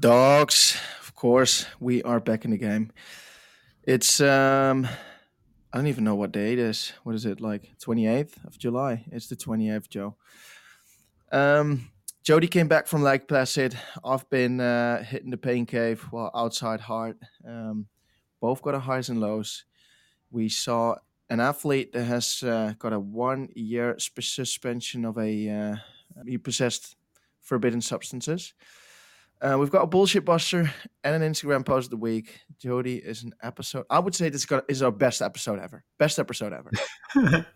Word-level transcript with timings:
Dogs, 0.00 0.78
of 1.02 1.14
course, 1.14 1.66
we 1.78 2.02
are 2.04 2.20
back 2.20 2.46
in 2.46 2.52
the 2.52 2.56
game. 2.56 2.90
It's 3.82 4.18
um 4.22 4.88
I 5.72 5.76
don't 5.76 5.88
even 5.88 6.04
know 6.04 6.14
what 6.14 6.32
day 6.32 6.54
it 6.54 6.58
is. 6.58 6.94
What 7.02 7.14
is 7.14 7.26
it 7.26 7.38
like? 7.42 7.70
28th 7.84 8.42
of 8.46 8.58
July. 8.58 9.04
It's 9.12 9.26
the 9.26 9.36
28th, 9.36 9.90
Joe. 9.90 10.16
Um 11.30 11.90
Jody 12.22 12.46
came 12.46 12.66
back 12.66 12.86
from 12.86 13.02
Lake 13.02 13.28
Placid. 13.28 13.76
I've 14.02 14.28
been 14.30 14.58
uh, 14.60 15.02
hitting 15.02 15.30
the 15.30 15.36
pain 15.36 15.66
cave 15.66 16.00
while 16.10 16.30
outside 16.34 16.80
hard. 16.80 17.18
Um, 17.46 17.86
both 18.40 18.62
got 18.62 18.74
a 18.74 18.78
highs 18.78 19.08
and 19.08 19.20
lows. 19.20 19.64
We 20.30 20.48
saw 20.48 20.96
an 21.28 21.40
athlete 21.40 21.92
that 21.92 22.04
has 22.04 22.42
uh, 22.42 22.74
got 22.78 22.92
a 22.92 23.00
one 23.00 23.48
year 23.54 23.96
suspension 23.98 25.04
of 25.04 25.18
a 25.18 25.48
uh, 25.48 25.76
he 26.26 26.38
possessed 26.38 26.96
forbidden 27.40 27.80
substances. 27.80 28.54
Uh, 29.42 29.56
we've 29.58 29.70
got 29.70 29.82
a 29.82 29.86
bullshit 29.86 30.24
buster 30.24 30.70
and 31.02 31.22
an 31.22 31.32
Instagram 31.32 31.64
post 31.64 31.86
of 31.86 31.90
the 31.90 31.96
week. 31.96 32.40
Jody 32.58 32.96
is 32.96 33.22
an 33.22 33.32
episode. 33.42 33.86
I 33.88 33.98
would 33.98 34.14
say 34.14 34.28
this 34.28 34.46
is 34.68 34.82
our 34.82 34.90
best 34.90 35.22
episode 35.22 35.58
ever. 35.58 35.82
Best 35.98 36.18
episode 36.18 36.52
ever. 36.52 36.70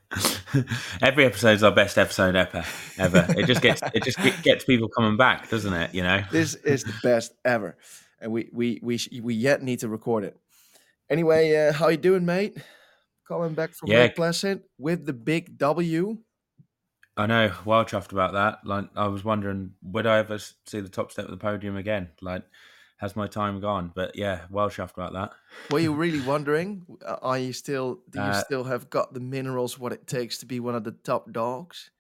Every 1.02 1.27
episode 1.27 1.50
is 1.50 1.62
our 1.62 1.74
best 1.74 1.98
episode 1.98 2.36
ever. 2.36 2.64
Ever. 2.98 3.27
It 3.36 3.46
just 3.46 3.60
gets 3.60 3.82
it 3.92 4.02
just 4.02 4.18
gets 4.42 4.64
people 4.64 4.88
coming 4.88 5.18
back, 5.18 5.50
doesn't 5.50 5.74
it? 5.74 5.94
You 5.94 6.02
know. 6.02 6.22
This 6.30 6.55
is 6.55 6.84
the 6.84 6.94
best 7.02 7.34
ever, 7.44 7.77
and 8.19 8.32
we 8.32 8.48
we 8.50 8.80
we 8.82 8.98
we 9.22 9.34
yet 9.34 9.62
need 9.62 9.80
to 9.80 9.88
record 9.88 10.24
it. 10.24 10.38
Anyway, 11.10 11.55
uh, 11.55 11.72
how 11.74 11.88
you 11.88 11.98
doing, 11.98 12.24
mate? 12.24 12.56
Coming 13.28 13.52
back 13.52 13.74
from 13.74 13.91
yeah. 13.91 14.00
Lake 14.00 14.16
Placid 14.16 14.62
with 14.78 15.05
the 15.05 15.12
big 15.12 15.58
W. 15.58 16.16
I 17.16 17.27
know, 17.27 17.52
well 17.64 17.84
chuffed 17.84 18.12
about 18.12 18.32
that. 18.32 18.66
Like, 18.66 18.86
I 18.96 19.06
was 19.06 19.24
wondering, 19.24 19.74
would 19.82 20.06
I 20.06 20.18
ever 20.18 20.38
see 20.38 20.80
the 20.80 20.88
top 20.88 21.12
step 21.12 21.27
of 21.27 21.30
the 21.30 21.36
podium 21.36 21.77
again? 21.77 22.09
Like, 22.20 22.42
has 22.96 23.14
my 23.14 23.27
time 23.27 23.60
gone? 23.60 23.92
But 23.95 24.16
yeah, 24.16 24.42
well 24.50 24.68
chuffed 24.68 24.95
about 24.95 25.12
that. 25.12 25.33
Were 25.70 25.78
you 25.78 25.92
really 25.92 26.20
wondering? 26.20 26.86
Are 27.22 27.38
you 27.38 27.53
still? 27.53 28.00
Do 28.11 28.19
you 28.19 28.25
uh, 28.25 28.42
still 28.42 28.64
have 28.64 28.91
got 28.91 29.14
the 29.14 29.20
minerals? 29.20 29.78
What 29.78 29.92
it 29.92 30.06
takes 30.06 30.38
to 30.38 30.47
be 30.47 30.58
one 30.58 30.75
of 30.75 30.84
the 30.84 30.92
top 30.92 31.30
dogs? 31.30 31.91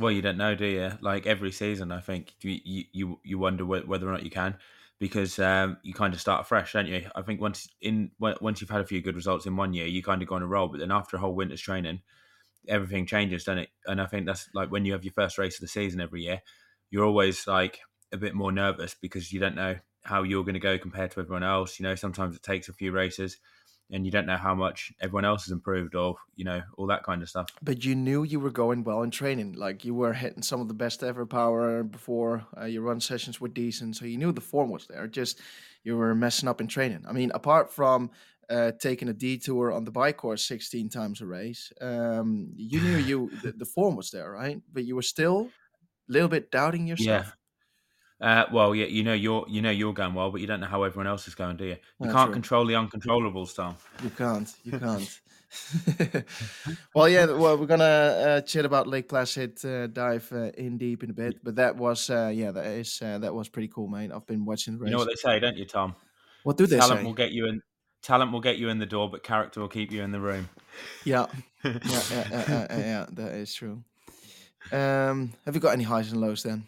Well, 0.00 0.10
you 0.10 0.22
don't 0.22 0.38
know, 0.38 0.54
do 0.54 0.66
you? 0.66 0.92
Like 1.00 1.26
every 1.26 1.52
season, 1.52 1.92
I 1.92 2.00
think 2.00 2.34
you 2.40 2.84
you 2.92 3.20
you 3.22 3.38
wonder 3.38 3.64
whether 3.64 4.08
or 4.08 4.12
not 4.12 4.24
you 4.24 4.30
can, 4.30 4.56
because 4.98 5.38
um, 5.38 5.76
you 5.82 5.92
kind 5.92 6.14
of 6.14 6.20
start 6.20 6.46
fresh, 6.46 6.72
don't 6.72 6.86
you? 6.86 7.08
I 7.14 7.22
think 7.22 7.40
once 7.40 7.68
in 7.80 8.10
once 8.18 8.60
you've 8.60 8.70
had 8.70 8.80
a 8.80 8.86
few 8.86 9.00
good 9.00 9.16
results 9.16 9.46
in 9.46 9.56
one 9.56 9.74
year, 9.74 9.86
you 9.86 10.02
kind 10.02 10.22
of 10.22 10.28
go 10.28 10.36
on 10.36 10.42
a 10.42 10.46
roll. 10.46 10.68
But 10.68 10.80
then 10.80 10.90
after 10.90 11.16
a 11.16 11.20
whole 11.20 11.34
winter's 11.34 11.60
training 11.60 12.00
everything 12.68 13.06
changes, 13.06 13.44
doesn't 13.44 13.64
it? 13.64 13.68
And 13.86 14.00
I 14.00 14.06
think 14.06 14.26
that's 14.26 14.48
like 14.54 14.70
when 14.70 14.84
you 14.84 14.92
have 14.92 15.04
your 15.04 15.12
first 15.12 15.38
race 15.38 15.56
of 15.56 15.60
the 15.60 15.68
season 15.68 16.00
every 16.00 16.22
year, 16.22 16.42
you're 16.90 17.04
always 17.04 17.46
like 17.46 17.80
a 18.12 18.16
bit 18.16 18.34
more 18.34 18.52
nervous 18.52 18.94
because 19.00 19.32
you 19.32 19.40
don't 19.40 19.56
know 19.56 19.76
how 20.02 20.22
you're 20.22 20.44
going 20.44 20.54
to 20.54 20.60
go 20.60 20.78
compared 20.78 21.10
to 21.12 21.20
everyone 21.20 21.44
else. 21.44 21.78
You 21.78 21.84
know, 21.84 21.94
sometimes 21.94 22.36
it 22.36 22.42
takes 22.42 22.68
a 22.68 22.72
few 22.72 22.92
races 22.92 23.38
and 23.90 24.06
you 24.06 24.10
don't 24.10 24.26
know 24.26 24.36
how 24.36 24.54
much 24.54 24.92
everyone 25.00 25.24
else 25.24 25.44
has 25.44 25.52
improved 25.52 25.94
or, 25.94 26.16
you 26.34 26.44
know, 26.44 26.62
all 26.76 26.86
that 26.86 27.04
kind 27.04 27.22
of 27.22 27.28
stuff. 27.28 27.48
But 27.62 27.84
you 27.84 27.94
knew 27.94 28.22
you 28.22 28.40
were 28.40 28.50
going 28.50 28.84
well 28.84 29.02
in 29.02 29.10
training. 29.10 29.52
Like 29.52 29.84
you 29.84 29.94
were 29.94 30.14
hitting 30.14 30.42
some 30.42 30.60
of 30.60 30.68
the 30.68 30.74
best 30.74 31.02
ever 31.02 31.26
power 31.26 31.82
before 31.82 32.46
uh, 32.58 32.64
your 32.64 32.82
run 32.82 33.00
sessions 33.00 33.40
were 33.40 33.48
decent. 33.48 33.96
So 33.96 34.06
you 34.06 34.16
knew 34.16 34.32
the 34.32 34.40
form 34.40 34.70
was 34.70 34.86
there. 34.86 35.06
Just 35.06 35.40
you 35.84 35.96
were 35.96 36.14
messing 36.14 36.48
up 36.48 36.60
in 36.60 36.68
training. 36.68 37.04
I 37.06 37.12
mean, 37.12 37.30
apart 37.34 37.72
from 37.72 38.10
uh, 38.50 38.72
taking 38.80 39.08
a 39.08 39.12
detour 39.12 39.72
on 39.72 39.84
the 39.84 39.90
bike 39.90 40.16
course 40.16 40.44
16 40.44 40.88
times 40.88 41.20
a 41.20 41.26
race. 41.26 41.72
Um, 41.80 42.52
you 42.56 42.80
knew 42.80 42.96
you 43.10 43.30
the, 43.42 43.52
the, 43.52 43.64
form 43.64 43.96
was 43.96 44.10
there, 44.10 44.30
right? 44.30 44.60
But 44.72 44.84
you 44.84 44.96
were 44.96 45.02
still 45.02 45.50
a 46.08 46.12
little 46.12 46.28
bit 46.28 46.50
doubting 46.50 46.86
yourself. 46.86 47.26
Yeah. 47.26 47.32
Uh, 48.20 48.46
well, 48.52 48.72
yeah, 48.72 48.86
you 48.86 49.02
know 49.02 49.14
you're 49.14 49.44
you 49.48 49.60
know 49.60 49.70
you're 49.70 49.92
going 49.92 50.14
well, 50.14 50.30
but 50.30 50.40
you 50.40 50.46
don't 50.46 50.60
know 50.60 50.68
how 50.68 50.84
everyone 50.84 51.08
else 51.08 51.26
is 51.26 51.34
going, 51.34 51.56
do 51.56 51.64
you? 51.64 51.70
You 51.70 51.78
That's 52.02 52.12
can't 52.12 52.32
control 52.32 52.64
the 52.64 52.74
uncontrollables, 52.74 53.56
Tom. 53.56 53.74
You 54.00 54.10
can't. 54.10 54.48
You 54.62 54.78
can't. 54.78 55.20
well, 56.94 57.08
yeah. 57.08 57.26
Well, 57.26 57.58
we're 57.58 57.66
gonna 57.66 57.84
uh, 57.84 58.40
chat 58.42 58.64
about 58.64 58.86
Lake 58.86 59.08
Placid, 59.08 59.64
uh, 59.64 59.88
dive 59.88 60.28
uh, 60.32 60.52
in 60.56 60.78
deep 60.78 61.02
in 61.02 61.10
a 61.10 61.12
bit, 61.12 61.42
but 61.42 61.56
that 61.56 61.76
was 61.76 62.10
uh, 62.10 62.30
yeah, 62.32 62.52
that 62.52 62.64
is 62.66 63.02
uh, 63.02 63.18
that 63.18 63.34
was 63.34 63.48
pretty 63.48 63.68
cool, 63.68 63.88
mate. 63.88 64.12
I've 64.14 64.26
been 64.26 64.44
watching. 64.44 64.74
The 64.74 64.80
race. 64.80 64.90
You 64.90 64.92
know 64.92 64.98
what 64.98 65.08
they 65.08 65.16
say, 65.16 65.40
don't 65.40 65.56
you, 65.56 65.64
Tom? 65.64 65.96
What 66.44 66.56
do 66.56 66.66
they 66.66 66.78
Talent 66.78 67.00
say? 67.00 67.04
will 67.04 67.14
get 67.14 67.32
you 67.32 67.48
in 67.48 67.60
talent 68.02 68.32
will 68.32 68.40
get 68.40 68.58
you 68.58 68.68
in 68.68 68.78
the 68.78 68.86
door, 68.86 69.08
but 69.08 69.22
character 69.22 69.60
will 69.60 69.68
keep 69.68 69.90
you 69.90 70.02
in 70.02 70.12
the 70.12 70.20
room. 70.20 70.48
Yeah, 71.04 71.26
yeah, 71.62 71.78
yeah, 71.84 72.24
yeah, 72.30 72.66
yeah, 72.70 73.06
that 73.10 73.32
is 73.34 73.52
true. 73.54 73.84
Um, 74.72 75.34
have 75.44 75.54
you 75.54 75.60
got 75.60 75.74
any 75.74 75.84
highs 75.84 76.10
and 76.10 76.18
lows 76.18 76.42
then? 76.42 76.66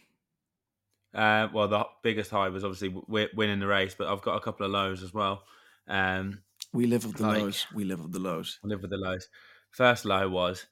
Uh, 1.15 1.49
well, 1.55 1.69
the 1.69 1.87
biggest 2.03 2.31
high 2.31 2.51
was 2.51 2.65
obviously 2.65 2.95
winning 3.09 3.61
the 3.61 3.67
race, 3.67 3.95
but 3.97 4.09
I've 4.09 4.21
got 4.21 4.37
a 4.37 4.41
couple 4.41 4.67
of 4.67 4.73
lows 4.73 5.03
as 5.03 5.15
well. 5.15 5.45
Um, 5.89 6.43
we 6.75 6.87
live 6.87 7.07
with 7.07 7.17
the 7.17 7.23
like, 7.23 7.41
lows. 7.41 7.67
We 7.75 7.85
live 7.85 8.03
with 8.03 8.13
the 8.13 8.19
lows. 8.19 8.59
Live 8.63 8.83
with 8.83 8.91
the 8.91 8.99
lows. 8.99 9.29
First 9.71 10.05
low 10.05 10.29
was 10.29 10.67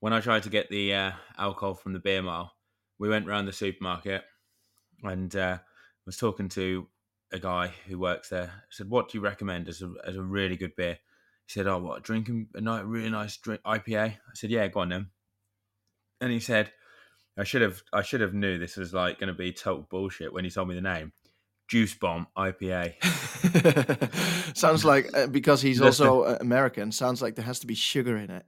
when 0.00 0.12
I 0.14 0.20
tried 0.20 0.44
to 0.44 0.50
get 0.50 0.70
the 0.70 0.94
uh, 0.94 1.12
alcohol 1.36 1.74
from 1.74 1.92
the 1.92 1.98
beer 1.98 2.22
mile. 2.22 2.52
We 2.98 3.08
went 3.08 3.28
around 3.28 3.46
the 3.46 3.52
supermarket 3.52 4.24
and 5.02 5.34
uh, 5.36 5.58
was 6.06 6.16
talking 6.16 6.48
to 6.50 6.86
a 7.32 7.38
guy 7.38 7.72
who 7.86 7.98
works 7.98 8.28
there. 8.28 8.50
I 8.54 8.70
said, 8.70 8.90
"What 8.90 9.08
do 9.08 9.18
you 9.18 9.22
recommend 9.22 9.68
as 9.68 9.82
a 9.82 9.92
as 10.04 10.16
a 10.16 10.22
really 10.22 10.56
good 10.56 10.76
beer?" 10.76 10.98
He 11.46 11.52
said, 11.52 11.66
"Oh, 11.66 11.78
what 11.78 12.02
drinking 12.02 12.48
a 12.54 12.60
night 12.60 12.86
really 12.86 13.10
nice 13.10 13.36
drink 13.36 13.62
IPA." 13.62 14.14
I 14.14 14.34
said, 14.34 14.50
"Yeah, 14.50 14.66
go 14.68 14.80
on 14.80 14.88
then." 14.88 15.08
And 16.20 16.32
he 16.32 16.40
said, 16.40 16.72
"I 17.36 17.44
should 17.44 17.62
have 17.62 17.82
I 17.92 18.02
should 18.02 18.20
have 18.20 18.34
knew 18.34 18.58
this 18.58 18.76
was 18.76 18.94
like 18.94 19.18
going 19.18 19.28
to 19.28 19.34
be 19.34 19.52
total 19.52 19.86
bullshit 19.88 20.32
when 20.32 20.44
he 20.44 20.50
told 20.50 20.68
me 20.68 20.74
the 20.74 20.80
name." 20.80 21.12
Juice 21.68 21.94
Bomb 21.94 22.26
IPA. 22.36 22.94
sounds 24.56 24.84
like 24.86 25.14
uh, 25.14 25.26
because 25.26 25.60
he's 25.60 25.82
also 25.82 26.24
American. 26.24 26.90
Sounds 26.90 27.20
like 27.20 27.34
there 27.36 27.44
has 27.44 27.60
to 27.60 27.66
be 27.66 27.74
sugar 27.74 28.16
in 28.16 28.30
it. 28.30 28.46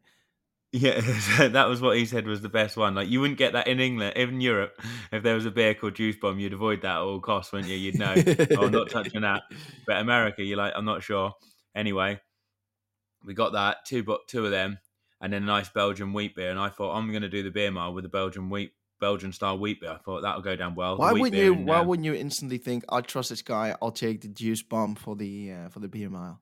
Yeah, 0.72 1.00
that 1.48 1.68
was 1.68 1.80
what 1.80 1.96
he 1.96 2.06
said 2.06 2.26
was 2.26 2.42
the 2.42 2.48
best 2.48 2.76
one. 2.76 2.94
Like 2.94 3.08
you 3.08 3.20
wouldn't 3.20 3.38
get 3.38 3.54
that 3.54 3.66
in 3.66 3.80
England, 3.80 4.16
in 4.16 4.40
Europe. 4.40 4.80
If 5.10 5.22
there 5.22 5.34
was 5.34 5.46
a 5.46 5.50
beer 5.50 5.74
called 5.74 5.94
Juice 5.94 6.16
Bomb, 6.16 6.38
you'd 6.38 6.52
avoid 6.52 6.82
that 6.82 6.96
at 6.96 7.02
all 7.02 7.20
costs, 7.20 7.52
wouldn't 7.52 7.70
you? 7.70 7.76
You'd 7.76 7.98
know. 7.98 8.14
oh, 8.16 8.66
I'm 8.66 8.70
not 8.70 8.90
touching 8.90 9.22
that. 9.22 9.42
But 9.86 9.96
America, 9.96 10.44
you're 10.44 10.58
like, 10.58 10.72
I'm 10.76 10.84
not 10.84 11.02
sure. 11.02 11.32
Anyway, 11.74 12.20
we 13.24 13.34
got 13.34 13.52
that 13.52 13.84
two, 13.84 14.04
but 14.04 14.28
two 14.28 14.44
of 14.44 14.52
them, 14.52 14.78
and 15.20 15.32
then 15.32 15.42
a 15.42 15.46
nice 15.46 15.68
Belgian 15.68 16.12
wheat 16.12 16.36
beer. 16.36 16.50
And 16.50 16.60
I 16.60 16.68
thought 16.68 16.96
I'm 16.96 17.10
going 17.10 17.22
to 17.22 17.28
do 17.28 17.42
the 17.42 17.50
beer 17.50 17.72
mile 17.72 17.92
with 17.92 18.04
the 18.04 18.08
Belgian 18.08 18.48
wheat, 18.48 18.72
Belgian 19.00 19.32
style 19.32 19.58
wheat 19.58 19.80
beer. 19.80 19.90
I 19.90 19.98
thought 19.98 20.22
that'll 20.22 20.42
go 20.42 20.54
down 20.54 20.76
well. 20.76 20.98
Why 20.98 21.12
wouldn't 21.12 21.34
you? 21.34 21.52
And, 21.52 21.66
why 21.66 21.78
um, 21.78 21.88
wouldn't 21.88 22.06
you 22.06 22.14
instantly 22.14 22.58
think 22.58 22.84
I 22.88 23.00
trust 23.00 23.30
this 23.30 23.42
guy? 23.42 23.74
I'll 23.82 23.90
take 23.90 24.20
the 24.20 24.28
Juice 24.28 24.62
Bomb 24.62 24.94
for 24.94 25.16
the 25.16 25.52
uh, 25.52 25.68
for 25.68 25.80
the 25.80 25.88
beer 25.88 26.10
mile. 26.10 26.40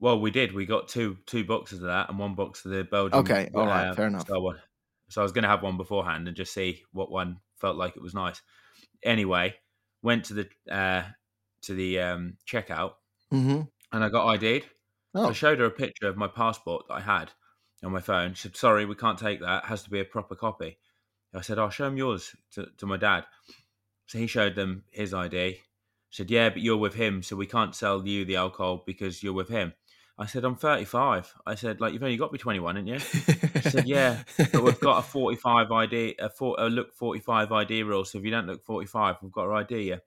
Well, 0.00 0.20
we 0.20 0.30
did. 0.30 0.52
We 0.52 0.64
got 0.64 0.88
two 0.88 1.18
two 1.26 1.44
boxes 1.44 1.80
of 1.80 1.86
that 1.86 2.08
and 2.08 2.18
one 2.18 2.34
box 2.34 2.64
of 2.64 2.70
the 2.70 2.84
Belgian. 2.84 3.18
Okay, 3.20 3.50
all 3.54 3.66
right, 3.66 3.88
uh, 3.88 3.94
fair 3.94 4.06
enough. 4.06 4.28
One. 4.28 4.58
So 5.08 5.20
I 5.20 5.24
was 5.24 5.32
going 5.32 5.42
to 5.42 5.48
have 5.48 5.62
one 5.62 5.76
beforehand 5.76 6.28
and 6.28 6.36
just 6.36 6.52
see 6.52 6.82
what 6.92 7.10
one 7.10 7.38
felt 7.56 7.76
like 7.76 7.96
it 7.96 8.02
was 8.02 8.14
nice. 8.14 8.40
Anyway, 9.02 9.54
went 10.02 10.24
to 10.26 10.34
the 10.34 10.48
uh, 10.70 11.02
to 11.62 11.74
the 11.74 12.00
um, 12.00 12.36
checkout 12.46 12.92
mm-hmm. 13.32 13.62
and 13.92 14.04
I 14.04 14.08
got 14.08 14.28
ID'd. 14.34 14.66
Oh. 15.14 15.24
So 15.24 15.28
I 15.30 15.32
showed 15.32 15.58
her 15.58 15.66
a 15.66 15.70
picture 15.70 16.08
of 16.08 16.16
my 16.16 16.28
passport 16.28 16.86
that 16.88 16.94
I 16.94 17.00
had 17.00 17.30
on 17.82 17.92
my 17.92 18.00
phone. 18.00 18.34
She 18.34 18.42
said, 18.42 18.56
"Sorry, 18.56 18.84
we 18.84 18.94
can't 18.94 19.18
take 19.18 19.40
that. 19.40 19.64
It 19.64 19.68
has 19.68 19.82
to 19.84 19.90
be 19.90 20.00
a 20.00 20.04
proper 20.04 20.34
copy." 20.34 20.78
I 21.34 21.40
said, 21.40 21.58
"I'll 21.58 21.70
show 21.70 21.86
him 21.86 21.96
yours 21.96 22.34
to, 22.52 22.68
to 22.78 22.86
my 22.86 22.96
dad." 22.96 23.24
So 24.06 24.18
he 24.18 24.26
showed 24.26 24.54
them 24.54 24.84
his 24.90 25.12
ID. 25.12 25.60
said, 26.10 26.30
"Yeah, 26.30 26.50
but 26.50 26.62
you're 26.62 26.76
with 26.76 26.94
him, 26.94 27.22
so 27.22 27.36
we 27.36 27.46
can't 27.46 27.74
sell 27.74 28.06
you 28.06 28.24
the 28.24 28.36
alcohol 28.36 28.82
because 28.86 29.22
you're 29.22 29.32
with 29.32 29.48
him." 29.48 29.72
I 30.20 30.26
said, 30.26 30.44
I'm 30.44 30.56
35. 30.56 31.32
I 31.46 31.54
said, 31.54 31.80
like, 31.80 31.92
you've 31.92 32.02
only 32.02 32.16
got 32.16 32.26
to 32.26 32.32
be 32.32 32.38
21, 32.38 32.74
haven't 32.74 32.88
you? 32.88 32.98
She 32.98 33.70
said, 33.70 33.86
yeah, 33.86 34.24
but 34.36 34.64
we've 34.64 34.80
got 34.80 34.98
a 34.98 35.02
45 35.02 35.70
ID, 35.70 36.16
a, 36.18 36.28
for, 36.28 36.56
a 36.58 36.68
look 36.68 36.92
45 36.92 37.52
ID 37.52 37.84
rule. 37.84 38.04
So 38.04 38.18
if 38.18 38.24
you 38.24 38.32
don't 38.32 38.48
look 38.48 38.64
45, 38.64 39.16
we've 39.22 39.30
got 39.30 39.42
our 39.42 39.54
ID 39.54 39.82
you. 39.82 39.98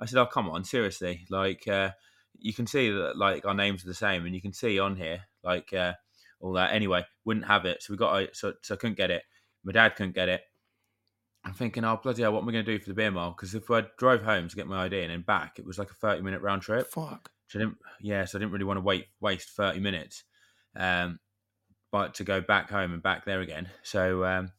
I 0.00 0.06
said, 0.06 0.18
oh, 0.20 0.26
come 0.26 0.48
on, 0.48 0.64
seriously. 0.64 1.26
Like, 1.28 1.68
uh, 1.68 1.90
you 2.38 2.54
can 2.54 2.66
see 2.66 2.90
that, 2.90 3.18
like, 3.18 3.44
our 3.44 3.52
names 3.52 3.84
are 3.84 3.88
the 3.88 3.94
same 3.94 4.24
and 4.24 4.34
you 4.34 4.40
can 4.40 4.54
see 4.54 4.78
on 4.78 4.96
here, 4.96 5.24
like, 5.44 5.72
uh, 5.74 5.92
all 6.40 6.52
that. 6.54 6.72
Anyway, 6.72 7.04
wouldn't 7.26 7.46
have 7.46 7.66
it. 7.66 7.82
So 7.82 7.92
we 7.92 7.98
got, 7.98 8.22
a, 8.22 8.28
so, 8.34 8.54
so 8.62 8.74
I 8.74 8.78
couldn't 8.78 8.96
get 8.96 9.10
it. 9.10 9.22
My 9.64 9.72
dad 9.72 9.96
couldn't 9.96 10.14
get 10.14 10.30
it. 10.30 10.40
I'm 11.44 11.52
thinking, 11.52 11.84
oh, 11.84 12.00
bloody 12.02 12.22
hell, 12.22 12.32
what 12.32 12.42
am 12.42 12.48
I 12.48 12.52
going 12.52 12.64
to 12.64 12.72
do 12.72 12.82
for 12.82 12.88
the 12.88 12.94
beer 12.94 13.10
mile? 13.10 13.30
Because 13.30 13.54
if 13.54 13.70
I 13.70 13.84
drove 13.98 14.22
home 14.22 14.48
to 14.48 14.56
get 14.56 14.66
my 14.66 14.84
ID 14.84 15.02
and 15.02 15.10
then 15.10 15.22
back, 15.22 15.58
it 15.58 15.66
was 15.66 15.78
like 15.78 15.90
a 15.90 15.94
30 15.94 16.22
minute 16.22 16.40
round 16.40 16.62
trip. 16.62 16.90
Fuck. 16.90 17.30
So 17.48 17.58
I 17.58 17.62
didn't, 17.62 17.78
yeah, 18.00 18.24
so 18.24 18.38
I 18.38 18.40
didn't 18.40 18.52
really 18.52 18.64
want 18.64 18.76
to 18.78 18.82
wait 18.82 19.06
waste 19.20 19.50
thirty 19.50 19.80
minutes, 19.80 20.24
um, 20.76 21.18
but 21.90 22.14
to 22.14 22.24
go 22.24 22.40
back 22.40 22.70
home 22.70 22.92
and 22.92 23.02
back 23.02 23.24
there 23.24 23.40
again. 23.40 23.68
So 23.82 24.24
um, 24.24 24.52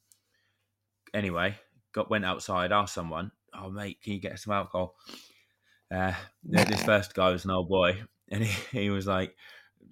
anyway, 1.14 1.56
got 1.94 2.10
went 2.10 2.26
outside, 2.26 2.72
asked 2.72 2.94
someone, 2.96 3.32
"Oh 3.54 3.70
mate, 3.70 4.02
can 4.02 4.14
you 4.14 4.20
get 4.20 4.40
some 4.40 4.54
alcohol?" 4.54 4.96
Uh, 5.92 6.14
this 6.44 6.84
first 6.86 7.14
guy 7.14 7.30
was 7.30 7.46
an 7.46 7.52
old 7.52 7.70
boy, 7.70 8.02
and 8.30 8.44
he, 8.44 8.80
he 8.80 8.90
was 8.90 9.08
like, 9.08 9.36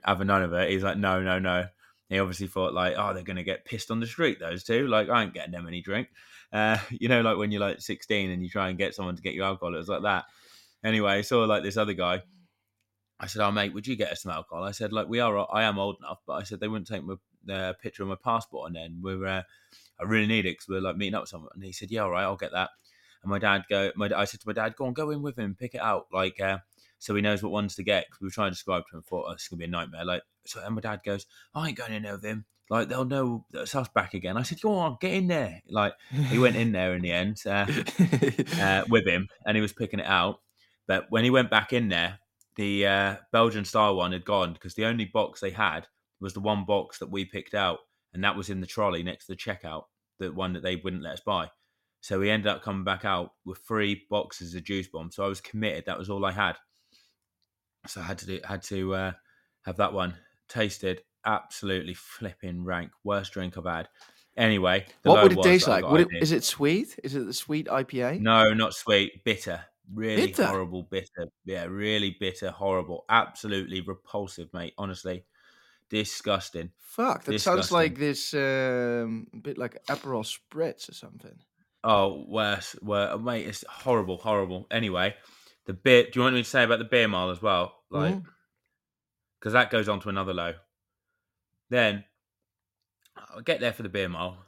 "Having 0.03 0.27
none 0.27 0.43
of 0.43 0.53
it." 0.53 0.71
He's 0.71 0.83
like, 0.83 0.97
"No, 0.97 1.21
no, 1.21 1.39
no." 1.39 1.67
He 2.09 2.19
obviously 2.19 2.47
thought 2.47 2.73
like, 2.73 2.95
"Oh, 2.97 3.13
they're 3.13 3.23
gonna 3.23 3.43
get 3.43 3.65
pissed 3.65 3.91
on 3.91 4.00
the 4.00 4.07
street." 4.07 4.39
Those 4.39 4.63
two, 4.63 4.88
like, 4.88 5.09
I 5.09 5.23
ain't 5.23 5.33
getting 5.33 5.51
them 5.51 5.67
any 5.67 5.81
drink. 5.81 6.09
Uh, 6.51 6.77
you 6.89 7.09
know, 7.09 7.21
like 7.21 7.38
when 7.38 7.51
you're 7.51 7.61
like 7.61 7.81
16 7.81 8.31
and 8.31 8.41
you 8.43 8.50
try 8.50 8.69
and 8.69 8.77
get 8.77 8.95
someone 8.95 9.15
to 9.15 9.21
get 9.21 9.33
you 9.33 9.43
alcohol, 9.43 9.75
it 9.75 9.79
was 9.79 9.89
like 9.89 10.03
that. 10.03 10.25
anyway, 10.83 11.13
I 11.13 11.21
saw 11.21 11.43
like 11.45 11.63
this 11.63 11.77
other 11.77 11.93
guy. 11.93 12.23
I 13.19 13.27
said, 13.27 13.41
"Oh 13.41 13.51
mate, 13.51 13.73
would 13.73 13.87
you 13.87 13.95
get 13.95 14.11
us 14.11 14.23
some 14.23 14.31
alcohol?" 14.31 14.63
I 14.63 14.71
said, 14.71 14.93
"Like 14.93 15.07
we 15.07 15.19
are, 15.19 15.47
I 15.51 15.63
am 15.63 15.79
old 15.79 15.97
enough, 15.99 16.19
but 16.27 16.33
I 16.33 16.43
said 16.43 16.59
they 16.59 16.67
wouldn't 16.67 16.87
take 16.87 17.03
my 17.03 17.15
uh, 17.53 17.73
picture 17.81 18.03
of 18.03 18.09
my 18.09 18.17
passport, 18.23 18.67
and 18.67 18.75
then 18.75 18.99
we're, 19.01 19.25
uh, 19.25 19.43
I 19.99 20.03
really 20.03 20.27
need 20.27 20.45
it 20.45 20.53
because 20.53 20.67
we're 20.67 20.81
like 20.81 20.97
meeting 20.97 21.15
up 21.15 21.23
with 21.23 21.29
someone." 21.29 21.51
And 21.55 21.63
he 21.63 21.71
said, 21.71 21.91
"Yeah, 21.91 22.03
all 22.03 22.11
right, 22.11 22.23
I'll 22.23 22.35
get 22.35 22.51
that." 22.51 22.69
And 23.23 23.31
my 23.31 23.39
dad 23.39 23.63
go, 23.69 23.91
my 23.95 24.09
I 24.15 24.25
said 24.25 24.41
to 24.41 24.47
my 24.47 24.53
dad, 24.53 24.75
"Go 24.75 24.85
on, 24.85 24.93
go 24.93 25.09
in 25.09 25.21
with 25.21 25.37
him, 25.37 25.55
pick 25.59 25.73
it 25.73 25.81
out, 25.81 26.07
like 26.13 26.39
uh, 26.39 26.59
so 26.99 27.15
he 27.15 27.21
knows 27.21 27.41
what 27.41 27.51
ones 27.51 27.75
to 27.75 27.83
get." 27.83 28.05
Because 28.05 28.21
we 28.21 28.27
were 28.27 28.31
trying 28.31 28.51
to 28.51 28.55
describe 28.55 28.83
to 28.91 28.97
him, 28.97 29.03
thought 29.03 29.25
oh, 29.27 29.31
it's 29.31 29.47
gonna 29.47 29.59
be 29.59 29.65
a 29.65 29.69
nightmare. 29.69 30.05
Like, 30.05 30.21
so 30.45 30.61
and 30.63 30.75
my 30.75 30.81
dad 30.81 31.01
goes, 31.03 31.25
"I 31.55 31.69
ain't 31.69 31.77
going 31.77 31.93
in 31.93 32.03
there 32.03 32.13
with 32.13 32.25
him." 32.25 32.45
Like 32.69 32.89
they'll 32.89 33.05
know 33.05 33.45
that's 33.51 33.73
us 33.75 33.87
back 33.87 34.13
again. 34.13 34.37
I 34.37 34.43
said, 34.43 34.61
"Go 34.61 34.75
on, 34.75 34.97
get 35.01 35.13
in 35.13 35.27
there." 35.27 35.61
Like 35.69 35.93
he 36.11 36.37
went 36.37 36.55
in 36.55 36.71
there 36.71 36.93
in 36.93 37.01
the 37.01 37.11
end 37.11 37.41
uh, 37.45 37.65
uh, 38.61 38.83
with 38.89 39.07
him, 39.07 39.27
and 39.45 39.55
he 39.57 39.61
was 39.61 39.73
picking 39.73 39.99
it 39.99 40.05
out. 40.05 40.41
But 40.85 41.07
when 41.09 41.23
he 41.23 41.29
went 41.29 41.49
back 41.49 41.73
in 41.73 41.89
there, 41.89 42.19
the 42.57 42.86
uh, 42.86 43.15
Belgian 43.31 43.65
style 43.65 43.95
one 43.95 44.12
had 44.12 44.25
gone 44.25 44.54
because 44.54 44.74
the 44.74 44.86
only 44.86 45.06
box 45.06 45.39
they 45.39 45.51
had 45.51 45.88
was 46.19 46.33
the 46.33 46.39
one 46.39 46.65
box 46.65 47.00
that 47.00 47.12
we 47.12 47.24
picked 47.24 47.54
out, 47.54 47.80
and 48.13 48.24
that 48.24 48.36
was 48.36 48.50
in 48.50 48.59
the 48.59 48.68
trolley 48.68 49.04
next 49.04 49.27
to 49.27 49.33
the 49.33 49.38
checkout, 49.38 49.83
the 50.19 50.31
one 50.31 50.54
that 50.54 50.63
they 50.63 50.75
wouldn't 50.75 51.04
let 51.04 51.13
us 51.13 51.21
buy. 51.25 51.50
So 52.01 52.19
we 52.19 52.30
ended 52.30 52.48
up 52.48 52.63
coming 52.63 52.83
back 52.83 53.06
out 53.06 53.31
with 53.45 53.59
three 53.59 54.06
boxes 54.09 54.56
of 54.56 54.63
juice 54.63 54.88
bomb. 54.88 55.12
So 55.12 55.24
I 55.24 55.27
was 55.27 55.42
committed. 55.42 55.86
That 55.86 55.98
was 55.98 56.09
all 56.09 56.25
I 56.25 56.31
had. 56.31 56.56
So 57.88 58.01
I 58.01 58.04
had 58.04 58.18
to 58.19 58.25
do, 58.25 58.39
had 58.44 58.63
to 58.63 58.95
uh, 58.95 59.12
have 59.65 59.77
that 59.77 59.94
one 59.94 60.15
tasted 60.50 61.01
absolutely 61.25 61.94
flipping 61.94 62.63
rank. 62.63 62.92
Worst 63.03 63.33
drink 63.33 63.57
I've 63.57 63.65
had. 63.65 63.89
Anyway, 64.36 64.86
what 65.03 65.24
would 65.24 65.31
it 65.33 65.42
taste 65.42 65.68
like? 65.68 65.88
Would 65.89 66.01
it, 66.01 66.07
is 66.21 66.31
it 66.31 66.44
sweet? 66.44 66.98
Is 67.03 67.15
it 67.15 67.25
the 67.25 67.33
sweet 67.33 67.68
IPA? 67.68 68.21
No, 68.21 68.53
not 68.53 68.74
sweet. 68.74 69.24
Bitter. 69.24 69.65
Really 69.94 70.28
bitter. 70.28 70.45
horrible, 70.45 70.84
bitter. 70.84 71.28
Yeah, 71.45 71.66
really 71.66 72.16
bitter, 72.19 72.51
horrible. 72.51 73.06
Absolutely 73.10 73.81
repulsive, 73.81 74.50
mate. 74.54 74.74
Honestly, 74.78 75.24
disgusting. 75.89 76.72
Fuck, 76.80 77.24
that 77.25 77.31
disgusting. 77.31 77.62
sounds 77.62 77.72
like 77.72 77.98
this 77.98 78.34
um, 78.34 79.28
bit 79.42 79.57
like 79.57 79.78
Aperol 79.88 80.25
spritz 80.25 80.89
or 80.89 80.94
something. 80.94 81.38
Oh, 81.84 82.25
worse, 82.28 82.75
worse, 82.81 83.19
mate. 83.22 83.48
It's 83.48 83.63
horrible, 83.69 84.18
horrible. 84.18 84.68
Anyway, 84.72 85.16
the 85.66 85.74
beer. 85.74 86.04
Do 86.04 86.12
you 86.16 86.22
want 86.22 86.36
me 86.36 86.44
to 86.44 86.50
say 86.50 86.63
about 86.63 86.80
the 86.80 86.86
beer 86.86 87.07
mile 87.07 87.30
as 87.30 87.42
well? 87.42 87.74
Like, 87.89 88.16
because 89.39 89.51
mm. 89.51 89.60
that 89.60 89.72
goes 89.72 89.88
on 89.88 90.01
to 90.01 90.10
another 90.10 90.34
low. 90.34 90.54
Then 91.69 92.04
I'll 93.16 93.42
get 93.42 93.60
there 93.60 93.74
for 93.74 93.84
the 93.84 93.89
beer 93.89 94.10
mile. 94.10 94.46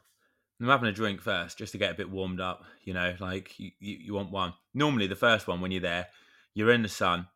I'm 0.60 0.68
having 0.68 0.88
a 0.88 0.92
drink 0.92 1.22
first 1.22 1.58
just 1.58 1.72
to 1.72 1.78
get 1.78 1.92
a 1.92 1.96
bit 1.96 2.10
warmed 2.10 2.40
up. 2.40 2.64
You 2.84 2.92
know, 2.92 3.14
like 3.18 3.58
you, 3.58 3.70
you, 3.78 3.98
you 3.98 4.14
want 4.14 4.30
one. 4.30 4.52
Normally, 4.74 5.06
the 5.06 5.16
first 5.16 5.48
one 5.48 5.60
when 5.60 5.70
you're 5.70 5.80
there, 5.80 6.08
you're 6.54 6.72
in 6.72 6.82
the 6.82 6.88
sun, 6.88 7.28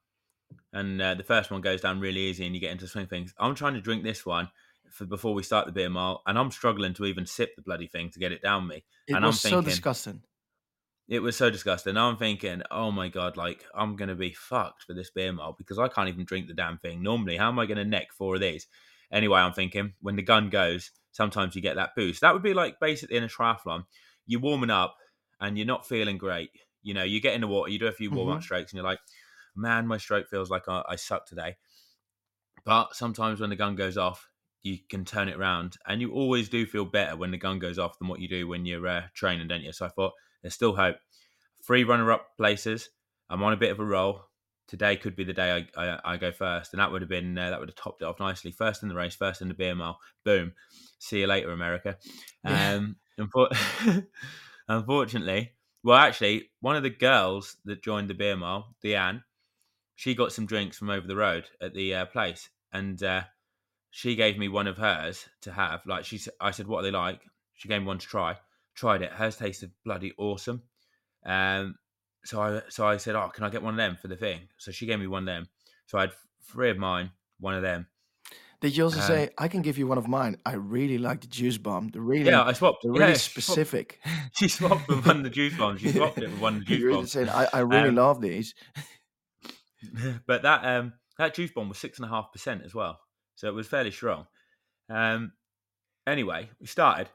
and 0.72 1.00
uh, 1.00 1.14
the 1.14 1.24
first 1.24 1.50
one 1.50 1.62
goes 1.62 1.80
down 1.80 2.00
really 2.00 2.20
easy, 2.20 2.44
and 2.44 2.54
you 2.54 2.60
get 2.60 2.72
into 2.72 2.86
swing 2.86 3.06
things. 3.06 3.34
I'm 3.38 3.54
trying 3.54 3.74
to 3.74 3.80
drink 3.80 4.04
this 4.04 4.26
one 4.26 4.50
for 4.90 5.06
before 5.06 5.32
we 5.32 5.42
start 5.42 5.66
the 5.66 5.72
beer 5.72 5.88
mile, 5.88 6.22
and 6.26 6.38
I'm 6.38 6.50
struggling 6.50 6.94
to 6.94 7.06
even 7.06 7.26
sip 7.26 7.56
the 7.56 7.62
bloody 7.62 7.86
thing 7.86 8.10
to 8.10 8.18
get 8.18 8.32
it 8.32 8.42
down 8.42 8.68
me. 8.68 8.84
It 9.06 9.14
and 9.14 9.24
was 9.24 9.44
I'm 9.44 9.50
thinking, 9.50 9.64
so 9.64 9.70
disgusting. 9.70 10.22
It 11.08 11.20
was 11.20 11.36
so 11.36 11.50
disgusting. 11.50 11.94
Now 11.94 12.08
I'm 12.08 12.16
thinking, 12.16 12.62
oh 12.70 12.90
my 12.90 13.08
god, 13.08 13.36
like 13.36 13.64
I'm 13.74 13.96
gonna 13.96 14.14
be 14.14 14.32
fucked 14.32 14.84
for 14.84 14.92
this 14.92 15.10
beer 15.10 15.32
mile 15.32 15.54
because 15.56 15.78
I 15.78 15.88
can't 15.88 16.08
even 16.08 16.24
drink 16.24 16.48
the 16.48 16.54
damn 16.54 16.78
thing. 16.78 17.02
Normally, 17.02 17.36
how 17.38 17.48
am 17.48 17.58
I 17.58 17.66
gonna 17.66 17.84
neck 17.84 18.08
four 18.12 18.34
of 18.34 18.42
these? 18.42 18.66
Anyway, 19.10 19.38
I'm 19.38 19.52
thinking 19.52 19.94
when 20.00 20.16
the 20.16 20.22
gun 20.22 20.50
goes, 20.50 20.90
sometimes 21.14 21.54
you 21.56 21.62
get 21.62 21.76
that 21.76 21.94
boost. 21.96 22.20
That 22.20 22.34
would 22.34 22.42
be 22.42 22.54
like 22.54 22.78
basically 22.80 23.16
in 23.16 23.24
a 23.24 23.28
triathlon, 23.28 23.84
you're 24.26 24.40
warming 24.40 24.70
up 24.70 24.96
and 25.40 25.56
you're 25.56 25.66
not 25.66 25.86
feeling 25.86 26.18
great. 26.18 26.50
You 26.82 26.92
know, 26.92 27.04
you 27.04 27.20
get 27.20 27.34
in 27.34 27.40
the 27.40 27.46
water, 27.46 27.70
you 27.70 27.78
do 27.78 27.86
a 27.86 27.92
few 27.92 28.10
warm 28.10 28.28
up 28.28 28.34
mm-hmm. 28.34 28.42
strokes, 28.42 28.72
and 28.72 28.76
you're 28.76 28.84
like, 28.84 28.98
man, 29.56 29.86
my 29.86 29.96
stroke 29.96 30.28
feels 30.28 30.50
like 30.50 30.68
I, 30.68 30.82
I 30.86 30.96
suck 30.96 31.26
today. 31.26 31.56
But 32.64 32.94
sometimes 32.94 33.40
when 33.40 33.50
the 33.50 33.56
gun 33.56 33.74
goes 33.74 33.96
off, 33.96 34.28
you 34.62 34.78
can 34.90 35.04
turn 35.04 35.28
it 35.28 35.36
around, 35.36 35.76
and 35.86 36.00
you 36.00 36.12
always 36.12 36.48
do 36.48 36.66
feel 36.66 36.84
better 36.84 37.16
when 37.16 37.30
the 37.30 37.38
gun 37.38 37.58
goes 37.58 37.78
off 37.78 37.98
than 37.98 38.08
what 38.08 38.20
you 38.20 38.28
do 38.28 38.48
when 38.48 38.66
you're 38.66 38.86
uh, 38.86 39.02
training, 39.14 39.48
don't 39.48 39.62
you? 39.62 39.72
So 39.72 39.86
I 39.86 39.90
thought 39.90 40.12
there's 40.42 40.54
still 40.54 40.74
hope. 40.74 40.96
Three 41.66 41.84
runner-up 41.84 42.36
places. 42.36 42.90
I'm 43.30 43.42
on 43.42 43.52
a 43.52 43.58
bit 43.58 43.70
of 43.70 43.80
a 43.80 43.84
roll. 43.84 44.22
Today 44.66 44.96
could 44.96 45.14
be 45.14 45.24
the 45.24 45.32
day 45.32 45.66
I, 45.76 45.82
I, 45.82 46.00
I 46.04 46.16
go 46.16 46.32
first, 46.32 46.72
and 46.72 46.80
that 46.80 46.90
would 46.90 47.02
have 47.02 47.08
been 47.08 47.36
uh, 47.36 47.50
that 47.50 47.60
would 47.60 47.68
have 47.68 47.76
topped 47.76 48.02
it 48.02 48.06
off 48.06 48.20
nicely. 48.20 48.50
First 48.50 48.82
in 48.82 48.88
the 48.88 48.94
race, 48.94 49.14
first 49.14 49.42
in 49.42 49.48
the 49.48 49.54
beer 49.54 49.74
mile. 49.74 49.98
Boom. 50.24 50.52
See 50.98 51.20
you 51.20 51.26
later, 51.26 51.52
America. 51.52 51.98
Um, 52.44 52.96
unfortunately, 54.68 55.52
well, 55.82 55.98
actually, 55.98 56.50
one 56.60 56.76
of 56.76 56.82
the 56.82 56.90
girls 56.90 57.56
that 57.66 57.82
joined 57.82 58.08
the 58.08 58.14
beer 58.14 58.36
mile, 58.36 58.74
Deanne, 58.82 59.22
she 59.96 60.14
got 60.14 60.32
some 60.32 60.46
drinks 60.46 60.78
from 60.78 60.90
over 60.90 61.06
the 61.06 61.16
road 61.16 61.44
at 61.60 61.74
the 61.74 61.94
uh, 61.94 62.06
place, 62.06 62.48
and 62.72 63.02
uh, 63.02 63.22
she 63.90 64.16
gave 64.16 64.38
me 64.38 64.48
one 64.48 64.66
of 64.66 64.78
hers 64.78 65.26
to 65.42 65.52
have. 65.52 65.82
Like 65.86 66.04
she, 66.04 66.20
I 66.40 66.50
said, 66.52 66.66
"What 66.66 66.80
are 66.80 66.82
they 66.84 66.90
like?" 66.90 67.20
She 67.52 67.68
gave 67.68 67.82
me 67.82 67.86
one 67.86 67.98
to 67.98 68.06
try. 68.06 68.36
Tried 68.74 69.02
it. 69.02 69.12
Hers 69.12 69.36
tasted 69.36 69.70
bloody 69.84 70.12
awesome. 70.18 70.62
Um, 71.24 71.76
so 72.24 72.40
I, 72.40 72.62
so 72.68 72.86
I 72.86 72.96
said, 72.96 73.14
"Oh, 73.14 73.28
can 73.28 73.44
I 73.44 73.50
get 73.50 73.62
one 73.62 73.74
of 73.74 73.78
them 73.78 73.96
for 74.00 74.08
the 74.08 74.16
thing?" 74.16 74.48
So 74.58 74.72
she 74.72 74.86
gave 74.86 74.98
me 74.98 75.06
one 75.06 75.22
of 75.22 75.26
them. 75.26 75.48
So 75.86 75.98
I 75.98 76.02
had 76.02 76.12
three 76.42 76.70
of 76.70 76.78
mine, 76.78 77.10
one 77.38 77.54
of 77.54 77.62
them. 77.62 77.86
Did 78.60 78.76
you 78.76 78.84
also 78.84 79.00
um, 79.00 79.06
say 79.06 79.30
I 79.36 79.48
can 79.48 79.60
give 79.60 79.76
you 79.76 79.86
one 79.86 79.98
of 79.98 80.08
mine? 80.08 80.38
I 80.46 80.54
really 80.54 80.96
like 80.96 81.20
the 81.20 81.26
juice 81.26 81.58
bomb. 81.58 81.88
The 81.88 82.00
really 82.00 82.30
yeah, 82.30 82.42
I 82.42 82.54
swapped. 82.54 82.82
The 82.82 82.90
really 82.90 83.10
yeah, 83.10 83.14
specific. 83.14 84.00
She 84.32 84.48
swapped, 84.48 84.88
with 84.88 85.06
one 85.06 85.18
of 85.18 85.22
the 85.22 85.30
juice 85.30 85.56
bombs. 85.56 85.80
She 85.80 85.92
swapped 85.92 86.18
it 86.18 86.30
with 86.30 86.40
one 86.40 86.54
of 86.54 86.60
the 86.60 86.64
juice 86.66 86.80
you 86.80 86.86
really 86.86 86.98
bombs. 86.98 87.12
Said, 87.12 87.28
I, 87.28 87.46
I 87.52 87.58
really 87.60 87.90
um, 87.90 87.96
love 87.96 88.20
these. 88.20 88.54
but 90.26 90.42
that 90.42 90.64
um 90.64 90.94
that 91.18 91.34
juice 91.34 91.50
bomb 91.50 91.68
was 91.68 91.78
six 91.78 91.98
and 91.98 92.06
a 92.06 92.08
half 92.08 92.32
percent 92.32 92.62
as 92.64 92.74
well, 92.74 92.98
so 93.34 93.48
it 93.48 93.54
was 93.54 93.66
fairly 93.66 93.90
strong. 93.90 94.26
Um, 94.88 95.32
anyway, 96.06 96.48
we 96.58 96.66
started. 96.66 97.08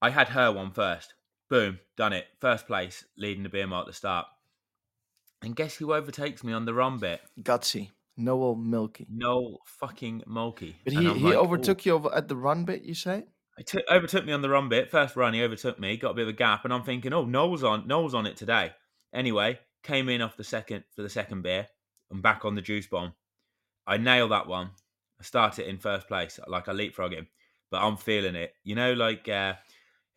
I 0.00 0.08
had 0.08 0.28
her 0.28 0.50
one 0.50 0.72
first. 0.72 1.12
Boom, 1.50 1.80
done 1.96 2.12
it. 2.12 2.26
First 2.40 2.68
place, 2.68 3.04
leading 3.18 3.42
the 3.42 3.48
beer 3.48 3.66
mile 3.66 3.80
at 3.80 3.86
the 3.88 3.92
start. 3.92 4.26
And 5.42 5.56
guess 5.56 5.74
who 5.76 5.92
overtakes 5.92 6.44
me 6.44 6.52
on 6.52 6.64
the 6.64 6.72
run 6.72 6.98
bit? 6.98 7.20
Gutsy. 7.42 7.90
Noel 8.16 8.54
Mulkey. 8.54 9.06
Noel 9.10 9.58
fucking 9.64 10.22
Mulkey. 10.28 10.74
But 10.84 10.92
he, 10.92 11.00
he 11.00 11.24
like, 11.24 11.34
overtook 11.34 11.84
you 11.84 11.94
over 11.94 12.14
at 12.14 12.28
the 12.28 12.36
run 12.36 12.64
bit, 12.64 12.82
you 12.82 12.94
say? 12.94 13.24
He 13.58 13.64
t- 13.64 13.82
overtook 13.90 14.24
me 14.24 14.32
on 14.32 14.42
the 14.42 14.50
run 14.50 14.68
bit. 14.68 14.90
First 14.90 15.16
run, 15.16 15.34
he 15.34 15.42
overtook 15.42 15.80
me, 15.80 15.96
got 15.96 16.10
a 16.10 16.14
bit 16.14 16.22
of 16.22 16.28
a 16.28 16.34
gap, 16.34 16.64
and 16.64 16.72
I'm 16.72 16.84
thinking, 16.84 17.12
oh, 17.12 17.24
Noel's 17.24 17.64
on 17.64 17.88
Noel's 17.88 18.14
on 18.14 18.26
it 18.26 18.36
today. 18.36 18.72
Anyway, 19.12 19.58
came 19.82 20.08
in 20.08 20.22
off 20.22 20.36
the 20.36 20.44
second 20.44 20.84
for 20.94 21.02
the 21.02 21.08
second 21.08 21.42
beer. 21.42 21.66
I'm 22.12 22.20
back 22.20 22.44
on 22.44 22.54
the 22.54 22.62
juice 22.62 22.86
bomb. 22.86 23.14
I 23.86 23.96
nail 23.96 24.28
that 24.28 24.46
one. 24.46 24.70
I 25.18 25.24
start 25.24 25.58
it 25.58 25.66
in 25.66 25.78
first 25.78 26.06
place, 26.06 26.38
like 26.46 26.68
I 26.68 26.72
leapfrog 26.72 27.12
him, 27.12 27.26
but 27.70 27.82
I'm 27.82 27.96
feeling 27.96 28.36
it. 28.36 28.54
You 28.62 28.74
know, 28.76 28.92
like 28.92 29.28
uh, 29.28 29.54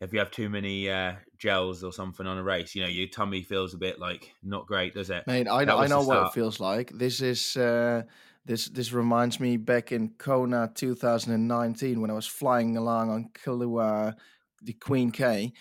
if 0.00 0.12
you 0.12 0.18
have 0.18 0.30
too 0.30 0.48
many 0.48 0.90
uh, 0.90 1.14
gels 1.38 1.84
or 1.84 1.92
something 1.92 2.26
on 2.26 2.38
a 2.38 2.42
race, 2.42 2.74
you 2.74 2.82
know, 2.82 2.88
your 2.88 3.08
tummy 3.08 3.42
feels 3.42 3.74
a 3.74 3.78
bit 3.78 3.98
like 3.98 4.34
not 4.42 4.66
great, 4.66 4.94
does 4.94 5.10
it? 5.10 5.26
Mate, 5.26 5.48
I, 5.48 5.62
I 5.62 5.86
know 5.86 6.02
what 6.02 6.26
it 6.26 6.32
feels 6.32 6.60
like. 6.60 6.90
This 6.90 7.20
is 7.20 7.56
uh, 7.56 8.02
this 8.44 8.68
this 8.68 8.92
reminds 8.92 9.40
me 9.40 9.56
back 9.56 9.92
in 9.92 10.10
Kona 10.18 10.70
2019 10.74 12.00
when 12.00 12.10
I 12.10 12.14
was 12.14 12.26
flying 12.26 12.76
along 12.76 13.10
on 13.10 13.30
Kailua, 13.32 14.14
the 14.62 14.72
Queen 14.74 15.10
K. 15.10 15.52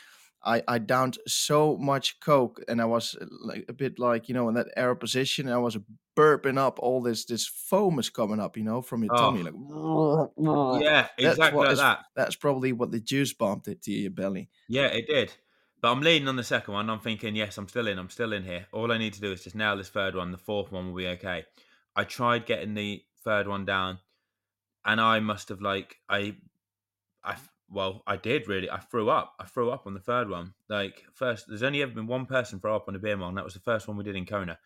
I, 0.46 0.62
I 0.68 0.78
downed 0.78 1.18
so 1.26 1.78
much 1.78 2.20
coke 2.20 2.62
and 2.68 2.82
I 2.82 2.86
was 2.86 3.16
uh, 3.20 3.26
like 3.42 3.66
a 3.70 3.74
bit 3.74 3.98
like 3.98 4.28
you 4.28 4.36
know 4.36 4.50
in 4.50 4.56
that 4.56 4.68
air 4.76 4.94
position 4.96 5.50
I 5.50 5.58
was 5.58 5.78
burping 6.18 6.58
up 6.58 6.80
all 6.80 7.02
this 7.02 7.26
this 7.26 7.48
foam 7.48 7.98
is 8.00 8.10
coming 8.10 8.40
up 8.40 8.58
you 8.58 8.64
know 8.64 8.82
from 8.82 9.04
your 9.04 9.16
oh. 9.16 9.18
tummy 9.18 9.44
like 9.44 10.84
yeah 10.84 11.08
exactly 11.18 11.64
like 11.64 11.72
is, 11.72 11.80
that. 11.80 12.06
that's 12.16 12.36
probably 12.36 12.74
what 12.74 12.92
the 12.92 13.00
juice 13.00 13.34
bomb 13.34 13.62
did 13.64 13.82
to 13.84 13.92
your 13.92 14.12
belly. 14.12 14.50
Yeah 14.68 14.88
it 14.88 15.08
did. 15.08 15.34
But 15.82 15.92
I'm 15.92 16.02
leaning 16.02 16.28
on 16.28 16.36
the 16.36 16.44
second 16.44 16.74
one 16.74 16.90
I'm 16.90 17.00
thinking 17.00 17.36
yes 17.36 17.58
I'm 17.58 17.68
still 17.68 17.88
in 17.88 17.98
I'm 17.98 18.10
still 18.10 18.34
in 18.34 18.44
here. 18.44 18.68
All 18.74 18.92
I 18.92 18.98
need 18.98 19.14
to 19.14 19.22
do 19.22 19.32
is 19.32 19.44
just 19.44 19.56
nail 19.56 19.78
this 19.78 19.90
third 19.90 20.16
one 20.16 20.32
the 20.32 20.38
fourth 20.38 20.72
one 20.72 20.88
will 20.88 20.98
be 20.98 21.08
okay. 21.08 21.46
I 21.96 22.04
tried 22.04 22.46
getting 22.46 22.74
the 22.74 23.04
third 23.24 23.48
one 23.48 23.66
down 23.66 24.00
and 24.86 25.00
I 25.00 25.20
must 25.20 25.50
have 25.50 25.62
like 25.62 25.98
I 26.10 26.36
I 27.24 27.38
well, 27.74 28.04
I 28.06 28.18
did 28.18 28.48
really. 28.48 28.70
I 28.70 28.80
threw 28.80 29.10
up. 29.10 29.34
I 29.40 29.46
threw 29.46 29.72
up 29.72 29.88
on 29.88 29.94
the 29.94 30.00
third 30.00 30.30
one. 30.30 30.54
Like 30.70 31.04
first, 31.14 31.46
there's 31.48 31.64
only 31.64 31.82
ever 31.82 31.92
been 31.92 32.08
one 32.08 32.26
person 32.26 32.60
throw 32.60 32.76
up 32.76 32.88
on 32.88 32.96
a 32.96 33.00
beer 33.00 33.18
mile, 33.18 33.30
and 33.30 33.38
that 33.38 33.44
was 33.44 33.56
the 33.56 33.60
first 33.60 33.88
one 33.88 33.98
we 33.98 34.04
did 34.04 34.16
in 34.16 34.26
Kona. 34.26 34.58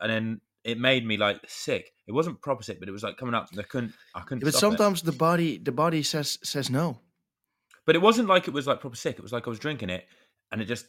And 0.00 0.10
then 0.10 0.40
it 0.64 0.80
made 0.80 1.06
me 1.06 1.16
like 1.16 1.40
sick. 1.46 1.92
It 2.06 2.12
wasn't 2.12 2.40
proper 2.40 2.62
sick, 2.62 2.80
but 2.80 2.88
it 2.88 2.92
was 2.92 3.02
like 3.02 3.16
coming 3.16 3.34
up. 3.34 3.48
I 3.58 3.62
couldn't. 3.62 3.92
I 4.14 4.20
couldn't. 4.20 4.42
But 4.42 4.54
sometimes 4.54 5.02
it. 5.02 5.06
the 5.06 5.12
body, 5.12 5.58
the 5.58 5.72
body 5.72 6.02
says 6.02 6.38
says 6.42 6.70
no. 6.70 6.98
But 7.84 7.94
it 7.94 8.02
wasn't 8.02 8.28
like 8.28 8.48
it 8.48 8.54
was 8.54 8.66
like 8.66 8.80
proper 8.80 8.96
sick. 8.96 9.16
It 9.16 9.22
was 9.22 9.32
like 9.32 9.46
I 9.46 9.50
was 9.50 9.58
drinking 9.58 9.90
it, 9.90 10.06
and 10.50 10.60
it 10.60 10.64
just 10.64 10.86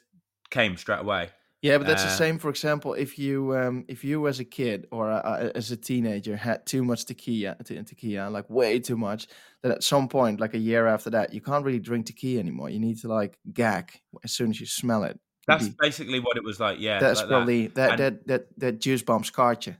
came 0.49 0.77
straight 0.77 1.01
away. 1.01 1.29
Yeah, 1.61 1.79
but 1.79 1.87
that's 1.87 2.03
uh, 2.03 2.07
the 2.07 2.15
same. 2.15 2.37
For 2.37 2.49
example, 2.49 2.93
if 2.93 3.17
you 3.17 3.57
um, 3.57 3.85
if 3.87 4.03
you 4.03 4.27
as 4.27 4.39
a 4.39 4.45
kid 4.45 4.87
or 4.91 5.11
uh, 5.11 5.51
as 5.55 5.71
a 5.71 5.77
teenager 5.77 6.35
had 6.35 6.65
too 6.67 6.83
much 6.83 7.05
tequila, 7.05 7.55
tequila, 7.63 8.29
like 8.29 8.47
way 8.49 8.79
too 8.79 8.95
much, 8.95 9.27
then 9.63 9.71
at 9.71 9.83
some 9.83 10.07
point, 10.07 10.39
like 10.39 10.53
a 10.53 10.59
year 10.59 10.85
after 10.85 11.09
that, 11.09 11.33
you 11.33 11.41
can't 11.41 11.65
really 11.65 11.79
drink 11.79 12.05
tequila 12.05 12.39
anymore. 12.39 12.69
You 12.69 12.79
need 12.79 12.99
to 12.99 13.07
like 13.07 13.39
gag 13.53 13.91
as 14.23 14.33
soon 14.33 14.51
as 14.51 14.59
you 14.59 14.67
smell 14.67 15.03
it 15.03 15.19
That's 15.47 15.69
basically 15.69 16.19
what 16.19 16.37
it 16.37 16.43
was 16.43 16.59
like. 16.59 16.79
Yeah, 16.79 16.99
that's 16.99 17.21
like 17.21 17.29
probably 17.29 17.67
that. 17.67 17.97
That, 17.97 17.97
that 17.97 18.27
that 18.27 18.59
that 18.59 18.79
juice 18.79 19.01
bomb 19.01 19.23
scarred 19.23 19.65
you. 19.65 19.75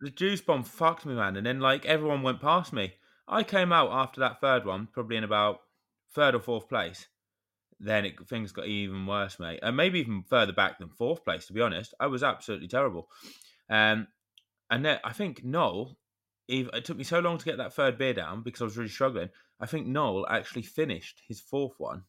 The 0.00 0.10
juice 0.10 0.40
bomb 0.40 0.64
fucked 0.64 1.04
me, 1.04 1.14
man. 1.14 1.36
And 1.36 1.46
then 1.46 1.60
like 1.60 1.84
everyone 1.84 2.22
went 2.22 2.40
past 2.40 2.72
me. 2.72 2.94
I 3.28 3.42
came 3.42 3.70
out 3.72 3.90
after 3.92 4.20
that 4.20 4.40
third 4.40 4.64
one, 4.64 4.88
probably 4.92 5.16
in 5.16 5.24
about 5.24 5.60
third 6.14 6.34
or 6.34 6.40
fourth 6.40 6.68
place. 6.68 7.06
Then 7.84 8.06
it, 8.06 8.28
things 8.28 8.52
got 8.52 8.66
even 8.66 9.06
worse, 9.06 9.38
mate, 9.38 9.60
and 9.62 9.76
maybe 9.76 10.00
even 10.00 10.22
further 10.22 10.52
back 10.52 10.78
than 10.78 10.88
fourth 10.88 11.24
place. 11.24 11.46
To 11.46 11.52
be 11.52 11.60
honest, 11.60 11.94
I 11.98 12.06
was 12.06 12.22
absolutely 12.22 12.68
terrible. 12.68 13.08
Um, 13.68 14.06
and 14.70 14.84
then 14.84 14.98
I 15.04 15.12
think 15.12 15.44
Noel, 15.44 15.96
it 16.48 16.84
took 16.84 16.96
me 16.96 17.04
so 17.04 17.20
long 17.20 17.38
to 17.38 17.44
get 17.44 17.58
that 17.58 17.74
third 17.74 17.98
beer 17.98 18.14
down 18.14 18.42
because 18.42 18.62
I 18.62 18.64
was 18.64 18.76
really 18.76 18.88
struggling. 18.88 19.30
I 19.60 19.66
think 19.66 19.86
Noel 19.86 20.26
actually 20.28 20.62
finished 20.62 21.22
his 21.26 21.40
fourth 21.40 21.74
one 21.78 22.04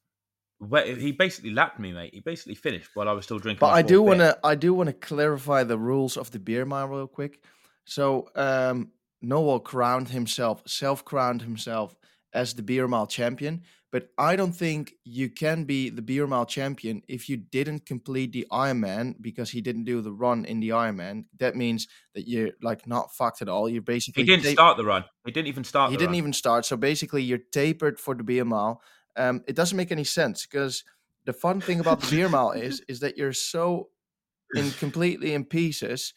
he 0.85 1.11
basically 1.11 1.51
lapped 1.51 1.79
me, 1.79 1.91
mate. 1.91 2.13
He 2.13 2.19
basically 2.19 2.55
finished 2.55 2.89
while 2.93 3.09
I 3.09 3.13
was 3.13 3.25
still 3.25 3.39
drinking. 3.39 3.59
But 3.59 3.73
I 3.73 3.81
do 3.81 4.01
want 4.01 4.19
to, 4.19 4.37
I 4.43 4.55
do 4.55 4.73
want 4.73 4.87
to 4.87 4.93
clarify 4.93 5.63
the 5.63 5.77
rules 5.77 6.17
of 6.17 6.31
the 6.31 6.39
beer 6.39 6.65
mile 6.65 6.87
real 6.87 7.07
quick. 7.07 7.43
So 7.85 8.29
um, 8.35 8.91
Noel 9.21 9.59
crowned 9.59 10.09
himself, 10.09 10.63
self-crowned 10.65 11.41
himself 11.41 11.95
as 12.33 12.53
the 12.53 12.63
beer 12.63 12.87
mile 12.87 13.07
champion. 13.07 13.63
But 13.93 14.09
I 14.17 14.35
don't 14.35 14.51
think 14.51 14.95
you 15.05 15.29
can 15.29 15.63
be 15.63 15.89
the 15.89 16.01
beer 16.01 16.27
mile 16.27 16.45
champion 16.45 17.03
if 17.07 17.29
you 17.29 17.37
didn't 17.37 17.85
complete 17.85 18.33
the 18.33 18.45
Ironman 18.51 19.21
because 19.21 19.51
he 19.51 19.61
didn't 19.61 19.85
do 19.85 20.01
the 20.01 20.11
run 20.11 20.43
in 20.43 20.59
the 20.59 20.69
Ironman. 20.69 21.25
That 21.37 21.55
means 21.55 21.87
that 22.15 22.27
you're 22.27 22.51
like 22.61 22.85
not 22.87 23.13
fucked 23.13 23.41
at 23.41 23.47
all. 23.47 23.69
You're 23.69 23.81
basically 23.81 24.23
he 24.23 24.35
didn't 24.35 24.51
start 24.51 24.75
the 24.75 24.83
run. 24.83 25.05
He 25.25 25.31
didn't 25.31 25.47
even 25.47 25.63
start. 25.63 25.91
He 25.91 25.97
didn't 25.97 26.09
run. 26.09 26.15
even 26.15 26.33
start. 26.33 26.65
So 26.65 26.75
basically, 26.75 27.23
you're 27.23 27.39
tapered 27.53 27.99
for 27.99 28.15
the 28.15 28.23
beer 28.23 28.43
mile 28.43 28.81
um, 29.15 29.43
it 29.47 29.55
doesn't 29.55 29.77
make 29.77 29.91
any 29.91 30.03
sense 30.03 30.45
because 30.45 30.83
the 31.25 31.33
fun 31.33 31.61
thing 31.61 31.79
about 31.79 32.01
the 32.01 32.09
beer 32.09 32.29
mile 32.29 32.51
is 32.51 32.81
is 32.87 32.99
that 33.01 33.17
you're 33.17 33.33
so 33.33 33.89
in 34.55 34.71
completely 34.71 35.33
in 35.33 35.45
pieces 35.45 36.13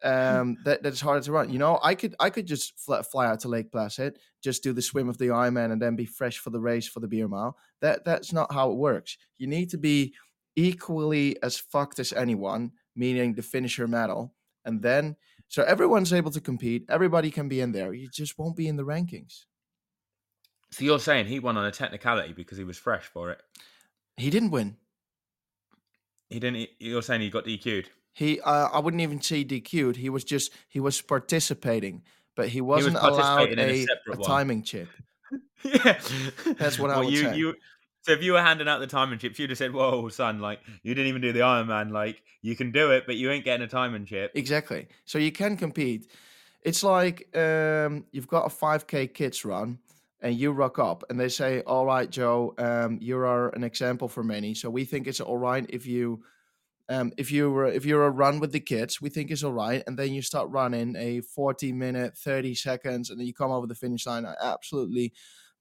um, 0.04 0.56
that 0.64 0.82
that 0.82 0.88
it's 0.90 1.00
harder 1.00 1.24
to 1.24 1.32
run. 1.32 1.50
You 1.50 1.58
know, 1.58 1.78
I 1.82 1.94
could 1.94 2.14
I 2.20 2.30
could 2.30 2.46
just 2.46 2.78
fly, 2.78 3.02
fly 3.02 3.26
out 3.26 3.40
to 3.40 3.48
Lake 3.48 3.70
Placid, 3.72 4.18
just 4.42 4.62
do 4.62 4.72
the 4.72 4.82
swim 4.82 5.08
of 5.08 5.18
the 5.18 5.28
Ironman, 5.28 5.72
and 5.72 5.80
then 5.80 5.96
be 5.96 6.06
fresh 6.06 6.38
for 6.38 6.50
the 6.50 6.60
race 6.60 6.88
for 6.88 7.00
the 7.00 7.08
beer 7.08 7.28
mile. 7.28 7.56
That 7.80 8.04
that's 8.04 8.32
not 8.32 8.52
how 8.52 8.70
it 8.70 8.76
works. 8.76 9.16
You 9.38 9.46
need 9.46 9.70
to 9.70 9.78
be 9.78 10.14
equally 10.56 11.40
as 11.42 11.56
fucked 11.58 11.98
as 11.98 12.12
anyone, 12.12 12.72
meaning 12.96 13.34
the 13.34 13.42
finisher 13.42 13.86
medal, 13.86 14.34
and 14.64 14.82
then 14.82 15.16
so 15.48 15.62
everyone's 15.62 16.12
able 16.12 16.30
to 16.32 16.40
compete. 16.40 16.84
Everybody 16.88 17.30
can 17.30 17.48
be 17.48 17.60
in 17.60 17.72
there. 17.72 17.94
You 17.94 18.08
just 18.08 18.38
won't 18.38 18.56
be 18.56 18.68
in 18.68 18.76
the 18.76 18.84
rankings. 18.84 19.44
So 20.70 20.84
you're 20.84 20.98
saying 20.98 21.26
he 21.26 21.38
won 21.38 21.56
on 21.56 21.64
a 21.64 21.70
technicality 21.70 22.34
because 22.34 22.58
he 22.58 22.64
was 22.64 22.76
fresh 22.76 23.04
for 23.04 23.30
it? 23.30 23.40
He 24.18 24.28
didn't 24.28 24.50
win. 24.50 24.76
He 26.28 26.38
didn't. 26.38 26.68
You're 26.78 27.02
saying 27.02 27.22
he 27.22 27.30
got 27.30 27.46
DQ'd? 27.46 27.88
He, 28.18 28.40
uh, 28.40 28.68
I 28.72 28.80
wouldn't 28.80 29.00
even 29.00 29.20
say 29.20 29.44
DQ'd. 29.44 29.94
He 29.94 30.10
was 30.10 30.24
just 30.24 30.50
he 30.68 30.80
was 30.80 31.00
participating, 31.00 32.02
but 32.34 32.48
he 32.48 32.60
wasn't 32.60 32.98
he 32.98 33.06
was 33.06 33.16
allowed 33.16 33.56
a, 33.56 33.84
a, 33.84 33.86
a 34.10 34.16
timing 34.16 34.64
chip. 34.64 34.88
yeah, 35.62 36.00
that's 36.58 36.80
what 36.80 36.90
I 36.90 36.98
would 36.98 37.12
you, 37.12 37.20
say. 37.20 37.36
You, 37.36 37.54
so 38.02 38.10
if 38.10 38.20
you 38.20 38.32
were 38.32 38.42
handing 38.42 38.66
out 38.66 38.80
the 38.80 38.88
timing 38.88 39.20
chip, 39.20 39.38
you'd 39.38 39.50
have 39.50 39.58
said, 39.58 39.72
"Whoa, 39.72 40.08
son! 40.08 40.40
Like 40.40 40.58
you 40.82 40.96
didn't 40.96 41.06
even 41.10 41.22
do 41.22 41.32
the 41.32 41.42
Iron 41.42 41.68
Man. 41.68 41.90
Like 41.90 42.24
you 42.42 42.56
can 42.56 42.72
do 42.72 42.90
it, 42.90 43.04
but 43.06 43.14
you 43.14 43.30
ain't 43.30 43.44
getting 43.44 43.64
a 43.64 43.68
timing 43.68 44.04
chip." 44.04 44.32
Exactly. 44.34 44.88
So 45.04 45.18
you 45.18 45.30
can 45.30 45.56
compete. 45.56 46.10
It's 46.62 46.82
like 46.82 47.28
um, 47.36 48.04
you've 48.10 48.26
got 48.26 48.46
a 48.46 48.48
5K 48.48 49.14
kids 49.14 49.44
run 49.44 49.78
and 50.20 50.34
you 50.34 50.50
rock 50.50 50.80
up 50.80 51.04
and 51.08 51.20
they 51.20 51.28
say, 51.28 51.60
"All 51.68 51.86
right, 51.86 52.10
Joe, 52.10 52.52
um, 52.58 52.98
you 53.00 53.16
are 53.18 53.50
an 53.50 53.62
example 53.62 54.08
for 54.08 54.24
many, 54.24 54.54
so 54.54 54.70
we 54.70 54.84
think 54.84 55.06
it's 55.06 55.20
all 55.20 55.38
right 55.38 55.64
if 55.68 55.86
you." 55.86 56.24
Um, 56.90 57.12
if 57.18 57.30
you 57.30 57.50
were 57.50 57.66
if 57.66 57.84
you're 57.84 58.06
a 58.06 58.10
run 58.10 58.40
with 58.40 58.52
the 58.52 58.60
kids, 58.60 59.00
we 59.00 59.10
think 59.10 59.30
it's 59.30 59.44
all 59.44 59.52
right, 59.52 59.82
and 59.86 59.98
then 59.98 60.14
you 60.14 60.22
start 60.22 60.48
running 60.50 60.96
a 60.96 61.20
40 61.20 61.72
minute, 61.72 62.16
30 62.16 62.54
seconds, 62.54 63.10
and 63.10 63.20
then 63.20 63.26
you 63.26 63.34
come 63.34 63.50
over 63.50 63.66
the 63.66 63.74
finish 63.74 64.06
line. 64.06 64.24
I 64.24 64.34
absolutely 64.42 65.12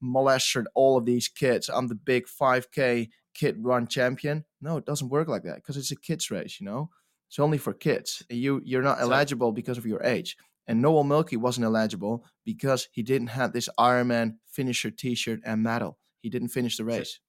molested 0.01 0.67
all 0.74 0.98
of 0.98 1.05
these 1.05 1.27
kids. 1.27 1.69
I'm 1.69 1.88
the 1.88 1.96
big 1.96 2.27
5K 2.27 3.10
kid 3.34 3.57
run 3.60 3.88
champion. 3.88 4.46
No, 4.62 4.77
it 4.77 4.86
doesn't 4.86 5.10
work 5.10 5.27
like 5.27 5.43
that 5.43 5.55
because 5.55 5.77
it's 5.77 5.91
a 5.91 5.96
kids 5.96 6.31
race. 6.31 6.60
You 6.60 6.65
know, 6.65 6.89
it's 7.29 7.39
only 7.39 7.57
for 7.57 7.74
kids. 7.74 8.24
You 8.29 8.62
you're 8.63 8.81
not 8.81 9.01
eligible 9.01 9.51
because 9.51 9.77
of 9.77 9.86
your 9.86 10.03
age. 10.03 10.38
And 10.67 10.81
Noel 10.81 11.05
Mulkey 11.05 11.38
wasn't 11.38 11.65
eligible 11.65 12.25
because 12.43 12.89
he 12.91 13.01
didn't 13.01 13.27
have 13.27 13.53
this 13.53 13.69
Ironman 13.79 14.36
finisher 14.51 14.91
T-shirt 14.91 15.39
and 15.46 15.63
medal. 15.63 15.98
He 16.19 16.29
didn't 16.29 16.50
finish 16.50 16.75
the 16.75 16.84
race. 16.84 17.19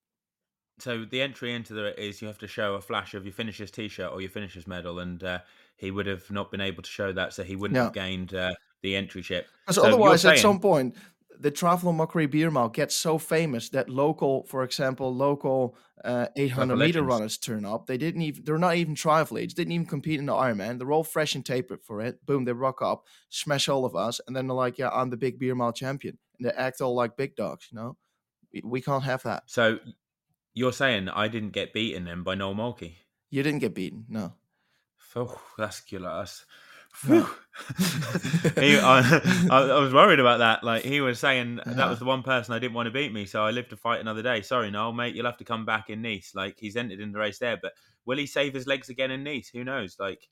So, 0.78 1.04
the 1.04 1.20
entry 1.20 1.54
into 1.54 1.74
the 1.74 2.00
is 2.00 2.22
you 2.22 2.28
have 2.28 2.38
to 2.38 2.46
show 2.46 2.74
a 2.74 2.80
flash 2.80 3.14
of 3.14 3.24
your 3.24 3.32
finisher's 3.32 3.70
T-shirt 3.70 4.12
or 4.12 4.20
your 4.20 4.30
finisher's 4.30 4.66
medal, 4.66 4.98
and 4.98 5.22
uh, 5.22 5.38
he 5.76 5.90
would 5.90 6.06
have 6.06 6.30
not 6.30 6.50
been 6.50 6.60
able 6.60 6.82
to 6.82 6.90
show 6.90 7.12
that, 7.12 7.32
so 7.32 7.42
he 7.42 7.56
wouldn't 7.56 7.76
yeah. 7.76 7.84
have 7.84 7.92
gained 7.92 8.34
uh, 8.34 8.54
the 8.82 8.96
entry 8.96 9.22
chip. 9.22 9.46
Because 9.64 9.76
so 9.76 9.86
otherwise, 9.86 10.22
saying, 10.22 10.34
at 10.34 10.40
some 10.40 10.60
point, 10.60 10.96
the 11.40 11.50
Triathlon 11.50 11.94
Mockery 11.94 12.26
beer 12.26 12.50
mile 12.50 12.68
gets 12.68 12.96
so 12.96 13.18
famous 13.18 13.68
that 13.70 13.88
local, 13.88 14.44
for 14.44 14.64
example, 14.64 15.14
local 15.14 15.76
uh, 16.04 16.26
800 16.36 16.76
meter 16.76 17.02
runners 17.02 17.38
turn 17.38 17.64
up. 17.64 17.86
They 17.86 17.96
didn't 17.96 18.22
even, 18.22 18.44
they're 18.44 18.58
not 18.58 18.76
even 18.76 18.94
triathletes, 18.94 19.54
didn't 19.54 19.72
even 19.72 19.86
compete 19.86 20.18
in 20.18 20.26
the 20.26 20.32
Ironman. 20.32 20.78
They're 20.78 20.92
all 20.92 21.04
fresh 21.04 21.34
and 21.34 21.46
tapered 21.46 21.82
for 21.82 22.00
it. 22.00 22.24
Boom, 22.26 22.44
they 22.44 22.52
rock 22.52 22.82
up, 22.82 23.04
smash 23.28 23.68
all 23.68 23.84
of 23.84 23.94
us, 23.94 24.20
and 24.26 24.34
then 24.34 24.46
they're 24.46 24.56
like, 24.56 24.78
yeah, 24.78 24.90
I'm 24.90 25.10
the 25.10 25.16
big 25.16 25.38
beer 25.38 25.54
mile 25.54 25.72
champion. 25.72 26.18
And 26.38 26.48
they 26.48 26.52
act 26.54 26.80
all 26.80 26.94
like 26.94 27.16
big 27.16 27.36
dogs, 27.36 27.68
you 27.70 27.78
know? 27.78 27.96
We, 28.52 28.62
we 28.64 28.80
can't 28.80 29.04
have 29.04 29.22
that. 29.22 29.44
So 29.46 29.78
you're 30.58 30.72
saying 30.72 31.08
I 31.08 31.28
didn't 31.28 31.50
get 31.50 31.72
beaten 31.72 32.04
then 32.04 32.24
by 32.24 32.34
Noel 32.34 32.54
Mulkey? 32.54 32.94
You 33.30 33.42
didn't 33.42 33.60
get 33.60 33.74
beaten, 33.74 34.06
no. 34.08 34.32
Oh, 35.14 35.40
that's 35.56 35.80
killer. 35.80 36.26
he, 37.06 37.14
I, 38.78 39.48
I, 39.50 39.78
was 39.78 39.92
worried 39.92 40.18
about 40.18 40.38
that. 40.38 40.64
Like 40.64 40.82
he 40.82 41.00
was 41.00 41.20
saying, 41.20 41.60
that 41.64 41.88
was 41.88 42.00
the 42.00 42.04
one 42.04 42.22
person 42.22 42.54
I 42.54 42.58
didn't 42.58 42.74
want 42.74 42.86
to 42.86 42.92
beat 42.92 43.12
me, 43.12 43.24
so 43.24 43.44
I 43.44 43.52
live 43.52 43.68
to 43.68 43.76
fight 43.76 44.00
another 44.00 44.22
day. 44.22 44.42
Sorry, 44.42 44.70
Noel, 44.70 44.92
mate, 44.92 45.14
you'll 45.14 45.26
have 45.26 45.36
to 45.38 45.44
come 45.44 45.64
back 45.64 45.90
in 45.90 46.02
Nice. 46.02 46.32
Like 46.34 46.56
he's 46.58 46.76
entered 46.76 47.00
in 47.00 47.12
the 47.12 47.18
race 47.18 47.38
there, 47.38 47.56
but 47.60 47.72
will 48.04 48.18
he 48.18 48.26
save 48.26 48.54
his 48.54 48.66
legs 48.66 48.88
again 48.88 49.12
in 49.12 49.22
Nice? 49.22 49.48
Who 49.48 49.62
knows? 49.64 49.96
Like, 49.98 50.28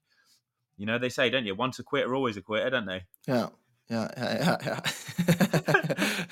you 0.76 0.87
know, 0.87 0.99
they 0.99 1.09
say, 1.09 1.30
don't 1.30 1.47
you? 1.47 1.54
Once 1.54 1.78
a 1.78 1.85
quitter, 1.85 2.14
always 2.14 2.37
a 2.37 2.42
quitter, 2.42 2.71
don't 2.71 2.87
they? 2.87 3.02
Yeah, 3.28 3.49
yeah, 3.88 4.09
yeah, 4.16 4.80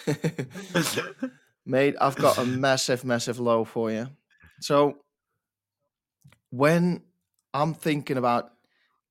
yeah. 0.04 1.30
mate, 1.66 1.94
I've 2.00 2.16
got 2.16 2.38
a 2.38 2.44
massive, 2.44 3.04
massive 3.04 3.38
low 3.38 3.64
for 3.64 3.90
you. 3.90 4.09
So 4.61 4.99
when 6.50 7.02
I'm 7.52 7.75
thinking 7.75 8.16
about 8.16 8.50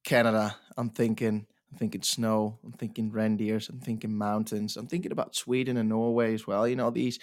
Canada 0.04 0.56
I'm 0.78 0.90
thinking 0.90 1.46
I'm 1.72 1.78
thinking 1.80 2.04
snow, 2.04 2.60
I'm 2.64 2.74
thinking 2.74 3.12
reindeers, 3.12 3.68
I'm 3.68 3.80
thinking 3.80 4.16
mountains, 4.16 4.78
I'm 4.78 4.86
thinking 4.86 5.12
about 5.12 5.36
Sweden 5.36 5.78
and 5.78 5.90
Norway 5.90 6.34
as 6.36 6.46
well. 6.46 6.68
You 6.68 6.76
know, 6.76 6.92
these 6.92 7.20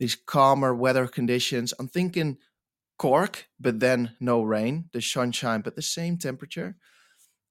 these 0.00 0.16
calmer 0.16 0.74
weather 0.74 1.06
conditions. 1.06 1.74
I'm 1.78 1.88
thinking 1.88 2.38
Cork, 2.98 3.46
but 3.60 3.78
then 3.78 4.16
no 4.20 4.42
rain, 4.42 4.90
the 4.92 5.00
sunshine, 5.00 5.60
but 5.60 5.76
the 5.76 5.82
same 5.82 6.18
temperature. 6.18 6.76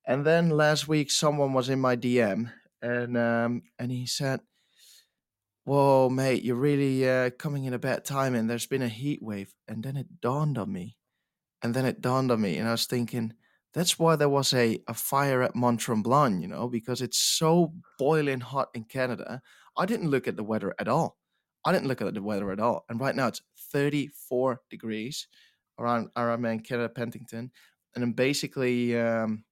And 0.06 0.26
then 0.26 0.50
last 0.50 0.88
week 0.88 1.12
someone 1.12 1.54
was 1.54 1.70
in 1.70 1.80
my 1.80 1.96
DM 1.96 2.52
and 2.82 3.18
um 3.18 3.64
and 3.80 3.92
he 3.92 4.06
said, 4.06 4.42
Whoa, 5.68 6.08
mate, 6.08 6.46
you're 6.46 6.56
really 6.56 7.06
uh, 7.06 7.30
coming 7.32 7.66
in 7.66 7.74
a 7.74 7.78
bad 7.78 8.06
time 8.06 8.36
and 8.36 8.50
there's 8.50 8.68
been 8.68 8.82
a 8.82 8.88
heat 8.88 9.22
wave. 9.22 9.54
And 9.68 9.84
then 9.84 9.98
it 9.98 10.22
dawned 10.22 10.58
on 10.58 10.72
me. 10.72 10.96
And 11.62 11.74
then 11.74 11.86
it 11.86 12.00
dawned 12.00 12.32
on 12.32 12.40
me, 12.40 12.56
and 12.56 12.70
I 12.70 12.72
was 12.72 12.86
thinking, 12.86 13.34
that's 13.74 14.00
why 14.00 14.16
there 14.16 14.30
was 14.30 14.54
a, 14.54 14.80
a 14.88 14.94
fire 14.94 15.42
at 15.42 15.56
Mont 15.56 15.82
Tremblant, 15.82 16.42
you 16.42 16.48
know, 16.48 16.70
because 16.70 17.02
it's 17.02 17.18
so 17.18 17.74
boiling 18.00 18.40
hot 18.40 18.70
in 18.76 18.86
Canada. 18.86 19.42
I 19.76 19.86
didn't 19.86 20.10
look 20.10 20.26
at 20.26 20.38
the 20.38 20.44
weather 20.44 20.74
at 20.80 20.88
all. 20.88 21.18
I 21.66 21.74
didn't 21.74 21.90
look 21.90 22.02
at 22.02 22.14
the 22.14 22.24
weather 22.24 22.50
at 22.54 22.62
all. 22.62 22.86
And 22.88 23.02
right 23.02 23.16
now 23.16 23.28
it's 23.28 23.42
34 23.74 24.62
degrees 24.70 25.28
around 25.78 26.12
Ironman 26.16 26.66
Canada 26.66 26.88
Penticton. 26.88 27.50
And 27.94 28.04
I'm 28.06 28.14
basically 28.14 28.98
um, 28.98 29.44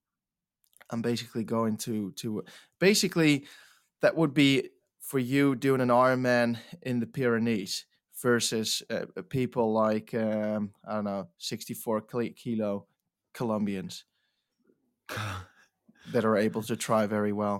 I'm 0.92 1.02
basically 1.02 1.44
going 1.44 1.76
to 1.80 2.14
to 2.14 2.46
basically 2.80 3.48
that 4.02 4.16
would 4.16 4.34
be 4.34 4.70
for 5.06 5.20
you 5.20 5.56
doing 5.56 5.82
an 5.82 5.90
Ironman 5.90 6.58
in 6.82 7.00
the 7.00 7.06
Pyrenees 7.06 7.86
versus 8.22 8.82
uh, 8.90 9.06
people 9.30 9.72
like 9.72 10.14
um, 10.16 10.72
I 10.88 10.96
don't 10.96 11.04
know 11.04 11.28
64 11.38 12.02
kilo 12.36 12.88
Colombians 13.34 14.06
that 16.12 16.26
are 16.26 16.38
able 16.38 16.64
to 16.64 16.76
try 16.76 17.06
very 17.06 17.34
well. 17.34 17.58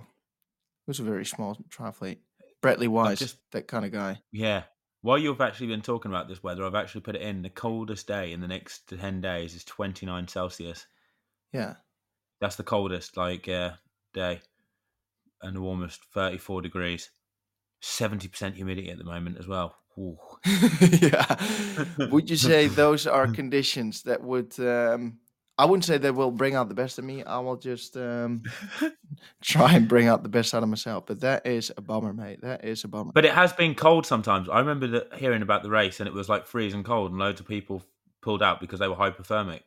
It 0.86 0.90
was 0.90 1.00
a 1.00 1.04
very 1.04 1.24
small 1.24 1.56
triathlete. 1.68 2.18
Bradley 2.60 2.88
Weiss, 2.88 3.18
just, 3.18 3.36
that 3.52 3.68
kind 3.68 3.84
of 3.84 3.92
guy. 3.92 4.20
Yeah. 4.32 4.64
While 5.02 5.18
you've 5.18 5.40
actually 5.40 5.68
been 5.68 5.82
talking 5.82 6.10
about 6.10 6.26
this 6.26 6.42
weather, 6.42 6.64
I've 6.64 6.74
actually 6.74 7.02
put 7.02 7.14
it 7.14 7.22
in. 7.22 7.42
The 7.42 7.50
coldest 7.50 8.08
day 8.08 8.32
in 8.32 8.40
the 8.40 8.48
next 8.48 8.88
10 8.88 9.20
days 9.20 9.54
is 9.54 9.62
29 9.64 10.26
Celsius. 10.26 10.86
Yeah. 11.52 11.74
That's 12.40 12.56
the 12.56 12.64
coldest, 12.64 13.16
like, 13.16 13.48
uh, 13.48 13.72
day. 14.14 14.40
And 15.42 15.54
the 15.54 15.60
warmest, 15.60 16.00
34 16.12 16.62
degrees. 16.62 17.10
70% 17.86 18.54
humidity 18.54 18.90
at 18.90 18.98
the 18.98 19.04
moment 19.04 19.38
as 19.38 19.46
well. 19.46 19.76
yeah. 20.90 21.36
Would 22.10 22.28
you 22.28 22.36
say 22.36 22.66
those 22.66 23.06
are 23.06 23.26
conditions 23.28 24.02
that 24.02 24.22
would? 24.22 24.58
Um, 24.60 25.18
I 25.58 25.64
wouldn't 25.64 25.84
say 25.84 25.96
they 25.96 26.10
will 26.10 26.30
bring 26.30 26.54
out 26.54 26.68
the 26.68 26.74
best 26.74 26.98
of 26.98 27.06
me. 27.06 27.24
I 27.24 27.38
will 27.38 27.56
just 27.56 27.96
um, 27.96 28.42
try 29.42 29.72
and 29.72 29.88
bring 29.88 30.06
out 30.06 30.22
the 30.22 30.28
best 30.28 30.54
out 30.54 30.62
of 30.62 30.68
myself. 30.68 31.06
But 31.06 31.20
that 31.20 31.46
is 31.46 31.72
a 31.74 31.80
bummer, 31.80 32.12
mate. 32.12 32.42
That 32.42 32.62
is 32.62 32.84
a 32.84 32.88
bummer. 32.88 33.12
But 33.14 33.24
it 33.24 33.32
has 33.32 33.54
been 33.54 33.74
cold 33.74 34.04
sometimes. 34.04 34.50
I 34.50 34.58
remember 34.58 34.86
the, 34.86 35.08
hearing 35.16 35.40
about 35.40 35.62
the 35.62 35.70
race, 35.70 35.98
and 35.98 36.06
it 36.06 36.12
was 36.12 36.28
like 36.28 36.46
freezing 36.46 36.84
cold, 36.84 37.10
and 37.10 37.18
loads 37.18 37.40
of 37.40 37.48
people 37.48 37.82
pulled 38.20 38.42
out 38.42 38.60
because 38.60 38.80
they 38.80 38.88
were 38.88 38.96
hypothermic. 38.96 39.62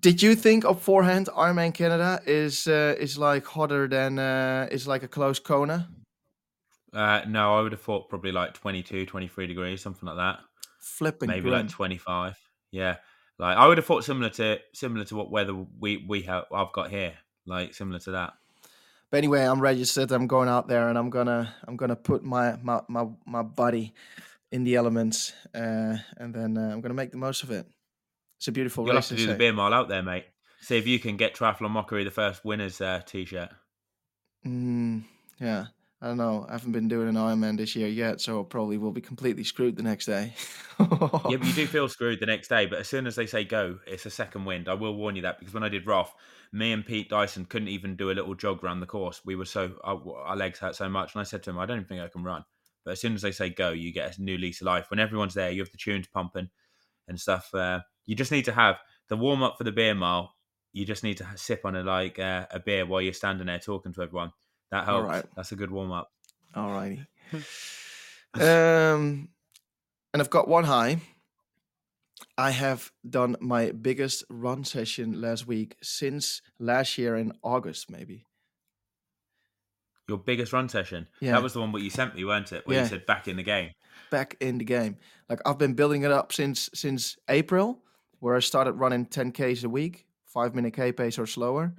Did 0.00 0.22
you 0.22 0.34
think 0.34 0.64
of 0.64 0.82
forehand 0.82 1.28
Ironman 1.34 1.72
Canada 1.72 2.20
is 2.26 2.66
uh, 2.66 2.94
is 3.00 3.18
like 3.18 3.44
hotter 3.46 3.88
than 3.88 4.18
uh, 4.18 4.68
is 4.70 4.86
like 4.86 5.02
a 5.02 5.08
close 5.08 5.38
Kona? 5.38 5.88
Uh, 6.92 7.22
no, 7.26 7.56
I 7.56 7.62
would 7.62 7.72
have 7.72 7.80
thought 7.80 8.08
probably 8.08 8.32
like 8.32 8.54
22, 8.54 9.06
23 9.06 9.46
degrees, 9.46 9.80
something 9.80 10.06
like 10.06 10.16
that. 10.16 10.40
Flipping 10.80 11.28
maybe 11.28 11.50
grim. 11.50 11.66
like 11.66 11.68
25. 11.68 12.36
Yeah. 12.70 12.96
Like 13.38 13.56
I 13.56 13.66
would 13.66 13.78
have 13.78 13.86
thought 13.86 14.04
similar 14.04 14.30
to 14.30 14.58
similar 14.74 15.04
to 15.06 15.16
what 15.16 15.30
weather 15.30 15.54
we 15.78 16.04
we 16.08 16.22
have 16.22 16.44
I've 16.52 16.72
got 16.72 16.90
here, 16.90 17.14
like 17.46 17.74
similar 17.74 17.98
to 18.00 18.10
that. 18.12 18.34
But 19.10 19.18
anyway, 19.18 19.44
I'm 19.44 19.60
registered. 19.60 20.12
I'm 20.12 20.26
going 20.26 20.48
out 20.48 20.68
there, 20.68 20.88
and 20.88 20.98
I'm 20.98 21.08
gonna 21.08 21.54
I'm 21.66 21.76
gonna 21.76 21.96
put 21.96 22.24
my 22.24 22.56
my 22.62 22.82
my, 22.88 23.06
my 23.26 23.42
body 23.42 23.94
in 24.50 24.64
the 24.64 24.74
elements, 24.74 25.32
uh, 25.54 25.96
and 26.16 26.34
then 26.34 26.58
uh, 26.58 26.70
I'm 26.72 26.80
gonna 26.80 26.94
make 26.94 27.12
the 27.12 27.16
most 27.16 27.42
of 27.42 27.50
it. 27.50 27.66
It's 28.38 28.48
a 28.48 28.52
beautiful 28.52 28.86
You'll 28.86 28.94
have 28.94 29.06
to 29.08 29.16
do 29.16 29.26
the 29.26 29.34
beer 29.34 29.52
mile 29.52 29.74
out 29.74 29.88
there, 29.88 30.02
mate. 30.02 30.24
See 30.60 30.76
if 30.76 30.86
you 30.86 30.98
can 30.98 31.16
get 31.16 31.34
Triathlon 31.34 31.70
Mockery 31.70 32.04
the 32.04 32.10
first 32.10 32.44
winners 32.44 32.80
uh, 32.80 33.00
t-shirt. 33.04 33.50
Mm, 34.46 35.04
yeah. 35.40 35.66
I 36.00 36.06
don't 36.06 36.16
know. 36.16 36.46
I 36.48 36.52
haven't 36.52 36.70
been 36.70 36.86
doing 36.86 37.08
an 37.08 37.16
Ironman 37.16 37.56
this 37.56 37.74
year 37.74 37.88
yet, 37.88 38.20
so 38.20 38.40
I 38.40 38.44
probably 38.44 38.78
will 38.78 38.92
be 38.92 39.00
completely 39.00 39.42
screwed 39.42 39.76
the 39.76 39.82
next 39.82 40.06
day. 40.06 40.32
yeah, 40.78 40.86
but 40.88 41.44
you 41.44 41.52
do 41.52 41.66
feel 41.66 41.88
screwed 41.88 42.20
the 42.20 42.26
next 42.26 42.46
day. 42.46 42.66
But 42.66 42.78
as 42.78 42.88
soon 42.88 43.08
as 43.08 43.16
they 43.16 43.26
say 43.26 43.42
go, 43.42 43.80
it's 43.84 44.06
a 44.06 44.10
second 44.10 44.44
wind. 44.44 44.68
I 44.68 44.74
will 44.74 44.94
warn 44.94 45.16
you 45.16 45.22
that 45.22 45.40
because 45.40 45.54
when 45.54 45.64
I 45.64 45.68
did 45.68 45.88
Roth, 45.88 46.14
me 46.52 46.70
and 46.70 46.86
Pete 46.86 47.10
Dyson 47.10 47.46
couldn't 47.46 47.68
even 47.68 47.96
do 47.96 48.12
a 48.12 48.12
little 48.12 48.36
jog 48.36 48.62
around 48.62 48.78
the 48.78 48.86
course. 48.86 49.22
We 49.24 49.34
were 49.34 49.44
so 49.44 49.72
our, 49.82 50.00
our 50.24 50.36
legs 50.36 50.60
hurt 50.60 50.76
so 50.76 50.88
much, 50.88 51.14
and 51.14 51.20
I 51.20 51.24
said 51.24 51.42
to 51.42 51.50
him, 51.50 51.58
"I 51.58 51.66
don't 51.66 51.78
even 51.78 51.88
think 51.88 52.00
I 52.00 52.08
can 52.08 52.22
run." 52.22 52.44
But 52.84 52.92
as 52.92 53.00
soon 53.00 53.14
as 53.14 53.22
they 53.22 53.32
say 53.32 53.50
go, 53.50 53.70
you 53.70 53.92
get 53.92 54.16
a 54.16 54.22
new 54.22 54.38
lease 54.38 54.60
of 54.60 54.66
life. 54.66 54.90
When 54.90 55.00
everyone's 55.00 55.34
there, 55.34 55.50
you 55.50 55.62
have 55.62 55.72
the 55.72 55.78
tunes 55.78 56.06
pumping 56.06 56.48
and 57.08 57.18
stuff. 57.18 57.52
Uh, 57.52 57.80
you 58.08 58.14
just 58.14 58.32
need 58.32 58.46
to 58.46 58.52
have 58.52 58.78
the 59.08 59.16
warm 59.18 59.42
up 59.42 59.58
for 59.58 59.64
the 59.64 59.70
beer 59.70 59.94
mile. 59.94 60.34
You 60.72 60.86
just 60.86 61.04
need 61.04 61.18
to 61.18 61.26
sip 61.36 61.60
on 61.64 61.76
a 61.76 61.82
like 61.82 62.18
uh, 62.18 62.46
a 62.50 62.58
beer 62.58 62.86
while 62.86 63.02
you're 63.02 63.12
standing 63.12 63.46
there 63.46 63.58
talking 63.58 63.92
to 63.92 64.02
everyone. 64.02 64.32
That 64.70 64.86
helps. 64.86 65.08
Right. 65.08 65.24
That's 65.36 65.52
a 65.52 65.56
good 65.56 65.70
warm 65.70 65.92
up. 65.92 66.10
All 66.54 66.70
righty. 66.70 67.06
um, 68.34 69.28
and 70.12 70.22
I've 70.22 70.30
got 70.30 70.48
one 70.48 70.64
high. 70.64 71.00
I 72.38 72.50
have 72.50 72.90
done 73.08 73.36
my 73.40 73.72
biggest 73.72 74.24
run 74.30 74.64
session 74.64 75.20
last 75.20 75.46
week 75.46 75.76
since 75.82 76.40
last 76.58 76.96
year 76.96 77.14
in 77.16 77.32
August, 77.42 77.90
maybe. 77.90 78.24
Your 80.08 80.18
biggest 80.18 80.54
run 80.54 80.70
session? 80.70 81.08
Yeah. 81.20 81.32
That 81.32 81.42
was 81.42 81.52
the 81.52 81.60
one 81.60 81.72
what 81.72 81.82
you 81.82 81.90
sent 81.90 82.14
me, 82.14 82.24
weren't 82.24 82.52
it? 82.52 82.66
Where 82.66 82.78
yeah. 82.78 82.84
you 82.84 82.88
said 82.88 83.04
back 83.04 83.28
in 83.28 83.36
the 83.36 83.42
game. 83.42 83.72
Back 84.10 84.36
in 84.40 84.56
the 84.56 84.64
game. 84.64 84.96
Like 85.28 85.40
I've 85.44 85.58
been 85.58 85.74
building 85.74 86.04
it 86.04 86.10
up 86.10 86.32
since 86.32 86.70
since 86.72 87.18
April, 87.28 87.82
where 88.20 88.34
I 88.34 88.40
started 88.40 88.72
running 88.72 89.06
10Ks 89.06 89.64
a 89.64 89.68
week, 89.68 90.06
five 90.26 90.54
minute 90.54 90.74
K 90.74 90.92
pace 90.92 91.18
or 91.18 91.26
slower. 91.26 91.74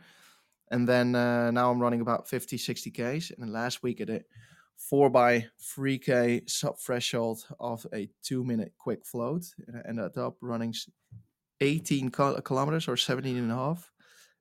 And 0.71 0.87
then 0.87 1.15
uh, 1.15 1.51
now 1.51 1.71
I'm 1.71 1.81
running 1.81 2.01
about 2.01 2.27
50, 2.27 2.57
60 2.57 2.91
Ks. 2.91 3.31
And 3.31 3.39
then 3.39 3.51
last 3.51 3.81
week 3.81 4.01
I 4.01 4.05
did 4.05 4.25
4 4.77 5.09
by 5.09 5.47
3K 5.61 6.49
sub 6.49 6.77
threshold 6.79 7.45
of 7.59 7.85
a 7.93 8.09
two 8.23 8.43
minute 8.43 8.73
quick 8.77 9.05
float. 9.05 9.45
And 9.67 9.77
I 9.77 9.81
ended 9.87 10.17
up 10.17 10.37
running 10.41 10.73
18 11.61 12.09
kilometers 12.09 12.87
or 12.87 12.97
17 12.97 13.37
and 13.37 13.51
a 13.51 13.55
half 13.55 13.91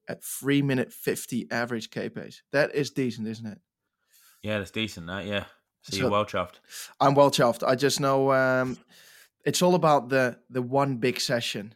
at 0.08 0.24
3 0.24 0.62
minute 0.62 0.92
50 0.92 1.48
average 1.50 1.90
K 1.90 2.08
pace. 2.08 2.42
That 2.52 2.74
is 2.74 2.90
decent, 2.90 3.26
isn't 3.26 3.46
it? 3.46 3.58
Yeah, 4.42 4.58
that's 4.58 4.70
decent, 4.70 5.08
that, 5.08 5.26
yeah. 5.26 5.44
So, 5.82 5.92
so 5.92 5.96
you're 5.96 6.10
well 6.10 6.24
chuffed. 6.24 6.60
I'm 7.00 7.14
well 7.14 7.30
chuffed. 7.30 7.66
I 7.66 7.74
just 7.74 8.00
know 8.00 8.32
um, 8.32 8.76
it's 9.44 9.62
all 9.62 9.74
about 9.74 10.08
the 10.08 10.38
the 10.50 10.62
one 10.62 10.96
big 10.96 11.20
session 11.20 11.74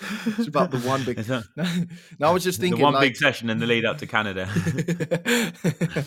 it's 0.00 0.48
about 0.48 0.70
the 0.70 0.78
one 0.80 1.04
big. 1.04 1.18
no, 2.18 2.28
I 2.28 2.30
was 2.30 2.44
just 2.44 2.60
thinking 2.60 2.78
the 2.78 2.84
one 2.84 2.94
like... 2.94 3.02
big 3.02 3.16
session 3.16 3.50
in 3.50 3.58
the 3.58 3.66
lead 3.66 3.84
up 3.84 3.98
to 3.98 4.06
Canada. 4.06 4.48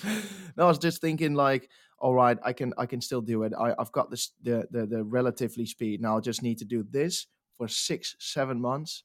no, 0.57 0.65
I 0.65 0.67
was 0.67 0.77
just 0.77 1.01
thinking 1.01 1.33
like, 1.33 1.69
all 1.99 2.13
right, 2.13 2.37
I 2.43 2.53
can 2.53 2.73
I 2.77 2.85
can 2.85 3.01
still 3.01 3.21
do 3.21 3.43
it. 3.43 3.53
I, 3.57 3.73
I've 3.77 3.91
got 3.91 4.09
this 4.09 4.31
the, 4.41 4.67
the 4.71 4.85
the 4.85 5.03
relatively 5.03 5.65
speed. 5.65 6.01
Now 6.01 6.17
I 6.17 6.21
just 6.21 6.43
need 6.43 6.57
to 6.59 6.65
do 6.65 6.85
this 6.89 7.27
for 7.57 7.67
six 7.67 8.15
seven 8.19 8.59
months, 8.61 9.03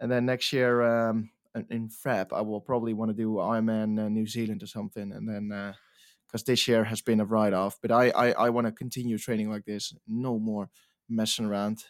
and 0.00 0.10
then 0.10 0.26
next 0.26 0.52
year 0.52 0.82
um, 0.82 1.30
in 1.70 1.88
Feb 1.88 2.32
I 2.32 2.40
will 2.40 2.60
probably 2.60 2.94
want 2.94 3.10
to 3.10 3.16
do 3.16 3.34
Ironman 3.34 4.04
uh, 4.04 4.08
New 4.08 4.26
Zealand 4.26 4.62
or 4.62 4.66
something, 4.66 5.12
and 5.12 5.28
then. 5.28 5.74
because 6.26 6.42
uh, 6.42 6.50
this 6.50 6.68
year 6.68 6.84
has 6.84 7.00
been 7.00 7.20
a 7.20 7.24
write 7.24 7.52
off, 7.52 7.78
but 7.82 7.92
I 7.92 8.10
I, 8.10 8.32
I 8.32 8.50
want 8.50 8.66
to 8.66 8.72
continue 8.72 9.18
training 9.18 9.50
like 9.50 9.64
this. 9.64 9.94
No 10.06 10.38
more 10.38 10.70
messing 11.08 11.46
around. 11.46 11.84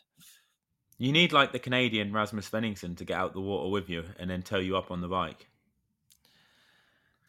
You 0.99 1.13
need 1.13 1.33
like 1.33 1.53
the 1.53 1.61
Canadian 1.61 2.13
Rasmus 2.13 2.51
Svenningsson 2.51 2.97
to 2.97 3.05
get 3.05 3.17
out 3.17 3.33
the 3.33 3.41
water 3.41 3.71
with 3.71 3.89
you 3.89 4.05
and 4.19 4.29
then 4.29 4.43
tow 4.43 4.59
you 4.59 4.77
up 4.77 4.91
on 4.91 5.01
the 5.01 5.09
bike. 5.09 5.47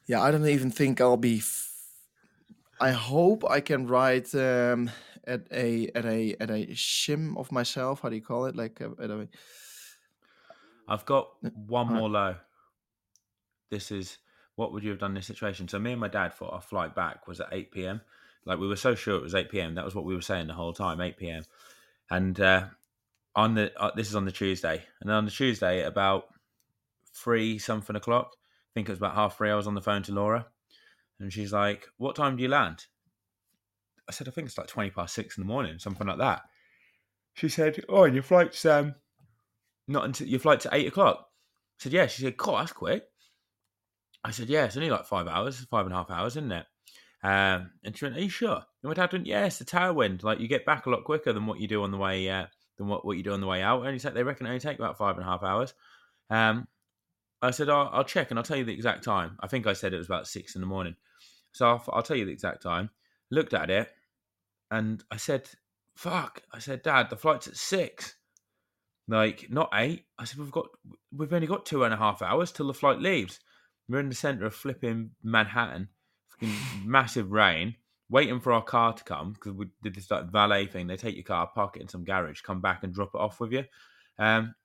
Yeah, 0.07 0.23
I 0.23 0.31
don't 0.31 0.47
even 0.47 0.71
think 0.71 0.99
I'll 0.99 1.17
be. 1.17 1.37
F- 1.37 1.71
I 2.81 2.91
hope 2.91 3.47
I 3.47 3.59
can 3.59 3.85
ride 3.85 4.33
um, 4.33 4.89
at 5.27 5.41
a 5.51 5.87
at 5.93 6.05
a 6.05 6.35
at 6.39 6.49
a 6.49 6.65
shim 6.73 7.37
of 7.37 7.51
myself. 7.51 8.01
How 8.01 8.09
do 8.09 8.15
you 8.15 8.21
call 8.23 8.45
it? 8.45 8.55
Like 8.55 8.81
uh, 8.81 8.89
at 8.99 9.11
a. 9.11 9.27
I've 10.87 11.05
got 11.05 11.29
one 11.67 11.93
more 11.93 12.09
low. 12.09 12.35
This 13.69 13.91
is 13.91 14.17
what 14.55 14.73
would 14.73 14.83
you 14.83 14.89
have 14.89 14.99
done 14.99 15.11
in 15.11 15.15
this 15.15 15.27
situation? 15.27 15.67
So 15.67 15.77
me 15.77 15.91
and 15.91 16.01
my 16.01 16.07
dad 16.07 16.33
thought 16.33 16.53
our 16.53 16.61
flight 16.61 16.95
back 16.95 17.27
was 17.27 17.39
at 17.39 17.49
eight 17.51 17.71
p.m. 17.71 18.01
Like 18.45 18.57
we 18.57 18.67
were 18.67 18.75
so 18.75 18.95
sure 18.95 19.15
it 19.15 19.21
was 19.21 19.35
eight 19.35 19.51
p.m. 19.51 19.75
That 19.75 19.85
was 19.85 19.93
what 19.93 20.05
we 20.05 20.15
were 20.15 20.21
saying 20.21 20.47
the 20.47 20.53
whole 20.53 20.73
time, 20.73 21.01
eight 21.01 21.17
p.m. 21.17 21.43
And 22.09 22.39
uh, 22.39 22.65
on 23.39 23.55
the 23.55 23.71
uh, 23.81 23.91
this 23.95 24.09
is 24.09 24.15
on 24.15 24.25
the 24.25 24.33
Tuesday, 24.33 24.83
and 24.99 25.09
on 25.09 25.23
the 25.23 25.31
Tuesday 25.31 25.83
about 25.83 26.25
three 27.15 27.57
something 27.57 27.95
o'clock, 27.95 28.31
I 28.33 28.71
think 28.73 28.89
it 28.89 28.91
was 28.91 28.99
about 28.99 29.15
half 29.15 29.37
three. 29.37 29.49
I 29.49 29.55
was 29.55 29.65
on 29.65 29.75
the 29.75 29.81
phone 29.81 30.03
to 30.03 30.11
Laura, 30.11 30.45
and 31.21 31.31
she's 31.31 31.53
like, 31.53 31.87
"What 31.97 32.17
time 32.17 32.35
do 32.35 32.43
you 32.43 32.49
land?" 32.49 32.85
I 34.09 34.11
said, 34.11 34.27
"I 34.27 34.31
think 34.31 34.47
it's 34.47 34.57
like 34.57 34.67
twenty 34.67 34.89
past 34.89 35.15
six 35.15 35.37
in 35.37 35.43
the 35.43 35.47
morning, 35.47 35.79
something 35.79 36.05
like 36.05 36.17
that." 36.17 36.41
She 37.33 37.47
said, 37.47 37.81
"Oh, 37.87 38.03
and 38.03 38.13
your 38.13 38.23
flight's 38.23 38.65
um 38.65 38.95
not 39.87 40.03
until 40.03 40.27
your 40.27 40.41
flight's 40.41 40.65
at 40.65 40.73
eight 40.73 40.87
o'clock." 40.87 41.19
I 41.79 41.83
said, 41.83 41.93
"Yeah." 41.93 42.07
She 42.07 42.23
said, 42.23 42.35
"Cool, 42.35 42.57
that's 42.57 42.73
quick." 42.73 43.05
I 44.21 44.31
said, 44.31 44.49
"Yeah, 44.49 44.65
it's 44.65 44.75
only 44.75 44.89
like 44.89 45.05
five 45.05 45.29
hours, 45.29 45.65
five 45.71 45.85
and 45.85 45.93
a 45.93 45.97
half 45.97 46.11
hours, 46.11 46.35
isn't 46.35 46.51
it?" 46.51 46.65
Um, 47.23 47.71
and 47.85 47.95
she 47.95 48.03
went, 48.03 48.17
"Are 48.17 48.21
you 48.21 48.29
sure?" 48.29 48.57
And 48.83 48.89
my 48.89 48.93
dad 48.93 49.13
went, 49.13 49.27
"Yeah, 49.27 49.45
it's 49.45 49.59
the 49.59 49.65
tailwind. 49.65 50.23
Like 50.23 50.41
you 50.41 50.49
get 50.49 50.65
back 50.65 50.85
a 50.85 50.89
lot 50.89 51.05
quicker 51.05 51.31
than 51.31 51.45
what 51.45 51.61
you 51.61 51.69
do 51.69 51.83
on 51.83 51.91
the 51.91 51.97
way 51.97 52.29
uh, 52.29 52.47
than 52.79 52.87
what, 52.87 53.05
what 53.05 53.17
you 53.17 53.23
do 53.23 53.33
on 53.33 53.41
the 53.41 53.47
way 53.47 53.61
out. 53.61 53.85
He 53.85 53.99
said 53.99 54.15
they 54.15 54.23
reckon 54.23 54.47
it 54.47 54.49
only 54.49 54.59
take 54.59 54.79
about 54.79 54.97
five 54.97 55.15
and 55.17 55.23
a 55.23 55.29
half 55.29 55.43
hours. 55.43 55.75
Um, 56.31 56.67
I 57.41 57.51
said, 57.51 57.69
I'll, 57.69 57.89
I'll, 57.93 58.03
check 58.03 58.31
and 58.31 58.39
I'll 58.39 58.43
tell 58.43 58.57
you 58.57 58.65
the 58.65 58.73
exact 58.73 59.03
time. 59.03 59.37
I 59.39 59.47
think 59.47 59.67
I 59.67 59.73
said 59.73 59.93
it 59.93 59.97
was 59.97 60.07
about 60.07 60.27
six 60.27 60.55
in 60.55 60.61
the 60.61 60.67
morning. 60.67 60.95
So 61.51 61.67
I'll, 61.67 61.83
I'll 61.89 62.01
tell 62.01 62.17
you 62.17 62.25
the 62.25 62.31
exact 62.31 62.63
time. 62.63 62.89
Looked 63.29 63.53
at 63.53 63.69
it 63.69 63.89
and 64.71 65.03
I 65.11 65.17
said, 65.17 65.47
fuck. 65.95 66.41
I 66.51 66.59
said, 66.59 66.81
Dad, 66.81 67.09
the 67.09 67.17
flight's 67.17 67.47
at 67.47 67.55
six. 67.55 68.15
Like, 69.07 69.47
not 69.49 69.69
eight. 69.73 70.05
I 70.17 70.25
said, 70.25 70.39
we've 70.39 70.51
got, 70.51 70.67
we've 71.15 71.33
only 71.33 71.47
got 71.47 71.65
two 71.65 71.83
and 71.83 71.93
a 71.93 71.97
half 71.97 72.21
hours 72.21 72.51
till 72.51 72.67
the 72.67 72.73
flight 72.73 72.99
leaves. 72.99 73.39
We're 73.87 73.99
in 73.99 74.09
the 74.09 74.15
center 74.15 74.45
of 74.45 74.53
flipping 74.53 75.11
Manhattan, 75.23 75.89
massive 76.85 77.31
rain 77.31 77.75
waiting 78.09 78.39
for 78.39 78.51
our 78.51 78.63
car 78.63 78.93
to 78.93 79.03
come 79.03 79.33
because 79.33 79.53
we 79.53 79.67
did 79.83 79.95
this 79.95 80.09
like 80.09 80.31
valet 80.31 80.65
thing. 80.65 80.87
They 80.87 80.97
take 80.97 81.15
your 81.15 81.23
car, 81.23 81.49
park 81.53 81.77
it 81.77 81.81
in 81.81 81.87
some 81.87 82.03
garage, 82.03 82.41
come 82.41 82.61
back 82.61 82.83
and 82.83 82.93
drop 82.93 83.11
it 83.13 83.21
off 83.21 83.39
with 83.39 83.51
you. 83.51 83.65
Um, 84.17 84.55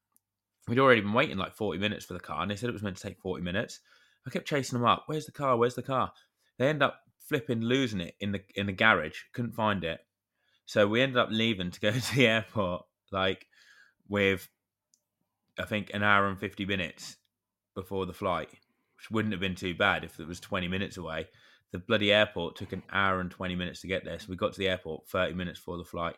we'd 0.67 0.79
already 0.79 1.03
been 1.03 1.13
waiting 1.13 1.37
like 1.37 1.55
40 1.55 1.79
minutes 1.79 2.07
for 2.07 2.15
the 2.15 2.21
car, 2.21 2.43
and 2.43 2.51
they 2.51 2.57
said 2.57 2.69
it 2.69 2.73
was 2.73 2.83
meant 2.83 2.97
to 2.97 3.03
take 3.03 3.21
40 3.21 3.43
minutes. 3.43 3.81
I 4.27 4.31
kept 4.31 4.49
chasing 4.49 4.79
them 4.79 4.89
up. 4.89 5.05
Where's 5.07 5.27
the 5.27 5.33
car? 5.33 5.57
Where's 5.57 5.75
the 5.75 5.83
car? 5.83 6.13
They 6.59 6.69
end 6.69 6.83
up 6.83 7.01
flipping 7.19 7.61
losing 7.61 8.01
it 8.01 8.15
in 8.21 8.33
the 8.33 8.41
in 8.55 8.67
the 8.67 8.73
garage. 8.73 9.21
Couldn't 9.33 9.55
find 9.55 9.85
it, 9.85 10.01
so 10.65 10.87
we 10.87 11.03
ended 11.03 11.19
up 11.19 11.29
leaving 11.31 11.71
to 11.71 11.81
go 11.81 11.91
to 11.93 12.15
the 12.15 12.27
airport 12.27 12.85
like 13.13 13.47
with 14.09 14.49
I 15.59 15.65
think 15.65 15.91
an 15.93 16.03
hour 16.03 16.27
and 16.27 16.39
50 16.39 16.65
minutes 16.65 17.17
before 17.75 18.07
the 18.07 18.13
flight, 18.13 18.49
which 18.97 19.11
wouldn't 19.11 19.33
have 19.33 19.41
been 19.41 19.55
too 19.55 19.75
bad 19.75 20.05
if 20.05 20.19
it 20.19 20.27
was 20.27 20.41
20 20.41 20.69
minutes 20.69 20.97
away 20.97 21.27
the 21.75 21.81
bloody 21.81 22.13
airport 22.13 22.55
took 22.55 22.73
an 22.73 22.85
hour 22.93 23.19
and 23.19 23.33
20 23.33 23.57
minutes 23.57 23.81
to 23.81 23.89
get 23.89 24.05
there. 24.05 24.17
So 24.21 24.27
we 24.29 24.37
got 24.37 24.53
to 24.53 24.59
the 24.61 24.69
airport 24.69 25.09
30 25.09 25.35
minutes 25.35 25.59
before 25.59 25.77
the 25.77 25.85
flight. 25.85 26.15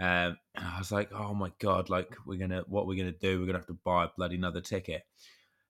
Um, 0.00 0.38
and 0.54 0.66
I 0.66 0.78
was 0.78 0.90
like, 0.90 1.12
oh 1.12 1.34
my 1.34 1.52
God, 1.58 1.90
like, 1.90 2.16
we're 2.24 2.38
going 2.38 2.48
to, 2.48 2.64
what 2.66 2.86
we're 2.86 2.96
going 2.96 3.12
to 3.12 3.18
do? 3.18 3.38
We're 3.38 3.44
going 3.44 3.56
to 3.56 3.58
have 3.58 3.66
to 3.66 3.78
buy 3.84 4.04
a 4.04 4.08
bloody 4.16 4.36
another 4.36 4.62
ticket. 4.62 5.02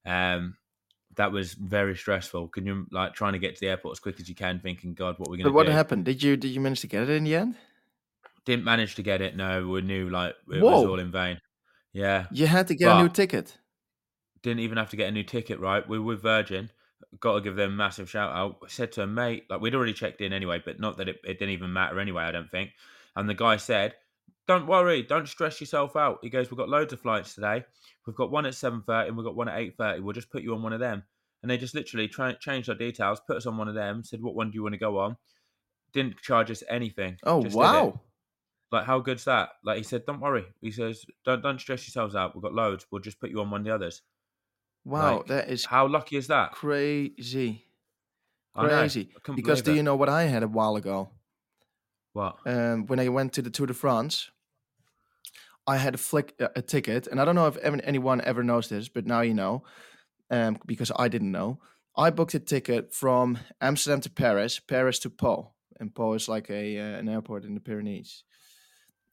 Um, 0.07 0.57
that 1.17 1.33
was 1.33 1.55
very 1.55 1.97
stressful. 1.97 2.51
Can 2.51 2.67
you 2.67 2.87
like 2.93 3.15
trying 3.15 3.33
to 3.33 3.41
get 3.41 3.57
to 3.57 3.61
the 3.61 3.71
airport 3.71 3.97
as 3.97 3.99
quick 3.99 4.21
as 4.21 4.29
you 4.29 4.37
can, 4.37 4.61
thinking, 4.61 4.95
God, 4.95 5.19
what 5.19 5.29
we're 5.29 5.39
going 5.39 5.39
to 5.39 5.43
do? 5.43 5.49
But 5.49 5.55
what 5.55 5.67
happened? 5.67 6.05
Did 6.05 6.23
you 6.23 6.37
did 6.37 6.51
you 6.51 6.61
manage 6.61 6.83
to 6.83 6.87
get 6.87 7.03
it 7.03 7.11
in 7.11 7.25
the 7.25 7.35
end? 7.35 7.57
Didn't 8.45 8.65
manage 8.65 8.95
to 8.95 9.03
get 9.03 9.21
it. 9.21 9.37
No, 9.37 9.67
we 9.67 9.81
knew 9.81 10.09
like 10.09 10.37
it 10.53 10.63
Whoa. 10.63 10.83
was 10.83 10.85
all 10.85 11.01
in 11.01 11.11
vain. 11.11 11.41
Yeah, 11.93 12.27
you 12.31 12.47
had 12.47 12.69
to 12.69 12.77
get 12.77 12.87
but 12.87 13.01
a 13.01 13.03
new 13.03 13.09
ticket. 13.09 13.59
Didn't 14.43 14.61
even 14.61 14.79
have 14.79 14.91
to 14.91 14.97
get 14.97 15.09
a 15.09 15.11
new 15.11 15.25
ticket. 15.25 15.59
Right, 15.59 15.87
we 15.89 15.99
were 15.99 16.05
with 16.05 16.23
Virgin. 16.23 16.71
Got 17.19 17.35
to 17.35 17.41
give 17.41 17.57
them 17.57 17.73
a 17.73 17.77
massive 17.77 18.09
shout 18.09 18.35
out. 18.35 18.59
I 18.65 18.69
said 18.69 18.93
to 18.93 19.03
a 19.03 19.07
mate, 19.07 19.45
like 19.51 19.61
we'd 19.61 19.75
already 19.75 19.93
checked 19.93 20.21
in 20.21 20.33
anyway, 20.33 20.63
but 20.65 20.81
not 20.81 20.97
that 20.99 21.09
it, 21.09 21.21
it 21.25 21.39
didn't 21.39 21.51
even 21.51 21.73
matter 21.73 21.99
anyway. 21.99 22.25
I 22.25 22.33
don't 22.33 22.51
think. 22.51 22.71
And 23.17 23.29
the 23.29 23.35
guy 23.35 23.57
said, 23.57 23.95
"Don't 24.47 24.67
worry, 24.67 25.03
don't 25.03 25.29
stress 25.29 25.61
yourself 25.61 25.97
out." 25.97 26.19
He 26.23 26.31
goes, 26.31 26.51
"We've 26.51 26.59
got 26.59 26.69
loads 26.69 26.93
of 26.93 27.01
flights 27.01 27.35
today. 27.35 27.65
We've 28.07 28.17
got 28.17 28.31
one 28.31 28.47
at 28.47 28.55
seven 28.55 28.83
thirty, 28.87 29.09
and 29.09 29.17
we've 29.17 29.27
got 29.27 29.37
one 29.37 29.49
at 29.49 29.59
eight 29.59 29.77
thirty. 29.77 30.01
We'll 30.01 30.15
just 30.15 30.31
put 30.31 30.43
you 30.43 30.55
on 30.55 30.63
one 30.63 30.73
of 30.73 30.81
them." 30.81 31.03
And 31.43 31.51
they 31.51 31.57
just 31.57 31.75
literally 31.75 32.07
tra- 32.07 32.39
changed 32.39 32.69
our 32.69 32.75
details, 32.75 33.21
put 33.27 33.37
us 33.37 33.47
on 33.47 33.57
one 33.57 33.69
of 33.69 33.75
them, 33.75 34.05
said, 34.05 34.23
"What 34.23 34.35
one 34.35 34.51
do 34.51 34.57
you 34.57 34.63
want 34.63 34.75
to 34.75 34.79
go 34.79 34.99
on?" 34.99 35.17
Didn't 35.93 36.21
charge 36.21 36.51
us 36.51 36.63
anything. 36.69 37.17
Oh 37.25 37.45
wow! 37.51 38.01
Like 38.71 38.85
how 38.85 39.01
good's 39.01 39.25
that? 39.25 39.51
Like 39.65 39.79
he 39.79 39.83
said, 39.83 40.07
"Don't 40.07 40.21
worry." 40.21 40.47
He 40.61 40.71
says, 40.71 41.05
"Don't 41.25 41.43
don't 41.43 41.61
stress 41.61 41.87
yourselves 41.87 42.15
out. 42.15 42.35
We've 42.35 42.43
got 42.43 42.55
loads. 42.55 42.87
We'll 42.91 43.01
just 43.01 43.21
put 43.21 43.31
you 43.31 43.41
on 43.41 43.51
one 43.51 43.63
of 43.63 43.67
the 43.67 43.75
others." 43.75 44.03
Wow, 44.85 45.19
like, 45.19 45.27
that 45.27 45.49
is 45.51 45.65
how 45.65 45.87
lucky 45.87 46.17
is 46.17 46.29
that? 46.29 46.53
Crazy, 46.53 47.65
crazy. 48.57 49.11
Because 49.35 49.63
do 49.63 49.75
you 49.75 49.83
know 49.83 49.97
what 49.97 50.09
I 50.09 50.25
had 50.25 50.43
a 50.43 50.49
while 50.49 50.77
ago? 50.77 51.11
What? 52.13 52.39
Um, 52.47 52.87
when 52.87 52.99
I 52.99 53.09
went 53.09 53.33
to 53.35 53.43
the 53.43 53.51
Tour 53.51 53.67
de 53.67 53.75
France, 53.75 54.31
I 55.67 55.77
had 55.77 55.95
a 55.95 55.99
flick 55.99 56.35
a 56.41 56.63
ticket, 56.63 57.07
and 57.07 57.21
I 57.21 57.25
don't 57.25 57.35
know 57.35 57.47
if 57.47 57.57
anyone 57.63 58.21
ever 58.23 58.43
knows 58.43 58.69
this, 58.69 58.89
but 58.89 59.07
now 59.07 59.21
you 59.21 59.35
know, 59.35 59.63
um, 60.31 60.59
because 60.67 60.91
I 60.97 61.09
didn't 61.09 61.31
know. 61.31 61.61
I 61.97 62.11
booked 62.11 62.35
a 62.35 62.41
ticket 62.41 62.95
from 62.95 63.39
Amsterdam 63.61 64.01
to 64.03 64.11
Paris, 64.11 64.59
Paris 64.59 64.99
to 65.01 65.11
Pau, 65.11 65.53
and 65.79 65.95
Pau 65.95 66.15
is 66.15 66.29
like 66.29 66.49
a 66.51 66.79
uh, 66.79 66.99
an 66.99 67.09
airport 67.09 67.45
in 67.45 67.55
the 67.55 67.61
Pyrenees. 67.61 68.25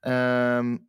Um, 0.03 0.87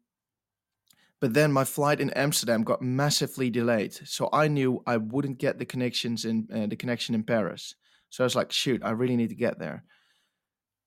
but 1.20 1.34
then 1.34 1.52
my 1.52 1.64
flight 1.64 2.00
in 2.00 2.10
Amsterdam 2.10 2.62
got 2.62 2.82
massively 2.82 3.50
delayed, 3.50 3.92
so 3.92 4.28
I 4.32 4.48
knew 4.48 4.82
I 4.86 4.98
wouldn't 4.98 5.38
get 5.38 5.58
the 5.58 5.64
connections 5.64 6.24
in 6.24 6.48
uh, 6.54 6.66
the 6.66 6.76
connection 6.76 7.14
in 7.14 7.24
Paris. 7.24 7.74
So 8.10 8.22
I 8.22 8.26
was 8.26 8.36
like, 8.36 8.52
"Shoot, 8.52 8.82
I 8.84 8.90
really 8.90 9.16
need 9.16 9.30
to 9.30 9.34
get 9.34 9.58
there." 9.58 9.84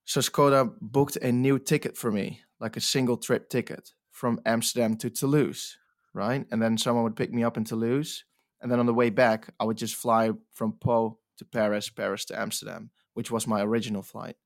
So 0.06 0.22
Skoda 0.22 0.74
booked 0.80 1.18
a 1.18 1.32
new 1.32 1.60
ticket 1.60 1.98
for 1.98 2.12
me, 2.12 2.42
like 2.60 2.78
a 2.78 2.82
single 2.82 3.18
trip 3.18 3.50
ticket 3.50 3.92
from 4.10 4.40
Amsterdam 4.46 4.96
to 4.98 5.10
Toulouse, 5.10 5.78
right? 6.14 6.46
And 6.52 6.62
then 6.62 6.78
someone 6.78 7.04
would 7.04 7.16
pick 7.16 7.34
me 7.34 7.44
up 7.44 7.58
in 7.58 7.64
Toulouse, 7.64 8.24
and 8.62 8.72
then 8.72 8.80
on 8.80 8.86
the 8.86 8.94
way 8.94 9.10
back, 9.10 9.54
I 9.60 9.66
would 9.66 9.78
just 9.78 9.96
fly 9.96 10.32
from 10.54 10.74
Pau 10.74 11.18
to 11.38 11.46
Paris, 11.46 11.90
Paris 11.90 12.26
to 12.26 12.40
Amsterdam, 12.40 12.92
which 13.14 13.32
was 13.32 13.48
my 13.48 13.62
original 13.62 14.02
flight. 14.02 14.38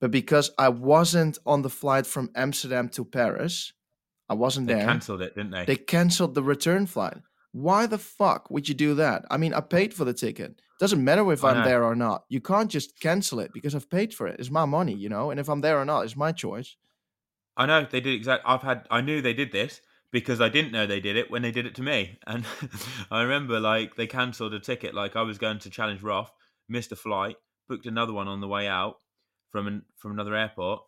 But 0.00 0.10
because 0.10 0.50
I 0.58 0.68
wasn't 0.68 1.38
on 1.46 1.62
the 1.62 1.70
flight 1.70 2.06
from 2.06 2.30
Amsterdam 2.34 2.88
to 2.90 3.04
Paris, 3.04 3.72
I 4.28 4.34
wasn't 4.34 4.66
they 4.66 4.74
there. 4.74 4.82
They 4.82 4.92
cancelled 4.92 5.22
it, 5.22 5.34
didn't 5.34 5.50
they? 5.50 5.64
They 5.64 5.76
cancelled 5.76 6.34
the 6.34 6.42
return 6.42 6.86
flight. 6.86 7.18
Why 7.52 7.86
the 7.86 7.98
fuck 7.98 8.50
would 8.50 8.68
you 8.68 8.74
do 8.74 8.94
that? 8.96 9.24
I 9.30 9.36
mean, 9.36 9.54
I 9.54 9.60
paid 9.60 9.94
for 9.94 10.04
the 10.04 10.14
ticket. 10.14 10.60
Doesn't 10.80 11.04
matter 11.04 11.30
if 11.32 11.44
I 11.44 11.50
I'm 11.50 11.58
know. 11.58 11.64
there 11.64 11.84
or 11.84 11.94
not. 11.94 12.24
You 12.28 12.40
can't 12.40 12.70
just 12.70 12.98
cancel 12.98 13.38
it 13.38 13.52
because 13.52 13.74
I've 13.74 13.88
paid 13.88 14.12
for 14.12 14.26
it. 14.26 14.40
It's 14.40 14.50
my 14.50 14.64
money, 14.64 14.92
you 14.94 15.08
know. 15.08 15.30
And 15.30 15.38
if 15.38 15.48
I'm 15.48 15.60
there 15.60 15.78
or 15.78 15.84
not, 15.84 16.00
it's 16.00 16.16
my 16.16 16.32
choice. 16.32 16.76
I 17.56 17.66
know 17.66 17.86
they 17.88 18.00
did 18.00 18.14
exactly. 18.14 18.44
I've 18.52 18.62
had. 18.62 18.86
I 18.90 19.00
knew 19.00 19.22
they 19.22 19.34
did 19.34 19.52
this 19.52 19.80
because 20.10 20.40
I 20.40 20.48
didn't 20.48 20.72
know 20.72 20.86
they 20.86 21.00
did 21.00 21.16
it 21.16 21.30
when 21.30 21.42
they 21.42 21.52
did 21.52 21.66
it 21.66 21.74
to 21.76 21.82
me. 21.82 22.18
And 22.26 22.44
I 23.10 23.22
remember 23.22 23.60
like 23.60 23.94
they 23.94 24.06
cancelled 24.06 24.54
a 24.54 24.60
ticket. 24.60 24.94
Like 24.94 25.14
I 25.14 25.22
was 25.22 25.38
going 25.38 25.60
to 25.60 25.70
Challenge 25.70 26.02
Roth, 26.02 26.32
missed 26.68 26.92
a 26.92 26.96
flight, 26.96 27.36
booked 27.68 27.86
another 27.86 28.12
one 28.12 28.26
on 28.26 28.40
the 28.40 28.48
way 28.48 28.66
out 28.66 28.98
from 29.50 29.68
an, 29.68 29.82
from 29.96 30.10
another 30.10 30.34
airport, 30.34 30.82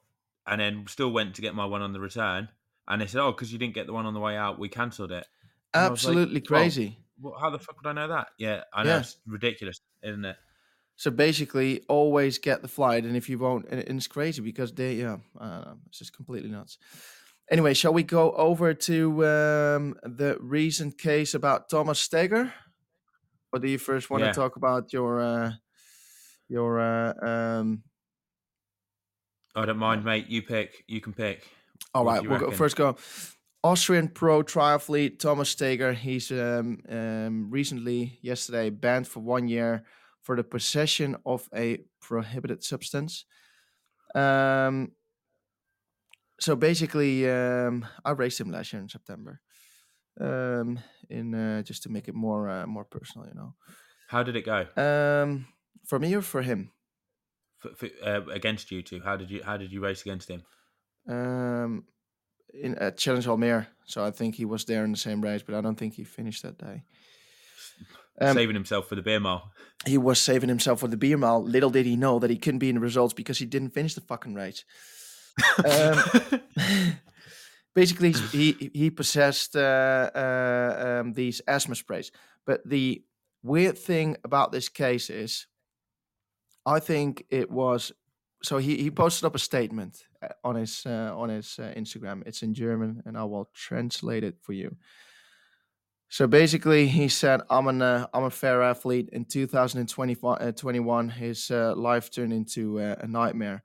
and 0.47 0.61
then 0.61 0.85
still 0.89 1.13
went 1.13 1.37
to 1.37 1.43
get 1.43 1.55
my 1.55 1.65
one 1.65 1.83
on 1.83 1.93
the 1.93 2.01
return. 2.01 2.49
And 2.89 3.01
they 3.01 3.07
said, 3.07 3.21
"Oh, 3.21 3.33
because 3.33 3.53
you 3.53 3.59
didn't 3.59 3.75
get 3.75 3.87
the 3.87 3.93
one 3.93 4.07
on 4.07 4.15
the 4.15 4.21
way 4.21 4.37
out, 4.37 4.59
we 4.59 4.69
cancelled 4.69 5.13
it." 5.13 5.27
And 5.75 5.93
Absolutely 5.93 6.37
like, 6.37 6.45
crazy. 6.45 6.99
Well, 7.21 7.35
how 7.41 7.51
the 7.51 7.59
fuck 7.59 7.77
would 7.83 7.89
I 7.89 7.93
know 7.93 8.09
that? 8.09 8.29
Yeah, 8.39 8.63
I 8.73 8.85
know 8.85 8.91
yeah. 8.91 8.99
it's 9.01 9.17
ridiculous, 9.27 9.81
isn't 10.03 10.25
it? 10.25 10.37
So 10.97 11.11
basically, 11.11 11.83
always 11.89 12.39
get 12.39 12.63
the 12.63 12.69
flight, 12.69 13.05
and 13.05 13.17
if 13.17 13.29
you 13.29 13.39
won't, 13.39 13.67
and 13.69 13.81
it's 13.81 14.07
crazy 14.07 14.41
because 14.41 14.73
they, 14.73 14.95
yeah, 14.95 15.19
know, 15.39 15.77
it's 15.89 15.99
just 15.99 16.17
completely 16.17 16.49
nuts. 16.49 16.79
Anyway, 17.51 17.75
shall 17.75 17.93
we 17.93 18.03
go 18.03 18.33
over 18.33 18.73
to 18.75 19.27
um, 19.27 19.95
the 20.03 20.37
recent 20.41 20.99
case 20.99 21.35
about 21.35 21.69
Thomas 21.69 22.01
Steger, 22.01 22.53
or 23.53 23.59
do 23.59 23.69
you 23.69 23.79
first 23.79 24.09
want 24.11 24.23
yeah. 24.23 24.33
to 24.33 24.35
talk 24.35 24.57
about 24.57 24.93
your 24.93 25.21
uh, 25.21 25.53
your? 26.49 26.81
Uh, 26.81 27.13
um... 27.27 27.83
I 29.55 29.67
don't 29.67 29.79
mind, 29.79 30.05
mate. 30.05 30.29
You 30.29 30.43
pick. 30.43 30.83
You 30.89 31.01
can 31.01 31.13
pick. 31.13 31.47
All 31.97 32.05
right, 32.05 32.29
we'll 32.29 32.39
go, 32.39 32.51
first 32.51 32.77
go. 32.77 32.97
Austrian 33.65 34.09
pro 34.09 34.43
triathlete 34.43 35.19
Thomas 35.19 35.49
Steger. 35.49 35.95
He's 35.95 36.31
um, 36.31 36.81
um, 36.91 37.51
recently, 37.51 38.19
yesterday, 38.21 38.69
banned 38.69 39.09
for 39.09 39.21
one 39.21 39.49
year 39.49 39.83
for 40.23 40.37
the 40.37 40.45
possession 40.45 41.17
of 41.25 41.49
a 41.55 41.79
prohibited 42.03 42.63
substance. 42.63 43.25
Um, 44.15 44.93
so 46.39 46.55
basically, 46.55 47.31
um, 47.31 47.87
I 48.05 48.11
raced 48.11 48.41
him 48.41 48.51
last 48.51 48.75
year 48.75 48.83
in 48.83 48.91
September. 48.91 49.41
Um, 50.21 50.79
in 51.09 51.35
uh, 51.35 51.63
just 51.63 51.83
to 51.85 51.89
make 51.89 52.09
it 52.09 52.15
more 52.15 52.51
uh, 52.51 52.67
more 52.67 52.85
personal, 52.85 53.27
you 53.27 53.35
know. 53.35 53.55
How 54.09 54.23
did 54.23 54.37
it 54.37 54.45
go? 54.45 54.67
Um, 54.77 55.47
for 55.87 55.99
me 55.99 56.15
or 56.15 56.23
for 56.23 56.43
him? 56.43 56.73
For, 57.59 57.75
for, 57.75 57.89
uh, 58.05 58.21
against 58.31 58.71
you 58.71 58.83
two, 58.83 59.01
how 59.01 59.17
did 59.17 59.31
you 59.31 59.43
how 59.43 59.57
did 59.57 59.73
you 59.73 59.81
race 59.81 60.03
against 60.03 60.29
him? 60.29 60.43
Um, 61.09 61.85
in 62.53 62.75
at 62.77 62.97
Challenge 62.97 63.27
Almere, 63.27 63.67
so 63.85 64.05
I 64.05 64.11
think 64.11 64.35
he 64.35 64.45
was 64.45 64.65
there 64.65 64.85
in 64.85 64.93
the 64.93 64.99
same 64.99 65.21
race, 65.21 65.43
but 65.43 65.55
I 65.55 65.61
don't 65.61 65.77
think 65.77 65.95
he 65.95 66.05
finished 66.05 66.43
that 66.43 66.59
day. 66.59 66.85
Um, 68.19 68.35
saving 68.35 68.55
himself 68.55 68.89
for 68.89 68.95
the 68.95 69.03
beer 69.03 69.21
mile. 69.21 69.53
He 69.85 69.99
was 69.99 70.21
saving 70.21 70.49
himself 70.49 70.81
for 70.81 70.89
the 70.89 70.97
beer 70.97 71.19
mile. 71.19 71.43
Little 71.43 71.71
did 71.71 71.85
he 71.85 71.97
know 71.97 72.19
that 72.19 72.31
he 72.31 72.39
couldn't 72.39 72.61
be 72.61 72.71
in 72.71 72.77
the 72.77 72.81
results 72.81 73.13
because 73.13 73.39
he 73.39 73.45
didn't 73.45 73.71
finish 73.71 73.95
the 73.95 74.01
fucking 74.01 74.35
race 74.35 74.65
um, 75.65 76.03
basically, 77.75 78.13
he 78.13 78.71
he 78.75 78.91
possessed 78.91 79.57
uh, 79.57 80.11
uh, 80.15 81.01
um, 81.01 81.13
these 81.13 81.41
asthma 81.47 81.75
sprays. 81.75 82.13
But 82.45 82.67
the 82.69 83.03
weird 83.43 83.79
thing 83.79 84.17
about 84.25 84.53
this 84.53 84.69
case 84.69 85.11
is, 85.11 85.47
I 86.65 86.81
think 86.81 87.25
it 87.31 87.51
was. 87.51 87.93
So 88.43 88.59
he, 88.59 88.77
he 88.77 88.91
posted 88.91 89.25
up 89.25 89.35
a 89.35 89.39
statement 89.39 90.05
uh, 90.23 90.29
on 90.45 90.57
his 90.57 90.85
uh, 90.87 91.13
on 91.17 91.31
his 91.31 91.59
uh, 91.59 91.73
Instagram. 91.77 92.23
It's 92.27 92.43
in 92.43 92.55
German, 92.55 93.03
and 93.07 93.17
I 93.17 93.25
will 93.25 93.51
translate 93.55 94.25
it 94.25 94.37
for 94.43 94.53
you. 94.53 94.77
So 96.09 96.27
basically, 96.27 96.87
he 96.87 97.09
said, 97.09 97.41
"I'm 97.51 97.67
an 97.67 97.83
uh, 97.83 98.07
I'm 98.13 98.25
a 98.25 98.31
fair 98.31 98.63
athlete." 98.63 99.09
In 99.13 99.25
2021, 99.25 101.11
uh, 101.11 101.13
his 101.15 101.51
uh, 101.51 101.75
life 101.75 102.11
turned 102.11 102.33
into 102.33 102.79
a 102.79 103.07
nightmare 103.07 103.63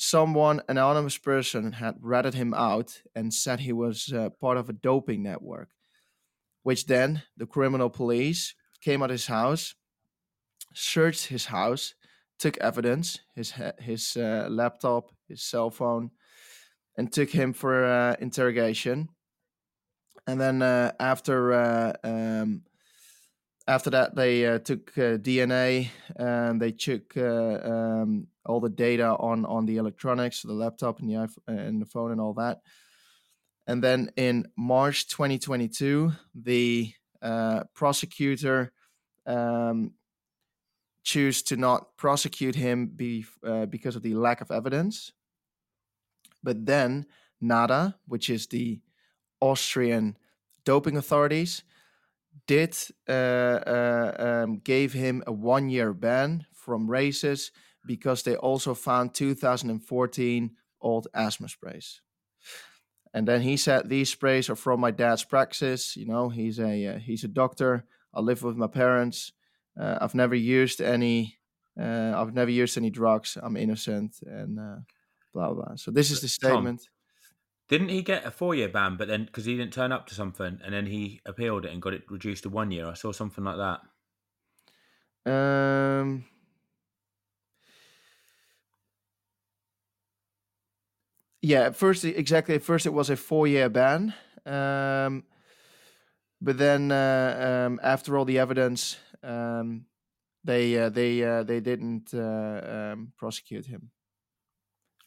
someone, 0.00 0.60
an 0.68 0.78
anonymous 0.78 1.18
person, 1.18 1.72
had 1.72 1.96
ratted 2.00 2.32
him 2.32 2.54
out 2.54 3.02
and 3.16 3.34
said 3.34 3.58
he 3.58 3.72
was 3.72 4.14
part 4.40 4.56
of 4.56 4.68
a 4.68 4.72
doping 4.72 5.24
network. 5.24 5.70
Which 6.62 6.86
then 6.86 7.22
the 7.36 7.46
criminal 7.46 7.90
police 7.90 8.54
came 8.80 9.02
at 9.02 9.10
his 9.10 9.26
house, 9.26 9.74
searched 10.72 11.26
his 11.26 11.46
house, 11.46 11.94
took 12.38 12.56
evidence, 12.58 13.20
his 13.34 13.52
his 13.78 14.16
uh, 14.16 14.48
laptop, 14.50 15.10
his 15.28 15.42
cell 15.42 15.70
phone, 15.70 16.10
and 16.96 17.12
took 17.12 17.30
him 17.30 17.52
for 17.52 17.84
uh, 17.84 18.16
interrogation. 18.20 19.08
And 20.26 20.40
then 20.40 20.62
uh, 20.62 20.92
after 21.00 21.52
uh, 21.52 21.92
um, 22.04 22.62
after 23.66 23.90
that, 23.90 24.14
they 24.14 24.46
uh, 24.46 24.58
took 24.58 24.96
uh, 24.96 25.18
DNA 25.18 25.88
and 26.16 26.60
they 26.60 26.72
took 26.72 27.16
um, 27.16 28.28
all 28.46 28.60
the 28.60 28.68
data 28.68 29.16
on 29.18 29.44
on 29.44 29.66
the 29.66 29.76
electronics, 29.76 30.42
the 30.42 30.52
laptop 30.52 31.00
and 31.00 31.08
the 31.08 31.14
iPhone, 31.14 31.48
and 31.48 31.82
the 31.82 31.86
phone 31.86 32.12
and 32.12 32.20
all 32.20 32.34
that. 32.34 32.60
And 33.66 33.82
then 33.84 34.10
in 34.16 34.46
March 34.56 35.08
2022, 35.08 36.12
the 36.34 36.92
prosecutor 37.74 38.72
um, 39.26 39.92
chose 41.08 41.40
to 41.40 41.56
not 41.56 41.96
prosecute 41.96 42.54
him 42.54 42.86
be, 42.86 43.24
uh, 43.42 43.64
because 43.64 43.96
of 43.96 44.02
the 44.02 44.12
lack 44.12 44.42
of 44.42 44.50
evidence. 44.50 45.12
But 46.42 46.66
then 46.66 47.06
NADA, 47.40 47.96
which 48.06 48.28
is 48.28 48.46
the 48.46 48.82
Austrian 49.40 50.18
doping 50.66 50.98
authorities, 50.98 51.62
did 52.46 52.76
uh, 53.08 53.12
uh, 53.12 54.16
um, 54.18 54.58
gave 54.58 54.92
him 54.92 55.22
a 55.26 55.32
one 55.32 55.70
year 55.70 55.94
ban 55.94 56.44
from 56.52 56.90
races 56.90 57.52
because 57.86 58.22
they 58.22 58.36
also 58.36 58.74
found 58.74 59.14
2014 59.14 60.50
old 60.82 61.08
asthma 61.14 61.48
sprays. 61.48 62.02
And 63.14 63.26
then 63.26 63.40
he 63.40 63.56
said 63.56 63.88
these 63.88 64.10
sprays 64.10 64.50
are 64.50 64.56
from 64.56 64.80
my 64.80 64.90
dad's 64.90 65.24
practice. 65.24 65.96
You 65.96 66.04
know, 66.04 66.28
he's 66.28 66.60
a 66.60 66.86
uh, 66.86 66.98
he's 66.98 67.24
a 67.24 67.28
doctor. 67.28 67.86
I 68.12 68.20
live 68.20 68.42
with 68.42 68.56
my 68.56 68.66
parents. 68.66 69.32
Uh, 69.78 69.98
I've 70.00 70.14
never 70.14 70.34
used 70.34 70.80
any. 70.80 71.38
Uh, 71.78 72.12
I've 72.16 72.34
never 72.34 72.50
used 72.50 72.76
any 72.76 72.90
drugs. 72.90 73.38
I'm 73.40 73.56
innocent 73.56 74.16
and 74.26 74.58
uh, 74.58 74.76
blah 75.32 75.52
blah. 75.52 75.76
So 75.76 75.90
this 75.90 76.10
is 76.10 76.20
the 76.20 76.28
statement. 76.28 76.80
Tom, 76.80 76.88
didn't 77.68 77.90
he 77.90 78.02
get 78.02 78.24
a 78.24 78.30
four-year 78.30 78.68
ban? 78.68 78.96
But 78.96 79.08
then 79.08 79.24
because 79.24 79.44
he 79.44 79.56
didn't 79.56 79.72
turn 79.72 79.92
up 79.92 80.06
to 80.08 80.14
something, 80.14 80.58
and 80.64 80.74
then 80.74 80.86
he 80.86 81.20
appealed 81.24 81.64
it 81.64 81.72
and 81.72 81.82
got 81.82 81.92
it 81.94 82.10
reduced 82.10 82.42
to 82.44 82.48
one 82.48 82.70
year. 82.70 82.86
I 82.86 82.94
saw 82.94 83.12
something 83.12 83.44
like 83.44 83.80
that. 85.24 85.30
Um. 85.30 86.24
Yeah, 91.40 91.60
at 91.62 91.76
first 91.76 92.04
exactly. 92.04 92.56
At 92.56 92.62
first, 92.62 92.84
it 92.86 92.92
was 92.92 93.10
a 93.10 93.16
four-year 93.16 93.68
ban, 93.68 94.12
um, 94.44 95.22
but 96.40 96.58
then 96.58 96.90
uh, 96.90 97.66
um, 97.66 97.80
after 97.82 98.18
all 98.18 98.24
the 98.24 98.40
evidence, 98.40 98.96
um, 99.28 99.84
they 100.44 100.78
uh, 100.78 100.88
they 100.88 101.22
uh, 101.22 101.42
they 101.42 101.60
didn't 101.60 102.14
uh, 102.14 102.92
um, 102.92 103.12
prosecute 103.16 103.66
him 103.66 103.90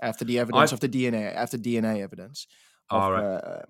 after 0.02 0.26
the 0.26 0.40
evidence 0.40 0.72
I've... 0.72 0.74
of 0.74 0.80
the 0.80 0.90
DNA 0.90 1.36
after 1.36 1.58
DNA 1.58 2.02
evidence. 2.02 2.48
All 2.90 3.12
right. 3.12 3.24
Uh, 3.24 3.62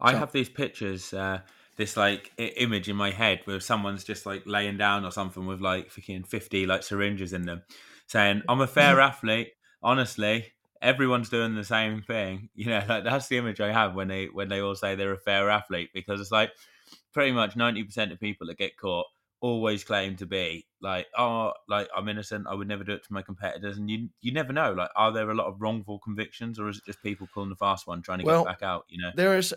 I 0.00 0.12
so. 0.12 0.18
have 0.18 0.32
these 0.32 0.48
pictures, 0.48 1.12
uh, 1.12 1.40
this 1.76 1.96
like 1.96 2.32
image 2.38 2.88
in 2.88 2.96
my 2.96 3.10
head 3.10 3.40
where 3.44 3.60
someone's 3.60 4.04
just 4.04 4.26
like 4.26 4.42
laying 4.46 4.76
down 4.76 5.04
or 5.04 5.10
something 5.10 5.46
with 5.46 5.60
like 5.60 5.90
fucking 5.90 6.24
fifty 6.24 6.66
like 6.66 6.82
syringes 6.82 7.32
in 7.32 7.42
them, 7.42 7.62
saying, 8.06 8.42
"I'm 8.48 8.60
a 8.60 8.66
fair 8.78 9.00
athlete." 9.00 9.52
Honestly, 9.82 10.52
everyone's 10.82 11.28
doing 11.28 11.54
the 11.54 11.64
same 11.64 12.02
thing. 12.02 12.48
You 12.54 12.70
know, 12.70 12.82
like 12.88 13.04
that's 13.04 13.28
the 13.28 13.38
image 13.38 13.60
I 13.60 13.72
have 13.72 13.94
when 13.94 14.08
they 14.08 14.26
when 14.26 14.48
they 14.48 14.60
all 14.60 14.74
say 14.74 14.94
they're 14.94 15.12
a 15.12 15.18
fair 15.18 15.48
athlete 15.50 15.90
because 15.94 16.20
it's 16.20 16.32
like 16.32 16.50
pretty 17.12 17.32
much 17.32 17.56
ninety 17.56 17.82
percent 17.84 18.12
of 18.12 18.20
people 18.20 18.46
that 18.46 18.58
get 18.58 18.76
caught 18.76 19.06
always 19.40 19.84
claim 19.84 20.16
to 20.16 20.26
be 20.26 20.66
like, 20.82 21.06
oh, 21.16 21.52
like 21.68 21.88
I'm 21.96 22.08
innocent. 22.08 22.46
I 22.48 22.54
would 22.54 22.68
never 22.68 22.84
do 22.84 22.92
it 22.92 23.04
to 23.04 23.12
my 23.12 23.22
competitors, 23.22 23.78
and 23.78 23.90
you 23.90 24.08
you 24.20 24.32
never 24.32 24.52
know. 24.52 24.72
Like, 24.72 24.90
are 24.96 25.12
there 25.12 25.30
a 25.30 25.34
lot 25.34 25.46
of 25.46 25.60
wrongful 25.60 26.00
convictions, 26.00 26.58
or 26.58 26.68
is 26.68 26.78
it 26.78 26.84
just 26.84 27.02
people 27.02 27.28
pulling 27.32 27.50
the 27.50 27.56
fast 27.56 27.86
one 27.86 28.02
trying 28.02 28.18
to 28.20 28.24
well, 28.24 28.44
get 28.44 28.60
back 28.60 28.62
out? 28.62 28.84
You 28.88 29.02
know, 29.02 29.10
there 29.14 29.36
is 29.36 29.54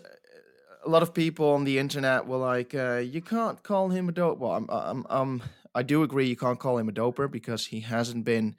a 0.84 0.88
lot 0.88 1.02
of 1.02 1.14
people 1.14 1.50
on 1.50 1.64
the 1.64 1.78
internet 1.78 2.26
were 2.26 2.38
like, 2.38 2.74
uh, 2.74 2.96
you 2.96 3.20
can't 3.20 3.62
call 3.62 3.88
him 3.88 4.08
a 4.08 4.12
dope. 4.12 4.38
Well, 4.38 4.52
I'm, 4.52 4.66
I'm, 4.68 5.06
I'm, 5.08 5.42
I 5.74 5.82
do 5.82 6.02
agree 6.02 6.26
you 6.26 6.36
can't 6.36 6.58
call 6.58 6.78
him 6.78 6.88
a 6.88 6.92
doper 6.92 7.30
because 7.30 7.66
he 7.66 7.80
hasn't 7.80 8.24
been 8.24 8.56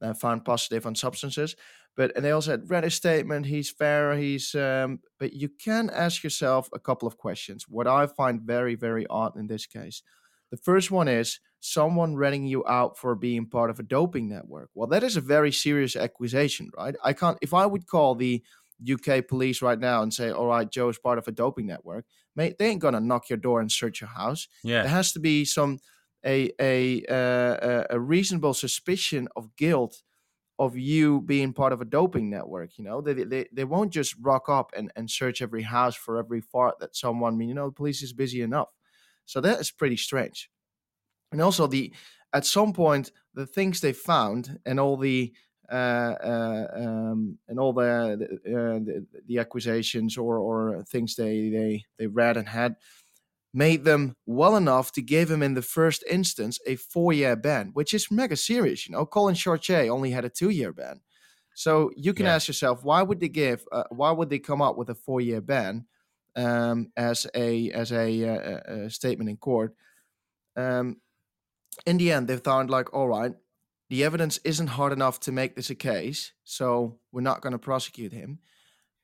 uh, 0.00 0.14
found 0.14 0.44
positive 0.44 0.86
on 0.86 0.94
substances. 0.94 1.56
But 1.96 2.12
and 2.14 2.24
they 2.24 2.30
also 2.30 2.52
had 2.52 2.70
read 2.70 2.84
his 2.84 2.94
statement. 2.94 3.46
He's 3.46 3.70
fair. 3.70 4.16
He's 4.16 4.54
um, 4.54 5.00
but 5.18 5.32
you 5.32 5.48
can 5.48 5.90
ask 5.90 6.22
yourself 6.22 6.68
a 6.72 6.78
couple 6.78 7.08
of 7.08 7.16
questions. 7.16 7.66
What 7.68 7.86
I 7.86 8.06
find 8.06 8.42
very 8.42 8.74
very 8.74 9.06
odd 9.08 9.36
in 9.36 9.46
this 9.46 9.66
case, 9.66 10.02
the 10.50 10.56
first 10.58 10.90
one 10.90 11.08
is 11.08 11.40
someone 11.60 12.16
renting 12.16 12.46
you 12.46 12.64
out 12.66 12.98
for 12.98 13.14
being 13.14 13.46
part 13.46 13.70
of 13.70 13.80
a 13.80 13.82
doping 13.82 14.28
network. 14.28 14.70
Well, 14.74 14.86
that 14.88 15.02
is 15.02 15.16
a 15.16 15.20
very 15.20 15.50
serious 15.50 15.96
accusation, 15.96 16.70
right? 16.76 16.94
I 17.02 17.12
can't 17.12 17.38
if 17.40 17.54
I 17.54 17.66
would 17.66 17.86
call 17.86 18.14
the 18.14 18.42
UK 18.78 19.22
police 19.26 19.62
right 19.62 19.78
now 19.78 20.02
and 20.02 20.12
say, 20.12 20.30
"All 20.30 20.46
right, 20.46 20.70
Joe 20.70 20.90
is 20.90 20.98
part 20.98 21.18
of 21.18 21.26
a 21.28 21.32
doping 21.32 21.66
network," 21.66 22.04
mate, 22.34 22.58
they 22.58 22.68
ain't 22.68 22.82
gonna 22.82 23.00
knock 23.00 23.30
your 23.30 23.38
door 23.38 23.60
and 23.60 23.72
search 23.72 24.00
your 24.00 24.10
house. 24.10 24.48
Yeah, 24.62 24.82
there 24.82 24.90
has 24.90 25.12
to 25.12 25.18
be 25.20 25.44
some 25.44 25.78
a 26.24 26.50
a 26.60 27.04
uh, 27.08 27.84
a 27.90 27.98
reasonable 28.00 28.54
suspicion 28.54 29.28
of 29.36 29.56
guilt 29.56 30.02
of 30.58 30.76
you 30.76 31.20
being 31.22 31.52
part 31.52 31.72
of 31.72 31.80
a 31.80 31.84
doping 31.84 32.30
network. 32.30 32.78
You 32.78 32.84
know, 32.84 33.00
they 33.00 33.12
they, 33.12 33.46
they 33.52 33.64
won't 33.64 33.92
just 33.92 34.14
rock 34.20 34.48
up 34.48 34.72
and, 34.76 34.90
and 34.96 35.10
search 35.10 35.42
every 35.42 35.62
house 35.62 35.94
for 35.94 36.18
every 36.18 36.40
fart 36.40 36.78
that 36.80 36.96
someone. 36.96 37.34
I 37.34 37.36
mean, 37.36 37.48
you 37.48 37.54
know, 37.54 37.66
the 37.66 37.72
police 37.72 38.02
is 38.02 38.12
busy 38.12 38.42
enough. 38.42 38.68
So 39.26 39.40
that 39.40 39.60
is 39.60 39.70
pretty 39.70 39.96
strange. 39.96 40.50
And 41.32 41.42
also 41.42 41.66
the 41.66 41.92
at 42.32 42.46
some 42.46 42.72
point 42.72 43.12
the 43.34 43.46
things 43.46 43.80
they 43.80 43.92
found 43.92 44.58
and 44.64 44.80
all 44.80 44.96
the 44.96 45.32
uh, 45.70 46.14
uh, 46.22 46.66
um, 46.74 47.38
and 47.48 47.58
all 47.58 47.72
the 47.72 48.38
the, 48.44 48.54
uh, 48.54 48.78
the 48.78 49.06
the, 49.26 49.38
accusations 49.38 50.16
or 50.16 50.38
or 50.38 50.84
things 50.84 51.16
they 51.16 51.50
they 51.50 51.84
they 51.98 52.06
read 52.06 52.36
and 52.36 52.48
had 52.48 52.76
made 53.56 53.84
them 53.84 54.14
well 54.26 54.54
enough 54.54 54.92
to 54.92 55.00
give 55.00 55.30
him 55.30 55.42
in 55.42 55.54
the 55.54 55.62
first 55.62 56.04
instance 56.10 56.58
a 56.66 56.76
four 56.76 57.14
year 57.14 57.34
ban, 57.34 57.70
which 57.72 57.94
is 57.94 58.10
mega 58.10 58.36
serious. 58.36 58.86
You 58.86 58.92
know, 58.92 59.06
Collin 59.06 59.34
Chartier 59.34 59.90
only 59.90 60.10
had 60.10 60.26
a 60.26 60.28
two 60.28 60.50
year 60.50 60.74
ban. 60.74 61.00
So 61.54 61.90
you 61.96 62.12
can 62.12 62.26
yeah. 62.26 62.34
ask 62.34 62.48
yourself, 62.48 62.84
why 62.84 63.02
would 63.02 63.18
they 63.18 63.30
give? 63.30 63.64
Uh, 63.72 63.84
why 63.90 64.10
would 64.12 64.28
they 64.28 64.38
come 64.38 64.60
up 64.60 64.76
with 64.76 64.90
a 64.90 64.94
four 64.94 65.22
year 65.22 65.40
ban 65.40 65.86
um, 66.36 66.92
as 66.98 67.26
a 67.34 67.70
as 67.70 67.92
a, 67.92 68.22
a, 68.22 68.34
uh, 68.34 68.84
a 68.84 68.90
statement 68.90 69.30
in 69.30 69.38
court? 69.38 69.74
Um, 70.54 71.00
in 71.86 71.96
the 71.96 72.12
end, 72.12 72.28
they 72.28 72.36
found 72.36 72.68
like, 72.68 72.92
all 72.92 73.08
right, 73.08 73.32
the 73.88 74.04
evidence 74.04 74.38
isn't 74.44 74.66
hard 74.66 74.92
enough 74.92 75.18
to 75.20 75.32
make 75.32 75.56
this 75.56 75.70
a 75.70 75.74
case, 75.74 76.32
so 76.44 76.98
we're 77.10 77.22
not 77.22 77.40
going 77.40 77.54
to 77.54 77.58
prosecute 77.58 78.12
him. 78.12 78.40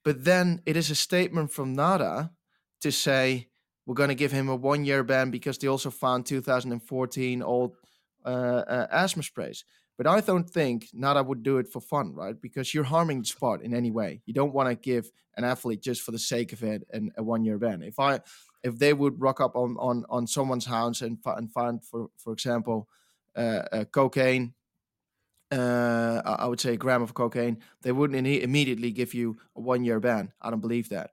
But 0.04 0.24
then 0.24 0.60
it 0.66 0.76
is 0.76 0.90
a 0.90 0.94
statement 0.94 1.52
from 1.52 1.72
NADA 1.72 2.32
to 2.82 2.92
say 2.92 3.48
we're 3.86 3.94
going 3.94 4.08
to 4.08 4.14
give 4.14 4.32
him 4.32 4.48
a 4.48 4.56
one 4.56 4.84
year 4.84 5.02
ban 5.02 5.30
because 5.30 5.58
they 5.58 5.68
also 5.68 5.90
found 5.90 6.26
2014 6.26 7.42
old 7.42 7.76
uh, 8.24 8.28
uh, 8.28 8.86
asthma 8.90 9.22
sprays. 9.22 9.64
But 9.98 10.06
I 10.06 10.20
don't 10.20 10.48
think 10.48 10.88
NADA 10.92 11.22
would 11.22 11.42
do 11.42 11.58
it 11.58 11.68
for 11.68 11.80
fun, 11.80 12.14
right? 12.14 12.40
Because 12.40 12.72
you're 12.72 12.84
harming 12.84 13.20
the 13.20 13.26
sport 13.26 13.62
in 13.62 13.74
any 13.74 13.90
way. 13.90 14.22
You 14.24 14.34
don't 14.34 14.54
want 14.54 14.68
to 14.68 14.74
give 14.74 15.10
an 15.36 15.44
athlete 15.44 15.82
just 15.82 16.02
for 16.02 16.12
the 16.12 16.18
sake 16.18 16.52
of 16.52 16.62
it 16.62 16.82
a 17.16 17.22
one 17.22 17.44
year 17.44 17.58
ban. 17.58 17.82
If 17.82 17.98
I 17.98 18.20
if 18.62 18.78
they 18.78 18.92
would 18.92 19.20
rock 19.20 19.40
up 19.40 19.54
on 19.54 19.76
on 19.78 20.04
on 20.08 20.26
someone's 20.26 20.66
house 20.66 21.02
and, 21.02 21.18
and 21.24 21.52
find 21.52 21.84
for 21.84 22.08
for 22.16 22.32
example 22.32 22.88
uh, 23.36 23.62
uh, 23.72 23.84
cocaine 23.84 24.54
uh, 25.52 26.22
I 26.24 26.46
would 26.46 26.60
say 26.60 26.72
a 26.72 26.76
gram 26.76 27.02
of 27.02 27.12
cocaine, 27.14 27.58
they 27.82 27.92
wouldn't 27.92 28.26
immediately 28.26 28.90
give 28.90 29.12
you 29.12 29.36
a 29.54 29.60
one 29.60 29.84
year 29.84 30.00
ban. 30.00 30.32
I 30.40 30.50
don't 30.50 30.60
believe 30.60 30.88
that. 30.88 31.10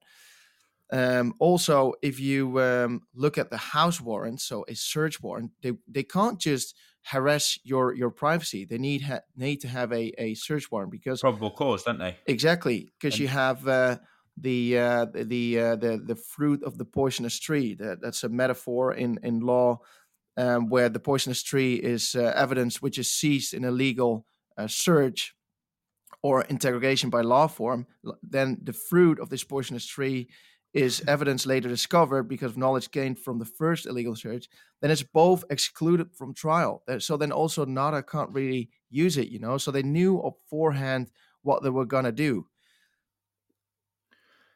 Um, 0.92 1.34
also, 1.40 1.94
if 2.02 2.20
you 2.20 2.60
um, 2.62 3.02
look 3.14 3.38
at 3.38 3.50
the 3.50 3.58
house 3.58 4.02
warrant, 4.02 4.42
so 4.42 4.66
a 4.68 4.76
search 4.76 5.22
warrant, 5.22 5.52
they, 5.62 5.74
they 5.88 6.04
can't 6.04 6.40
just 6.40 6.76
harass 7.04 7.60
your 7.64 7.94
your 7.94 8.10
privacy. 8.10 8.66
They 8.66 8.78
need 8.78 9.02
ha- 9.04 9.22
need 9.36 9.58
to 9.62 9.68
have 9.68 9.92
a, 9.92 10.12
a 10.22 10.34
search 10.34 10.72
warrant 10.72 10.92
because 10.92 11.22
probable 11.22 11.52
cause, 11.52 11.84
don't 11.84 12.00
they? 12.00 12.18
Exactly, 12.26 12.90
because 13.00 13.20
you 13.20 13.28
have 13.28 13.68
uh, 13.68 13.98
the 14.36 14.78
uh, 14.78 15.06
the 15.14 15.60
uh, 15.60 15.76
the 15.76 16.02
the 16.04 16.16
fruit 16.16 16.64
of 16.64 16.78
the 16.78 16.86
poisonous 16.86 17.40
tree. 17.40 17.76
That, 17.76 18.02
that's 18.02 18.24
a 18.24 18.30
metaphor 18.30 18.94
in 18.94 19.20
in 19.22 19.42
law, 19.42 19.80
um, 20.38 20.70
where 20.70 20.90
the 20.90 21.00
poisonous 21.00 21.44
tree 21.44 21.76
is 21.76 22.16
uh, 22.16 22.34
evidence 22.36 22.82
which 22.82 22.98
is 22.98 23.12
seized 23.12 23.54
in 23.54 23.64
a 23.64 23.72
legal 23.72 24.26
uh, 24.58 24.68
search 24.68 25.36
or 26.22 26.42
interrogation 26.44 27.10
by 27.10 27.22
law 27.22 27.48
form. 27.48 27.86
Then 28.24 28.58
the 28.64 28.74
fruit 28.74 29.20
of 29.20 29.30
this 29.30 29.44
poisonous 29.44 29.86
tree 29.86 30.30
is 30.74 31.04
evidence 31.08 31.46
later 31.46 31.68
discovered 31.68 32.24
because 32.24 32.52
of 32.52 32.58
knowledge 32.58 32.92
gained 32.92 33.20
from 33.20 33.40
the 33.40 33.46
first 33.46 33.86
illegal 33.88 34.16
search, 34.16 34.48
then 34.82 34.92
it's 34.92 35.04
both 35.04 35.44
excluded 35.50 36.14
from 36.14 36.34
trial. 36.34 36.84
So 37.00 37.18
then 37.18 37.32
also 37.32 37.66
NADA 37.66 38.04
can't 38.04 38.32
really 38.32 38.70
use 38.90 39.18
it, 39.18 39.30
you 39.30 39.40
know. 39.40 39.58
So 39.58 39.72
they 39.72 39.84
knew 39.84 40.22
beforehand 40.22 41.10
what 41.42 41.64
they 41.64 41.70
were 41.70 41.86
gonna 41.86 42.12
do. 42.12 42.46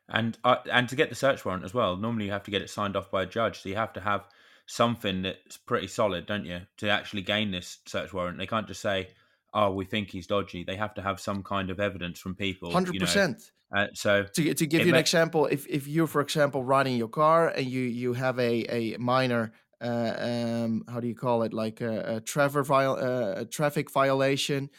And 0.10 0.38
uh, 0.44 0.58
and 0.72 0.88
to 0.90 0.96
get 0.96 1.10
the 1.10 1.16
search 1.16 1.44
warrant 1.46 1.64
as 1.64 1.74
well, 1.74 1.96
normally 1.96 2.26
you 2.26 2.32
have 2.32 2.44
to 2.44 2.52
get 2.52 2.62
it 2.62 2.70
signed 2.70 2.96
off 2.96 3.10
by 3.10 3.24
a 3.24 3.28
judge. 3.28 3.62
So 3.62 3.70
you 3.70 3.76
have 3.76 3.94
to 3.94 4.02
have 4.02 4.28
something 4.66 5.24
that's 5.24 5.58
pretty 5.58 5.88
solid, 5.88 6.26
don't 6.26 6.46
you, 6.46 6.62
to 6.78 6.90
actually 6.90 7.22
gain 7.22 7.52
this 7.52 7.80
search 7.86 8.14
warrant. 8.14 8.38
They 8.38 8.48
can't 8.48 8.68
just 8.68 8.82
say, 8.82 9.10
"Oh, 9.54 9.72
we 9.72 9.86
think 9.86 10.10
he's 10.10 10.28
dodgy." 10.28 10.64
They 10.64 10.76
have 10.76 10.94
to 10.96 11.02
have 11.02 11.20
some 11.20 11.44
kind 11.44 11.70
of 11.70 11.80
evidence 11.80 12.20
from 12.20 12.36
people. 12.36 12.72
Hundred 12.72 13.00
percent. 13.00 13.52
Uh, 13.76 13.88
so 13.94 14.24
to, 14.36 14.54
to 14.54 14.68
give 14.68 14.86
you 14.86 14.94
an 14.94 15.00
example, 15.00 15.48
if, 15.48 15.66
if 15.68 15.88
you're, 15.88 16.06
for 16.06 16.22
example, 16.22 16.64
riding 16.64 16.96
your 16.96 17.08
car 17.08 17.48
and 17.48 17.66
you, 17.66 17.82
you 17.82 18.14
have 18.14 18.38
a, 18.38 18.66
a 18.70 18.98
minor, 18.98 19.52
uh, 19.82 20.14
um, 20.20 20.84
how 20.88 21.00
do 21.00 21.08
you 21.08 21.16
call 21.16 21.42
it, 21.42 21.54
like 21.54 21.82
a, 21.82 22.18
a, 22.18 22.22
traffic, 22.22 22.68
viol- 22.68 23.00
uh, 23.00 23.42
a 23.42 23.46
traffic 23.46 23.90
violation, 23.90 24.70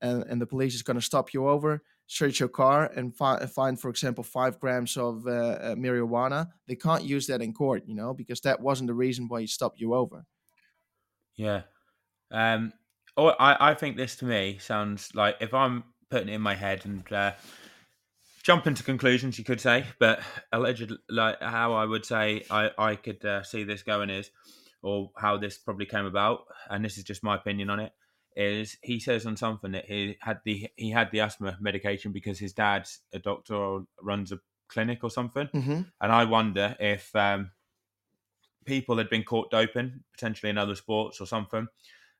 and, 0.00 0.22
and 0.28 0.40
the 0.40 0.46
police 0.46 0.74
is 0.76 0.82
going 0.82 0.96
to 0.96 1.04
stop 1.04 1.34
you 1.34 1.48
over, 1.48 1.82
search 2.06 2.38
your 2.38 2.48
car 2.48 2.92
and 2.94 3.12
fi- 3.16 3.44
find, 3.46 3.80
for 3.80 3.88
example, 3.90 4.22
five 4.22 4.60
grams 4.60 4.96
of 4.96 5.26
uh, 5.26 5.30
uh, 5.30 5.74
marijuana, 5.74 6.48
they 6.68 6.76
can't 6.76 7.02
use 7.02 7.26
that 7.26 7.42
in 7.42 7.52
court, 7.52 7.82
you 7.86 7.94
know, 7.96 8.14
because 8.14 8.40
that 8.42 8.60
wasn't 8.60 8.86
the 8.86 8.94
reason 8.94 9.26
why 9.26 9.40
he 9.40 9.48
stopped 9.48 9.80
you 9.80 9.94
over. 9.94 10.26
Yeah. 11.34 11.62
Um, 12.30 12.72
oh, 13.16 13.28
I, 13.28 13.70
I 13.70 13.74
think 13.74 13.96
this 13.96 14.16
to 14.16 14.24
me 14.24 14.58
sounds 14.60 15.14
like 15.14 15.36
if 15.40 15.54
I'm 15.54 15.84
putting 16.10 16.28
it 16.28 16.34
in 16.34 16.40
my 16.40 16.54
head 16.54 16.84
and 16.84 17.10
uh, 17.12 17.32
jumping 18.42 18.74
to 18.74 18.82
conclusions, 18.82 19.38
you 19.38 19.44
could 19.44 19.60
say, 19.60 19.84
but 19.98 20.20
allegedly, 20.52 20.98
like 21.08 21.40
how 21.42 21.74
I 21.74 21.84
would 21.84 22.04
say 22.04 22.44
I 22.50 22.70
I 22.78 22.96
could 22.96 23.24
uh, 23.24 23.42
see 23.42 23.64
this 23.64 23.82
going 23.82 24.10
is, 24.10 24.30
or 24.82 25.10
how 25.16 25.36
this 25.36 25.58
probably 25.58 25.86
came 25.86 26.06
about, 26.06 26.44
and 26.70 26.84
this 26.84 26.98
is 26.98 27.04
just 27.04 27.24
my 27.24 27.34
opinion 27.36 27.70
on 27.70 27.80
it. 27.80 27.92
Is 28.36 28.76
he 28.82 28.98
says 28.98 29.26
on 29.26 29.36
something 29.36 29.72
that 29.72 29.86
he 29.86 30.16
had 30.20 30.40
the 30.44 30.68
he 30.76 30.90
had 30.90 31.10
the 31.10 31.20
asthma 31.20 31.56
medication 31.60 32.12
because 32.12 32.38
his 32.38 32.52
dad's 32.52 33.00
a 33.12 33.18
doctor 33.18 33.54
or 33.54 33.86
runs 34.02 34.32
a 34.32 34.40
clinic 34.68 35.04
or 35.04 35.10
something, 35.10 35.48
mm-hmm. 35.54 35.82
and 36.00 36.12
I 36.12 36.24
wonder 36.24 36.76
if 36.80 37.14
um, 37.14 37.52
people 38.64 38.98
had 38.98 39.08
been 39.08 39.22
caught 39.22 39.50
doping, 39.50 40.00
potentially 40.12 40.50
in 40.50 40.58
other 40.58 40.74
sports 40.74 41.20
or 41.20 41.26
something, 41.26 41.68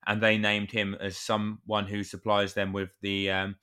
and 0.07 0.23
they 0.23 0.39
named 0.39 0.71
him 0.71 0.97
as 1.01 1.17
someone 1.17 1.87
who 1.87 2.05
supplies 2.05 2.55
them 2.55 2.73
with 2.73 2.91
the 3.01 3.31
um, 3.31 3.57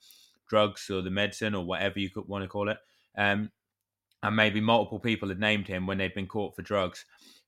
drugs 0.48 0.90
or 0.90 1.02
the 1.02 1.10
medicine 1.10 1.54
or 1.54 1.64
whatever 1.64 1.98
you 1.98 2.10
could 2.10 2.28
want 2.28 2.44
to 2.44 2.48
call 2.48 2.68
it. 2.68 2.78
Um, 3.16 3.50
and 4.22 4.36
maybe 4.36 4.60
multiple 4.60 5.00
people 5.00 5.28
had 5.28 5.40
named 5.40 5.66
him 5.66 5.86
when 5.86 5.98
they'd 5.98 6.14
been 6.14 6.26
caught 6.26 6.54
for 6.54 6.62
drugs, 6.62 7.04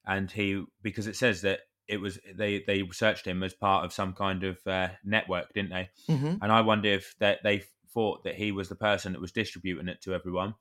and 0.07 0.31
he 0.31 0.65
because 0.83 1.07
it 1.07 1.17
says 1.17 1.43
that 1.43 1.61
it 1.87 1.99
was 1.99 2.19
they 2.35 2.65
they 2.67 2.83
searched 2.93 3.27
him 3.27 3.43
as 3.43 3.55
part 3.55 3.85
of 3.85 3.93
some 3.93 4.13
kind 4.13 4.43
of 4.43 4.59
uh, 4.67 4.89
network, 5.05 5.53
didn't 5.55 5.71
they? 5.71 5.91
Mm-hmm. 6.09 6.37
And 6.43 6.53
I 6.53 6.63
wonder 6.63 6.89
if 6.89 7.15
that 7.21 7.43
they 7.45 7.65
thought 7.93 8.25
that 8.25 8.35
he 8.35 8.51
was 8.51 8.69
the 8.69 8.75
person 8.75 9.13
that 9.13 9.21
was 9.21 9.33
distributing 9.33 9.89
it 9.89 10.01
to 10.03 10.15
everyone. 10.15 10.55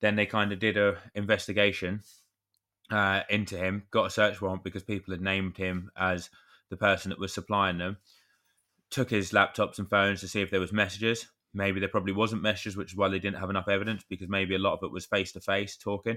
Then 0.00 0.16
they 0.16 0.26
kind 0.26 0.50
of 0.50 0.58
did 0.58 0.78
a 0.78 0.96
investigation 1.14 2.02
uh, 2.90 3.22
into 3.28 3.56
him, 3.56 3.84
got 3.90 4.06
a 4.06 4.10
search 4.10 4.40
warrant 4.40 4.64
because 4.64 4.82
people 4.82 5.12
had 5.12 5.20
named 5.20 5.58
him 5.58 5.90
as 5.96 6.30
the 6.70 6.76
person 6.76 7.10
that 7.10 7.18
was 7.18 7.34
supplying 7.34 7.78
them. 7.78 7.98
Took 8.90 9.10
his 9.10 9.30
laptops 9.30 9.78
and 9.78 9.88
phones 9.88 10.20
to 10.20 10.28
see 10.28 10.40
if 10.40 10.50
there 10.50 10.60
was 10.60 10.72
messages. 10.72 11.28
Maybe 11.52 11.80
there 11.80 11.88
probably 11.88 12.12
wasn't 12.12 12.42
messages, 12.42 12.76
which 12.76 12.92
is 12.92 12.96
why 12.96 13.08
they 13.08 13.18
didn't 13.18 13.38
have 13.38 13.50
enough 13.50 13.68
evidence 13.68 14.04
because 14.08 14.28
maybe 14.28 14.54
a 14.54 14.58
lot 14.58 14.74
of 14.74 14.80
it 14.82 14.92
was 14.92 15.06
face 15.06 15.32
to 15.32 15.40
face 15.40 15.76
talking. 15.76 16.16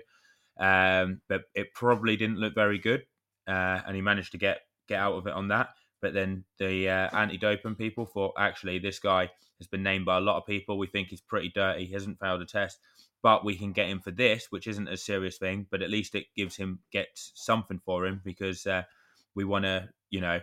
Um, 0.59 1.21
but 1.27 1.41
it 1.55 1.73
probably 1.73 2.15
didn't 2.15 2.37
look 2.37 2.53
very 2.55 2.77
good, 2.77 3.05
uh, 3.47 3.81
and 3.85 3.95
he 3.95 4.01
managed 4.01 4.31
to 4.33 4.37
get 4.37 4.61
get 4.87 4.99
out 4.99 5.13
of 5.13 5.27
it 5.27 5.33
on 5.33 5.47
that. 5.49 5.69
But 6.01 6.13
then 6.13 6.43
the 6.59 6.89
uh, 6.89 7.17
anti-doping 7.17 7.75
people 7.75 8.05
thought 8.05 8.33
actually 8.37 8.77
this 8.77 8.99
guy 8.99 9.29
has 9.59 9.67
been 9.67 9.83
named 9.83 10.05
by 10.05 10.17
a 10.17 10.21
lot 10.21 10.37
of 10.37 10.45
people. 10.45 10.77
We 10.77 10.87
think 10.87 11.07
he's 11.07 11.21
pretty 11.21 11.49
dirty. 11.49 11.85
He 11.85 11.93
hasn't 11.93 12.19
failed 12.19 12.41
a 12.41 12.45
test, 12.45 12.79
but 13.21 13.45
we 13.45 13.55
can 13.55 13.71
get 13.71 13.87
him 13.87 14.01
for 14.01 14.11
this, 14.11 14.47
which 14.49 14.67
isn't 14.67 14.89
a 14.89 14.97
serious 14.97 15.37
thing. 15.37 15.65
But 15.71 15.81
at 15.81 15.89
least 15.89 16.13
it 16.13 16.25
gives 16.35 16.57
him 16.57 16.79
gets 16.91 17.31
something 17.35 17.79
for 17.85 18.05
him 18.05 18.21
because 18.23 18.67
uh, 18.67 18.83
we 19.33 19.45
want 19.45 19.65
to, 19.65 19.89
you 20.13 20.21
know, 20.21 20.39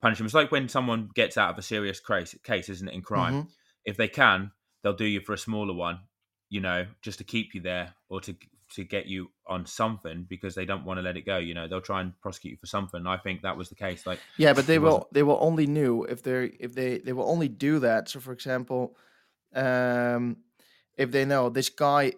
punish 0.00 0.18
him. 0.18 0.24
It's 0.24 0.34
like 0.34 0.50
when 0.50 0.68
someone 0.68 1.10
gets 1.14 1.36
out 1.36 1.50
of 1.50 1.58
a 1.58 1.62
serious 1.62 2.00
case, 2.00 2.34
case 2.42 2.70
isn't 2.70 2.88
it, 2.88 2.94
in 2.94 3.02
crime? 3.02 3.34
Mm-hmm. 3.34 3.48
If 3.84 3.98
they 3.98 4.08
can, 4.08 4.50
they'll 4.82 4.94
do 4.94 5.04
you 5.04 5.20
for 5.20 5.34
a 5.34 5.38
smaller 5.38 5.74
one, 5.74 6.00
you 6.48 6.60
know, 6.60 6.86
just 7.02 7.18
to 7.18 7.24
keep 7.24 7.54
you 7.54 7.60
there 7.60 7.94
or 8.08 8.22
to 8.22 8.34
to 8.76 8.84
get 8.84 9.06
you 9.06 9.30
on 9.46 9.66
something 9.66 10.24
because 10.28 10.54
they 10.54 10.64
don't 10.64 10.84
want 10.84 10.96
to 10.98 11.02
let 11.02 11.16
it 11.16 11.26
go. 11.26 11.38
You 11.38 11.54
know, 11.54 11.68
they'll 11.68 11.80
try 11.80 12.00
and 12.00 12.18
prosecute 12.20 12.52
you 12.52 12.56
for 12.56 12.66
something. 12.66 13.06
I 13.06 13.18
think 13.18 13.42
that 13.42 13.56
was 13.58 13.68
the 13.68 13.74
case. 13.74 14.06
Like, 14.06 14.20
yeah, 14.38 14.54
but 14.54 14.66
they 14.66 14.78
will 14.78 15.06
they 15.12 15.22
will 15.22 15.38
only 15.40 15.66
knew 15.66 16.04
if 16.04 16.22
they 16.22 16.46
if 16.58 16.74
they 16.74 16.98
they 16.98 17.12
will 17.12 17.28
only 17.28 17.48
do 17.48 17.80
that. 17.80 18.08
So, 18.08 18.20
for 18.20 18.32
example, 18.32 18.96
um, 19.54 20.38
if 20.96 21.10
they 21.10 21.26
know 21.26 21.50
this 21.50 21.68
guy 21.68 22.12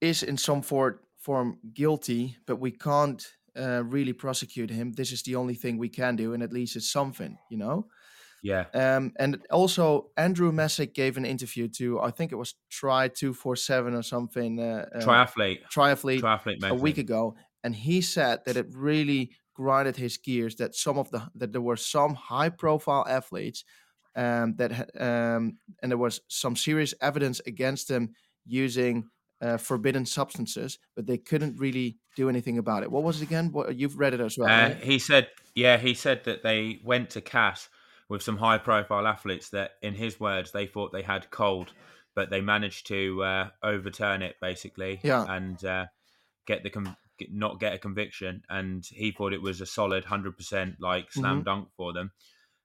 is 0.00 0.24
in 0.24 0.36
some 0.36 0.62
for, 0.62 1.02
form 1.18 1.58
guilty, 1.74 2.38
but 2.46 2.56
we 2.56 2.72
can't 2.72 3.24
uh, 3.60 3.82
really 3.84 4.12
prosecute 4.12 4.70
him. 4.70 4.92
This 4.92 5.12
is 5.12 5.22
the 5.22 5.36
only 5.36 5.54
thing 5.54 5.78
we 5.78 5.88
can 5.88 6.16
do, 6.16 6.32
and 6.32 6.42
at 6.42 6.52
least 6.52 6.76
it's 6.76 6.90
something, 6.90 7.38
you 7.50 7.58
know. 7.58 7.86
Yeah. 8.42 8.64
Um, 8.72 9.12
and 9.18 9.38
also 9.50 10.10
Andrew 10.16 10.50
Messick 10.50 10.94
gave 10.94 11.16
an 11.16 11.26
interview 11.26 11.68
to 11.76 12.00
I 12.00 12.10
think 12.10 12.32
it 12.32 12.36
was 12.36 12.54
Try 12.70 13.08
Two 13.08 13.34
Four 13.34 13.56
Seven 13.56 13.94
or 13.94 14.02
something. 14.02 14.60
Uh, 14.60 14.86
triathlete. 14.96 15.60
Triathlete. 15.72 16.20
Triathlete. 16.20 16.68
A 16.70 16.74
week 16.74 16.98
ago, 16.98 17.36
and 17.62 17.74
he 17.74 18.00
said 18.00 18.40
that 18.46 18.56
it 18.56 18.66
really 18.72 19.32
grinded 19.54 19.96
his 19.96 20.16
gears 20.16 20.56
that 20.56 20.74
some 20.74 20.98
of 20.98 21.10
the 21.10 21.22
that 21.34 21.52
there 21.52 21.60
were 21.60 21.76
some 21.76 22.14
high 22.14 22.48
profile 22.48 23.04
athletes 23.08 23.64
um, 24.16 24.54
that 24.56 24.72
um, 25.00 25.58
and 25.82 25.90
there 25.90 25.98
was 25.98 26.20
some 26.28 26.56
serious 26.56 26.94
evidence 27.00 27.40
against 27.46 27.88
them 27.88 28.14
using 28.46 29.04
uh, 29.40 29.56
forbidden 29.56 30.04
substances, 30.06 30.78
but 30.94 31.06
they 31.06 31.18
couldn't 31.18 31.58
really 31.58 31.98
do 32.16 32.28
anything 32.28 32.58
about 32.58 32.82
it. 32.82 32.90
What 32.90 33.02
was 33.02 33.20
it 33.20 33.24
again? 33.24 33.52
What 33.52 33.76
you've 33.76 33.98
read 33.98 34.14
it 34.14 34.20
as 34.20 34.36
well? 34.38 34.48
Uh, 34.48 34.68
right? 34.68 34.76
He 34.82 34.98
said, 34.98 35.28
yeah, 35.54 35.78
he 35.78 35.94
said 35.94 36.24
that 36.24 36.42
they 36.42 36.80
went 36.84 37.10
to 37.10 37.20
CAS 37.20 37.68
with 38.08 38.22
some 38.22 38.36
high 38.36 38.58
profile 38.58 39.06
athletes 39.06 39.50
that, 39.50 39.72
in 39.82 39.94
his 39.94 40.18
words, 40.20 40.50
they 40.52 40.66
thought 40.66 40.92
they 40.92 41.02
had 41.02 41.30
cold, 41.30 41.72
but 42.14 42.28
they 42.28 42.40
managed 42.40 42.86
to 42.88 43.22
uh, 43.22 43.48
overturn 43.62 44.20
it 44.22 44.36
basically, 44.40 45.00
Yeah. 45.02 45.24
and 45.28 45.64
uh, 45.64 45.86
get 46.46 46.62
the 46.62 46.70
com- 46.70 46.96
not 47.30 47.60
get 47.60 47.74
a 47.74 47.78
conviction. 47.78 48.42
And 48.48 48.84
he 48.84 49.12
thought 49.12 49.32
it 49.32 49.42
was 49.42 49.60
a 49.60 49.66
solid 49.66 50.04
hundred 50.04 50.36
percent 50.36 50.76
like 50.80 51.12
slam 51.12 51.42
Mhm. 51.42 51.44
dunk 51.44 51.68
for 51.76 51.92
them. 51.92 52.12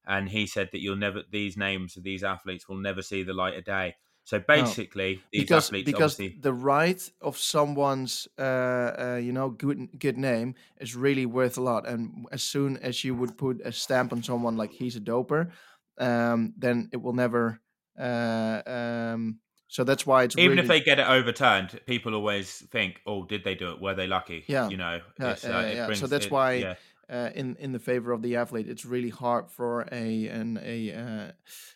And 0.08 0.30
he 0.30 0.48
said 0.48 0.70
that 0.72 0.82
you'll 0.82 0.96
never 0.96 1.24
these 1.30 1.58
names 1.58 1.98
of 1.98 2.04
these 2.04 2.24
athletes 2.24 2.68
will 2.68 2.78
never 2.78 3.02
see 3.02 3.24
the 3.24 3.34
light 3.34 3.58
of 3.58 3.66
day. 3.66 3.96
So 4.26 4.40
basically, 4.40 5.22
these 5.32 5.44
because 5.44 5.70
because 5.70 6.18
the 6.18 6.52
right 6.52 7.12
of 7.22 7.38
someone's 7.38 8.28
uh, 8.40 8.42
uh, 8.42 9.20
you 9.22 9.32
know 9.32 9.52
good 9.52 10.00
good 10.00 10.18
name 10.18 10.56
is 10.82 10.96
really 10.96 11.28
worth 11.28 11.60
a 11.60 11.62
lot 11.62 11.88
and 11.88 12.26
as 12.32 12.42
soon 12.42 12.78
as 12.78 13.04
you 13.04 13.14
would 13.14 13.38
put 13.38 13.62
a 13.64 13.72
stamp 13.72 14.12
on 14.12 14.24
someone 14.24 14.58
like 14.58 14.72
he's 14.72 14.96
a 14.96 15.00
doper 15.00 15.52
um, 16.00 16.56
then 16.58 16.90
it 16.92 16.98
will 16.98 17.14
never 17.14 17.62
uh, 18.00 18.62
um, 18.66 19.40
so 19.68 19.84
that's 19.84 20.08
why 20.08 20.24
it's 20.24 20.38
even 20.38 20.52
really, 20.52 20.62
if 20.62 20.68
they 20.68 20.80
get 20.82 21.00
it 21.00 21.08
overturned, 21.08 21.80
people 21.86 22.14
always 22.14 22.66
think, 22.72 23.02
"Oh, 23.06 23.26
did 23.26 23.44
they 23.44 23.56
do 23.56 23.72
it? 23.72 23.82
Were 23.82 23.94
they 23.94 24.08
lucky?" 24.08 24.44
Yeah. 24.48 24.70
you 24.70 24.78
know. 24.78 25.02
Yeah, 25.20 25.28
uh, 25.28 25.36
yeah, 25.44 25.72
yeah. 25.72 25.94
So 25.94 26.08
that's 26.08 26.26
it- 26.26 26.32
why 26.32 26.54
yeah. 26.54 26.76
uh, 27.10 27.30
in 27.36 27.56
in 27.58 27.72
the 27.72 27.80
favor 27.80 28.12
of 28.12 28.22
the 28.22 28.36
athlete 28.36 28.68
it's 28.68 28.86
really 28.86 29.10
hard 29.10 29.50
for 29.50 29.82
a 29.92 30.28
an 30.28 30.60
a 30.64 30.92
uh, 30.94 31.32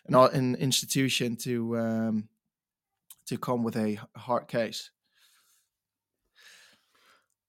an, 0.06 0.14
an 0.14 0.54
institution 0.56 1.36
to 1.36 1.78
um, 1.78 2.28
to 3.30 3.36
come 3.46 3.60
with 3.66 3.76
a 3.76 3.98
hard 4.16 4.44
case 4.48 4.90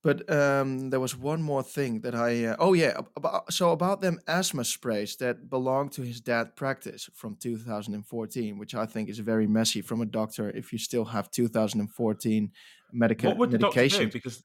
but 0.03 0.27
um, 0.33 0.89
there 0.89 0.99
was 0.99 1.15
one 1.15 1.43
more 1.43 1.61
thing 1.61 2.01
that 2.01 2.15
I 2.15 2.45
uh, 2.45 2.55
oh 2.59 2.73
yeah 2.73 2.99
about 3.15 3.53
so 3.53 3.71
about 3.71 4.01
them 4.01 4.19
asthma 4.27 4.63
sprays 4.63 5.15
that 5.17 5.49
belong 5.49 5.89
to 5.89 6.01
his 6.01 6.19
dad 6.21 6.55
practice 6.55 7.09
from 7.13 7.35
2014 7.35 8.57
which 8.57 8.73
I 8.73 8.85
think 8.87 9.09
is 9.09 9.19
very 9.19 9.47
messy 9.47 9.81
from 9.81 10.01
a 10.01 10.05
doctor 10.05 10.49
if 10.49 10.71
you 10.73 10.79
still 10.79 11.05
have 11.05 11.29
2014 11.29 12.51
medica- 12.91 13.27
What 13.27 13.37
would 13.37 13.51
the 13.51 13.59
doctor 13.59 13.75
do? 13.79 13.81
medication 13.83 14.09
Because 14.11 14.43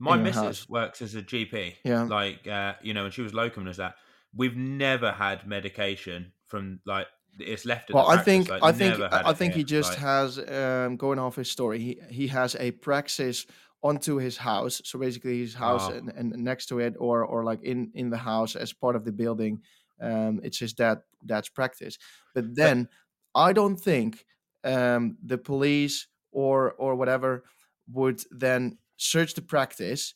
my 0.00 0.16
missus 0.16 0.42
house. 0.42 0.68
works 0.68 1.02
as 1.02 1.14
a 1.16 1.22
GP. 1.22 1.74
Yeah. 1.84 2.02
Like, 2.04 2.46
uh, 2.46 2.74
you 2.82 2.94
know, 2.94 3.04
and 3.06 3.12
she 3.14 3.22
was 3.22 3.34
locum 3.34 3.66
as 3.66 3.78
that. 3.78 3.94
We've 4.32 4.56
never 4.56 5.10
had 5.10 5.44
medication 5.44 6.32
from 6.46 6.78
like 6.86 7.08
it's 7.38 7.64
left. 7.64 7.92
Well, 7.92 8.08
I 8.08 8.18
think 8.18 8.48
like, 8.48 8.62
I 8.62 8.72
think 8.72 9.00
I 9.00 9.32
think 9.32 9.54
he 9.54 9.64
just 9.64 9.90
like- 9.90 9.98
has 10.00 10.38
um, 10.38 10.96
going 10.96 11.18
off 11.18 11.36
his 11.36 11.50
story. 11.50 11.78
He 11.78 11.98
he 12.10 12.26
has 12.28 12.56
a 12.56 12.70
praxis 12.72 13.46
onto 13.82 14.16
his 14.16 14.36
house, 14.36 14.82
so 14.84 14.98
basically 14.98 15.38
his 15.38 15.54
house 15.54 15.88
Oh. 15.88 15.92
and, 15.94 16.08
and 16.10 16.32
next 16.44 16.66
to 16.66 16.80
it, 16.80 16.94
or 16.98 17.24
or 17.24 17.44
like 17.44 17.62
in 17.62 17.90
in 17.94 18.10
the 18.10 18.18
house 18.18 18.56
as 18.56 18.72
part 18.72 18.96
of 18.96 19.04
the 19.04 19.12
building. 19.12 19.62
Um, 20.00 20.40
it's 20.42 20.58
his 20.58 20.74
dad 20.74 20.98
dad's 21.26 21.48
practice. 21.48 21.98
But 22.34 22.54
then 22.54 22.88
I 23.34 23.52
don't 23.52 23.76
think 23.76 24.24
um, 24.64 25.16
the 25.24 25.38
police 25.38 26.06
or 26.32 26.72
or 26.72 26.94
whatever 26.94 27.44
would 27.92 28.20
then 28.30 28.78
search 28.96 29.34
the 29.34 29.42
practice, 29.42 30.14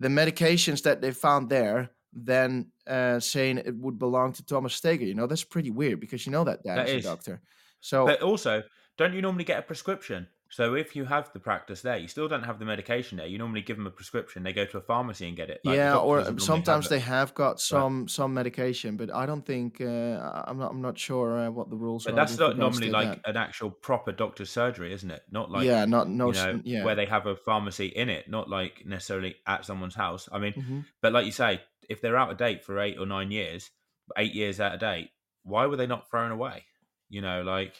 the 0.00 0.08
medications 0.08 0.82
that 0.82 1.00
they 1.00 1.12
found 1.12 1.48
there. 1.50 1.90
Then 2.18 2.72
uh, 2.86 3.20
saying 3.20 3.58
it 3.58 3.76
would 3.76 3.98
belong 3.98 4.32
to 4.32 4.44
Thomas 4.44 4.74
Steger, 4.74 5.04
you 5.04 5.14
know 5.14 5.26
that's 5.26 5.44
pretty 5.44 5.70
weird 5.70 6.00
because 6.00 6.24
you 6.24 6.32
know 6.32 6.44
that 6.44 6.62
dad 6.64 6.78
That 6.78 6.88
is, 6.88 7.00
is. 7.00 7.04
a 7.04 7.08
doctor. 7.10 7.42
So 7.80 8.06
But 8.06 8.22
also, 8.22 8.62
don't 8.96 9.12
you 9.12 9.20
normally 9.20 9.44
get 9.44 9.58
a 9.58 9.62
prescription? 9.62 10.26
So 10.48 10.74
if 10.74 10.94
you 10.94 11.04
have 11.04 11.32
the 11.32 11.40
practice 11.40 11.82
there, 11.82 11.96
you 11.98 12.06
still 12.06 12.28
don't 12.28 12.44
have 12.44 12.60
the 12.60 12.64
medication 12.64 13.18
there. 13.18 13.26
You 13.26 13.36
normally 13.36 13.62
give 13.62 13.76
them 13.76 13.86
a 13.88 13.90
prescription. 13.90 14.44
They 14.44 14.52
go 14.52 14.64
to 14.64 14.78
a 14.78 14.80
pharmacy 14.80 15.26
and 15.26 15.36
get 15.36 15.50
it. 15.50 15.60
Like, 15.64 15.74
yeah, 15.76 15.96
or 15.96 16.38
sometimes 16.38 16.84
have 16.84 16.90
they 16.90 17.00
have 17.00 17.34
got 17.34 17.60
some 17.60 18.06
some 18.06 18.32
medication, 18.32 18.96
but 18.96 19.12
I 19.12 19.26
don't 19.26 19.44
think 19.44 19.80
uh, 19.80 20.44
I'm 20.46 20.56
not 20.56 20.70
I'm 20.70 20.80
not 20.80 20.96
sure 20.98 21.36
uh, 21.36 21.50
what 21.50 21.68
the 21.68 21.76
rules 21.76 22.04
But 22.04 22.12
are. 22.12 22.16
that's 22.16 22.38
not 22.38 22.56
normally 22.56 22.90
like 22.90 23.22
that. 23.24 23.30
an 23.30 23.36
actual 23.36 23.70
proper 23.72 24.12
doctor's 24.12 24.48
surgery, 24.50 24.92
isn't 24.92 25.10
it? 25.10 25.22
Not 25.32 25.50
like 25.50 25.64
yeah, 25.66 25.84
not 25.84 26.08
no 26.08 26.28
you 26.28 26.34
know, 26.34 26.60
yeah. 26.64 26.84
where 26.84 26.94
they 26.94 27.06
have 27.06 27.26
a 27.26 27.34
pharmacy 27.34 27.86
in 27.86 28.08
it, 28.08 28.30
not 28.30 28.48
like 28.48 28.84
necessarily 28.86 29.34
at 29.48 29.64
someone's 29.64 29.96
house. 29.96 30.28
I 30.30 30.38
mean, 30.38 30.52
Mhm. 30.54 30.84
but 31.02 31.12
like 31.12 31.26
you 31.26 31.32
say, 31.32 31.60
if 31.88 32.00
they're 32.00 32.16
out 32.16 32.30
of 32.30 32.36
date 32.38 32.62
for 32.64 32.78
eight 32.80 32.98
or 32.98 33.06
nine 33.06 33.30
years, 33.30 33.70
eight 34.16 34.34
years 34.34 34.60
out 34.60 34.74
of 34.74 34.80
date, 34.80 35.10
why 35.42 35.66
were 35.66 35.76
they 35.76 35.86
not 35.86 36.08
thrown 36.10 36.30
away? 36.30 36.64
You 37.08 37.20
know, 37.22 37.42
like 37.42 37.74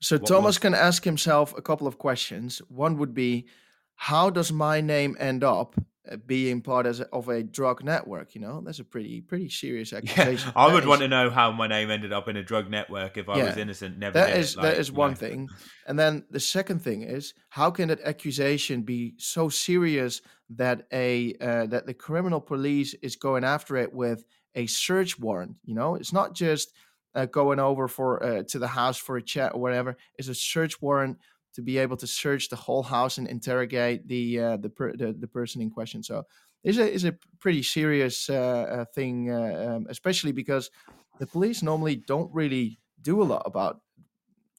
So 0.00 0.18
Thomas 0.18 0.44
was- 0.44 0.58
can 0.58 0.74
ask 0.74 1.04
himself 1.04 1.56
a 1.56 1.62
couple 1.62 1.86
of 1.86 1.98
questions. 1.98 2.58
One 2.68 2.98
would 2.98 3.14
be, 3.14 3.48
how 3.96 4.30
does 4.30 4.52
my 4.52 4.80
name 4.80 5.16
end 5.18 5.42
up 5.42 5.74
uh, 6.10 6.16
being 6.26 6.60
part 6.60 6.86
as 6.86 7.00
a, 7.00 7.08
of 7.12 7.28
a 7.28 7.42
drug 7.42 7.82
network? 7.82 8.34
You 8.34 8.40
know, 8.42 8.60
that's 8.64 8.78
a 8.78 8.84
pretty 8.84 9.20
pretty 9.22 9.48
serious 9.48 9.92
accusation. 9.98 10.52
yeah. 10.54 10.62
I 10.62 10.72
would 10.72 10.84
is- 10.84 10.88
want 10.88 11.00
to 11.00 11.08
know 11.08 11.30
how 11.30 11.50
my 11.50 11.66
name 11.66 11.90
ended 11.90 12.12
up 12.12 12.28
in 12.28 12.36
a 12.36 12.42
drug 12.42 12.70
network 12.70 13.16
if 13.16 13.28
I 13.28 13.42
was 13.42 13.56
innocent. 13.56 13.98
Never 13.98 14.12
That 14.14 14.36
is 14.36 14.54
it. 14.54 14.58
like, 14.58 14.76
is 14.78 14.88
you 14.88 14.94
one 14.94 15.10
know. 15.12 15.16
thing, 15.16 15.48
and 15.86 15.98
then 15.98 16.24
the 16.30 16.40
second 16.40 16.80
thing 16.82 17.02
is 17.02 17.34
how 17.48 17.70
can 17.70 17.88
that 17.88 18.00
accusation 18.02 18.82
be 18.82 19.14
so 19.18 19.48
serious 19.48 20.20
that 20.50 20.86
a 20.92 21.34
uh, 21.40 21.66
that 21.66 21.86
the 21.86 21.94
criminal 21.94 22.40
police 22.40 22.94
is 23.02 23.16
going 23.16 23.44
after 23.44 23.76
it 23.76 23.92
with 23.92 24.24
a 24.54 24.66
search 24.66 25.18
warrant? 25.18 25.56
You 25.64 25.74
know, 25.74 25.96
it's 25.96 26.12
not 26.12 26.34
just 26.34 26.72
uh, 27.14 27.24
going 27.24 27.58
over 27.58 27.88
for 27.88 28.22
uh, 28.22 28.42
to 28.44 28.58
the 28.58 28.68
house 28.68 28.98
for 28.98 29.16
a 29.16 29.22
chat 29.22 29.54
or 29.54 29.60
whatever. 29.60 29.96
It's 30.16 30.28
a 30.28 30.34
search 30.34 30.80
warrant 30.82 31.18
to 31.56 31.62
be 31.62 31.78
able 31.78 31.96
to 31.96 32.06
search 32.06 32.48
the 32.48 32.56
whole 32.56 32.82
house 32.82 33.16
and 33.16 33.26
interrogate 33.26 34.06
the 34.06 34.38
uh, 34.38 34.56
the, 34.58 34.68
per- 34.68 34.96
the 34.96 35.12
the 35.12 35.26
person 35.26 35.60
in 35.62 35.70
question. 35.70 36.02
So 36.02 36.24
is 36.62 36.78
a 36.78 36.92
is 36.92 37.04
a 37.04 37.16
pretty 37.40 37.62
serious 37.62 38.30
uh, 38.30 38.34
uh, 38.34 38.84
thing, 38.94 39.30
uh, 39.30 39.74
um, 39.76 39.86
especially 39.88 40.32
because 40.32 40.70
the 41.18 41.26
police 41.26 41.62
normally 41.62 41.96
don't 41.96 42.32
really 42.34 42.78
do 43.00 43.22
a 43.22 43.24
lot 43.24 43.42
about 43.46 43.80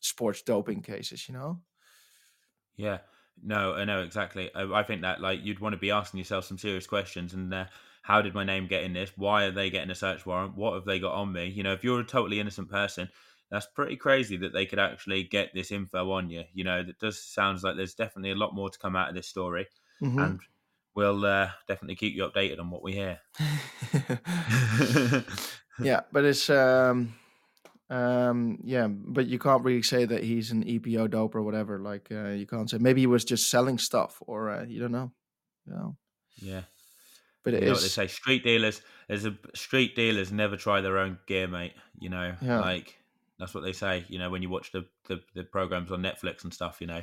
sports 0.01 0.41
doping 0.41 0.81
cases. 0.81 1.29
You 1.29 1.35
know. 1.35 1.61
Yeah. 2.75 2.97
No, 3.43 3.73
I 3.73 3.85
know 3.85 4.01
exactly. 4.01 4.49
I, 4.55 4.63
I 4.63 4.81
think 4.81 5.03
that 5.03 5.21
like 5.21 5.41
you'd 5.43 5.59
want 5.59 5.73
to 5.73 5.79
be 5.79 5.91
asking 5.91 6.17
yourself 6.17 6.45
some 6.45 6.57
serious 6.57 6.87
questions 6.87 7.33
and. 7.33 7.53
Uh, 7.53 7.65
how 8.03 8.21
did 8.21 8.33
my 8.33 8.45
name 8.45 8.67
get 8.67 8.85
in 8.85 8.93
this? 8.93 9.11
Why 9.17 9.43
are 9.43 9.51
they 9.51 9.69
getting 9.69 9.89
a 9.89 9.95
search 9.95 10.25
warrant? 10.25 10.55
What 10.55 10.75
have 10.75 10.85
they 10.85 10.97
got 10.97 11.13
on 11.13 11.33
me? 11.33 11.47
You 11.47 11.61
know, 11.61 11.73
if 11.73 11.83
you're 11.83 11.99
a 11.99 12.05
totally 12.05 12.39
innocent 12.39 12.69
person, 12.69 13.09
that's 13.49 13.67
pretty 13.67 13.95
crazy 13.95 14.37
that 14.37 14.53
they 14.53 14.65
could 14.65 14.79
actually 14.79 15.23
get 15.23 15.53
this 15.53 15.71
info 15.71 16.11
on 16.11 16.29
you. 16.29 16.43
You 16.53 16.63
know, 16.63 16.83
that 16.83 16.99
does 16.99 17.21
sounds 17.21 17.63
like 17.63 17.75
there's 17.75 17.95
definitely 17.95 18.31
a 18.31 18.35
lot 18.35 18.53
more 18.53 18.69
to 18.69 18.79
come 18.79 18.95
out 18.95 19.09
of 19.09 19.15
this 19.15 19.27
story, 19.27 19.67
mm-hmm. 20.01 20.19
and 20.19 20.39
we'll 20.95 21.25
uh, 21.25 21.49
definitely 21.67 21.95
keep 21.95 22.15
you 22.15 22.27
updated 22.27 22.59
on 22.59 22.69
what 22.69 22.83
we 22.83 22.93
hear. 22.93 23.19
yeah, 25.79 26.01
but 26.11 26.25
it's 26.25 26.49
um, 26.49 27.13
um, 27.89 28.59
yeah, 28.63 28.87
but 28.87 29.27
you 29.27 29.39
can't 29.39 29.63
really 29.63 29.83
say 29.83 30.05
that 30.05 30.23
he's 30.23 30.51
an 30.51 30.65
EPO 30.65 31.11
dope 31.11 31.35
or 31.35 31.41
whatever. 31.41 31.79
Like 31.79 32.09
uh, 32.11 32.29
you 32.29 32.45
can't 32.45 32.69
say 32.69 32.77
maybe 32.79 33.01
he 33.01 33.07
was 33.07 33.23
just 33.23 33.49
selling 33.49 33.77
stuff, 33.77 34.21
or 34.27 34.49
uh, 34.51 34.65
you 34.65 34.81
don't 34.81 34.91
know. 34.91 35.11
You 35.65 35.73
know. 35.73 35.97
Yeah. 36.41 36.61
But 37.43 37.53
it 37.53 37.63
you 37.63 37.71
is. 37.71 37.81
they 37.81 37.87
say 37.87 38.07
street 38.07 38.43
dealers. 38.43 38.81
There's 39.07 39.25
a 39.25 39.37
street 39.55 39.95
dealers 39.95 40.33
never 40.33 40.57
try 40.57 40.81
their 40.81 40.97
own 40.97 41.17
gear, 41.27 41.47
mate. 41.47 41.73
You 41.97 42.09
know, 42.09 42.35
yeah. 42.41 42.59
like 42.59 42.97
that's 43.39 43.53
what 43.53 43.63
they 43.63 43.73
say. 43.73 44.05
You 44.07 44.19
know, 44.19 44.29
when 44.29 44.41
you 44.41 44.49
watch 44.49 44.71
the, 44.71 44.85
the, 45.07 45.21
the 45.33 45.43
programs 45.43 45.91
on 45.91 46.01
Netflix 46.01 46.43
and 46.43 46.53
stuff, 46.53 46.77
you 46.79 46.87
know, 46.87 47.01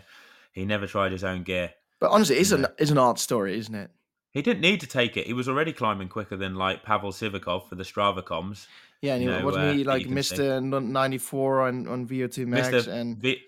he 0.53 0.65
never 0.65 0.87
tried 0.87 1.13
his 1.13 1.25
own 1.25 1.43
gear. 1.43 1.73
But 2.01 2.11
honestly, 2.11 2.37
it's 2.37 2.51
an 2.51 2.67
it's 2.79 2.91
an 2.91 2.99
art 2.99 3.19
story, 3.19 3.57
isn't 3.59 3.75
it? 3.75 3.91
He 4.31 4.43
didn't 4.43 4.63
need 4.63 4.81
to 4.81 4.87
take 4.87 5.17
it. 5.17 5.27
He 5.27 5.33
was 5.33 5.49
already 5.49 5.73
climbing 5.73 6.09
quicker 6.09 6.37
than 6.37 6.57
like 6.57 6.83
Pavel 6.83 7.13
Sivakov 7.13 7.69
for 7.69 7.77
the 7.77 7.85
Strava 7.85 8.23
comms. 8.23 8.67
Yeah, 9.01 9.15
and 9.15 9.23
he, 9.23 9.29
know, 9.29 9.45
wasn't 9.45 9.77
he 9.77 9.85
uh, 9.85 9.89
like 9.89 10.09
Mister 10.09 10.61
ninety 10.61 11.19
four 11.19 11.63
on 11.63 11.87
on 11.87 12.05
VO 12.07 12.27
two 12.27 12.47
max 12.47 12.69
Mr. 12.69 12.89
and 12.89 13.17
v, 13.19 13.41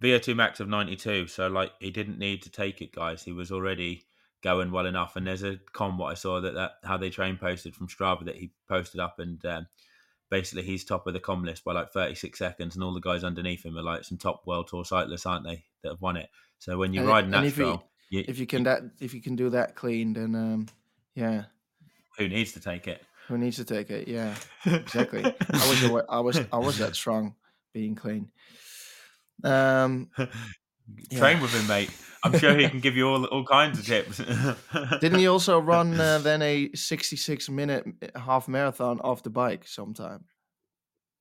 VO 0.00 0.18
two 0.18 0.34
max 0.34 0.60
of 0.60 0.68
ninety 0.68 0.96
two. 0.96 1.26
So 1.26 1.48
like 1.48 1.72
he 1.80 1.90
didn't 1.90 2.18
need 2.18 2.42
to 2.42 2.50
take 2.50 2.82
it, 2.82 2.92
guys. 2.92 3.22
He 3.22 3.32
was 3.32 3.50
already 3.50 4.04
going 4.42 4.70
well 4.70 4.86
enough. 4.86 5.16
And 5.16 5.26
there's 5.26 5.42
a 5.42 5.58
com 5.72 5.96
what 5.96 6.12
I 6.12 6.14
saw 6.14 6.40
that 6.40 6.54
that 6.54 6.72
how 6.84 6.98
they 6.98 7.10
train 7.10 7.38
posted 7.38 7.74
from 7.74 7.88
Strava 7.88 8.26
that 8.26 8.36
he 8.36 8.52
posted 8.68 9.00
up 9.00 9.18
and. 9.18 9.44
Um, 9.44 9.66
basically 10.30 10.62
he's 10.64 10.84
top 10.84 11.06
of 11.06 11.14
the 11.14 11.20
com 11.20 11.44
list 11.44 11.64
by 11.64 11.72
like 11.72 11.90
36 11.90 12.38
seconds, 12.38 12.74
and 12.74 12.84
all 12.84 12.94
the 12.94 13.00
guys 13.00 13.24
underneath 13.24 13.64
him 13.64 13.76
are 13.76 13.82
like 13.82 14.04
some 14.04 14.18
top 14.18 14.46
world 14.46 14.68
tour 14.68 14.84
cyclists, 14.84 15.26
aren't 15.26 15.44
they? 15.44 15.64
That 15.82 15.90
have 15.90 16.02
won 16.02 16.16
it. 16.16 16.28
So 16.58 16.76
when 16.76 16.92
you're 16.92 17.04
and, 17.04 17.10
riding 17.10 17.30
that 17.30 17.44
if, 17.44 17.56
you, 17.56 17.80
you, 18.10 18.24
if 18.26 18.38
you 18.38 18.46
can 18.46 18.64
that 18.64 18.82
if 19.00 19.14
you 19.14 19.22
can 19.22 19.36
do 19.36 19.50
that 19.50 19.74
clean, 19.74 20.12
then 20.12 20.34
um, 20.34 20.66
yeah. 21.14 21.44
Who 22.18 22.28
needs 22.28 22.52
to 22.52 22.60
take 22.60 22.88
it? 22.88 23.02
Who 23.28 23.38
needs 23.38 23.56
to 23.56 23.64
take 23.64 23.90
it? 23.90 24.08
Yeah, 24.08 24.34
exactly. 24.66 25.24
I 25.24 25.68
was 25.68 26.02
I 26.08 26.20
was 26.20 26.40
I 26.52 26.58
was 26.58 26.78
that 26.78 26.96
strong, 26.96 27.34
being 27.72 27.94
clean. 27.94 28.30
Um, 29.44 30.10
train 31.10 31.40
with 31.40 31.52
him, 31.52 31.66
mate. 31.66 31.90
I'm 32.24 32.36
sure 32.38 32.56
he 32.56 32.68
can 32.68 32.80
give 32.80 32.96
you 32.96 33.08
all 33.08 33.24
all 33.26 33.44
kinds 33.44 33.78
of 33.78 33.86
tips. 33.86 34.18
Didn't 35.00 35.18
he 35.18 35.28
also 35.28 35.58
run 35.74 35.98
uh, 35.98 36.18
then 36.18 36.42
a 36.42 36.70
66 36.74 37.48
minute 37.48 37.86
uh, 38.02 38.18
half 38.18 38.48
marathon 38.48 39.00
off 39.00 39.22
the 39.22 39.30
bike 39.30 39.66
sometime? 39.66 40.24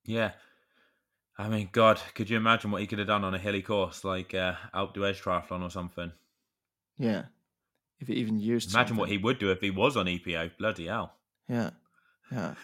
Yeah. 0.05 0.31
I 1.37 1.49
mean, 1.49 1.69
God, 1.71 2.01
could 2.15 2.29
you 2.31 2.37
imagine 2.37 2.71
what 2.71 2.81
he 2.81 2.87
could 2.87 2.97
have 2.97 3.07
done 3.07 3.23
on 3.23 3.35
a 3.35 3.37
hilly 3.37 3.61
course 3.61 4.03
like 4.03 4.33
uh, 4.33 4.53
Alpe 4.73 4.95
d'Huez 4.95 5.21
triathlon 5.21 5.61
or 5.61 5.69
something? 5.69 6.11
Yeah. 6.97 7.25
If 7.99 8.07
he 8.07 8.15
even 8.15 8.39
used 8.39 8.71
Imagine 8.73 8.89
something. 8.89 8.99
what 8.99 9.09
he 9.09 9.17
would 9.17 9.37
do 9.37 9.51
if 9.51 9.61
he 9.61 9.69
was 9.69 9.97
on 9.97 10.07
EPO. 10.07 10.57
Bloody 10.57 10.87
hell. 10.87 11.13
Yeah. 11.47 11.71
Yeah. 12.31 12.55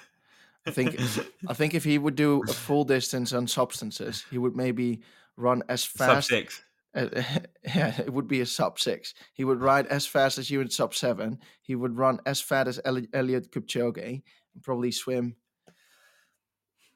I 0.66 0.72
think 0.72 1.00
I 1.48 1.54
think 1.54 1.74
if 1.74 1.84
he 1.84 1.98
would 1.98 2.16
do 2.16 2.42
a 2.48 2.54
full 2.54 2.84
distance 2.84 3.34
on 3.34 3.48
substances, 3.48 4.26
he 4.32 4.38
would 4.38 4.56
maybe 4.56 5.02
run 5.38 5.64
as 5.70 5.84
fast. 5.84 6.30
Sub 6.30 6.40
six. 6.40 6.62
Uh, 6.96 7.08
yeah, 7.64 8.00
it 8.00 8.14
would 8.14 8.28
be 8.28 8.42
a 8.42 8.46
sub 8.46 8.80
six. 8.80 9.14
He 9.34 9.44
would 9.44 9.62
ride 9.62 9.88
as 9.88 10.06
fast 10.06 10.38
as 10.38 10.50
you 10.50 10.62
in 10.62 10.70
sub 10.70 10.94
seven. 10.94 11.40
He 11.62 11.76
would 11.76 11.98
run 11.98 12.20
as 12.26 12.42
fast 12.42 12.68
as 12.68 12.80
Eli- 12.88 13.08
Eliud 13.14 13.50
Kipchoge 13.50 14.24
and 14.54 14.64
probably 14.64 14.92
swim. 14.92 15.36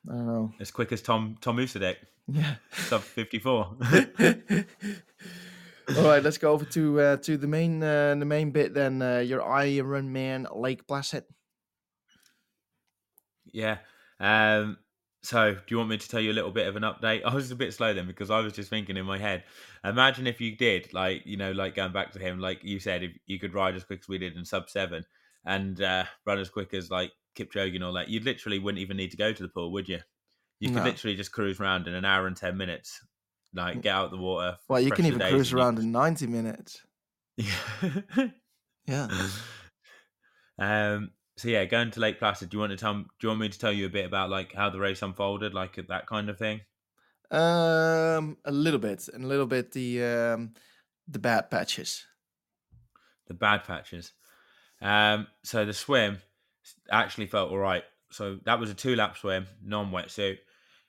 I 0.10 0.14
don't 0.14 0.28
know. 0.28 0.54
As 0.60 0.72
quick 0.72 0.92
as 0.92 1.02
Tom 1.02 1.38
Tom 1.42 1.58
Usadek. 1.58 1.96
Yeah. 2.28 2.56
Sub 2.72 3.02
fifty 3.02 3.40
four. 3.40 3.76
All 5.96 6.04
right, 6.04 6.22
let's 6.22 6.38
go 6.38 6.52
over 6.52 6.66
to 6.66 7.00
uh, 7.00 7.18
to 7.18 7.38
the 7.38 7.48
main 7.48 7.82
uh, 7.82 8.16
the 8.16 8.26
main 8.26 8.52
bit 8.52 8.74
then. 8.74 9.02
Uh, 9.02 9.20
your 9.20 9.42
Iron 9.42 10.12
Man 10.12 10.46
Lake 10.54 10.86
Placid. 10.86 11.24
Yeah. 13.46 13.78
Um, 14.20 14.78
so, 15.28 15.56
do 15.56 15.60
you 15.68 15.78
want 15.78 15.90
me 15.90 15.98
to 15.98 16.08
tell 16.08 16.22
you 16.22 16.32
a 16.32 16.34
little 16.34 16.52
bit 16.52 16.68
of 16.68 16.78
an 16.78 16.84
update? 16.84 17.22
I 17.26 17.36
was 17.36 17.52
a 17.52 17.56
bit 17.56 17.74
slow 17.74 17.94
then 17.94 18.08
because 18.08 18.32
I 18.32 18.40
was 18.40 18.54
just 18.54 18.70
thinking 18.70 18.96
in 18.96 19.06
my 19.06 19.18
head. 19.18 19.44
Imagine 19.84 20.26
if 20.26 20.40
you 20.40 20.56
did, 20.56 20.94
like, 20.94 21.26
you 21.26 21.36
know, 21.36 21.52
like 21.52 21.76
going 21.76 21.92
back 21.92 22.14
to 22.14 22.20
him, 22.20 22.40
like 22.40 22.64
you 22.64 22.80
said, 22.80 23.04
if 23.04 23.12
you 23.26 23.38
could 23.38 23.54
ride 23.54 23.76
as 23.76 23.84
quick 23.84 24.00
as 24.02 24.08
we 24.08 24.18
did 24.18 24.38
in 24.38 24.46
sub 24.46 24.70
seven 24.70 25.04
and 25.44 25.82
uh, 25.82 26.06
run 26.26 26.40
as 26.40 26.50
quick 26.50 26.74
as 26.74 26.90
like 26.90 27.12
Kipchoge 27.38 27.76
and 27.76 27.84
all 27.84 27.92
that, 27.94 28.08
you 28.08 28.22
literally 28.22 28.58
wouldn't 28.58 28.82
even 28.82 28.96
need 28.96 29.12
to 29.12 29.18
go 29.18 29.34
to 29.34 29.44
the 29.44 29.50
pool, 29.50 29.74
would 29.74 29.90
you? 29.90 30.00
You 30.62 30.70
could 30.70 30.78
no. 30.78 30.84
literally 30.86 31.18
just 31.18 31.34
cruise 31.34 31.60
around 31.60 31.88
in 31.88 31.94
an 31.94 32.06
hour 32.06 32.26
and 32.26 32.38
10 32.38 32.56
minutes, 32.56 33.06
like 33.54 33.82
get 33.82 33.94
out 33.94 34.12
the 34.12 34.18
water. 34.18 34.56
Well, 34.70 34.80
you 34.80 34.92
can 34.92 35.06
even 35.06 35.20
cruise 35.20 35.52
around 35.52 35.76
you... 35.76 35.84
in 35.84 35.92
90 35.92 36.28
minutes. 36.28 36.82
Yeah. 38.88 39.10
yeah. 39.10 39.28
Um, 40.60 41.12
so 41.38 41.50
yeah, 41.50 41.66
going 41.66 41.92
to 41.92 42.00
Lake 42.00 42.18
Placid. 42.18 42.50
Do 42.50 42.58
you 42.58 42.62
want 42.62 42.72
to 42.72 42.78
tell? 42.78 42.96
Do 42.96 43.06
you 43.22 43.30
want 43.30 43.42
me 43.42 43.50
to 43.50 43.60
tell 43.60 43.72
you 43.72 43.86
a 43.86 43.90
bit 43.90 44.06
about 44.06 44.32
like 44.32 44.54
how 44.54 44.72
the 44.72 44.80
race 44.80 45.04
unfolded, 45.04 45.54
like 45.54 45.76
that 45.88 46.08
kind 46.08 46.30
of 46.30 46.38
thing? 46.38 46.62
Um, 47.30 48.38
a 48.44 48.52
little 48.52 48.80
bit, 48.80 49.08
and 49.14 49.24
a 49.24 49.28
little 49.28 49.46
bit 49.46 49.72
the 49.72 50.04
um, 50.04 50.54
the 51.08 51.20
bad 51.20 51.52
patches. 51.52 52.06
The 53.28 53.36
bad 53.36 53.66
patches. 53.66 54.14
Um, 54.82 55.28
so 55.44 55.64
the 55.64 55.74
swim 55.74 56.18
actually 56.92 57.28
felt 57.28 57.52
all 57.52 57.58
right. 57.58 57.84
So 58.12 58.40
that 58.46 58.60
was 58.60 58.72
a 58.72 58.74
two 58.74 58.96
lap 58.96 59.16
swim, 59.16 59.46
non 59.64 59.92
wetsuit, 59.92 60.38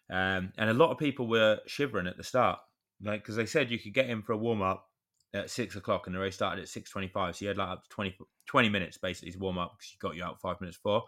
um, 0.09 0.53
and 0.57 0.70
a 0.70 0.74
lot 0.74 0.90
of 0.90 0.99
people 0.99 1.26
were 1.26 1.59
shivering 1.66 2.07
at 2.07 2.16
the 2.16 2.24
start, 2.24 2.59
like 3.03 3.20
because 3.20 3.36
they 3.36 3.46
said 3.46 3.70
you 3.70 3.78
could 3.78 3.92
get 3.92 4.09
in 4.09 4.22
for 4.22 4.32
a 4.32 4.38
warm 4.38 4.62
up 4.62 4.88
at 5.35 5.51
six 5.51 5.76
o'clock 5.76 6.07
and 6.07 6.16
the 6.16 6.20
race 6.20 6.35
started 6.35 6.62
at 6.62 6.68
6.25 6.68 7.35
so 7.35 7.45
you 7.45 7.49
had 7.49 7.59
like 7.59 7.68
up 7.68 7.83
to 7.83 7.89
20, 7.91 8.16
20 8.47 8.68
minutes 8.68 8.97
basically 8.97 9.31
to 9.31 9.39
warm 9.39 9.59
up 9.59 9.76
because 9.76 9.93
you 9.93 9.99
got 10.01 10.16
you 10.16 10.24
out 10.24 10.41
five 10.41 10.61
minutes 10.61 10.79
before. 10.79 11.05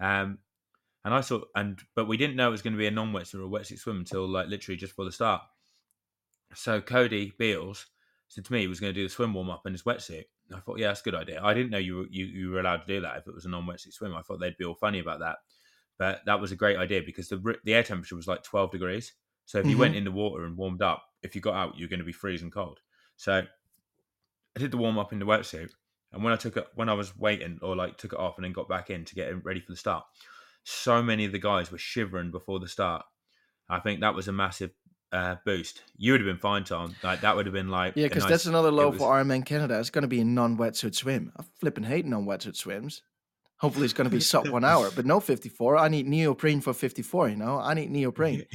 Um, 0.00 0.38
and 1.04 1.12
i 1.12 1.20
thought 1.20 1.48
and 1.54 1.80
but 1.94 2.08
we 2.08 2.16
didn't 2.16 2.34
know 2.34 2.48
it 2.48 2.52
was 2.52 2.62
going 2.62 2.72
to 2.72 2.78
be 2.78 2.86
a 2.86 2.90
non-wetsuit 2.90 3.34
or 3.34 3.42
a 3.42 3.60
wetsuit 3.60 3.78
swim 3.78 3.98
until 3.98 4.26
like 4.26 4.48
literally 4.48 4.76
just 4.76 4.92
before 4.92 5.04
the 5.04 5.12
start. 5.12 5.42
So 6.54 6.80
cody 6.80 7.32
beals 7.38 7.86
said 8.28 8.44
to 8.46 8.52
me 8.52 8.60
he 8.60 8.68
was 8.68 8.80
going 8.80 8.92
to 8.92 8.98
do 8.98 9.06
the 9.06 9.12
swim 9.12 9.34
warm 9.34 9.50
up 9.50 9.66
in 9.66 9.72
his 9.72 9.82
wetsuit 9.82 10.24
i 10.52 10.58
thought 10.60 10.78
yeah 10.78 10.88
that's 10.88 11.00
a 11.00 11.04
good 11.04 11.14
idea. 11.14 11.40
I 11.42 11.54
didn't 11.54 11.70
know 11.70 11.78
you 11.78 11.96
were, 11.96 12.06
you, 12.10 12.26
you 12.26 12.50
were 12.50 12.60
allowed 12.60 12.86
to 12.86 12.86
do 12.86 13.00
that 13.00 13.16
if 13.18 13.26
it 13.26 13.34
was 13.34 13.44
a 13.46 13.50
non-wetsuit 13.50 13.92
swim. 13.92 14.14
I 14.14 14.22
thought 14.22 14.40
they'd 14.40 14.56
be 14.56 14.64
all 14.64 14.74
funny 14.74 14.98
about 14.98 15.20
that. 15.20 15.36
But 15.98 16.22
that 16.26 16.40
was 16.40 16.52
a 16.52 16.56
great 16.56 16.76
idea 16.76 17.02
because 17.04 17.28
the 17.28 17.56
the 17.64 17.74
air 17.74 17.82
temperature 17.82 18.16
was 18.16 18.26
like 18.26 18.42
12 18.42 18.70
degrees. 18.72 19.12
So 19.46 19.58
if 19.58 19.66
you 19.66 19.72
mm-hmm. 19.72 19.80
went 19.80 19.96
in 19.96 20.04
the 20.04 20.10
water 20.10 20.44
and 20.44 20.56
warmed 20.56 20.82
up 20.82 21.04
if 21.22 21.34
you 21.34 21.40
got 21.40 21.54
out 21.54 21.78
you're 21.78 21.88
going 21.88 21.98
to 21.98 22.04
be 22.04 22.12
freezing 22.12 22.50
cold 22.50 22.80
so 23.16 23.42
I 24.56 24.60
did 24.60 24.70
the 24.70 24.76
warm 24.76 24.98
up 24.98 25.12
in 25.12 25.18
the 25.18 25.26
wetsuit, 25.26 25.70
and 26.12 26.22
when 26.22 26.32
I 26.32 26.36
took 26.36 26.56
it, 26.56 26.66
when 26.74 26.88
I 26.88 26.94
was 26.94 27.16
waiting 27.16 27.58
or 27.62 27.74
like 27.74 27.96
took 27.96 28.12
it 28.12 28.18
off 28.18 28.36
and 28.36 28.44
then 28.44 28.52
got 28.52 28.68
back 28.68 28.90
in 28.90 29.04
to 29.04 29.14
get 29.14 29.44
ready 29.44 29.60
for 29.60 29.72
the 29.72 29.76
start, 29.76 30.04
so 30.64 31.02
many 31.02 31.24
of 31.24 31.32
the 31.32 31.38
guys 31.38 31.70
were 31.70 31.78
shivering 31.78 32.30
before 32.30 32.60
the 32.60 32.68
start. 32.68 33.04
I 33.68 33.80
think 33.80 34.00
that 34.00 34.14
was 34.14 34.28
a 34.28 34.32
massive 34.32 34.70
uh, 35.12 35.36
boost. 35.44 35.82
You 35.96 36.12
would 36.12 36.20
have 36.20 36.26
been 36.26 36.38
fine, 36.38 36.64
Tom. 36.64 36.94
Like 37.02 37.20
that 37.22 37.36
would 37.36 37.46
have 37.46 37.52
been 37.52 37.68
like 37.68 37.94
yeah, 37.96 38.06
because 38.06 38.24
nice, 38.24 38.30
that's 38.30 38.46
another 38.46 38.70
low 38.70 38.90
was... 38.90 38.98
for 38.98 39.12
Ironman 39.12 39.46
Canada. 39.46 39.78
It's 39.78 39.90
going 39.90 40.02
to 40.02 40.08
be 40.08 40.20
a 40.20 40.24
non-wetsuit 40.24 40.94
swim. 40.94 41.32
I'm 41.36 41.46
flipping 41.60 41.84
hating 41.84 42.12
on 42.12 42.26
wetsuit 42.26 42.56
swims. 42.56 43.02
Hopefully, 43.58 43.84
it's 43.84 43.94
going 43.94 44.10
to 44.10 44.14
be 44.14 44.20
sub 44.20 44.48
one 44.48 44.64
hour, 44.64 44.90
but 44.94 45.06
no 45.06 45.20
54. 45.20 45.78
I 45.78 45.88
need 45.88 46.06
neoprene 46.06 46.60
for 46.60 46.74
54. 46.74 47.30
You 47.30 47.36
know, 47.36 47.58
I 47.58 47.74
need 47.74 47.90
neoprene. 47.90 48.44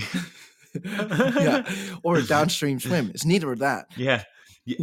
yeah, 0.84 1.64
or 2.04 2.18
a 2.18 2.24
downstream 2.24 2.80
swim. 2.80 3.10
It's 3.14 3.26
neither 3.26 3.52
of 3.52 3.60
that. 3.60 3.88
Yeah, 3.98 4.24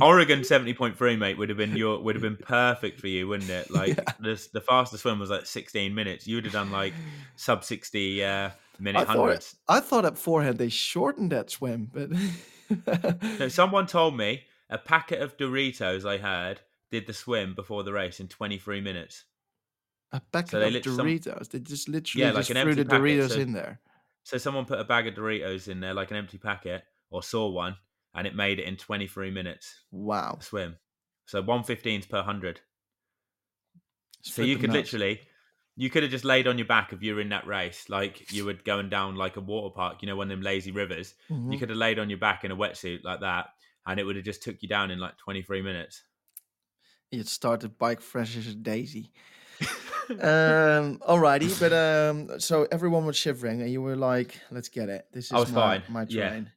Oregon 0.01 0.45
seventy 0.45 0.75
point 0.75 0.97
three, 0.97 1.17
mate, 1.17 1.39
would 1.39 1.49
have 1.49 1.59
been 1.59 1.77
your 1.77 2.01
would 2.01 2.15
have 2.15 2.23
been 2.23 2.37
perfect 2.37 3.01
for 3.01 3.09
you, 3.09 3.29
wouldn't 3.29 3.51
it? 3.51 3.71
Like 3.71 3.97
yeah. 3.97 4.05
the 4.19 4.49
the 4.53 4.61
fastest 4.61 5.03
swim 5.03 5.19
was 5.19 5.31
like 5.31 5.47
sixteen 5.47 5.95
minutes. 5.95 6.27
You 6.27 6.37
would 6.37 6.45
have 6.45 6.53
done 6.53 6.71
like 6.71 6.95
sub 7.37 7.65
sixty 7.65 8.25
uh, 8.25 8.51
minute 8.79 9.01
I 9.01 9.05
hundreds. 9.05 9.57
Thought, 9.67 9.77
I 9.77 9.81
thought 9.81 10.05
at 10.05 10.19
forehand 10.19 10.59
they 10.59 10.69
shortened 10.69 11.33
that 11.33 11.51
swim, 11.51 11.91
but 11.93 12.11
no, 13.39 13.49
someone 13.49 13.87
told 13.87 14.17
me 14.17 14.45
a 14.71 14.79
packet 14.79 15.21
of 15.21 15.37
Doritos 15.37 16.09
I 16.09 16.19
had 16.19 16.61
did 16.91 17.07
the 17.07 17.13
swim 17.13 17.55
before 17.55 17.83
the 17.83 17.93
race 17.93 18.21
in 18.21 18.29
twenty 18.29 18.59
three 18.59 18.81
minutes. 18.81 19.25
A 20.13 20.21
packet 20.21 20.51
so 20.51 20.61
of 20.63 20.73
Doritos. 20.73 21.27
Some, 21.27 21.47
they 21.51 21.59
just 21.61 21.89
literally 21.89 22.25
yeah, 22.25 22.33
like 22.33 22.47
just 22.47 22.61
threw 22.61 22.75
the 22.75 22.85
packet. 22.85 23.03
Doritos 23.03 23.31
so, 23.31 23.41
in 23.41 23.53
there. 23.53 23.81
So 24.23 24.39
someone 24.39 24.65
put 24.65 24.81
a 24.81 24.85
bag 24.85 25.07
of 25.07 25.15
Doritos 25.15 25.69
in 25.69 25.81
there, 25.81 25.95
like 25.95 26.11
an 26.11 26.17
empty 26.17 26.39
packet, 26.39 26.83
or 27.11 27.23
saw 27.23 27.49
one, 27.49 27.77
and 28.17 28.27
it 28.27 28.35
made 28.35 28.59
it 28.59 28.65
in 28.65 28.77
23 28.77 29.31
minutes. 29.31 29.83
Wow. 29.93 30.39
Swim. 30.41 30.77
So 31.27 31.43
115s 31.43 32.09
per 32.09 32.19
100. 32.19 32.61
So 34.23 34.43
you 34.43 34.57
could 34.57 34.71
nuts. 34.71 34.93
literally, 34.93 35.21
you 35.77 35.91
could 35.91 36.03
have 36.03 36.11
just 36.11 36.25
laid 36.25 36.49
on 36.49 36.57
your 36.57 36.67
back 36.67 36.93
if 36.93 37.03
you 37.03 37.15
were 37.15 37.21
in 37.21 37.29
that 37.29 37.47
race, 37.47 37.85
like 37.89 38.33
you 38.33 38.45
were 38.47 38.55
going 38.55 38.89
down 38.89 39.15
like 39.17 39.37
a 39.37 39.41
water 39.41 39.73
park, 39.73 39.99
you 40.01 40.09
know, 40.09 40.17
one 40.17 40.31
of 40.31 40.31
them 40.31 40.43
lazy 40.43 40.73
rivers. 40.73 41.15
Mm-hmm. 41.31 41.53
You 41.53 41.59
could 41.59 41.69
have 41.69 41.79
laid 41.79 41.99
on 41.99 42.09
your 42.09 42.19
back 42.19 42.43
in 42.45 42.51
a 42.51 42.57
wetsuit 42.57 43.05
like 43.05 43.21
that, 43.21 43.49
and 43.87 44.01
it 44.01 44.05
would 44.05 44.17
have 44.17 44.25
just 44.25 44.43
took 44.43 44.57
you 44.63 44.69
down 44.69 44.91
in 44.91 44.99
like 44.99 45.19
23 45.19 45.63
minutes. 45.63 46.03
You'd 47.11 47.29
start 47.29 47.61
the 47.61 47.69
bike 47.69 48.01
fresh 48.01 48.37
as 48.37 48.49
a 48.49 48.55
daisy. 48.55 49.13
um, 50.11 50.99
alrighty, 50.99 51.59
but 51.61 51.73
um, 51.73 52.41
so 52.41 52.67
everyone 52.73 53.05
was 53.05 53.17
shivering, 53.17 53.63
and 53.63 53.71
you 53.71 53.81
were 53.81 53.97
like, 53.97 54.41
"Let's 54.51 54.69
get 54.69 54.89
it. 54.89 55.07
This 55.13 55.27
is 55.27 55.33
I 55.33 55.39
was 55.39 55.53
my, 55.53 55.79
fine. 55.79 55.83
my 55.89 56.05
train." 56.05 56.51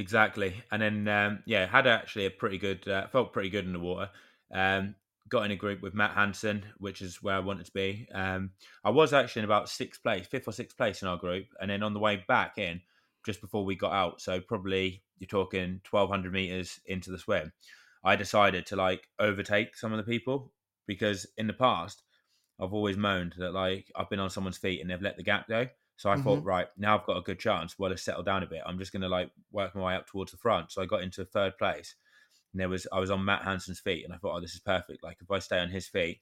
Exactly, 0.00 0.62
and 0.72 0.80
then 0.80 1.08
um, 1.08 1.42
yeah, 1.44 1.66
had 1.66 1.86
actually 1.86 2.24
a 2.24 2.30
pretty 2.30 2.56
good, 2.56 2.88
uh, 2.88 3.06
felt 3.08 3.34
pretty 3.34 3.50
good 3.50 3.66
in 3.66 3.74
the 3.74 3.78
water. 3.78 4.08
Um, 4.50 4.94
got 5.28 5.44
in 5.44 5.50
a 5.50 5.56
group 5.56 5.82
with 5.82 5.92
Matt 5.92 6.12
Hanson, 6.14 6.64
which 6.78 7.02
is 7.02 7.22
where 7.22 7.34
I 7.34 7.40
wanted 7.40 7.66
to 7.66 7.72
be. 7.72 8.08
Um, 8.14 8.52
I 8.82 8.88
was 8.88 9.12
actually 9.12 9.40
in 9.40 9.44
about 9.44 9.68
sixth 9.68 10.02
place, 10.02 10.26
fifth 10.26 10.48
or 10.48 10.52
sixth 10.52 10.78
place 10.78 11.02
in 11.02 11.08
our 11.08 11.18
group, 11.18 11.48
and 11.60 11.70
then 11.70 11.82
on 11.82 11.92
the 11.92 12.00
way 12.00 12.24
back 12.26 12.56
in, 12.56 12.80
just 13.26 13.42
before 13.42 13.62
we 13.66 13.76
got 13.76 13.92
out, 13.92 14.22
so 14.22 14.40
probably 14.40 15.02
you're 15.18 15.28
talking 15.28 15.82
1200 15.90 16.32
meters 16.32 16.80
into 16.86 17.10
the 17.10 17.18
swim, 17.18 17.52
I 18.02 18.16
decided 18.16 18.64
to 18.68 18.76
like 18.76 19.06
overtake 19.18 19.76
some 19.76 19.92
of 19.92 19.98
the 19.98 20.10
people 20.10 20.54
because 20.86 21.26
in 21.36 21.46
the 21.46 21.52
past 21.52 22.02
I've 22.60 22.72
always 22.74 22.96
moaned 22.98 23.34
that 23.38 23.52
like 23.52 23.92
I've 23.96 24.10
been 24.10 24.20
on 24.20 24.30
someone's 24.30 24.58
feet 24.58 24.80
and 24.80 24.90
they've 24.90 25.02
let 25.02 25.18
the 25.18 25.22
gap 25.22 25.48
go. 25.48 25.68
So 26.00 26.08
I 26.08 26.14
mm-hmm. 26.14 26.22
thought, 26.22 26.44
right, 26.44 26.66
now 26.78 26.96
I've 26.96 27.04
got 27.04 27.18
a 27.18 27.22
good 27.22 27.38
chance. 27.38 27.78
Well, 27.78 27.90
to 27.90 27.96
settle 27.98 28.22
down 28.22 28.42
a 28.42 28.46
bit. 28.46 28.62
I'm 28.64 28.78
just 28.78 28.90
going 28.90 29.02
to 29.02 29.08
like 29.08 29.30
work 29.52 29.74
my 29.74 29.82
way 29.82 29.94
up 29.94 30.06
towards 30.06 30.30
the 30.30 30.38
front. 30.38 30.72
So 30.72 30.80
I 30.80 30.86
got 30.86 31.02
into 31.02 31.24
third 31.26 31.58
place 31.58 31.94
and 32.52 32.60
there 32.60 32.68
was 32.68 32.86
I 32.90 32.98
was 32.98 33.10
on 33.10 33.24
Matt 33.24 33.42
Hanson's 33.42 33.80
feet, 33.80 34.04
and 34.04 34.12
I 34.12 34.16
thought, 34.16 34.36
oh, 34.36 34.40
this 34.40 34.54
is 34.54 34.60
perfect. 34.60 35.02
Like 35.02 35.18
if 35.20 35.30
I 35.30 35.38
stay 35.38 35.58
on 35.58 35.70
his 35.70 35.86
feet, 35.86 36.20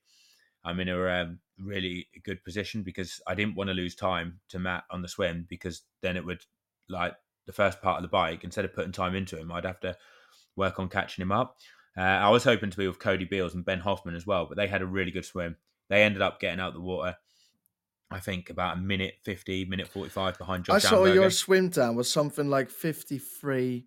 I'm 0.65 0.81
in 0.81 0.89
a 0.89 1.09
um, 1.09 1.39
really 1.59 2.09
good 2.25 2.43
position 2.45 2.83
because 2.83 3.21
I 3.27 3.35
didn't 3.35 3.55
want 3.55 3.69
to 3.69 3.75
lose 3.75 3.95
time 3.95 4.41
to 4.49 4.59
Matt 4.59 4.85
on 4.91 5.03
the 5.03 5.09
swim 5.09 5.47
because 5.49 5.83
then 6.03 6.17
it 6.17 6.25
would 6.25 6.45
like 6.89 7.15
the 7.47 7.53
first 7.53 7.81
part 7.81 7.97
of 7.97 8.03
the 8.03 8.09
bike 8.09 8.45
instead 8.45 8.65
of 8.65 8.75
putting 8.75 8.93
time 8.93 9.15
into 9.15 9.39
him, 9.39 9.53
I'd 9.53 9.65
have 9.65 9.81
to 9.81 9.97
work 10.57 10.79
on 10.79 10.89
catching 10.89 11.23
him 11.23 11.33
up. 11.33 11.57
Uh, 11.97 12.03
I 12.03 12.29
was 12.29 12.45
hoping 12.45 12.71
to 12.71 12.77
be 12.77 12.87
with 12.87 12.99
Cody 12.99 13.25
Beals 13.25 13.55
and 13.55 13.65
Ben 13.65 13.81
Hoffman 13.81 14.15
as 14.15 14.27
well, 14.27 14.47
but 14.47 14.57
they 14.57 14.67
had 14.67 14.83
a 14.83 14.87
really 14.87 15.11
good 15.11 15.25
swim. 15.25 15.57
They 15.89 16.03
ended 16.03 16.21
up 16.21 16.41
getting 16.41 16.61
out 16.61 16.75
the 16.75 16.81
water. 16.81 17.17
I 18.11 18.21
think 18.21 18.51
about 18.51 18.79
a 18.79 18.81
minute 18.81 19.17
50, 19.23 19.67
minute 19.67 19.89
45 19.89 20.39
behind 20.39 20.65
Josh 20.65 20.77
I 20.77 20.89
saw 20.89 21.05
your 21.05 21.31
swim 21.31 21.71
time 21.71 21.95
was 21.95 22.11
something 22.11 22.49
like 22.49 22.71
53 22.71 23.85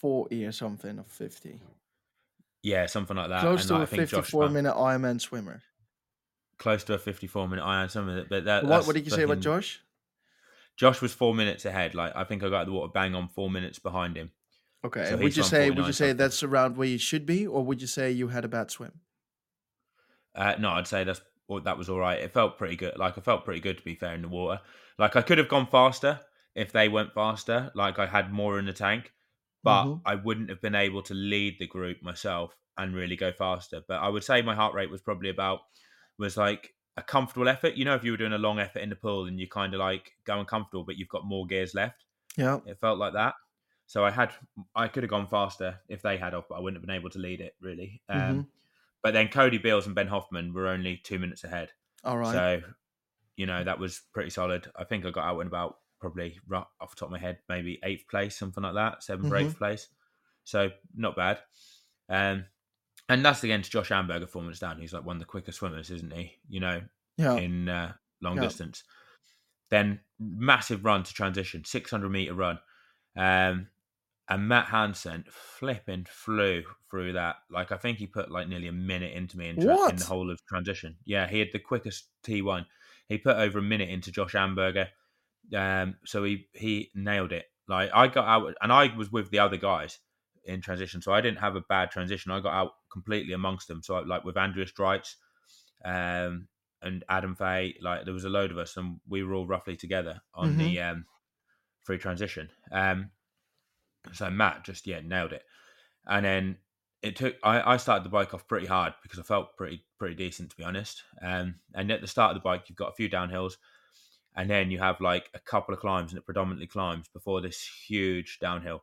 40 0.00 0.46
or 0.46 0.52
something 0.52 0.98
or 0.98 1.04
50. 1.04 1.60
Yeah, 2.62 2.86
something 2.86 3.16
like 3.16 3.28
that. 3.28 3.42
Close 3.42 3.62
and 3.62 3.68
to 3.68 3.74
like, 3.74 3.92
a 3.92 4.06
54 4.06 4.48
minute 4.48 4.74
Ironman 4.74 5.20
swimmer. 5.20 5.62
Close 6.58 6.84
to 6.84 6.94
a 6.94 6.98
54 6.98 7.48
minute 7.48 7.64
Ironman 7.64 7.90
swimmer. 7.90 8.24
But 8.28 8.44
that, 8.46 8.64
what, 8.64 8.86
what 8.86 8.96
did 8.96 9.04
you 9.04 9.10
say 9.10 9.22
about 9.22 9.40
Josh? 9.40 9.80
Josh 10.76 11.02
was 11.02 11.12
four 11.12 11.34
minutes 11.34 11.66
ahead. 11.66 11.94
Like 11.94 12.16
I 12.16 12.24
think 12.24 12.42
I 12.42 12.48
got 12.48 12.64
the 12.66 12.72
water 12.72 12.90
bang 12.92 13.14
on 13.14 13.28
four 13.28 13.50
minutes 13.50 13.78
behind 13.78 14.16
him. 14.16 14.30
Okay. 14.82 15.06
So 15.10 15.16
would 15.18 15.36
you 15.36 15.42
say 15.42 15.70
would 15.70 15.86
you 15.86 15.92
say 15.92 16.14
that's 16.14 16.42
around 16.42 16.78
where 16.78 16.88
you 16.88 16.98
should 16.98 17.26
be, 17.26 17.46
or 17.46 17.62
would 17.64 17.82
you 17.82 17.86
say 17.86 18.10
you 18.10 18.28
had 18.28 18.46
a 18.46 18.48
bad 18.48 18.70
swim? 18.70 18.92
Uh, 20.34 20.54
no, 20.58 20.70
I'd 20.70 20.86
say 20.86 21.04
that's 21.04 21.20
that 21.58 21.76
was 21.76 21.88
all 21.88 21.98
right. 21.98 22.20
It 22.20 22.32
felt 22.32 22.58
pretty 22.58 22.76
good. 22.76 22.96
Like 22.96 23.18
I 23.18 23.20
felt 23.20 23.44
pretty 23.44 23.60
good 23.60 23.78
to 23.78 23.84
be 23.84 23.96
fair 23.96 24.14
in 24.14 24.22
the 24.22 24.28
water. 24.28 24.60
Like 24.98 25.16
I 25.16 25.22
could 25.22 25.38
have 25.38 25.48
gone 25.48 25.66
faster 25.66 26.20
if 26.54 26.72
they 26.72 26.88
went 26.88 27.12
faster. 27.12 27.72
Like 27.74 27.98
I 27.98 28.06
had 28.06 28.32
more 28.32 28.58
in 28.58 28.66
the 28.66 28.72
tank 28.72 29.12
but 29.62 29.84
mm-hmm. 29.84 30.08
I 30.08 30.14
wouldn't 30.14 30.50
have 30.50 30.60
been 30.60 30.74
able 30.74 31.02
to 31.02 31.14
lead 31.14 31.56
the 31.58 31.66
group 31.66 32.02
myself 32.02 32.56
and 32.78 32.94
really 32.94 33.16
go 33.16 33.32
faster. 33.32 33.82
But 33.86 34.00
I 34.00 34.08
would 34.08 34.24
say 34.24 34.42
my 34.42 34.54
heart 34.54 34.74
rate 34.74 34.90
was 34.90 35.02
probably 35.02 35.28
about 35.28 35.60
was 36.18 36.36
like 36.36 36.74
a 36.96 37.02
comfortable 37.02 37.48
effort. 37.48 37.74
You 37.74 37.84
know, 37.84 37.94
if 37.94 38.04
you 38.04 38.12
were 38.12 38.16
doing 38.16 38.32
a 38.32 38.38
long 38.38 38.58
effort 38.58 38.80
in 38.80 38.88
the 38.88 38.96
pool 38.96 39.26
and 39.26 39.38
you're 39.38 39.48
kind 39.48 39.74
of 39.74 39.80
like 39.80 40.12
going 40.24 40.46
comfortable, 40.46 40.84
but 40.84 40.96
you've 40.96 41.08
got 41.08 41.26
more 41.26 41.46
gears 41.46 41.74
left. 41.74 42.04
Yeah, 42.36 42.60
it 42.66 42.78
felt 42.80 42.98
like 42.98 43.14
that. 43.14 43.34
So 43.86 44.04
I 44.04 44.10
had 44.10 44.32
I 44.74 44.88
could 44.88 45.02
have 45.02 45.10
gone 45.10 45.26
faster 45.26 45.80
if 45.88 46.00
they 46.00 46.16
had 46.16 46.32
off, 46.32 46.44
but 46.48 46.56
I 46.56 46.60
wouldn't 46.60 46.80
have 46.80 46.86
been 46.86 46.96
able 46.96 47.10
to 47.10 47.18
lead 47.18 47.40
it 47.40 47.54
really. 47.60 48.00
Um, 48.08 48.20
mm-hmm. 48.20 48.40
But 49.02 49.14
then 49.14 49.28
Cody 49.28 49.58
Beals 49.58 49.86
and 49.86 49.94
Ben 49.94 50.08
Hoffman 50.08 50.52
were 50.52 50.68
only 50.68 51.00
two 51.02 51.18
minutes 51.18 51.44
ahead. 51.44 51.70
All 52.04 52.18
right. 52.18 52.32
So 52.32 52.60
you 53.36 53.46
know 53.46 53.64
that 53.64 53.78
was 53.78 54.02
pretty 54.12 54.30
solid. 54.30 54.70
I 54.76 54.84
think 54.84 55.06
I 55.06 55.10
got 55.10 55.24
out 55.24 55.40
in 55.40 55.46
about 55.46 55.76
probably 56.00 56.38
right 56.48 56.64
off 56.80 56.90
the 56.90 56.96
top 56.96 57.08
of 57.08 57.12
my 57.12 57.18
head, 57.18 57.38
maybe 57.48 57.78
eighth 57.84 58.08
place, 58.08 58.36
something 58.36 58.62
like 58.62 58.74
that, 58.74 59.02
7th 59.02 59.18
mm-hmm. 59.18 59.32
or 59.32 59.36
eighth 59.36 59.58
place. 59.58 59.88
So 60.44 60.70
not 60.96 61.14
bad. 61.14 61.38
Um, 62.08 62.46
and 63.08 63.24
that's 63.24 63.44
against 63.44 63.72
Josh 63.72 63.90
Amberger 63.90 64.28
four 64.28 64.42
minutes 64.42 64.60
down. 64.60 64.80
He's 64.80 64.92
like 64.92 65.04
one 65.04 65.16
of 65.16 65.20
the 65.20 65.26
quickest 65.26 65.58
swimmers, 65.58 65.90
isn't 65.90 66.12
he? 66.12 66.32
You 66.48 66.60
know, 66.60 66.80
yeah. 67.16 67.36
in 67.36 67.68
uh, 67.68 67.92
long 68.22 68.36
yeah. 68.36 68.42
distance. 68.42 68.82
Then 69.70 70.00
massive 70.18 70.84
run 70.84 71.02
to 71.04 71.12
transition, 71.12 71.64
600 71.64 72.08
meter 72.08 72.34
run. 72.34 72.58
Um, 73.16 73.68
and 74.30 74.46
Matt 74.46 74.66
Hanson 74.66 75.24
flipping 75.28 76.06
flew 76.08 76.62
through 76.88 77.14
that. 77.14 77.36
Like 77.50 77.72
I 77.72 77.76
think 77.76 77.98
he 77.98 78.06
put 78.06 78.30
like 78.30 78.48
nearly 78.48 78.68
a 78.68 78.72
minute 78.72 79.12
into 79.12 79.36
me 79.36 79.48
in, 79.48 79.60
tra- 79.60 79.90
in 79.90 79.96
the 79.96 80.04
whole 80.04 80.30
of 80.30 80.38
transition. 80.46 80.96
Yeah, 81.04 81.26
he 81.28 81.40
had 81.40 81.48
the 81.52 81.58
quickest 81.58 82.06
T1. 82.24 82.64
He 83.08 83.18
put 83.18 83.36
over 83.36 83.58
a 83.58 83.62
minute 83.62 83.90
into 83.90 84.12
Josh 84.12 84.34
Amberger. 84.34 84.86
Um, 85.54 85.96
so 86.06 86.22
he 86.22 86.46
he 86.54 86.90
nailed 86.94 87.32
it. 87.32 87.46
Like 87.68 87.90
I 87.92 88.06
got 88.06 88.28
out, 88.28 88.54
and 88.62 88.72
I 88.72 88.94
was 88.96 89.10
with 89.10 89.30
the 89.30 89.40
other 89.40 89.56
guys 89.56 89.98
in 90.44 90.60
transition, 90.60 91.02
so 91.02 91.12
I 91.12 91.20
didn't 91.20 91.38
have 91.38 91.56
a 91.56 91.62
bad 91.62 91.90
transition. 91.90 92.30
I 92.30 92.38
got 92.38 92.54
out 92.54 92.72
completely 92.92 93.32
amongst 93.32 93.66
them. 93.66 93.82
So 93.82 93.96
I, 93.96 94.04
like 94.04 94.24
with 94.24 94.36
Andreas 94.36 94.72
Dreitz, 94.72 95.16
um, 95.84 96.46
and 96.82 97.04
Adam 97.08 97.34
Fay, 97.34 97.74
like 97.82 98.04
there 98.04 98.14
was 98.14 98.24
a 98.24 98.28
load 98.28 98.52
of 98.52 98.58
us, 98.58 98.76
and 98.76 99.00
we 99.08 99.24
were 99.24 99.34
all 99.34 99.46
roughly 99.46 99.76
together 99.76 100.20
on 100.34 100.50
mm-hmm. 100.50 100.58
the 100.58 100.80
um, 100.80 101.04
free 101.82 101.98
transition. 101.98 102.48
Um, 102.70 103.10
so 104.12 104.30
Matt 104.30 104.64
just 104.64 104.86
yeah 104.86 105.00
nailed 105.04 105.32
it, 105.32 105.42
and 106.06 106.24
then 106.24 106.56
it 107.02 107.16
took. 107.16 107.36
I, 107.42 107.74
I 107.74 107.76
started 107.76 108.04
the 108.04 108.10
bike 108.10 108.34
off 108.34 108.48
pretty 108.48 108.66
hard 108.66 108.94
because 109.02 109.18
I 109.18 109.22
felt 109.22 109.56
pretty 109.56 109.84
pretty 109.98 110.14
decent 110.14 110.50
to 110.50 110.56
be 110.56 110.64
honest. 110.64 111.02
Um, 111.22 111.56
and 111.74 111.90
at 111.90 112.00
the 112.00 112.06
start 112.06 112.34
of 112.34 112.42
the 112.42 112.44
bike, 112.46 112.64
you've 112.68 112.78
got 112.78 112.90
a 112.90 112.94
few 112.94 113.08
downhills 113.08 113.54
and 114.36 114.48
then 114.48 114.70
you 114.70 114.78
have 114.78 115.00
like 115.00 115.30
a 115.34 115.38
couple 115.38 115.74
of 115.74 115.80
climbs 115.80 116.12
and 116.12 116.18
it 116.18 116.24
predominantly 116.24 116.66
climbs 116.66 117.08
before 117.08 117.40
this 117.40 117.68
huge 117.86 118.38
downhill. 118.40 118.82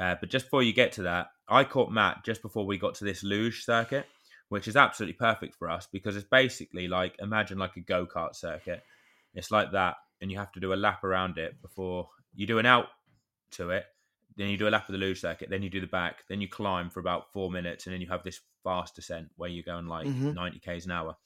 Uh, 0.00 0.14
but 0.18 0.30
just 0.30 0.46
before 0.46 0.62
you 0.62 0.72
get 0.72 0.92
to 0.92 1.02
that, 1.02 1.28
I 1.48 1.64
caught 1.64 1.90
Matt 1.90 2.24
just 2.24 2.42
before 2.42 2.64
we 2.64 2.78
got 2.78 2.94
to 2.96 3.04
this 3.04 3.22
luge 3.22 3.64
circuit, 3.64 4.06
which 4.48 4.68
is 4.68 4.76
absolutely 4.76 5.14
perfect 5.14 5.54
for 5.54 5.68
us 5.68 5.86
because 5.90 6.16
it's 6.16 6.28
basically 6.28 6.88
like 6.88 7.14
imagine 7.18 7.58
like 7.58 7.76
a 7.76 7.80
go 7.80 8.06
kart 8.06 8.34
circuit. 8.34 8.82
It's 9.34 9.50
like 9.50 9.72
that, 9.72 9.96
and 10.20 10.30
you 10.30 10.38
have 10.38 10.52
to 10.52 10.60
do 10.60 10.72
a 10.72 10.74
lap 10.74 11.04
around 11.04 11.38
it 11.38 11.60
before 11.60 12.08
you 12.34 12.46
do 12.46 12.58
an 12.58 12.66
out 12.66 12.86
to 13.52 13.70
it. 13.70 13.84
Then 14.36 14.48
you 14.48 14.56
do 14.56 14.68
a 14.68 14.70
lap 14.70 14.88
of 14.88 14.92
the 14.92 14.98
luge 14.98 15.20
circuit, 15.20 15.50
then 15.50 15.62
you 15.62 15.70
do 15.70 15.80
the 15.80 15.86
back, 15.86 16.24
then 16.28 16.40
you 16.40 16.48
climb 16.48 16.90
for 16.90 17.00
about 17.00 17.32
four 17.32 17.50
minutes, 17.50 17.86
and 17.86 17.92
then 17.92 18.00
you 18.00 18.08
have 18.08 18.22
this 18.22 18.40
fast 18.64 18.94
descent 18.94 19.28
where 19.36 19.50
you're 19.50 19.64
going 19.64 19.86
like 19.86 20.06
mm-hmm. 20.06 20.32
90 20.32 20.58
k's 20.60 20.86
an 20.86 20.92
hour. 20.92 21.16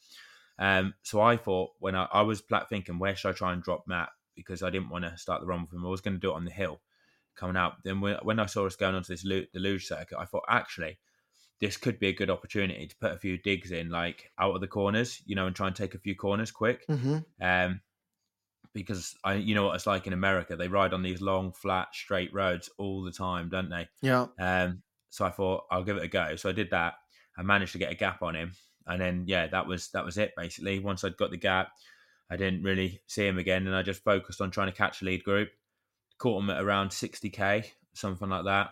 Um, 0.58 0.94
so 1.02 1.20
I 1.20 1.36
thought 1.36 1.70
when 1.78 1.94
I, 1.94 2.06
I 2.12 2.22
was 2.22 2.42
thinking, 2.68 2.98
where 2.98 3.16
should 3.16 3.30
I 3.30 3.32
try 3.32 3.52
and 3.52 3.62
drop 3.62 3.84
Matt? 3.86 4.10
Because 4.36 4.62
I 4.62 4.70
didn't 4.70 4.90
want 4.90 5.04
to 5.04 5.16
start 5.16 5.40
the 5.40 5.46
run 5.46 5.62
with 5.62 5.72
him. 5.72 5.86
I 5.86 5.90
was 5.90 6.00
going 6.00 6.14
to 6.14 6.20
do 6.20 6.32
it 6.32 6.36
on 6.36 6.44
the 6.44 6.50
hill 6.50 6.80
coming 7.36 7.56
out. 7.56 7.74
Then 7.84 8.00
when, 8.00 8.16
when 8.22 8.40
I 8.40 8.46
saw 8.46 8.66
us 8.66 8.76
going 8.76 8.94
onto 8.94 9.12
this 9.12 9.22
the 9.22 9.48
luge 9.54 9.86
circuit, 9.86 10.18
I 10.18 10.24
thought 10.24 10.44
actually 10.48 10.98
this 11.60 11.76
could 11.76 11.98
be 11.98 12.08
a 12.08 12.14
good 12.14 12.30
opportunity 12.30 12.86
to 12.86 12.96
put 12.96 13.12
a 13.12 13.18
few 13.18 13.38
digs 13.38 13.70
in, 13.70 13.90
like 13.90 14.30
out 14.38 14.54
of 14.54 14.60
the 14.60 14.66
corners, 14.66 15.22
you 15.24 15.34
know, 15.34 15.46
and 15.46 15.54
try 15.54 15.66
and 15.66 15.76
take 15.76 15.94
a 15.94 16.00
few 16.00 16.14
corners 16.14 16.50
quick. 16.50 16.86
Mm-hmm. 16.88 17.18
Um, 17.40 17.80
because 18.74 19.14
I, 19.24 19.34
you 19.34 19.54
know 19.54 19.66
what 19.66 19.76
it's 19.76 19.86
like 19.86 20.06
in 20.06 20.12
America, 20.12 20.56
they 20.56 20.68
ride 20.68 20.92
on 20.92 21.02
these 21.02 21.20
long, 21.20 21.52
flat, 21.52 21.88
straight 21.92 22.34
roads 22.34 22.68
all 22.76 23.02
the 23.02 23.12
time, 23.12 23.48
don't 23.48 23.70
they? 23.70 23.88
Yeah. 24.02 24.26
Um, 24.38 24.82
so 25.10 25.24
I 25.24 25.30
thought 25.30 25.64
I'll 25.70 25.84
give 25.84 25.96
it 25.96 26.02
a 26.02 26.08
go. 26.08 26.34
So 26.36 26.48
I 26.48 26.52
did 26.52 26.70
that. 26.70 26.94
I 27.38 27.42
managed 27.42 27.72
to 27.72 27.78
get 27.78 27.92
a 27.92 27.96
gap 27.96 28.22
on 28.22 28.34
him, 28.34 28.52
and 28.86 29.00
then 29.00 29.24
yeah, 29.26 29.46
that 29.46 29.66
was 29.66 29.88
that 29.90 30.04
was 30.04 30.18
it 30.18 30.32
basically. 30.36 30.80
Once 30.80 31.04
I'd 31.04 31.16
got 31.16 31.30
the 31.30 31.36
gap, 31.36 31.70
I 32.30 32.36
didn't 32.36 32.64
really 32.64 33.00
see 33.06 33.26
him 33.26 33.38
again, 33.38 33.66
and 33.66 33.76
I 33.76 33.82
just 33.82 34.04
focused 34.04 34.40
on 34.40 34.50
trying 34.50 34.70
to 34.70 34.76
catch 34.76 35.00
a 35.00 35.04
lead 35.04 35.24
group. 35.24 35.50
Caught 36.18 36.42
him 36.42 36.50
at 36.50 36.62
around 36.62 36.90
60k, 36.90 37.66
something 37.94 38.28
like 38.28 38.44
that, 38.44 38.70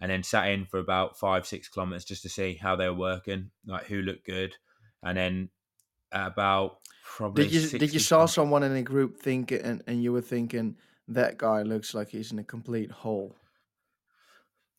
and 0.00 0.10
then 0.10 0.22
sat 0.22 0.48
in 0.48 0.66
for 0.66 0.78
about 0.78 1.18
five 1.18 1.46
six 1.46 1.68
kilometers 1.68 2.04
just 2.04 2.22
to 2.22 2.28
see 2.28 2.54
how 2.54 2.76
they 2.76 2.88
were 2.88 2.94
working, 2.94 3.50
like 3.66 3.86
who 3.86 4.02
looked 4.02 4.26
good, 4.26 4.54
and 5.02 5.16
then 5.16 5.48
at 6.12 6.26
about 6.28 6.78
probably 7.04 7.44
did 7.44 7.52
you 7.52 7.78
did 7.78 7.92
you 7.92 8.00
saw 8.00 8.26
someone 8.26 8.62
in 8.62 8.72
a 8.72 8.82
group 8.82 9.18
think 9.18 9.52
and 9.52 9.82
and 9.86 10.02
you 10.02 10.12
were 10.12 10.20
thinking 10.20 10.76
that 11.08 11.38
guy 11.38 11.62
looks 11.62 11.94
like 11.94 12.08
he's 12.08 12.32
in 12.32 12.38
a 12.38 12.44
complete 12.44 12.90
hole. 12.90 13.36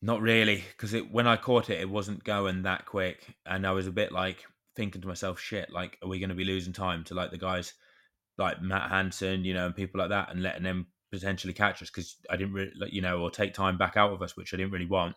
Not 0.02 0.20
really, 0.20 0.64
because 0.76 0.94
when 1.10 1.26
I 1.26 1.36
caught 1.36 1.70
it, 1.70 1.80
it 1.80 1.88
wasn't 1.88 2.24
going 2.24 2.62
that 2.62 2.84
quick, 2.86 3.34
and 3.46 3.66
I 3.66 3.72
was 3.72 3.86
a 3.86 3.92
bit 3.92 4.12
like, 4.12 4.44
thinking 4.76 5.00
to 5.00 5.08
myself, 5.08 5.40
shit, 5.40 5.70
like, 5.70 5.98
are 6.02 6.08
we 6.08 6.18
going 6.18 6.28
to 6.28 6.34
be 6.34 6.44
losing 6.44 6.72
time 6.72 7.04
to 7.04 7.14
like 7.14 7.30
the 7.30 7.38
guys 7.38 7.72
like 8.36 8.60
Matt 8.60 8.90
Hanson, 8.90 9.44
you 9.44 9.54
know, 9.54 9.66
and 9.66 9.74
people 9.74 10.00
like 10.00 10.10
that, 10.10 10.30
and 10.30 10.42
letting 10.42 10.64
them 10.64 10.88
potentially 11.10 11.54
catch 11.54 11.80
us 11.80 11.90
because 11.90 12.16
I 12.28 12.36
didn't 12.36 12.52
really, 12.52 12.72
you 12.90 13.00
know, 13.00 13.20
or 13.20 13.30
take 13.30 13.54
time 13.54 13.78
back 13.78 13.96
out 13.96 14.12
of 14.12 14.20
us, 14.20 14.36
which 14.36 14.52
I 14.52 14.56
didn't 14.56 14.72
really 14.72 14.86
want. 14.86 15.16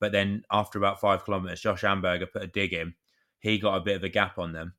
But 0.00 0.12
then 0.12 0.42
after 0.50 0.78
about 0.78 1.00
five 1.00 1.24
kilometers, 1.24 1.60
Josh 1.60 1.82
Amberger 1.82 2.30
put 2.30 2.42
a 2.42 2.46
dig 2.46 2.74
in. 2.74 2.94
He 3.38 3.58
got 3.58 3.76
a 3.76 3.80
bit 3.80 3.96
of 3.96 4.04
a 4.04 4.08
gap 4.08 4.38
on 4.38 4.52
them, 4.52 4.74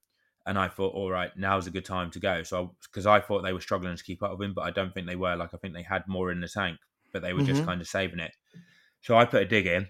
and 0.48 0.58
I 0.58 0.70
thought, 0.70 0.95
all 0.95 1.12
right, 1.12 1.30
now's 1.36 1.68
a 1.68 1.72
good 1.72 1.84
time 1.84 2.10
to 2.12 2.20
go. 2.20 2.41
So 2.41 2.74
because 2.82 3.06
I, 3.06 3.18
I, 3.18 3.20
thought 3.20 3.43
they 3.43 3.52
were 3.52 3.60
struggling 3.60 3.95
to 3.95 4.04
keep 4.04 4.24
up 4.24 4.32
with 4.32 4.45
him, 4.45 4.54
but 4.54 4.62
I 4.62 4.72
don't 4.72 4.93
think 4.93 5.06
they 5.06 5.18
were. 5.18 5.36
Like 5.36 5.54
I 5.54 5.58
think 5.58 5.74
they 5.74 5.84
had 5.84 6.08
more 6.08 6.32
in 6.32 6.39
the 6.39 6.48
tank, 6.48 6.80
but 7.12 7.22
they 7.22 7.34
were 7.34 7.41
mm-hmm. 7.41 7.50
just 7.50 7.66
kind 7.66 7.82
of 7.82 7.88
saving 7.88 8.20
it. 8.20 8.32
So 9.02 9.18
I 9.18 9.26
put 9.26 9.41
a 9.41 9.45
dig 9.45 9.68
in, 9.68 9.88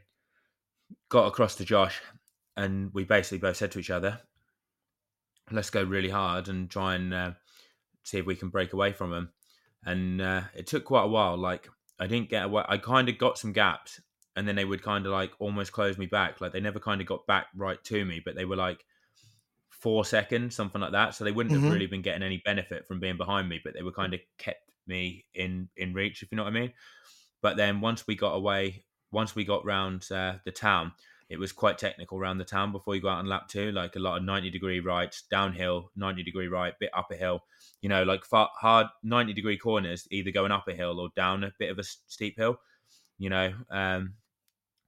got 1.10 1.28
across 1.28 1.56
to 1.56 1.66
Josh, 1.66 2.02
and 2.58 2.92
we 2.92 3.04
basically 3.04 3.38
both 3.38 3.56
said 3.56 3.72
to 3.74 3.80
each 3.80 3.92
other, 3.92 4.20
"Let's 5.52 5.70
go 5.70 5.84
really 5.84 6.10
hard 6.10 6.50
and 6.50 6.70
try 6.72 6.96
and 6.96 7.14
uh, 7.14 7.32
see 8.04 8.18
if 8.18 8.26
we 8.26 8.36
can 8.36 8.50
break 8.50 8.74
away 8.74 8.94
from 8.94 9.12
them." 9.12 9.30
And 9.86 10.20
uh, 10.20 10.42
it 10.56 10.66
took 10.66 10.86
quite 10.86 11.04
a 11.04 11.08
while. 11.08 11.38
Like 11.38 11.70
I 12.00 12.08
didn't 12.08 12.30
get 12.30 12.46
away. 12.46 12.64
I 12.68 12.80
kind 12.80 13.08
of 13.10 13.20
got 13.20 13.38
some 13.38 13.54
gaps, 13.54 14.02
and 14.36 14.48
then 14.48 14.56
they 14.56 14.66
would 14.66 14.82
kind 14.82 15.06
of 15.06 15.12
like 15.12 15.34
almost 15.38 15.72
close 15.72 16.00
me 16.00 16.08
back. 16.08 16.42
Like 16.42 16.52
they 16.52 16.62
never 16.62 16.80
kind 16.80 17.00
of 17.00 17.06
got 17.06 17.28
back 17.28 17.46
right 17.56 17.82
to 17.84 18.04
me, 18.04 18.24
but 18.26 18.36
they 18.36 18.46
were 18.46 18.56
like 18.56 18.84
four 19.80 20.06
seconds, 20.06 20.56
something 20.56 20.82
like 20.82 20.92
that. 20.92 21.16
So 21.16 21.24
they 21.24 21.32
wouldn't 21.32 21.54
mm-hmm. 21.54 21.66
have 21.66 21.74
really 21.74 21.88
been 21.88 22.02
getting 22.02 22.24
any 22.24 22.42
benefit 22.44 22.88
from 22.88 23.00
being 23.00 23.18
behind 23.18 23.48
me, 23.48 23.60
but 23.64 23.74
they 23.74 23.84
were 23.84 23.92
kind 23.92 24.14
of 24.14 24.20
kept 24.38 24.62
me 24.88 25.26
in 25.34 25.70
in 25.78 25.94
reach, 25.94 26.24
if 26.24 26.32
you 26.32 26.38
know 26.38 26.44
what 26.44 26.54
I 26.54 26.60
mean. 26.60 26.74
But 27.42 27.58
then 27.58 27.82
once 27.82 28.08
we 28.08 28.16
got 28.16 28.34
away, 28.34 28.84
once 29.12 29.36
we 29.36 29.46
got 29.46 29.66
round 29.66 30.08
uh, 30.12 30.36
the 30.46 30.52
town, 30.52 30.92
it 31.30 31.38
was 31.38 31.52
quite 31.52 31.78
technical 31.78 32.18
around 32.18 32.38
the 32.38 32.46
town 32.46 32.72
before 32.72 32.96
you 32.96 33.02
go 33.02 33.10
out 33.10 33.20
on 33.20 33.26
lap 33.26 33.48
two, 33.50 33.72
like 33.72 33.96
a 33.96 34.00
lot 34.00 34.18
of 34.18 34.24
90 34.24 34.50
degree 34.50 34.80
rights, 34.80 35.24
downhill, 35.30 35.92
90 35.96 36.24
degree 36.24 36.48
right, 36.48 36.74
bit 36.80 36.90
up 36.96 37.12
a 37.12 37.16
hill, 37.16 37.44
you 37.82 37.90
know, 37.90 38.04
like 38.04 38.24
far, 38.24 38.50
hard 38.60 38.88
90 39.04 39.34
degree 39.34 39.58
corners, 39.58 40.08
either 40.10 40.32
going 40.32 40.52
up 40.52 40.68
a 40.68 40.74
hill 40.74 41.00
or 41.00 41.10
down 41.16 41.44
a 41.44 41.52
bit 41.60 41.70
of 41.70 41.80
a 41.80 41.84
steep 41.84 42.38
hill, 42.38 42.58
you 43.18 43.30
know. 43.30 43.54
Um, 43.70 44.14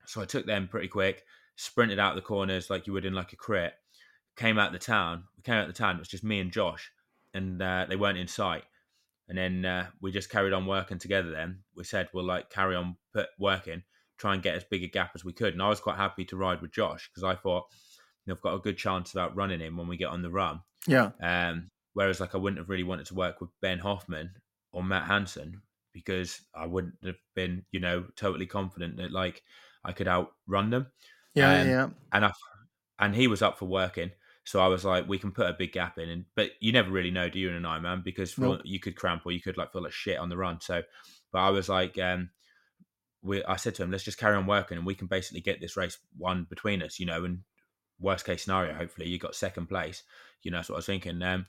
so 0.05 0.21
I 0.21 0.25
took 0.25 0.45
them 0.45 0.67
pretty 0.67 0.87
quick, 0.87 1.25
sprinted 1.57 1.99
out 1.99 2.15
the 2.15 2.21
corners 2.21 2.69
like 2.69 2.87
you 2.87 2.93
would 2.93 3.05
in 3.05 3.13
like 3.13 3.33
a 3.33 3.37
crit, 3.37 3.73
came 4.39 4.57
out 4.57 4.71
the 4.71 4.79
town. 4.79 5.25
We 5.35 5.43
came 5.43 5.55
out 5.55 5.67
the 5.67 5.73
town, 5.73 5.97
it 5.97 5.99
was 5.99 6.07
just 6.07 6.23
me 6.23 6.39
and 6.39 6.51
Josh, 6.51 6.91
and 7.33 7.61
uh, 7.61 7.85
they 7.89 7.97
weren't 7.97 8.17
in 8.17 8.27
sight. 8.27 8.63
And 9.27 9.37
then 9.37 9.65
uh, 9.65 9.87
we 10.01 10.11
just 10.11 10.31
carried 10.31 10.53
on 10.53 10.65
working 10.65 10.97
together. 10.97 11.29
Then 11.29 11.59
we 11.75 11.83
said 11.83 12.09
we'll 12.13 12.25
like 12.25 12.49
carry 12.49 12.75
on 12.75 12.95
put 13.13 13.27
working, 13.37 13.83
try 14.17 14.33
and 14.33 14.41
get 14.41 14.55
as 14.55 14.63
big 14.63 14.83
a 14.83 14.87
gap 14.87 15.11
as 15.13 15.25
we 15.25 15.33
could. 15.33 15.53
And 15.53 15.61
I 15.61 15.69
was 15.69 15.81
quite 15.81 15.97
happy 15.97 16.25
to 16.25 16.37
ride 16.37 16.61
with 16.61 16.71
Josh 16.71 17.09
because 17.09 17.23
I 17.23 17.35
thought 17.35 17.65
you 18.25 18.31
know, 18.31 18.35
I've 18.35 18.41
got 18.41 18.55
a 18.55 18.59
good 18.59 18.77
chance 18.77 19.13
of 19.13 19.21
outrunning 19.21 19.59
him 19.59 19.77
when 19.77 19.87
we 19.87 19.97
get 19.97 20.09
on 20.09 20.21
the 20.21 20.31
run. 20.31 20.61
Yeah. 20.87 21.11
Um. 21.21 21.69
Whereas 21.93 22.19
like 22.19 22.33
I 22.33 22.37
wouldn't 22.37 22.59
have 22.59 22.69
really 22.69 22.83
wanted 22.83 23.07
to 23.07 23.15
work 23.15 23.41
with 23.41 23.49
Ben 23.61 23.79
Hoffman 23.79 24.31
or 24.71 24.83
Matt 24.83 25.03
Hanson 25.03 25.61
because 25.93 26.39
I 26.55 26.65
wouldn't 26.65 26.95
have 27.03 27.17
been 27.35 27.65
you 27.71 27.81
know 27.81 28.05
totally 28.15 28.45
confident 28.45 28.97
that 28.97 29.11
like 29.11 29.43
I 29.83 29.91
could 29.91 30.07
outrun 30.07 30.69
them. 30.69 30.87
Yeah, 31.35 31.61
um, 31.61 31.67
yeah. 31.67 31.89
And 32.13 32.25
I 32.25 32.31
and 32.99 33.15
he 33.15 33.27
was 33.27 33.41
up 33.41 33.59
for 33.59 33.65
working. 33.65 34.11
So 34.49 34.59
I 34.59 34.65
was 34.65 34.83
like, 34.83 35.07
we 35.07 35.19
can 35.19 35.31
put 35.31 35.47
a 35.47 35.53
big 35.53 35.73
gap 35.73 35.99
in, 35.99 36.09
and 36.09 36.25
but 36.33 36.49
you 36.59 36.71
never 36.71 36.89
really 36.89 37.11
know, 37.11 37.29
do 37.29 37.37
you, 37.37 37.49
in 37.49 37.55
an 37.55 37.61
Ironman? 37.65 38.03
Because 38.03 38.35
nope. 38.35 38.61
you 38.65 38.79
could 38.79 38.95
cramp 38.95 39.21
or 39.23 39.31
you 39.31 39.39
could 39.39 39.57
like 39.57 39.71
feel 39.71 39.83
like 39.83 39.91
shit 39.91 40.17
on 40.17 40.29
the 40.29 40.37
run. 40.37 40.59
So, 40.59 40.81
but 41.31 41.37
I 41.37 41.51
was 41.51 41.69
like, 41.69 41.99
um, 41.99 42.31
we, 43.21 43.43
I 43.43 43.57
said 43.57 43.75
to 43.75 43.83
him, 43.83 43.91
let's 43.91 44.03
just 44.03 44.17
carry 44.17 44.35
on 44.35 44.47
working, 44.47 44.79
and 44.79 44.87
we 44.87 44.95
can 44.95 45.05
basically 45.05 45.41
get 45.41 45.61
this 45.61 45.77
race 45.77 45.99
one 46.17 46.47
between 46.49 46.81
us, 46.81 46.99
you 46.99 47.05
know. 47.05 47.25
And 47.25 47.41
worst 47.99 48.25
case 48.25 48.41
scenario, 48.41 48.73
hopefully, 48.73 49.07
you 49.07 49.19
got 49.19 49.35
second 49.35 49.67
place. 49.67 50.01
You 50.41 50.49
know, 50.49 50.57
that's 50.57 50.69
what 50.69 50.77
I 50.77 50.79
was 50.79 50.87
thinking. 50.87 51.21
Um, 51.21 51.45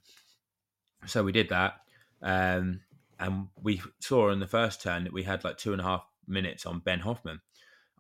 so 1.07 1.23
we 1.23 1.33
did 1.33 1.49
that, 1.49 1.77
um, 2.21 2.81
and 3.19 3.47
we 3.63 3.81
saw 4.01 4.29
in 4.29 4.41
the 4.41 4.47
first 4.47 4.83
turn 4.83 5.05
that 5.05 5.15
we 5.15 5.23
had 5.23 5.43
like 5.43 5.57
two 5.57 5.73
and 5.73 5.81
a 5.81 5.85
half 5.85 6.05
minutes 6.29 6.67
on 6.67 6.81
Ben 6.81 7.01
Hoffman. 7.01 7.41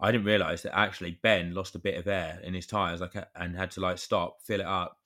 I 0.01 0.11
didn't 0.11 0.27
realize 0.27 0.63
that 0.63 0.77
actually 0.77 1.19
Ben 1.23 1.55
lost 1.55 1.75
a 1.75 1.79
bit 1.79 1.97
of 1.99 2.07
air 2.07 2.41
in 2.43 2.55
his 2.55 2.67
tires, 2.67 3.01
like, 3.01 3.15
and 3.35 3.57
had 3.57 3.71
to 3.73 3.81
like 3.81 3.99
stop, 3.99 4.41
fill 4.43 4.61
it 4.61 4.67
up 4.67 4.99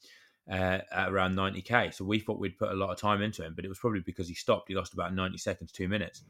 uh, 0.51 0.79
at 0.93 1.11
around 1.11 1.35
90k. 1.35 1.93
So 1.93 2.05
we 2.05 2.21
thought 2.21 2.39
we'd 2.39 2.59
put 2.59 2.71
a 2.71 2.77
lot 2.77 2.91
of 2.91 2.99
time 2.99 3.21
into 3.21 3.45
him, 3.45 3.55
but 3.57 3.65
it 3.65 3.69
was 3.69 3.79
probably 3.79 4.01
because 4.01 4.29
he 4.29 4.35
stopped. 4.35 4.69
He 4.69 4.75
lost 4.75 4.95
about 4.95 5.15
90 5.15 5.39
seconds, 5.39 5.73
two 5.73 5.89
minutes. 5.89 6.23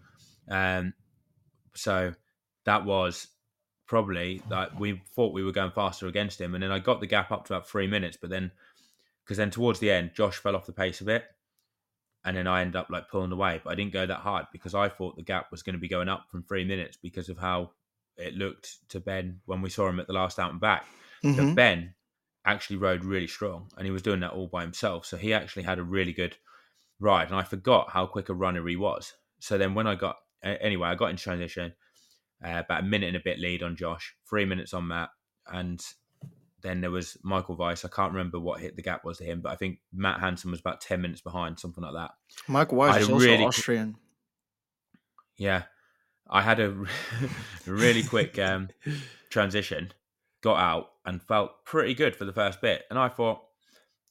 Um, 0.49 0.95
so 1.75 2.15
that 2.65 2.85
was 2.85 3.29
probably 3.87 4.41
like 4.49 4.79
we 4.79 5.03
thought 5.15 5.35
we 5.35 5.45
were 5.45 5.53
going 5.53 5.73
faster 5.73 6.07
against 6.07 6.41
him, 6.41 6.55
and 6.55 6.63
then 6.63 6.73
I 6.73 6.79
got 6.79 7.01
the 7.01 7.07
gap 7.07 7.31
up 7.31 7.47
to 7.47 7.55
about 7.55 7.69
three 7.69 7.87
minutes, 7.87 8.17
but 8.21 8.31
then 8.31 8.51
because 9.25 9.39
then 9.39 9.51
towards 9.51 9.79
the 9.79 9.91
end, 9.91 10.13
Josh 10.15 10.37
fell 10.37 10.55
off 10.55 10.67
the 10.67 10.73
pace 10.73 11.01
a 11.01 11.05
bit. 11.05 11.25
And 12.27 12.37
then 12.37 12.47
I 12.47 12.63
ended 12.63 12.77
up 12.77 12.89
like 12.89 13.11
pulling 13.11 13.33
away, 13.33 13.61
but 13.63 13.71
I 13.71 13.75
didn't 13.75 13.93
go 13.93 14.07
that 14.07 14.21
hard 14.21 14.47
because 14.51 14.75
I 14.75 14.89
thought 14.89 15.17
the 15.17 15.23
gap 15.23 15.51
was 15.51 15.63
going 15.63 15.75
to 15.75 15.81
be 15.81 15.89
going 15.89 16.09
up 16.09 16.25
from 16.31 16.43
three 16.43 16.65
minutes 16.65 16.97
because 16.97 17.29
of 17.29 17.37
how 17.37 17.73
it 18.17 18.35
looked 18.35 18.77
to 18.91 19.01
Ben 19.01 19.41
when 19.47 19.63
we 19.63 19.71
saw 19.71 19.89
him 19.89 20.01
at 20.01 20.07
the 20.07 20.13
last 20.13 20.39
out 20.39 20.53
and 20.53 20.61
back. 20.61 20.87
Mm-hmm. 21.25 21.37
That 21.37 21.55
Ben 21.55 21.95
actually 22.45 22.77
rode 22.77 23.05
really 23.05 23.27
strong 23.27 23.71
and 23.77 23.87
he 23.87 23.91
was 23.91 24.03
doing 24.03 24.21
that 24.21 24.33
all 24.33 24.47
by 24.47 24.63
himself. 24.63 25.07
So 25.07 25.17
he 25.17 25.33
actually 25.33 25.63
had 25.63 25.79
a 25.79 25.85
really 25.85 26.13
good 26.13 26.37
ride. 27.01 27.29
And 27.29 27.37
I 27.37 27.43
forgot 27.43 27.91
how 27.91 28.07
quick 28.07 28.29
a 28.29 28.35
runner 28.35 28.67
he 28.67 28.77
was. 28.77 29.15
So 29.41 29.59
then 29.59 29.75
when 29.75 29.87
I 29.87 29.95
got, 29.95 30.17
anyway, 30.43 30.89
I 30.89 30.95
got 30.95 31.11
in 31.11 31.17
transition, 31.17 31.75
uh, 32.45 32.63
about 32.65 32.83
a 32.83 32.87
minute 32.87 33.09
and 33.09 33.17
a 33.17 33.23
bit 33.25 33.39
lead 33.39 33.63
on 33.63 33.77
Josh, 33.77 34.15
three 34.29 34.45
minutes 34.45 34.75
on 34.75 34.89
Matt. 34.89 35.11
And 35.47 35.83
then 36.63 36.81
there 36.81 36.91
was 36.91 37.17
Michael 37.23 37.57
Weiss. 37.57 37.85
I 37.85 37.89
can't 37.89 38.13
remember 38.13 38.41
what 38.41 38.61
hit 38.61 38.77
the 38.77 38.83
gap 38.83 39.05
was 39.05 39.19
to 39.19 39.25
him, 39.25 39.41
but 39.41 39.53
I 39.53 39.57
think 39.57 39.79
Matt 39.93 40.21
Hanson 40.21 40.51
was 40.51 40.61
about 40.61 40.81
10 40.81 41.01
minutes 41.01 41.21
behind, 41.21 41.59
something 41.59 41.85
like 41.85 41.95
that. 41.95 42.13
Michael 42.49 42.79
Weiss 42.79 43.03
is 43.03 43.11
also 43.11 43.25
really, 43.25 43.45
Austrian. 43.45 43.97
Yeah. 45.37 45.65
I 46.29 46.43
had 46.43 46.61
a 46.61 46.75
really 47.67 48.03
quick 48.03 48.39
um, 48.39 48.69
transition, 49.31 49.93
got 50.43 50.59
out, 50.59 50.91
and 51.05 51.23
felt 51.23 51.65
pretty 51.65 51.95
good 51.95 52.17
for 52.17 52.25
the 52.25 52.33
first 52.33 52.61
bit. 52.61 52.85
And 52.91 52.99
I 52.99 53.09
thought, 53.09 53.43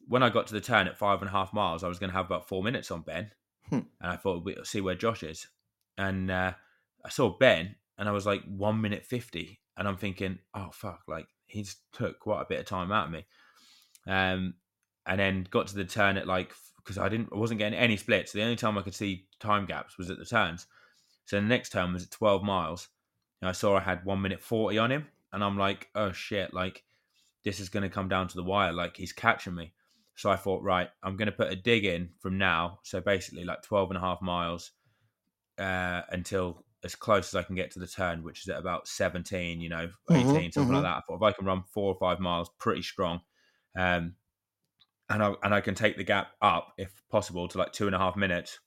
when 0.08 0.24
I 0.24 0.30
got 0.30 0.48
to 0.48 0.54
the 0.54 0.62
turn 0.62 0.88
at 0.88 0.98
five 0.98 1.22
and 1.22 1.30
a 1.30 1.32
half 1.32 1.54
miles, 1.54 1.84
I 1.84 1.88
was 1.88 2.00
going 2.00 2.10
to 2.10 2.16
have 2.16 2.26
about 2.26 2.48
four 2.48 2.64
minutes 2.64 2.92
on 2.92 3.02
Ben. 3.02 3.32
Hmm. 3.70 3.80
And 4.02 4.12
I 4.12 4.16
thought, 4.16 4.44
we'll 4.44 4.66
see 4.66 4.82
where 4.82 4.96
Josh 4.96 5.24
is. 5.24 5.48
And 5.98 6.30
uh, 6.30 6.54
I 7.06 7.10
saw 7.10 7.38
Ben, 7.38 7.76
and 7.98 8.10
I 8.10 8.12
was 8.12 8.26
like, 8.26 8.44
one 8.44 8.82
minute 8.82 9.06
50. 9.06 9.60
And 9.78 9.88
I'm 9.88 9.98
thinking, 9.98 10.40
oh, 10.54 10.70
fuck, 10.72 11.02
like, 11.08 11.28
he's 11.46 11.78
took 11.94 12.20
quite 12.20 12.42
a 12.42 12.48
bit 12.48 12.60
of 12.60 12.66
time 12.66 12.92
out 12.92 13.08
of 13.08 13.12
me. 13.12 13.26
Um, 14.08 14.56
and 15.06 15.20
then 15.20 15.48
got 15.50 15.68
to 15.68 15.76
the 15.76 15.86
turn 15.86 16.18
at 16.18 16.28
like, 16.28 16.54
because 16.78 16.98
I 16.98 17.10
didn't, 17.10 17.30
I 17.34 17.38
wasn't 17.38 17.60
getting 17.60 17.78
any 17.78 17.98
splits. 17.98 18.32
The 18.32 18.44
only 18.44 18.56
time 18.56 18.78
I 18.78 18.82
could 18.82 18.96
see 18.96 19.28
time 19.40 19.66
gaps 19.66 19.98
was 19.98 20.10
at 20.10 20.18
the 20.18 20.26
turns. 20.26 20.68
So 21.26 21.38
the 21.38 21.42
next 21.42 21.72
turn 21.72 21.94
was 21.94 22.04
at 22.04 22.12
12 22.12 22.44
miles. 22.44 22.90
And 23.42 23.50
I 23.50 23.52
saw 23.52 23.78
I 23.78 23.82
had 23.82 24.06
one 24.06 24.22
minute 24.22 24.42
40 24.42 24.78
on 24.78 24.92
him. 24.92 25.08
And 25.32 25.44
I'm 25.44 25.58
like, 25.58 25.90
oh 25.96 26.12
shit, 26.12 26.54
like 26.54 26.84
this 27.44 27.60
is 27.60 27.70
going 27.70 27.84
to 27.84 27.90
come 27.90 28.08
down 28.08 28.28
to 28.28 28.36
the 28.36 28.44
wire. 28.44 28.72
Like 28.72 28.98
he's 28.98 29.14
catching 29.14 29.56
me. 29.56 29.74
So 30.16 30.30
I 30.30 30.36
thought, 30.36 30.62
right, 30.62 30.90
I'm 31.02 31.18
going 31.18 31.26
to 31.26 31.32
put 31.32 31.52
a 31.52 31.56
dig 31.56 31.86
in 31.86 32.10
from 32.20 32.38
now. 32.38 32.80
So 32.84 33.02
basically 33.02 33.46
like 33.46 33.64
12 33.64 33.92
and 33.92 33.98
a 33.98 34.02
half 34.02 34.22
miles 34.22 34.72
uh, 35.58 36.02
until 36.10 36.64
as 36.84 36.96
close 36.96 37.34
as 37.34 37.36
I 37.36 37.44
can 37.44 37.56
get 37.56 37.72
to 37.72 37.80
the 37.80 37.88
turn, 37.88 38.24
which 38.24 38.42
is 38.42 38.50
at 38.50 38.60
about 38.60 38.88
17, 38.88 39.62
you 39.62 39.70
know, 39.70 39.88
mm-hmm, 39.88 40.14
18, 40.14 40.26
mm-hmm, 40.26 40.50
something 40.52 40.64
mm-hmm. 40.64 40.74
like 40.74 40.84
that. 40.84 40.98
I 40.98 41.02
thought 41.08 41.16
if 41.16 41.22
I 41.24 41.32
can 41.32 41.46
run 41.46 41.64
four 41.74 41.94
or 41.94 42.00
five 42.00 42.20
miles 42.20 42.50
pretty 42.60 42.82
strong, 42.82 43.22
um, 43.78 44.16
and 45.10 45.24
I 45.24 45.34
and 45.44 45.54
I 45.54 45.62
can 45.62 45.76
take 45.76 45.98
the 45.98 46.04
gap 46.04 46.32
up 46.42 46.74
if 46.78 46.92
possible 47.10 47.48
to 47.48 47.58
like 47.58 47.74
two 47.74 47.88
and 47.88 47.96
a 47.96 48.00
half 48.00 48.16
minutes, 48.16 48.60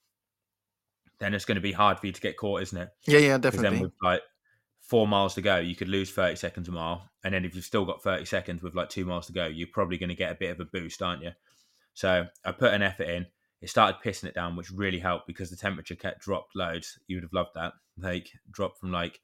then 1.19 1.35
it's 1.35 1.45
going 1.45 1.57
to 1.57 1.62
be 1.62 1.73
hard 1.73 1.99
for 1.99 2.07
you 2.07 2.12
to 2.12 2.21
get 2.21 2.37
caught, 2.37 2.62
isn't 2.62 2.79
it? 2.79 2.89
Yeah, 3.07 3.19
yeah, 3.19 3.39
definitely. 3.39 3.71
Then 3.71 3.81
with 3.81 3.93
like 4.03 4.23
four 4.83 5.09
miles 5.09 5.35
to 5.35 5.43
go, 5.43 5.57
you 5.59 5.75
could 5.75 5.89
lose 5.89 6.11
30 6.11 6.37
seconds 6.37 6.69
a 6.69 6.73
mile. 6.73 7.09
And 7.25 7.35
then 7.35 7.45
if 7.45 7.55
you've 7.55 7.64
still 7.64 7.85
got 7.85 8.03
30 8.03 8.25
seconds 8.25 8.62
with 8.62 8.75
like 8.75 8.89
two 8.89 9.05
miles 9.05 9.27
to 9.27 9.33
go, 9.33 9.47
you're 9.47 9.69
probably 9.73 9.99
going 9.99 10.11
to 10.11 10.14
get 10.14 10.33
a 10.33 10.37
bit 10.37 10.51
of 10.51 10.61
a 10.61 10.64
boost, 10.64 11.03
aren't 11.03 11.23
you? 11.23 11.33
So 11.95 12.27
I 12.45 12.53
put 12.53 12.75
an 12.75 12.83
effort 12.83 13.09
in. 13.09 13.27
It 13.62 13.71
started 13.71 14.01
pissing 14.05 14.29
it 14.29 14.35
down, 14.35 14.55
which 14.55 14.71
really 14.71 14.99
helped 14.99 15.27
because 15.27 15.51
the 15.51 15.57
temperature 15.57 15.95
kept 15.95 16.21
dropped 16.21 16.55
loads. 16.55 16.99
You 17.09 17.17
would 17.17 17.25
have 17.25 17.33
loved 17.33 17.51
that. 17.55 17.73
Like 17.99 18.29
dropped 18.51 18.79
from 18.79 18.93
like 18.93 19.19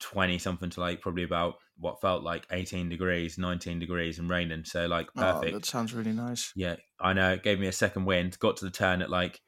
20 0.00 0.38
something 0.38 0.70
to 0.70 0.80
like 0.80 1.00
probably 1.00 1.22
about 1.22 1.54
what 1.78 2.00
felt 2.00 2.22
like 2.22 2.46
18 2.50 2.88
degrees, 2.88 3.38
19 3.38 3.78
degrees 3.78 4.18
and 4.18 4.28
raining. 4.28 4.64
So 4.64 4.86
like 4.86 5.08
oh, 5.16 5.20
perfect. 5.20 5.54
Oh, 5.54 5.58
that 5.58 5.66
sounds 5.66 5.94
really 5.94 6.12
nice. 6.12 6.52
Yeah, 6.54 6.76
I 7.00 7.14
know. 7.14 7.32
It 7.32 7.42
gave 7.42 7.58
me 7.58 7.66
a 7.66 7.72
second 7.72 8.04
wind. 8.04 8.38
Got 8.38 8.58
to 8.58 8.66
the 8.66 8.70
turn 8.70 9.02
at 9.02 9.10
like 9.10 9.40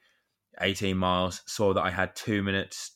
18 0.60 0.96
miles, 0.96 1.42
saw 1.46 1.72
that 1.74 1.82
I 1.82 1.90
had 1.90 2.14
two 2.16 2.42
minutes 2.42 2.92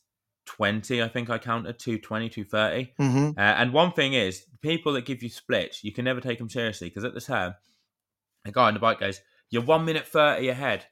20, 0.47 1.01
I 1.01 1.09
think 1.09 1.31
I 1.31 1.39
counted, 1.39 1.79
220, 1.79 2.29
230. 2.29 2.95
Mm-hmm. 3.01 3.39
Uh, 3.39 3.41
and 3.41 3.73
one 3.73 3.93
thing 3.93 4.15
is, 4.15 4.45
people 4.61 4.95
that 4.95 5.07
give 5.07 5.23
you 5.23 5.29
splits, 5.29 5.85
you 5.85 5.93
can 5.93 6.05
never 6.05 6.21
take 6.21 6.39
them 6.39 6.51
seriously 6.51 6.89
because 6.89 7.05
at 7.05 7.15
the 7.15 7.21
time, 7.21 7.55
a 8.45 8.51
guy 8.51 8.67
on 8.67 8.75
the 8.75 8.81
bike 8.81 8.99
goes, 8.99 9.21
You're 9.51 9.63
one 9.63 9.85
minute 9.85 10.07
30 10.07 10.49
ahead. 10.49 10.87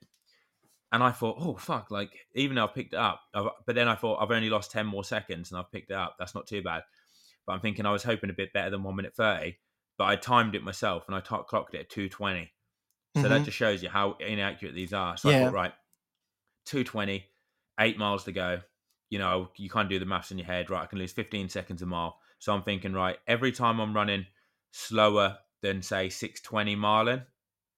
And 0.91 1.03
I 1.03 1.11
thought, 1.11 1.37
oh, 1.39 1.55
fuck, 1.57 1.91
like, 1.91 2.11
even 2.35 2.57
though 2.57 2.65
I 2.65 2.69
picked 2.69 2.95
it 2.95 2.99
up, 2.99 3.21
but 3.35 3.75
then 3.75 3.89
I 3.89 3.95
thought, 3.95 4.23
I've 4.23 4.31
only 4.31 4.49
lost 4.49 4.71
10 4.71 4.87
more 4.87 5.05
seconds 5.05 5.51
and 5.51 5.59
I've 5.59 5.71
picked 5.71 5.91
it 5.91 5.97
up. 5.97 6.17
That's 6.19 6.35
not 6.35 6.47
too 6.47 6.63
bad. 6.63 6.83
But 7.47 7.55
I'm 7.55 7.61
thinking 7.61 7.85
I 7.85 7.93
was 7.93 8.03
hoping 8.03 8.31
a 8.31 8.35
bit 8.35 8.55
better 8.55 8.71
than 8.71 8.83
one 8.83 8.97
minute 8.97 9.15
30. 9.15 9.57
But 9.99 10.05
I 10.05 10.17
timed 10.17 10.55
it 10.55 10.63
myself 10.63 11.05
and 11.07 11.15
I 11.15 11.21
t- 11.21 11.45
clocked 11.47 11.75
it 11.75 11.81
at 11.81 11.91
220. 11.91 12.51
So 13.17 13.21
mm-hmm. 13.21 13.29
that 13.29 13.45
just 13.45 13.57
shows 13.57 13.83
you 13.83 13.91
how 13.91 14.17
inaccurate 14.19 14.75
these 14.75 14.95
are. 14.95 15.17
So 15.19 15.29
yeah. 15.29 15.37
I 15.37 15.45
thought, 15.45 15.53
right, 15.53 15.73
220, 16.69 17.25
eight 17.81 17.99
miles 17.99 18.25
to 18.25 18.33
go. 18.33 18.61
You 19.11 19.19
know, 19.19 19.49
you 19.57 19.71
can't 19.71 19.89
do 19.89 19.99
the 19.99 20.07
maths 20.07 20.31
in 20.31 20.39
your 20.39 20.47
head, 20.47 20.71
right? 20.71 20.83
I 20.83 20.87
can 20.87 20.99
lose 20.99 21.13
15 21.13 21.49
seconds 21.49 21.83
a 21.83 21.87
mile. 21.87 22.19
So 22.39 22.53
I'm 22.53 22.63
thinking, 22.63 22.93
right, 22.93 23.17
every 23.27 23.53
time 23.53 23.81
I'm 23.81 23.95
running 23.95 24.27
slower 24.71 25.39
than 25.63 25.83
say 25.83 26.09
620 26.09 26.77
miling, 26.77 27.25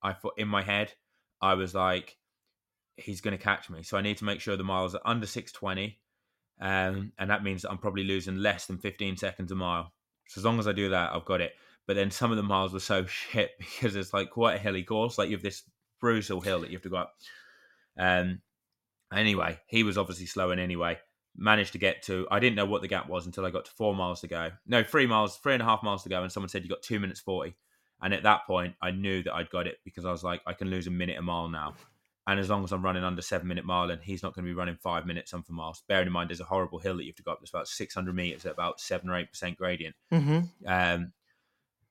I 0.03 0.13
thought 0.13 0.35
in 0.39 0.49
my 0.49 0.63
head, 0.63 0.93
I 1.41 1.55
was 1.55 1.75
like, 1.75 2.17
he's 2.97 3.21
going 3.21 3.37
to 3.37 3.43
catch 3.43 3.71
me. 3.71 3.83
So 3.83 3.97
I 3.97 4.03
need 4.03 4.19
to 4.19 4.25
make 4.25 4.41
sure 4.41 4.57
the 4.57 4.65
miles 4.65 4.95
are 4.95 5.01
under 5.05 5.27
620. 5.27 5.99
Um, 6.61 7.13
and 7.19 7.31
that 7.31 7.43
means 7.43 7.63
that 7.63 7.71
I'm 7.71 7.79
probably 7.79 8.05
losing 8.05 8.37
less 8.37 8.67
than 8.67 8.79
15 8.79 9.17
seconds 9.17 9.53
a 9.53 9.55
mile. 9.55 9.93
So 10.29 10.41
as 10.41 10.45
long 10.45 10.59
as 10.59 10.69
I 10.69 10.73
do 10.73 10.91
that, 10.91 11.15
I've 11.15 11.25
got 11.25 11.41
it. 11.41 11.53
But 11.87 11.97
then 11.97 12.11
some 12.11 12.31
of 12.31 12.37
the 12.37 12.43
miles 12.43 12.73
were 12.73 12.81
so 12.81 13.05
shit 13.07 13.53
because 13.59 13.97
it's 13.97 14.13
like 14.13 14.31
quite 14.31 14.57
a 14.57 14.59
hilly 14.59 14.83
course. 14.83 15.17
Like 15.17 15.29
you 15.29 15.37
have 15.37 15.43
this 15.43 15.63
brutal 16.01 16.41
hill 16.41 16.61
that 16.61 16.71
you 16.71 16.77
have 16.77 16.83
to 16.83 16.91
go 16.91 16.97
up. 16.97 17.15
Um, 17.99 18.41
anyway, 19.15 19.59
he 19.67 19.83
was 19.83 19.99
obviously 19.99 20.27
slowing 20.27 20.59
anyway. 20.59 20.99
Managed 21.37 21.73
to 21.73 21.79
get 21.79 22.03
to, 22.05 22.27
I 22.31 22.41
didn't 22.41 22.57
know 22.57 22.67
what 22.67 22.83
the 22.83 22.89
gap 22.89 23.09
was 23.09 23.27
until 23.27 23.47
I 23.47 23.51
got 23.51 23.65
to 23.67 23.71
four 23.73 23.95
miles 23.95 24.21
to 24.23 24.27
go. 24.27 24.51
No, 24.67 24.83
three 24.83 25.07
miles, 25.07 25.37
three 25.39 25.55
and 25.55 25.63
a 25.63 25.67
half 25.67 25.83
miles 25.83 26.03
to 26.03 26.09
go. 26.09 26.23
And 26.23 26.31
someone 26.31 26.49
said, 26.49 26.63
You 26.63 26.69
got 26.69 26.83
two 26.83 27.01
minutes 27.01 27.21
40. 27.21 27.55
And 28.03 28.15
at 28.15 28.23
that 28.23 28.47
point, 28.47 28.75
I 28.81 28.91
knew 28.91 29.23
that 29.23 29.35
I'd 29.35 29.51
got 29.51 29.67
it 29.67 29.77
because 29.85 30.05
I 30.05 30.11
was 30.11 30.25
like, 30.25 30.41
I 30.47 30.55
can 30.55 30.71
lose 30.71 30.87
a 30.87 30.91
minute 30.91 31.19
a 31.19 31.23
mile 31.23 31.49
now. 31.49 31.75
And 32.27 32.39
as 32.39 32.49
long 32.49 32.65
as 32.65 32.73
I'm 32.73 32.85
running 32.85 33.05
under 33.05 33.23
seven 33.23 33.49
minute 33.49 33.65
mile, 33.65 33.91
and 33.91 34.01
he's 34.03 34.23
not 34.23 34.35
going 34.35 34.45
to 34.45 34.51
be 34.51 34.55
running 34.55 34.77
five 34.77 35.07
minutes 35.07 35.35
on 35.35 35.43
for 35.43 35.53
miles. 35.53 35.83
Bearing 35.89 36.07
in 36.07 36.13
mind, 36.13 36.31
there's 36.31 36.41
a 36.41 36.45
horrible 36.45 36.79
hill 36.79 36.97
that 36.97 37.05
you 37.05 37.11
have 37.11 37.17
to 37.17 37.23
go 37.23 37.33
up. 37.33 37.41
That's 37.41 37.51
about 37.51 37.69
600 37.69 38.15
meters 38.15 38.47
at 38.47 38.53
about 38.53 38.81
seven 38.81 39.11
or 39.11 39.17
eight 39.17 39.31
percent 39.31 39.57
gradient. 39.57 39.97
Mm-hmm. 40.13 40.41
Um, 40.67 41.13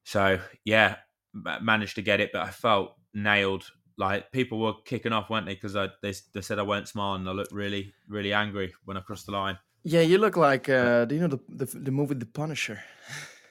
so 0.04 0.40
yeah, 0.64 0.96
managed 1.34 1.96
to 1.96 2.02
get 2.02 2.20
it, 2.20 2.32
but 2.32 2.42
I 2.42 2.50
felt 2.52 2.96
nailed. 3.14 3.72
Like 4.00 4.32
people 4.32 4.60
were 4.60 4.74
kicking 4.86 5.12
off, 5.12 5.30
weren't 5.30 5.46
they? 5.46 5.56
Because 5.56 5.74
they 5.74 6.14
they 6.34 6.42
said 6.42 6.58
I 6.58 6.64
weren't 6.64 6.88
smiling. 6.88 7.28
I 7.28 7.32
looked 7.32 7.52
really 7.52 7.94
really 8.08 8.32
angry 8.32 8.74
when 8.86 8.96
I 8.96 9.02
crossed 9.02 9.26
the 9.26 9.34
line. 9.34 9.60
Yeah, 9.84 10.02
you 10.02 10.18
look 10.18 10.38
like 10.38 10.70
uh, 10.70 11.04
do 11.04 11.16
you 11.16 11.22
know 11.22 11.28
the 11.28 11.40
the, 11.50 11.66
the 11.66 11.92
movie 11.92 12.16
The 12.16 12.26
Punisher? 12.26 12.82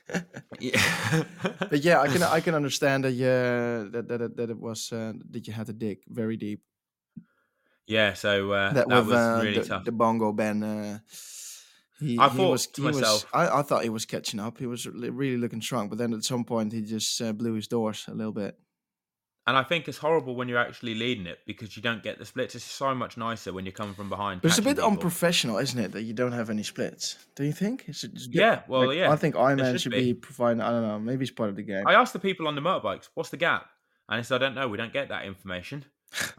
yeah, 0.59 0.83
but 1.71 1.85
yeah, 1.85 2.01
I 2.01 2.09
can 2.09 2.23
I 2.23 2.41
can 2.41 2.55
understand 2.55 3.05
that 3.05 3.13
yeah 3.13 3.85
that 3.93 4.09
that, 4.09 4.37
that 4.37 4.51
it 4.51 4.59
was 4.59 4.91
uh, 4.91 5.13
that 5.31 5.47
you 5.47 5.53
had 5.53 5.67
to 5.67 5.75
dig 5.75 5.99
very 6.09 6.39
deep. 6.39 6.63
Yeah, 7.87 8.15
so 8.15 8.53
uh, 8.53 8.73
that, 8.73 8.89
that 8.89 8.97
with, 8.97 9.09
was 9.09 9.17
uh, 9.17 9.41
really 9.43 9.59
the, 9.59 9.65
tough. 9.65 9.85
The 9.85 9.93
bongo 9.93 10.33
Ben, 10.33 10.63
uh, 10.63 10.99
he, 12.01 12.19
I 12.19 12.29
he 12.29 12.37
thought 12.37 12.51
was, 12.51 12.67
to 12.69 12.83
he 12.83 12.87
myself, 12.87 13.27
was, 13.33 13.49
I, 13.51 13.59
I 13.59 13.63
thought 13.63 13.83
he 13.83 13.91
was 13.91 14.07
catching 14.07 14.41
up. 14.41 14.59
He 14.59 14.67
was 14.67 14.87
really 14.87 15.37
looking 15.37 15.61
strong, 15.61 15.89
but 15.89 15.99
then 15.99 16.15
at 16.15 16.25
some 16.25 16.45
point 16.45 16.73
he 16.73 16.83
just 16.83 17.21
uh, 17.21 17.33
blew 17.33 17.55
his 17.55 17.69
doors 17.69 18.07
a 18.09 18.15
little 18.15 18.33
bit. 18.33 18.59
And 19.49 19.57
I 19.57 19.63
think 19.63 19.89
it's 19.89 19.97
horrible 19.97 20.35
when 20.35 20.47
you're 20.47 20.59
actually 20.59 20.95
leading 20.95 21.27
it 21.27 21.39
because 21.47 21.75
you 21.75 21.83
don't 21.83 22.03
get 22.03 22.19
the 22.19 22.27
splits. 22.27 22.55
It's 22.55 22.63
so 22.63 22.95
much 22.95 23.17
nicer 23.17 23.51
when 23.51 23.65
you're 23.65 23.73
coming 23.73 23.95
from 23.95 24.11
behind. 24.11 24.43
But 24.43 24.49
it's 24.49 24.59
a 24.59 24.63
bit 24.63 24.77
people. 24.77 24.91
unprofessional, 24.91 25.57
isn't 25.57 25.79
it, 25.79 25.93
that 25.93 26.03
you 26.03 26.13
don't 26.13 26.33
have 26.33 26.51
any 26.51 26.63
splits? 26.63 27.17
Do 27.35 27.45
you 27.45 27.53
think? 27.53 27.87
Yeah, 28.29 28.61
well, 28.69 28.89
like, 28.89 28.99
yeah, 28.99 29.11
I 29.11 29.17
think 29.17 29.37
Iron 29.37 29.57
there 29.57 29.73
should 29.73 29.81
should 29.81 29.93
be. 29.93 30.13
be 30.13 30.15
providing. 30.15 30.61
I 30.61 30.69
don't 30.69 30.83
know. 30.83 30.99
Maybe 30.99 31.23
it's 31.23 31.31
part 31.31 31.49
of 31.49 31.57
the 31.57 31.63
game. 31.63 31.85
I 31.87 31.95
asked 31.95 32.13
the 32.13 32.19
people 32.19 32.47
on 32.47 32.57
the 32.57 32.61
motorbikes, 32.61 33.09
"What's 33.15 33.31
the 33.31 33.39
gap?" 33.39 33.71
And 34.07 34.19
they 34.19 34.23
said, 34.23 34.43
"I 34.43 34.45
don't 34.45 34.55
know. 34.55 34.69
We 34.69 34.77
don't 34.77 34.93
get 34.93 35.09
that 35.09 35.25
information." 35.25 35.87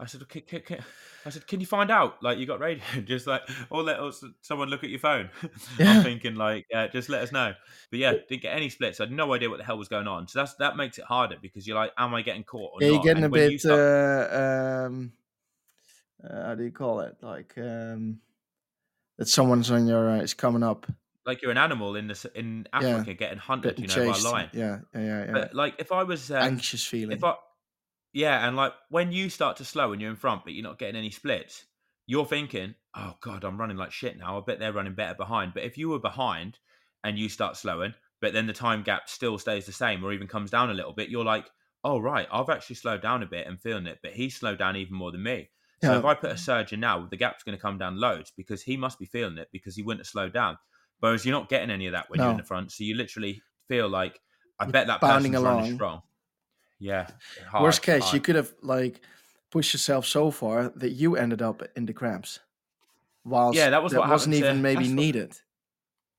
I 0.00 0.06
said, 0.06 0.22
okay, 0.22 0.40
can, 0.40 0.60
can, 0.62 0.78
I 1.24 1.30
said, 1.30 1.46
can 1.46 1.60
you 1.60 1.66
find 1.66 1.90
out? 1.90 2.22
Like, 2.22 2.38
you 2.38 2.46
got 2.46 2.58
radio, 2.60 2.82
just 3.04 3.26
like, 3.26 3.42
or 3.70 3.82
let 3.82 4.00
us, 4.00 4.24
someone 4.40 4.68
look 4.68 4.82
at 4.84 4.90
your 4.90 4.98
phone. 4.98 5.30
Yeah. 5.78 5.98
I'm 5.98 6.02
thinking, 6.02 6.34
like, 6.34 6.66
uh, 6.74 6.88
just 6.88 7.08
let 7.08 7.22
us 7.22 7.30
know. 7.32 7.52
But 7.90 7.98
yeah, 8.00 8.12
didn't 8.28 8.42
get 8.42 8.56
any 8.56 8.68
splits. 8.68 9.00
I 9.00 9.04
had 9.04 9.12
no 9.12 9.32
idea 9.32 9.48
what 9.48 9.58
the 9.58 9.64
hell 9.64 9.78
was 9.78 9.88
going 9.88 10.08
on. 10.08 10.26
So 10.28 10.40
that's 10.40 10.54
that 10.56 10.76
makes 10.76 10.98
it 10.98 11.04
harder 11.04 11.36
because 11.40 11.66
you're 11.66 11.76
like, 11.76 11.92
am 11.96 12.12
I 12.14 12.22
getting 12.22 12.44
caught? 12.44 12.72
Or 12.74 12.82
yeah, 12.82 12.88
you're 12.92 13.02
getting 13.02 13.24
And 13.24 13.32
a 13.34 13.36
bit. 13.36 13.60
start- 13.60 13.78
Uh, 13.80 14.86
um, 14.86 15.12
uh, 16.28 16.46
how 16.46 16.54
do 16.56 16.64
you 16.64 16.72
call 16.72 17.00
it? 17.00 17.16
Like 17.22 17.54
um, 17.56 18.18
that 19.18 19.28
someone's 19.28 19.70
on 19.70 19.86
your 19.86 20.10
uh, 20.10 20.16
is 20.20 20.34
coming 20.34 20.62
up. 20.62 20.86
like 21.24 21.40
you're 21.42 21.50
an 21.50 21.58
animal 21.58 21.96
in 21.96 22.08
this 22.08 22.26
in 22.34 22.66
Africa 22.72 23.14
getting 23.14 23.38
hunted, 23.38 23.76
Getting 23.76 23.84
you 23.90 24.06
know, 24.06 24.12
by 24.12 24.18
a 24.18 24.22
lion. 24.22 24.50
Yeah, 24.52 24.78
yeah, 24.94 25.00
yeah. 25.00 25.24
yeah. 25.26 25.32
But 25.32 25.54
like, 25.54 25.76
if 25.78 25.92
I 25.92 26.02
was 26.02 26.30
um, 26.30 26.42
Anxious 26.42 26.84
feeling. 26.84 27.16
if 27.16 27.24
I, 27.24 27.34
yeah, 28.12 28.46
and 28.46 28.56
like 28.56 28.72
when 28.88 29.12
you 29.12 29.30
start 29.30 29.56
to 29.58 29.64
slow 29.64 29.92
and 29.92 30.00
you're 30.00 30.10
in 30.10 30.16
front, 30.16 30.44
but 30.44 30.52
you're 30.52 30.62
not 30.64 30.78
getting 30.78 30.96
any 30.96 31.10
splits, 31.10 31.66
you're 32.06 32.26
thinking, 32.26 32.74
"Oh 32.94 33.16
God, 33.20 33.44
I'm 33.44 33.58
running 33.58 33.76
like 33.76 33.92
shit 33.92 34.16
now. 34.18 34.38
I 34.38 34.42
bet 34.44 34.58
they're 34.58 34.72
running 34.72 34.94
better 34.94 35.14
behind." 35.14 35.54
But 35.54 35.62
if 35.64 35.78
you 35.78 35.88
were 35.88 35.98
behind 36.00 36.58
and 37.04 37.18
you 37.18 37.28
start 37.28 37.56
slowing, 37.56 37.94
but 38.20 38.32
then 38.32 38.46
the 38.46 38.52
time 38.52 38.82
gap 38.82 39.08
still 39.08 39.38
stays 39.38 39.66
the 39.66 39.72
same 39.72 40.04
or 40.04 40.12
even 40.12 40.26
comes 40.28 40.50
down 40.50 40.70
a 40.70 40.74
little 40.74 40.92
bit, 40.92 41.08
you're 41.08 41.24
like, 41.24 41.50
"Oh 41.84 41.98
right, 42.00 42.28
I've 42.32 42.48
actually 42.50 42.76
slowed 42.76 43.02
down 43.02 43.22
a 43.22 43.26
bit 43.26 43.46
and 43.46 43.60
feeling 43.60 43.86
it." 43.86 44.00
But 44.02 44.14
he 44.14 44.28
slowed 44.30 44.58
down 44.58 44.76
even 44.76 44.94
more 44.94 45.12
than 45.12 45.22
me. 45.22 45.50
So 45.78 45.96
Yeah. 45.96 45.98
if 45.98 46.04
I 46.04 46.14
put 46.14 46.32
a 46.32 46.36
surge 46.36 46.72
in 46.72 46.80
now, 46.80 47.06
the 47.06 47.16
gap's 47.16 47.42
going 47.44 47.56
to 47.56 47.62
come 47.62 47.78
down 47.78 47.98
loads 48.00 48.30
because 48.36 48.62
he 48.62 48.76
must 48.76 48.98
be 48.98 49.06
feeling 49.06 49.38
it 49.38 49.48
because 49.52 49.76
he 49.76 49.82
wouldn't 49.82 50.00
have 50.06 50.10
slowed 50.10 50.32
down. 50.34 50.58
Whereas 50.98 51.24
you're 51.24 51.38
not 51.38 51.48
getting 51.48 51.70
any 51.70 51.86
of 51.86 51.92
that 51.92 52.10
when 52.10 52.20
you're 52.22 52.30
in 52.32 52.36
the 52.36 52.42
front, 52.42 52.72
so 52.72 52.84
you 52.84 52.94
literally 52.94 53.42
feel 53.68 53.88
like 53.88 54.20
I 54.58 54.64
You're 54.64 54.72
bet 54.72 54.88
that 54.88 55.02
person's 55.02 55.42
running 55.42 55.44
along. 55.44 55.60
strong. 55.64 56.02
Yeah. 56.80 57.06
hard, 57.50 57.62
Worst 57.62 57.82
case, 57.82 58.12
you 58.12 58.20
could 58.20 58.36
have 58.36 58.52
like 58.62 59.00
pushed 59.50 59.74
yourself 59.74 60.06
so 60.06 60.30
far 60.30 60.70
that 60.76 60.90
you 60.90 61.16
ended 61.16 61.42
up 61.42 61.62
in 61.76 61.86
the 61.86 61.92
cramps. 61.92 62.40
Whilst 63.24 63.56
Yeah, 63.58 63.70
that 63.70 63.82
was 63.82 63.92
what 63.94 64.08
wasn't 64.08 64.34
happened 64.34 64.42
to- 64.44 64.48
even 64.50 64.62
maybe 64.62 64.76
that's 64.84 64.88
what- 64.88 64.94
needed 64.96 65.40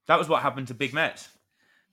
That 0.07 0.20
was 0.20 0.30
what 0.30 0.41
happened 0.43 0.68
to 0.68 0.74
Big 0.74 0.93
Metz 0.93 1.30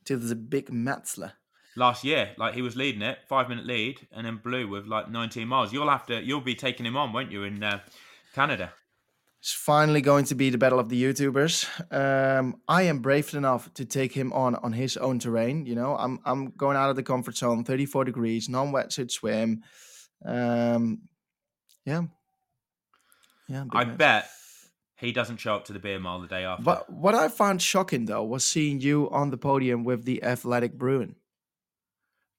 to 0.05 0.16
the 0.16 0.35
big 0.35 0.66
Metzler. 0.71 1.33
last 1.77 2.05
year. 2.05 2.35
Like 2.37 2.55
he 2.55 2.62
was 2.62 2.77
leading 2.77 3.03
it, 3.03 3.19
five 3.29 3.49
minute 3.49 3.64
lead, 3.66 4.07
and 4.12 4.27
then 4.27 4.37
blew 4.37 4.66
with 4.69 4.87
like 4.87 5.09
19 5.11 5.47
miles. 5.49 5.73
You'll 5.73 5.89
have 5.89 6.07
to, 6.07 6.23
you'll 6.23 6.41
be 6.41 6.55
taking 6.55 6.85
him 6.87 6.97
on, 6.97 7.12
won't 7.12 7.31
you, 7.33 7.45
in 7.45 7.62
uh, 7.62 7.81
Canada? 8.35 8.73
It's 9.41 9.53
finally 9.53 10.01
going 10.01 10.24
to 10.26 10.34
be 10.34 10.51
the 10.51 10.59
battle 10.59 10.80
of 10.80 10.89
the 10.89 11.01
YouTubers. 11.01 11.66
Um, 11.93 12.61
I 12.66 12.82
am 12.82 12.99
brave 12.99 13.32
enough 13.34 13.72
to 13.74 13.84
take 13.84 14.12
him 14.12 14.32
on 14.32 14.57
on 14.57 14.72
his 14.72 14.97
own 14.97 15.20
terrain. 15.20 15.64
You 15.64 15.76
know, 15.76 15.97
I'm 15.97 16.18
I'm 16.24 16.51
going 16.51 16.76
out 16.76 16.91
of 16.91 16.97
the 16.97 17.05
comfort 17.05 17.36
zone. 17.36 17.62
34 17.64 18.05
degrees, 18.05 18.49
non-wetsuit 18.49 19.12
swim. 19.12 19.62
Um, 20.24 21.03
yeah, 21.84 22.03
yeah. 23.49 23.64
I 23.72 23.84
match. 23.84 23.99
bet 23.99 24.30
he 24.97 25.12
doesn't 25.12 25.36
show 25.36 25.55
up 25.55 25.66
to 25.66 25.72
the 25.72 25.78
beer 25.78 26.01
mile 26.01 26.20
the 26.20 26.26
day 26.26 26.45
after. 26.45 26.64
But 26.64 26.91
what 26.91 27.14
I 27.14 27.28
found 27.28 27.62
shocking 27.62 28.07
though 28.07 28.24
was 28.24 28.45
seeing 28.45 28.80
you 28.80 29.09
on 29.11 29.30
the 29.30 29.39
podium 29.39 29.84
with 29.84 30.05
the 30.05 30.24
athletic 30.24 30.76
Brewing. 30.76 31.14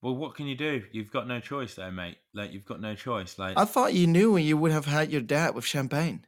well, 0.01 0.15
what 0.15 0.35
can 0.35 0.47
you 0.47 0.55
do? 0.55 0.83
You've 0.91 1.11
got 1.11 1.27
no 1.27 1.39
choice, 1.39 1.75
though, 1.75 1.91
mate. 1.91 2.17
Like 2.33 2.51
you've 2.51 2.65
got 2.65 2.81
no 2.81 2.93
choice. 2.95 3.39
Like 3.39 3.57
I 3.57 3.63
thought 3.63 3.93
you 3.93 4.05
knew 4.05 4.35
and 4.35 4.45
you 4.45 4.57
would 4.57 4.73
have 4.73 4.85
had 4.85 5.13
your 5.13 5.21
dad 5.21 5.55
with 5.55 5.63
champagne. 5.63 6.25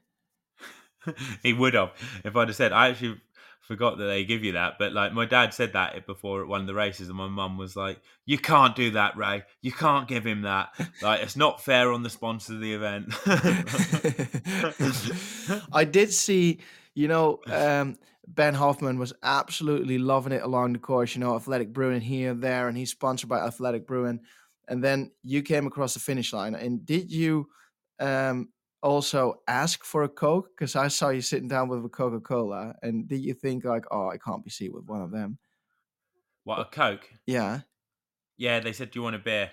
he 1.44 1.54
would 1.54 1.74
have 1.74 1.92
if 2.24 2.36
I'd 2.36 2.48
have 2.50 2.56
said. 2.56 2.72
I 2.72 2.90
actually 2.90 3.22
forgot 3.62 3.98
that 3.98 4.06
they 4.06 4.26
give 4.26 4.44
you 4.44 4.54
that, 4.54 4.78
but 4.78 4.92
like 4.92 5.14
my 5.14 5.26
dad 5.26 5.54
said 5.54 5.74
that 5.74 6.06
before 6.06 6.46
one 6.46 6.62
of 6.62 6.68
the 6.68 6.74
races, 6.74 7.08
and 7.08 7.18
my 7.18 7.28
mum 7.28 7.58
was 7.58 7.76
like, 7.76 8.00
"You 8.26 8.38
can't 8.38 8.76
do 8.76 8.92
that, 8.92 9.18
Ray. 9.18 9.44
You 9.62 9.72
can't 9.72 10.08
give 10.08 10.26
him 10.26 10.42
that. 10.42 10.70
Like 11.02 11.22
it's 11.22 11.36
not 11.36 11.64
fair 11.64 11.92
on 11.92 12.04
the 12.04 12.10
sponsor 12.10 12.54
of 12.54 12.62
the 12.62 12.74
event." 12.74 13.14
I 15.74 15.86
did 15.86 16.12
see, 16.14 16.60
you 16.94 17.08
know, 17.08 17.40
um, 17.48 17.98
Ben 18.28 18.54
Hoffman 18.54 19.00
was 19.00 19.14
absolutely 19.24 19.98
loving 19.98 20.34
it 20.34 20.44
along 20.44 20.74
the 20.74 20.80
course. 20.80 21.16
You 21.16 21.22
know, 21.22 21.36
Athletic 21.36 21.74
Brewing 21.74 22.02
here 22.02 22.34
there, 22.34 22.68
and 22.68 22.78
he's 22.78 22.92
sponsored 22.92 23.30
by 23.30 23.40
Athletic 23.40 23.88
Brewing. 23.88 24.22
And 24.68 24.84
then 24.84 25.12
you 25.24 25.42
came 25.42 25.68
across 25.68 25.94
the 25.94 26.00
finish 26.00 26.32
line. 26.32 26.56
And 26.56 26.86
did 26.86 27.12
you 27.12 27.48
um, 28.00 28.50
also 28.82 29.42
ask 29.48 29.84
for 29.84 30.04
a 30.04 30.10
Coke? 30.10 30.50
Because 30.56 30.76
I 30.76 30.88
saw 30.90 31.10
you 31.10 31.22
sitting 31.22 31.48
down 31.48 31.70
with 31.70 31.86
a 31.86 31.90
Coca 31.90 32.20
Cola. 32.20 32.76
And 32.82 33.08
did 33.08 33.22
you 33.22 33.34
think, 33.34 33.66
like, 33.66 33.86
oh, 33.92 34.10
I 34.10 34.18
can't 34.18 34.44
be 34.44 34.50
seen 34.52 34.74
with 34.74 34.86
one 34.86 35.02
of 35.02 35.12
them? 35.12 35.40
what 36.44 36.60
a 36.60 36.66
coke. 36.66 37.10
Yeah. 37.26 37.62
Yeah, 38.38 38.60
they 38.60 38.74
said, 38.74 38.92
"Do 38.92 39.00
you 39.00 39.04
want 39.04 39.16
a 39.16 39.20
beer?" 39.20 39.52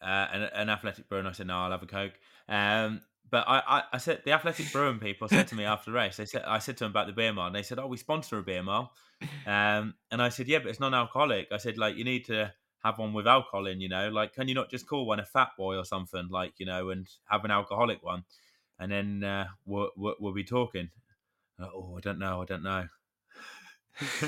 Uh, 0.00 0.28
an, 0.32 0.42
an 0.42 0.70
athletic 0.70 1.08
brew, 1.08 1.18
and 1.18 1.28
I 1.28 1.32
said, 1.32 1.46
"No, 1.46 1.58
I'll 1.58 1.70
have 1.70 1.82
a 1.82 1.86
coke." 1.86 2.14
Um, 2.48 3.02
but 3.28 3.46
I, 3.48 3.62
I, 3.66 3.82
I 3.94 3.98
said 3.98 4.22
the 4.24 4.32
athletic 4.32 4.72
brewing 4.72 4.98
people 5.00 5.28
said 5.28 5.48
to 5.48 5.54
me 5.54 5.64
after 5.66 5.90
the 5.90 5.96
race. 5.96 6.16
They 6.16 6.26
said 6.26 6.42
I 6.44 6.58
said 6.58 6.76
to 6.78 6.84
them 6.84 6.92
about 6.92 7.06
the 7.06 7.12
beer 7.12 7.32
mile, 7.32 7.46
and 7.48 7.56
they 7.56 7.62
said, 7.62 7.78
"Oh, 7.78 7.86
we 7.86 7.96
sponsor 7.96 8.38
a 8.38 8.42
beer 8.42 8.62
mile." 8.62 8.92
Um, 9.46 9.94
and 10.10 10.22
I 10.22 10.28
said, 10.30 10.48
"Yeah, 10.48 10.58
but 10.58 10.68
it's 10.68 10.80
non-alcoholic." 10.80 11.48
I 11.52 11.58
said, 11.58 11.78
"Like 11.78 11.96
you 11.96 12.04
need 12.04 12.24
to 12.26 12.54
have 12.84 12.98
one 12.98 13.12
with 13.14 13.26
alcohol 13.26 13.66
in, 13.66 13.80
you 13.80 13.88
know. 13.88 14.08
Like, 14.10 14.34
can 14.34 14.48
you 14.48 14.54
not 14.54 14.70
just 14.70 14.86
call 14.86 15.06
one 15.06 15.20
a 15.20 15.24
fat 15.24 15.50
boy 15.56 15.76
or 15.76 15.84
something, 15.84 16.28
like 16.28 16.54
you 16.58 16.66
know, 16.66 16.90
and 16.90 17.08
have 17.26 17.44
an 17.44 17.50
alcoholic 17.50 18.02
one, 18.02 18.24
and 18.78 18.90
then 18.90 19.24
uh, 19.24 19.46
we'll, 19.64 19.90
we'll, 19.96 20.34
be 20.34 20.44
talking." 20.44 20.90
Uh, 21.60 21.68
oh, 21.74 21.96
I 21.96 22.00
don't 22.00 22.18
know. 22.18 22.42
I 22.42 22.44
don't 22.44 22.62
know. 22.62 22.86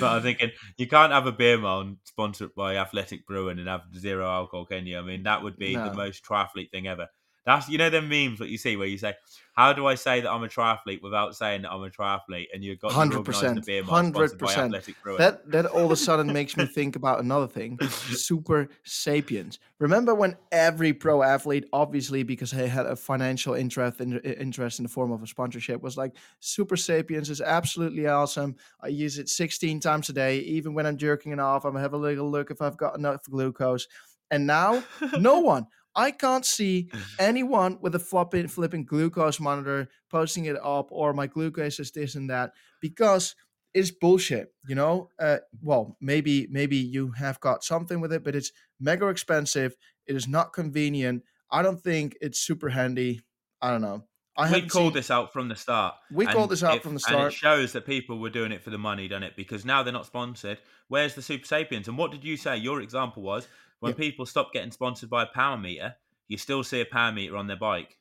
but 0.00 0.02
I'm 0.02 0.22
thinking 0.22 0.50
you 0.78 0.86
can't 0.86 1.12
have 1.12 1.26
a 1.26 1.32
beer 1.32 1.58
mile 1.58 1.96
sponsored 2.04 2.54
by 2.54 2.76
Athletic 2.76 3.26
Brewing 3.26 3.58
and 3.58 3.68
have 3.68 3.82
zero 3.94 4.26
alcohol, 4.26 4.64
can 4.64 4.86
you? 4.86 4.98
I 4.98 5.02
mean, 5.02 5.24
that 5.24 5.42
would 5.42 5.58
be 5.58 5.76
the 5.76 5.92
most 5.92 6.24
triathlete 6.24 6.70
thing 6.70 6.86
ever. 6.86 7.08
That's 7.48 7.66
you 7.66 7.78
know 7.78 7.88
them 7.88 8.10
memes 8.10 8.40
that 8.40 8.50
you 8.50 8.58
see 8.58 8.76
where 8.76 8.86
you 8.86 8.98
say, 8.98 9.14
"How 9.54 9.72
do 9.72 9.86
I 9.86 9.94
say 9.94 10.20
that 10.20 10.30
I'm 10.30 10.42
a 10.42 10.48
triathlete 10.48 11.00
without 11.00 11.34
saying 11.34 11.62
that 11.62 11.72
I'm 11.72 11.82
a 11.82 11.88
triathlete?" 11.88 12.48
And 12.52 12.62
you've 12.62 12.78
got 12.78 12.90
to 12.90 13.16
organise 13.16 13.40
the 13.40 13.46
100%, 13.62 13.64
beer 13.64 13.82
mile 13.84 14.04
sponsored 14.12 14.38
by 14.38 14.54
100%. 14.54 15.16
That 15.16 15.50
that 15.50 15.64
all 15.64 15.86
of 15.86 15.90
a 15.90 15.96
sudden 15.96 16.30
makes 16.30 16.58
me 16.58 16.66
think 16.66 16.94
about 16.94 17.20
another 17.20 17.46
thing: 17.46 17.78
Super 17.88 18.68
Sapiens. 18.84 19.60
Remember 19.78 20.14
when 20.14 20.36
every 20.52 20.92
pro 20.92 21.22
athlete, 21.22 21.64
obviously 21.72 22.22
because 22.22 22.50
they 22.50 22.68
had 22.68 22.84
a 22.84 22.94
financial 22.94 23.54
interest 23.54 24.02
in 24.02 24.18
interest 24.18 24.78
in 24.78 24.82
the 24.82 24.90
form 24.90 25.10
of 25.10 25.22
a 25.22 25.26
sponsorship, 25.26 25.80
was 25.80 25.96
like, 25.96 26.16
"Super 26.40 26.76
Sapiens 26.76 27.30
is 27.30 27.40
absolutely 27.40 28.06
awesome. 28.08 28.56
I 28.82 28.88
use 28.88 29.18
it 29.18 29.30
16 29.30 29.80
times 29.80 30.10
a 30.10 30.12
day. 30.12 30.40
Even 30.40 30.74
when 30.74 30.84
I'm 30.84 30.98
jerking 30.98 31.32
it 31.32 31.40
off, 31.40 31.64
I'm 31.64 31.76
have 31.76 31.94
a 31.94 31.96
little 31.96 32.30
look 32.30 32.50
if 32.50 32.60
I've 32.60 32.76
got 32.76 32.98
enough 32.98 33.24
glucose." 33.24 33.88
And 34.30 34.46
now, 34.46 34.84
no 35.18 35.38
one. 35.40 35.66
I 35.94 36.10
can't 36.10 36.44
see 36.46 36.90
anyone 37.18 37.78
with 37.80 37.94
a 37.94 37.98
flopping, 37.98 38.48
flipping 38.48 38.84
glucose 38.84 39.40
monitor 39.40 39.88
posting 40.10 40.46
it 40.46 40.56
up 40.62 40.88
or 40.90 41.12
my 41.12 41.26
glucose 41.26 41.80
is 41.80 41.90
this 41.92 42.14
and 42.14 42.30
that 42.30 42.52
because 42.80 43.34
it's 43.74 43.90
bullshit. 43.90 44.52
You 44.66 44.74
know, 44.74 45.08
uh, 45.18 45.38
well, 45.62 45.96
maybe 46.00 46.48
maybe 46.50 46.76
you 46.76 47.12
have 47.12 47.40
got 47.40 47.64
something 47.64 48.00
with 48.00 48.12
it, 48.12 48.24
but 48.24 48.34
it's 48.34 48.52
mega 48.80 49.08
expensive. 49.08 49.76
It 50.06 50.16
is 50.16 50.26
not 50.26 50.52
convenient. 50.52 51.22
I 51.50 51.62
don't 51.62 51.80
think 51.82 52.16
it's 52.20 52.38
super 52.38 52.70
handy. 52.70 53.20
I 53.60 53.70
don't 53.70 53.82
know. 53.82 54.04
I 54.36 54.52
we 54.52 54.62
called 54.62 54.92
seen... 54.92 54.92
this 54.94 55.10
out 55.10 55.32
from 55.32 55.48
the 55.48 55.56
start. 55.56 55.96
We 56.12 56.24
called 56.24 56.50
this 56.50 56.62
out 56.62 56.76
it, 56.76 56.82
from 56.82 56.94
the 56.94 57.00
start. 57.00 57.18
And 57.18 57.26
it 57.26 57.32
shows 57.32 57.72
that 57.72 57.84
people 57.84 58.20
were 58.20 58.30
doing 58.30 58.52
it 58.52 58.62
for 58.62 58.70
the 58.70 58.78
money, 58.78 59.08
doesn't 59.08 59.24
it? 59.24 59.36
Because 59.36 59.64
now 59.64 59.82
they're 59.82 59.92
not 59.92 60.06
sponsored. 60.06 60.58
Where's 60.86 61.14
the 61.16 61.22
Super 61.22 61.44
Sapiens? 61.44 61.88
And 61.88 61.98
what 61.98 62.12
did 62.12 62.24
you 62.24 62.36
say? 62.36 62.56
Your 62.56 62.80
example 62.80 63.22
was 63.22 63.48
when 63.80 63.92
yeah. 63.92 63.98
people 63.98 64.26
stop 64.26 64.52
getting 64.52 64.70
sponsored 64.70 65.10
by 65.10 65.24
a 65.24 65.26
power 65.26 65.56
meter, 65.56 65.94
you 66.26 66.38
still 66.38 66.62
see 66.62 66.80
a 66.80 66.86
power 66.86 67.12
meter 67.12 67.36
on 67.36 67.46
their 67.46 67.56
bike. 67.56 67.98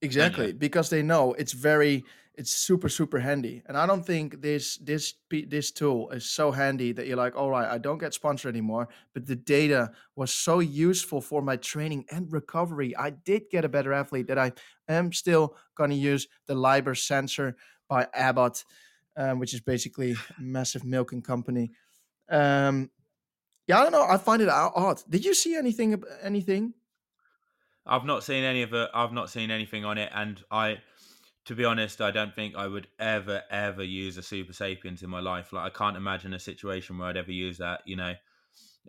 Exactly, 0.00 0.52
because 0.52 0.90
they 0.90 1.02
know 1.02 1.32
it's 1.34 1.52
very 1.52 2.04
it's 2.34 2.50
super 2.50 2.88
super 2.88 3.18
handy 3.18 3.62
and 3.66 3.76
i 3.76 3.84
don't 3.84 4.06
think 4.06 4.40
this 4.40 4.78
this 4.78 5.14
this 5.30 5.70
tool 5.70 6.10
is 6.10 6.24
so 6.24 6.50
handy 6.50 6.92
that 6.92 7.06
you're 7.06 7.16
like 7.16 7.36
all 7.36 7.50
right 7.50 7.68
i 7.68 7.76
don't 7.76 7.98
get 7.98 8.14
sponsored 8.14 8.54
anymore 8.54 8.88
but 9.12 9.26
the 9.26 9.36
data 9.36 9.90
was 10.16 10.32
so 10.32 10.60
useful 10.60 11.20
for 11.20 11.42
my 11.42 11.56
training 11.56 12.04
and 12.10 12.32
recovery 12.32 12.96
i 12.96 13.10
did 13.10 13.42
get 13.50 13.64
a 13.64 13.68
better 13.68 13.92
athlete 13.92 14.26
that 14.26 14.38
i 14.38 14.50
am 14.88 15.12
still 15.12 15.54
going 15.74 15.90
to 15.90 15.96
use 15.96 16.26
the 16.46 16.54
Libre 16.54 16.96
sensor 16.96 17.54
by 17.88 18.06
abbott 18.14 18.64
um, 19.16 19.38
which 19.38 19.52
is 19.52 19.60
basically 19.60 20.12
a 20.12 20.16
massive 20.40 20.84
milking 20.84 21.20
company 21.20 21.70
um, 22.30 22.88
yeah 23.72 23.80
i 23.80 23.82
don't 23.82 23.92
know 23.92 24.06
i 24.08 24.16
find 24.16 24.42
it 24.42 24.48
odd 24.48 25.02
did 25.08 25.24
you 25.24 25.34
see 25.34 25.56
anything 25.56 26.02
anything 26.22 26.74
i've 27.86 28.04
not 28.04 28.22
seen 28.22 28.44
any 28.44 28.62
of 28.62 28.72
it 28.72 28.88
i've 28.94 29.12
not 29.12 29.30
seen 29.30 29.50
anything 29.50 29.84
on 29.84 29.98
it 29.98 30.10
and 30.14 30.44
i 30.50 30.78
to 31.44 31.54
be 31.54 31.64
honest, 31.64 32.00
I 32.00 32.10
don't 32.10 32.34
think 32.34 32.54
I 32.54 32.66
would 32.66 32.86
ever, 32.98 33.42
ever 33.50 33.82
use 33.82 34.16
a 34.16 34.22
Super 34.22 34.52
Sapiens 34.52 35.02
in 35.02 35.10
my 35.10 35.20
life. 35.20 35.52
Like, 35.52 35.64
I 35.66 35.76
can't 35.76 35.96
imagine 35.96 36.34
a 36.34 36.38
situation 36.38 36.98
where 36.98 37.08
I'd 37.08 37.16
ever 37.16 37.32
use 37.32 37.58
that. 37.58 37.82
You 37.84 37.96
know, 37.96 38.14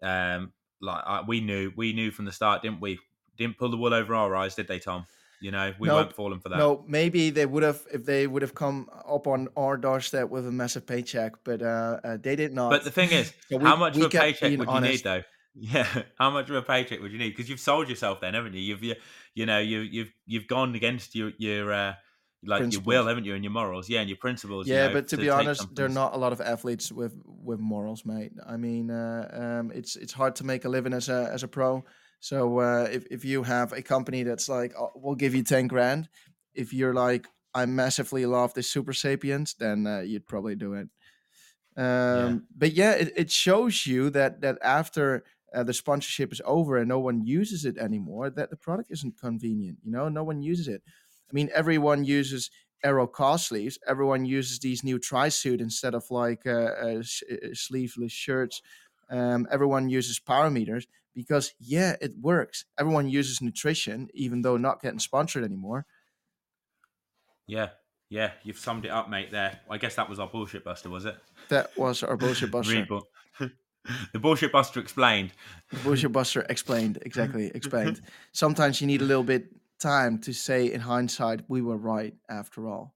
um, 0.04 0.54
like 0.80 1.04
I, 1.06 1.24
we 1.26 1.42
knew, 1.42 1.72
we 1.76 1.94
knew 1.94 2.12
from 2.12 2.26
the 2.26 2.32
start, 2.32 2.62
didn't 2.62 2.82
we? 2.82 3.00
Didn't 3.38 3.58
pull 3.58 3.70
the 3.70 3.78
wool 3.78 3.94
over 3.94 4.14
our 4.14 4.36
eyes, 4.36 4.54
did 4.54 4.68
they, 4.68 4.78
Tom? 4.78 5.08
You 5.44 5.52
know, 5.52 5.74
we 5.78 5.90
nope. 5.90 5.98
weren't 5.98 6.14
falling 6.14 6.40
for 6.40 6.48
that. 6.48 6.58
No, 6.58 6.86
maybe 6.88 7.30
they 7.30 7.46
would 7.46 7.64
have 7.64 7.82
if 7.92 8.06
they 8.06 8.28
would 8.28 8.42
have 8.42 8.56
come 8.56 8.90
up 9.06 9.28
on 9.28 9.50
our 9.58 9.76
doorstep 9.76 10.30
with 10.30 10.48
a 10.48 10.52
massive 10.54 10.88
paycheck, 10.88 11.34
but 11.44 11.62
uh, 11.62 12.00
uh 12.02 12.18
they 12.18 12.38
did 12.38 12.54
not. 12.54 12.70
But 12.70 12.86
the 12.86 12.92
thing 12.92 13.12
is, 13.12 13.34
so 13.50 13.58
we, 13.58 13.66
how 13.66 13.76
much 13.76 13.98
of 13.98 14.04
a 14.04 14.10
paycheck 14.10 14.58
would 14.58 14.70
honest. 14.70 14.86
you 14.86 14.92
need, 14.92 15.04
though? 15.04 15.24
Yeah, 15.56 15.86
how 16.18 16.32
much 16.32 16.50
of 16.50 16.56
a 16.56 16.64
paycheck 16.64 17.00
would 17.00 17.12
you 17.12 17.20
need? 17.20 17.30
Because 17.30 17.48
you've 17.48 17.60
sold 17.60 17.88
yourself, 17.88 18.22
then, 18.22 18.34
haven't 18.34 18.54
you? 18.56 18.62
You've, 18.62 18.82
you, 18.82 18.96
you 19.36 19.46
know, 19.46 19.60
you, 19.60 19.82
you've 19.82 20.12
you've 20.26 20.48
gone 20.48 20.74
against 20.74 21.14
your 21.14 21.32
your 21.38 21.72
uh, 21.72 21.94
like 22.44 22.62
principles. 22.62 22.86
your 22.86 23.04
will, 23.04 23.08
haven't 23.08 23.26
you, 23.26 23.36
and 23.36 23.44
your 23.44 23.52
morals, 23.52 23.88
yeah, 23.88 24.00
and 24.00 24.10
your 24.10 24.18
principles. 24.18 24.66
Yeah, 24.66 24.84
you 24.84 24.88
know, 24.88 24.94
but 24.94 25.10
to, 25.10 25.18
to 25.18 25.22
be 25.22 25.30
honest, 25.30 25.76
there 25.76 25.86
are 25.86 25.90
not 25.90 26.16
a 26.16 26.18
lot 26.18 26.34
of 26.34 26.42
athletes 26.42 26.92
with 26.92 27.16
with 27.26 27.60
morals, 27.60 28.04
mate. 28.04 28.32
I 28.48 28.58
mean, 28.58 28.90
uh, 28.90 29.60
um, 29.60 29.72
it's 29.76 29.96
it's 29.96 30.14
hard 30.14 30.38
to 30.38 30.44
make 30.44 30.66
a 30.66 30.70
living 30.70 30.94
as 30.94 31.08
a 31.08 31.30
as 31.32 31.44
a 31.44 31.48
pro. 31.48 31.84
So 32.24 32.60
uh, 32.60 32.88
if 32.90 33.06
if 33.12 33.26
you 33.26 33.44
have 33.44 33.74
a 33.74 33.82
company 33.82 34.24
that's 34.24 34.48
like, 34.48 34.72
oh, 34.80 34.92
we'll 34.96 35.16
give 35.16 35.36
you 35.36 35.44
ten 35.44 35.68
grand, 35.68 36.08
if 36.54 36.72
you're 36.72 36.94
like, 36.94 37.28
I 37.54 37.66
massively 37.66 38.26
love 38.26 38.54
the 38.54 38.64
Super 38.64 38.94
Sapiens, 38.94 39.56
then 39.60 39.86
uh, 39.86 40.00
you'd 40.00 40.26
probably 40.26 40.56
do 40.56 40.74
it. 40.74 40.88
Um, 41.76 41.84
yeah. 41.86 42.36
But 42.56 42.72
yeah, 42.72 42.92
it, 42.94 43.12
it 43.18 43.30
shows 43.30 43.86
you 43.86 44.10
that 44.12 44.40
that 44.40 44.58
after 44.62 45.26
uh, 45.54 45.64
the 45.64 45.74
sponsorship 45.74 46.32
is 46.32 46.42
over 46.46 46.78
and 46.78 46.88
no 46.88 47.00
one 47.00 47.26
uses 47.26 47.66
it 47.66 47.78
anymore, 47.78 48.30
that 48.30 48.50
the 48.50 48.56
product 48.56 48.90
isn't 48.90 49.20
convenient. 49.20 49.80
You 49.84 49.92
know, 49.92 50.08
no 50.08 50.24
one 50.24 50.42
uses 50.42 50.70
it. 50.70 50.82
I 51.30 51.34
mean, 51.34 51.50
everyone 51.54 52.06
uses 52.06 52.50
Aero 52.86 53.06
car 53.06 53.38
sleeves. 53.38 53.78
Everyone 53.86 54.24
uses 54.24 54.60
these 54.60 54.82
new 54.82 54.98
tri-suit 54.98 55.60
instead 55.60 55.94
of 55.94 56.10
like 56.10 56.48
uh, 56.48 56.72
uh, 56.86 57.02
sh- 57.02 57.24
uh, 57.30 57.54
sleeveless 57.54 58.14
shirts. 58.14 58.62
Um, 59.10 59.46
everyone 59.52 59.90
uses 59.90 60.20
power 60.20 60.50
meters 60.50 60.88
because 61.14 61.54
yeah, 61.60 61.96
it 62.02 62.14
works. 62.20 62.66
Everyone 62.80 63.10
uses 63.10 63.42
nutrition, 63.42 64.10
even 64.14 64.42
though 64.42 64.58
not 64.58 64.82
getting 64.82 65.00
sponsored 65.00 65.44
anymore. 65.44 65.86
Yeah, 67.48 67.70
yeah, 68.10 68.32
you've 68.44 68.60
summed 68.60 68.86
it 68.86 68.92
up, 68.92 69.10
mate. 69.10 69.32
There, 69.32 69.60
I 69.70 69.78
guess 69.78 69.96
that 69.96 70.10
was 70.10 70.20
our 70.20 70.28
bullshit 70.28 70.64
buster, 70.64 70.90
was 70.90 71.06
it? 71.06 71.16
That 71.50 71.76
was 71.78 72.04
our 72.04 72.16
bullshit 72.16 72.52
buster. 72.52 72.86
the 74.14 74.20
bullshit 74.20 74.52
buster 74.52 74.80
explained. 74.80 75.32
The 75.72 75.80
bullshit 75.80 76.12
buster 76.12 76.46
explained 76.50 77.00
exactly. 77.02 77.52
Explained. 77.54 78.02
Sometimes 78.32 78.82
you 78.82 78.88
need 78.88 79.02
a 79.02 79.06
little 79.06 79.24
bit 79.24 79.48
time 79.80 80.20
to 80.20 80.34
say 80.34 80.72
in 80.72 80.82
hindsight 80.82 81.42
we 81.48 81.62
were 81.62 81.78
right 81.78 82.14
after 82.30 82.68
all. 82.68 82.96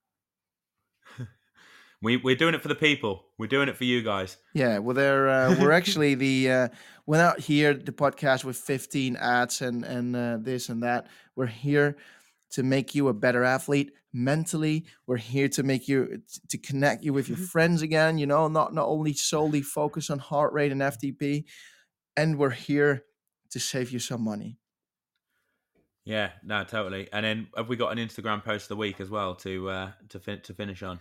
We 2.01 2.17
we're 2.17 2.35
doing 2.35 2.53
it 2.53 2.61
for 2.61 2.67
the 2.67 2.75
people. 2.75 3.25
We're 3.37 3.47
doing 3.47 3.69
it 3.69 3.77
for 3.77 3.83
you 3.83 4.01
guys. 4.01 4.37
Yeah, 4.53 4.79
well, 4.79 4.95
they're 4.95 5.29
uh, 5.29 5.55
we're 5.59 5.71
actually 5.71 6.15
the 6.15 6.51
uh, 6.51 6.67
we're 7.05 7.17
not 7.17 7.39
here 7.39 7.73
the 7.73 7.91
podcast 7.91 8.43
with 8.43 8.57
15 8.57 9.15
ads 9.15 9.61
and 9.61 9.83
and 9.83 10.15
uh, 10.15 10.37
this 10.39 10.69
and 10.69 10.83
that. 10.83 11.07
We're 11.35 11.47
here 11.47 11.97
to 12.51 12.63
make 12.63 12.95
you 12.95 13.07
a 13.07 13.13
better 13.13 13.43
athlete 13.43 13.91
mentally. 14.13 14.85
We're 15.05 15.17
here 15.17 15.49
to 15.49 15.63
make 15.63 15.87
you 15.87 16.21
to 16.49 16.57
connect 16.57 17.03
you 17.03 17.13
with 17.13 17.29
your 17.29 17.37
mm-hmm. 17.37 17.45
friends 17.45 17.81
again. 17.81 18.17
You 18.17 18.27
know, 18.27 18.47
not 18.47 18.73
not 18.73 18.87
only 18.87 19.13
solely 19.13 19.61
focus 19.61 20.09
on 20.09 20.19
heart 20.19 20.53
rate 20.53 20.71
and 20.71 20.81
FTP, 20.81 21.45
and 22.15 22.37
we're 22.37 22.51
here 22.51 23.05
to 23.51 23.59
save 23.59 23.91
you 23.91 23.99
some 23.99 24.23
money. 24.23 24.59
Yeah, 26.05 26.29
no, 26.41 26.63
totally. 26.63 27.09
And 27.11 27.25
then 27.25 27.47
have 27.57 27.67
we 27.67 27.75
got 27.75 27.91
an 27.91 27.97
Instagram 27.97 28.41
post 28.41 28.65
of 28.65 28.69
the 28.69 28.75
week 28.77 29.01
as 29.01 29.09
well 29.09 29.35
to 29.35 29.69
uh, 29.69 29.91
to 30.09 30.19
fin- 30.19 30.41
to 30.41 30.53
finish 30.53 30.83
on? 30.83 30.99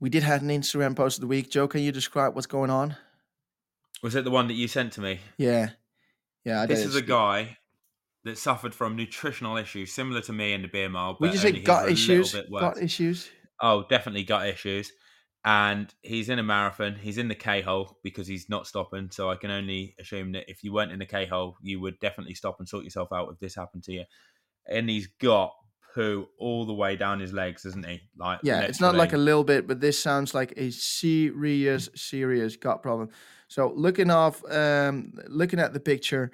We 0.00 0.10
did 0.10 0.22
have 0.22 0.42
an 0.42 0.48
Instagram 0.48 0.94
post 0.94 1.16
of 1.18 1.22
the 1.22 1.26
week. 1.26 1.50
Joe, 1.50 1.68
can 1.68 1.80
you 1.80 1.92
describe 1.92 2.34
what's 2.34 2.46
going 2.46 2.70
on? 2.70 2.96
Was 4.02 4.14
it 4.14 4.24
the 4.24 4.30
one 4.30 4.48
that 4.48 4.54
you 4.54 4.68
sent 4.68 4.92
to 4.94 5.00
me? 5.00 5.20
Yeah, 5.38 5.70
yeah. 6.44 6.62
I 6.62 6.66
this 6.66 6.84
is 6.84 6.94
a 6.94 7.02
guy 7.02 7.56
that 8.24 8.36
suffered 8.36 8.74
from 8.74 8.96
nutritional 8.96 9.56
issues 9.56 9.92
similar 9.92 10.20
to 10.20 10.32
me 10.32 10.52
in 10.52 10.62
the 10.62 10.68
beer 10.68 10.88
mile. 10.88 11.16
Would 11.20 11.32
you 11.32 11.38
say 11.38 11.52
gut 11.52 11.88
issues? 11.88 12.34
Gut 12.50 12.82
issues? 12.82 13.28
Oh, 13.60 13.84
definitely 13.88 14.24
gut 14.24 14.46
issues. 14.48 14.92
And 15.44 15.94
he's 16.02 16.28
in 16.28 16.40
a 16.40 16.42
marathon. 16.42 16.96
He's 16.96 17.18
in 17.18 17.28
the 17.28 17.36
K 17.36 17.62
hole 17.62 17.98
because 18.02 18.26
he's 18.26 18.48
not 18.48 18.66
stopping. 18.66 19.10
So 19.12 19.30
I 19.30 19.36
can 19.36 19.52
only 19.52 19.94
assume 20.00 20.32
that 20.32 20.50
if 20.50 20.64
you 20.64 20.72
weren't 20.72 20.90
in 20.90 20.98
the 20.98 21.06
K 21.06 21.24
hole, 21.24 21.56
you 21.62 21.80
would 21.80 22.00
definitely 22.00 22.34
stop 22.34 22.56
and 22.58 22.68
sort 22.68 22.82
yourself 22.82 23.12
out 23.12 23.30
if 23.32 23.38
this 23.38 23.54
happened 23.54 23.84
to 23.84 23.92
you. 23.92 24.04
And 24.68 24.90
he's 24.90 25.06
got 25.20 25.52
poo 25.96 26.28
all 26.38 26.66
the 26.66 26.74
way 26.74 26.94
down 26.94 27.18
his 27.18 27.32
legs, 27.32 27.64
isn't 27.64 27.86
he? 27.86 28.02
Like 28.18 28.40
yeah, 28.42 28.60
it's 28.60 28.80
not 28.80 28.94
like 28.94 29.14
a 29.14 29.18
little 29.18 29.44
bit, 29.44 29.66
but 29.66 29.80
this 29.80 29.98
sounds 29.98 30.34
like 30.34 30.52
a 30.56 30.70
serious, 30.70 31.88
serious 31.94 32.56
gut 32.56 32.82
problem. 32.82 33.08
So 33.48 33.72
looking 33.74 34.10
off, 34.10 34.42
um, 34.50 35.14
looking 35.28 35.58
at 35.58 35.72
the 35.72 35.80
picture, 35.80 36.30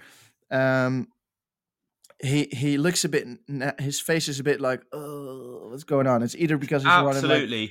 um, 0.51 1.09
he 2.23 2.49
he 2.53 2.77
looks 2.77 3.05
a 3.05 3.09
bit. 3.09 3.27
His 3.79 4.01
face 4.01 4.29
is 4.29 4.41
a 4.41 4.45
bit 4.45 4.61
like, 4.61 4.83
oh, 4.93 5.69
what's 5.71 5.85
going 5.85 6.09
on? 6.09 6.23
It's 6.23 6.35
either 6.35 6.59
because 6.59 6.83
he's 6.83 6.91
absolutely. 6.91 7.31
running 7.31 7.61
like 7.61 7.71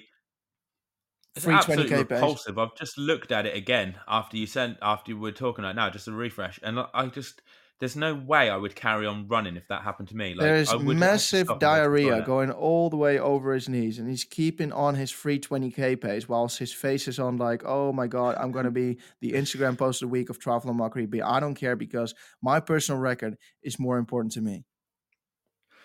it's 1.35 1.47
absolutely 1.47 1.97
repulsive. 1.97 2.57
I've 2.57 2.75
just 2.75 2.97
looked 2.97 3.31
at 3.31 3.45
it 3.45 3.55
again 3.55 3.95
after 4.07 4.37
you 4.37 4.45
sent 4.47 4.77
after 4.81 5.15
we 5.15 5.29
are 5.29 5.33
talking 5.33 5.65
right 5.65 5.75
now, 5.75 5.89
just 5.89 6.07
a 6.07 6.11
refresh, 6.11 6.59
and 6.63 6.79
I 6.93 7.07
just 7.07 7.41
there's 7.81 7.95
no 7.95 8.13
way 8.13 8.47
I 8.47 8.55
would 8.55 8.75
carry 8.75 9.07
on 9.07 9.27
running 9.27 9.57
if 9.57 9.67
that 9.69 9.81
happened 9.81 10.09
to 10.09 10.15
me. 10.15 10.35
Like, 10.35 10.45
There's 10.45 10.71
massive 10.79 11.49
diarrhea 11.57 12.21
going 12.21 12.51
all 12.51 12.91
the 12.91 12.95
way 12.95 13.17
over 13.17 13.55
his 13.55 13.67
knees, 13.67 13.97
and 13.97 14.07
he's 14.07 14.23
keeping 14.23 14.71
on 14.71 14.93
his 14.93 15.09
free 15.09 15.39
20k 15.39 15.99
pace 15.99 16.29
whilst 16.29 16.59
his 16.59 16.71
face 16.71 17.07
is 17.07 17.17
on 17.17 17.37
like, 17.37 17.63
oh 17.65 17.91
my 17.91 18.05
god, 18.05 18.37
I'm 18.39 18.51
gonna 18.51 18.69
be 18.69 18.99
the 19.19 19.31
Instagram 19.33 19.79
post 19.79 20.03
of 20.03 20.09
the 20.09 20.11
week 20.11 20.29
of 20.29 20.37
Triathlon 20.37 20.75
Mockery. 20.75 21.07
But 21.07 21.23
I 21.23 21.39
don't 21.39 21.55
care 21.55 21.75
because 21.75 22.13
my 22.39 22.59
personal 22.59 23.01
record 23.01 23.35
is 23.63 23.79
more 23.79 23.97
important 23.97 24.33
to 24.33 24.41
me. 24.41 24.63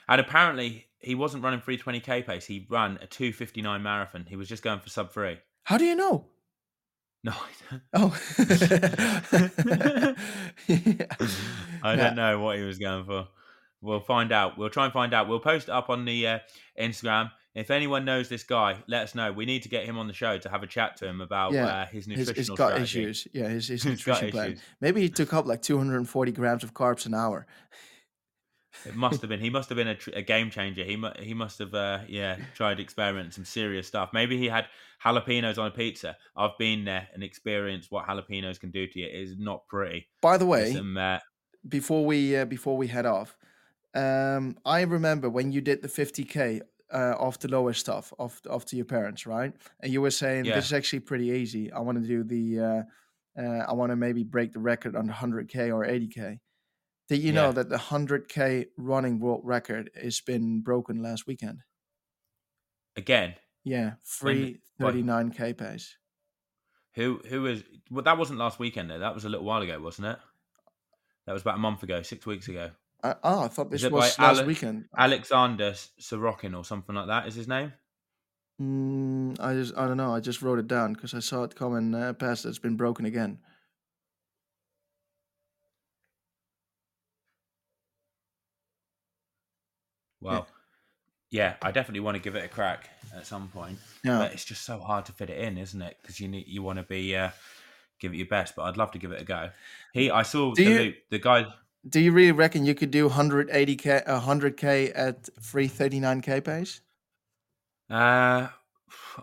And 0.06 0.20
apparently, 0.20 0.88
he 0.98 1.14
wasn't 1.14 1.44
running 1.44 1.60
free 1.60 1.78
20k 1.78 2.26
pace. 2.26 2.44
He 2.44 2.66
ran 2.68 2.98
a 3.00 3.06
259 3.06 3.82
marathon. 3.82 4.26
He 4.28 4.36
was 4.36 4.50
just 4.50 4.62
going 4.62 4.80
for 4.80 4.90
sub 4.90 5.12
three. 5.12 5.38
How 5.64 5.78
do 5.78 5.86
you 5.86 5.96
know? 5.96 6.26
No. 7.26 7.34
Oh. 7.92 8.16
I 11.82 11.96
don't 11.96 12.14
know 12.14 12.38
what 12.38 12.56
he 12.56 12.62
was 12.62 12.78
going 12.78 13.04
for. 13.04 13.26
We'll 13.80 13.98
find 13.98 14.30
out. 14.30 14.56
We'll 14.56 14.70
try 14.70 14.84
and 14.84 14.92
find 14.92 15.12
out. 15.12 15.26
We'll 15.28 15.40
post 15.40 15.66
it 15.66 15.72
up 15.72 15.90
on 15.90 16.04
the 16.04 16.24
uh, 16.24 16.38
Instagram. 16.80 17.32
If 17.56 17.72
anyone 17.72 18.04
knows 18.04 18.28
this 18.28 18.44
guy, 18.44 18.76
let 18.86 19.02
us 19.02 19.16
know. 19.16 19.32
We 19.32 19.44
need 19.44 19.64
to 19.64 19.68
get 19.68 19.86
him 19.86 19.98
on 19.98 20.06
the 20.06 20.12
show 20.12 20.38
to 20.38 20.48
have 20.48 20.62
a 20.62 20.68
chat 20.68 20.98
to 20.98 21.08
him 21.08 21.20
about 21.20 21.52
yeah. 21.52 21.66
uh, 21.66 21.86
his 21.86 22.06
nutritional 22.06 22.36
his, 22.36 22.48
his 22.48 22.56
gut 22.56 22.68
strategy. 22.68 23.02
issues. 23.02 23.28
Yeah, 23.32 23.48
his, 23.48 23.66
his 23.66 23.84
nutrition 23.86 24.30
plan. 24.30 24.52
Issues. 24.52 24.62
Maybe 24.80 25.00
he 25.00 25.08
took 25.08 25.34
up 25.34 25.46
like 25.46 25.62
240 25.62 26.30
grams 26.30 26.62
of 26.62 26.74
carbs 26.74 27.06
an 27.06 27.14
hour. 27.14 27.44
It 28.86 28.94
must 28.96 29.20
have 29.20 29.28
been. 29.30 29.40
He 29.40 29.50
must 29.50 29.68
have 29.68 29.76
been 29.76 29.88
a, 29.88 29.96
a 30.14 30.22
game 30.22 30.50
changer. 30.50 30.84
He 30.84 30.96
mu- 30.96 31.10
he 31.18 31.34
must 31.34 31.58
have 31.58 31.74
uh, 31.74 32.00
yeah 32.08 32.36
tried 32.54 32.80
experimenting 32.80 33.32
some 33.32 33.44
serious 33.44 33.86
stuff. 33.86 34.10
Maybe 34.12 34.36
he 34.38 34.46
had 34.46 34.66
jalapenos 35.04 35.58
on 35.58 35.66
a 35.66 35.70
pizza. 35.70 36.16
I've 36.36 36.56
been 36.58 36.84
there 36.84 37.08
and 37.14 37.22
experienced 37.22 37.90
what 37.90 38.06
jalapenos 38.06 38.58
can 38.60 38.70
do 38.70 38.86
to 38.86 38.98
you. 39.00 39.06
It 39.06 39.14
is 39.14 39.34
not 39.38 39.66
pretty. 39.68 40.08
By 40.22 40.36
the 40.38 40.46
way, 40.46 40.72
some, 40.72 40.96
uh, 40.96 41.18
before 41.68 42.04
we 42.04 42.36
uh, 42.36 42.44
before 42.44 42.76
we 42.76 42.86
head 42.86 43.06
off, 43.06 43.36
um, 43.94 44.56
I 44.64 44.82
remember 44.82 45.28
when 45.30 45.52
you 45.52 45.60
did 45.60 45.82
the 45.82 45.88
50k 45.88 46.60
uh, 46.92 47.14
off 47.18 47.38
the 47.40 47.48
lower 47.48 47.72
stuff, 47.72 48.12
off 48.18 48.40
off 48.48 48.64
to 48.66 48.76
your 48.76 48.84
parents, 48.84 49.26
right? 49.26 49.52
And 49.80 49.92
you 49.92 50.00
were 50.00 50.10
saying 50.10 50.44
Yeah. 50.44 50.54
this 50.56 50.66
is 50.66 50.72
actually 50.72 51.00
pretty 51.00 51.26
easy. 51.30 51.72
I 51.72 51.80
want 51.80 52.00
to 52.00 52.06
do 52.06 52.22
the, 52.22 52.60
uh, 52.60 52.82
uh, 53.42 53.64
I 53.68 53.72
want 53.72 53.90
to 53.90 53.96
maybe 53.96 54.22
break 54.22 54.52
the 54.52 54.60
record 54.60 54.94
on 54.96 55.08
100k 55.08 55.74
or 55.74 55.84
80k. 55.84 56.38
Did 57.08 57.22
you 57.22 57.32
know 57.32 57.52
that 57.52 57.68
the 57.68 57.76
100k 57.76 58.66
running 58.76 59.20
world 59.20 59.42
record 59.44 59.90
has 60.00 60.20
been 60.20 60.60
broken 60.60 61.02
last 61.02 61.26
weekend? 61.26 61.60
Again, 62.96 63.34
Yeah, 63.64 63.94
free 64.02 64.60
39k 64.80 65.56
pace. 65.56 65.96
who 66.94 67.20
who 67.28 67.46
is? 67.46 67.62
Well, 67.90 68.02
that 68.04 68.18
wasn't 68.18 68.38
last 68.38 68.58
weekend 68.58 68.90
though. 68.90 68.98
That 68.98 69.14
was 69.14 69.24
a 69.24 69.28
little 69.28 69.44
while 69.46 69.62
ago, 69.62 69.78
wasn't 69.80 70.08
it? 70.08 70.18
That 71.26 71.32
was 71.32 71.42
about 71.42 71.56
a 71.56 71.58
month 71.58 71.82
ago, 71.82 72.02
six 72.02 72.24
weeks 72.26 72.48
ago. 72.48 72.70
Uh, 73.02 73.14
oh, 73.22 73.42
I 73.44 73.48
thought 73.48 73.70
this 73.70 73.84
was 73.84 74.18
last 74.18 74.40
Ale- 74.40 74.46
weekend. 74.46 74.86
Alexander 74.96 75.72
Sorokin 76.00 76.56
or 76.56 76.64
something 76.64 76.94
like 76.94 77.08
that 77.08 77.28
is 77.28 77.34
his 77.34 77.46
name. 77.46 77.72
Mm, 78.60 79.38
I 79.38 79.52
just, 79.52 79.76
I 79.76 79.86
don't 79.86 79.98
know. 79.98 80.14
I 80.14 80.20
just 80.20 80.40
wrote 80.40 80.58
it 80.58 80.66
down 80.66 80.94
because 80.94 81.12
I 81.12 81.18
saw 81.20 81.42
it 81.44 81.54
coming 81.54 81.94
uh, 81.94 82.14
past. 82.14 82.46
It's 82.46 82.58
been 82.58 82.76
broken 82.76 83.04
again. 83.04 83.38
Well, 90.26 90.46
yeah, 91.30 91.54
I 91.62 91.70
definitely 91.72 92.00
want 92.00 92.16
to 92.16 92.22
give 92.22 92.34
it 92.36 92.44
a 92.44 92.48
crack 92.48 92.88
at 93.14 93.26
some 93.26 93.48
point. 93.48 93.78
Yeah. 94.04 94.18
But 94.18 94.32
it's 94.32 94.44
just 94.44 94.64
so 94.64 94.78
hard 94.78 95.06
to 95.06 95.12
fit 95.12 95.28
it 95.30 95.38
in, 95.38 95.58
isn't 95.58 95.80
it? 95.82 95.96
Because 96.00 96.20
you 96.20 96.28
need 96.28 96.46
you 96.48 96.62
want 96.62 96.78
to 96.78 96.82
be 96.84 97.16
uh, 97.16 97.30
give 98.00 98.12
it 98.12 98.16
your 98.16 98.26
best. 98.26 98.54
But 98.56 98.62
I'd 98.64 98.76
love 98.76 98.90
to 98.92 98.98
give 98.98 99.10
it 99.12 99.20
a 99.20 99.24
go. 99.24 99.50
He, 99.92 100.10
I 100.10 100.22
saw 100.22 100.52
Do 100.54 100.64
the 100.64 100.70
you- 100.70 100.78
loop. 100.78 100.96
The 101.10 101.18
guy, 101.18 101.46
Do 101.88 102.00
you 102.00 102.12
really 102.12 102.32
reckon 102.32 102.64
you 102.66 102.74
could 102.74 102.90
do 102.90 103.08
180k, 103.08 104.06
100k 104.06 104.92
at 104.94 105.28
free 105.42 105.68
39k 105.68 106.44
pace? 106.44 106.80
uh, 107.90 108.48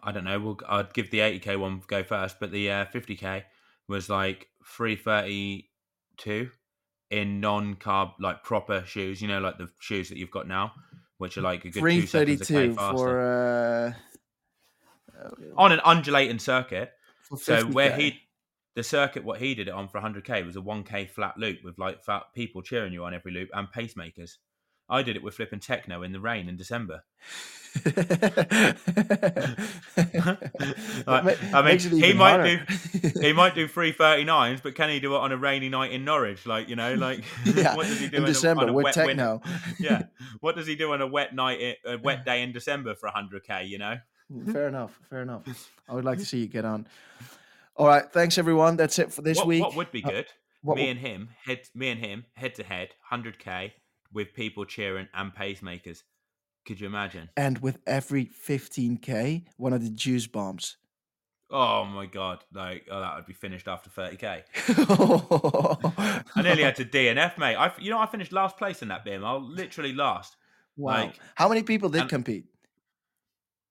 I 0.02 0.12
don't 0.12 0.24
know. 0.26 0.40
We'll, 0.40 0.60
I'd 0.68 0.94
give 0.94 1.10
the 1.12 1.20
80k 1.20 1.58
one 1.60 1.82
go 1.88 2.04
first, 2.04 2.40
but 2.40 2.52
the 2.52 2.72
uh, 2.72 2.86
50k 2.86 3.44
was 3.88 4.10
like 4.10 4.48
332 4.66 6.50
in 7.10 7.40
non-carb, 7.40 8.14
like 8.20 8.44
proper 8.44 8.84
shoes. 8.86 9.22
You 9.22 9.28
know, 9.28 9.40
like 9.40 9.58
the 9.58 9.70
shoes 9.80 10.10
that 10.10 10.18
you've 10.18 10.32
got 10.32 10.48
now, 10.48 10.74
which 11.18 11.38
are 11.38 11.42
like 11.42 11.66
a 11.66 11.70
good 11.70 11.82
two 11.82 12.08
seconds 12.08 12.48
332 12.48 12.76
for 12.76 13.22
uh, 13.22 13.94
on 15.58 15.72
an 15.72 15.80
undulating 15.84 16.40
circuit. 16.40 16.92
So 17.38 17.66
where 17.66 17.96
he, 17.96 18.20
the 18.76 18.84
circuit, 18.84 19.24
what 19.24 19.40
he 19.40 19.56
did 19.56 19.68
it 19.68 19.74
on 19.74 19.88
for 19.88 20.00
100k 20.00 20.46
was 20.46 20.56
a 20.56 20.62
1k 20.62 21.10
flat 21.10 21.38
loop 21.38 21.60
with 21.64 21.78
like 21.80 22.04
fat 22.04 22.24
people 22.34 22.62
cheering 22.62 22.94
you 22.94 23.04
on 23.06 23.14
every 23.14 23.32
loop 23.32 23.50
and 23.54 23.68
pacemakers. 23.72 24.38
I 24.90 25.02
did 25.04 25.16
it 25.16 25.24
with 25.24 25.36
flipping 25.36 25.60
techno 25.60 26.04
in 26.04 26.12
the 26.12 26.20
rain 26.20 26.48
in 26.50 26.56
December. 26.58 27.04
Like, 31.06 31.54
I 31.54 31.62
mean, 31.62 31.80
he 31.80 32.14
might 32.14 32.44
do 32.44 33.10
he 33.22 33.34
might 33.34 33.56
do 33.56 33.68
339s, 33.68 34.62
but 34.64 34.76
can 34.76 34.90
he 34.90 35.00
do 35.00 35.16
it 35.16 35.20
on 35.20 35.32
a 35.32 35.38
rainy 35.38 35.70
night 35.70 35.92
in 35.92 36.06
Norwich? 36.06 36.46
Like 36.46 36.70
you 36.70 36.76
know, 36.76 36.94
like 36.96 37.24
yeah, 37.46 37.76
what 37.76 37.88
does 37.88 38.00
he 38.00 38.08
do 38.08 38.18
in 38.18 38.24
on 38.24 38.30
a- 38.30 38.34
December 38.34 38.64
on 38.64 38.70
a 38.70 38.74
with 38.74 38.84
wet 38.86 38.94
techno. 38.94 39.42
yeah, 39.80 40.04
what 40.40 40.56
does 40.56 40.68
he 40.68 40.76
do 40.76 40.94
on 40.94 41.02
a 41.02 41.08
wet 41.08 41.34
night, 41.36 41.78
a 41.86 41.98
wet 41.98 42.26
day 42.26 42.42
in 42.42 42.52
December 42.52 42.96
for 42.96 43.10
100k? 43.10 43.68
You 43.68 43.78
know, 43.80 43.98
Fair 44.52 44.68
enough. 44.68 45.00
Fair 45.10 45.22
enough. 45.22 45.72
I 45.88 45.94
would 45.94 46.06
like 46.06 46.20
to 46.20 46.26
see 46.26 46.40
you 46.40 46.48
get 46.48 46.66
on. 46.66 46.88
All 47.76 47.88
right. 47.88 48.04
Thanks, 48.12 48.38
everyone. 48.38 48.78
That's 48.78 49.00
it 49.00 49.12
for 49.12 49.22
this 49.22 49.38
what, 49.38 49.48
week. 49.48 49.64
what 49.64 49.76
would 49.76 49.92
be 49.92 50.04
Uh, 50.04 50.10
good? 50.10 50.26
What 50.62 50.78
me 50.78 50.90
and 50.90 51.00
him 51.00 51.30
head 51.44 51.62
me 51.76 51.90
and 51.90 52.00
him 52.00 52.26
head 52.36 52.56
to 52.56 52.64
head 52.64 52.90
100k 53.12 53.72
with 54.14 54.34
people 54.34 54.66
cheering 54.66 55.08
and 55.14 55.34
pacemakers 55.34 56.04
could 56.66 56.80
you 56.80 56.88
imagine 56.88 57.30
and 57.36 57.60
with 57.60 57.80
every 57.86 58.26
15k, 58.26 59.46
one 59.58 59.74
of 59.74 59.84
the 59.84 59.90
juice 59.90 60.28
bombs. 60.28 60.78
oh 61.52 61.84
my 61.86 62.06
god 62.06 62.44
like 62.54 62.88
oh 62.90 63.00
that 63.00 63.16
would 63.16 63.26
be 63.26 63.34
finished 63.34 63.68
after 63.68 63.90
30k. 63.90 64.44
I 66.36 66.42
nearly 66.42 66.64
had 66.64 66.76
to 66.78 66.86
dnf 66.86 67.38
mate 67.38 67.56
i 67.56 67.72
you 67.80 67.90
know 67.92 68.00
i 68.00 68.06
finished 68.06 68.32
last 68.32 68.58
place 68.58 68.82
in 68.82 68.88
that 68.90 69.06
BM. 69.06 69.24
i 69.26 69.34
was 69.34 69.44
literally 69.48 69.94
last 69.94 70.36
Wow. 70.76 70.94
like- 71.06 71.20
How 71.36 71.48
many 71.50 71.62
people 71.64 71.90
did 71.90 72.10
compete? 72.10 72.46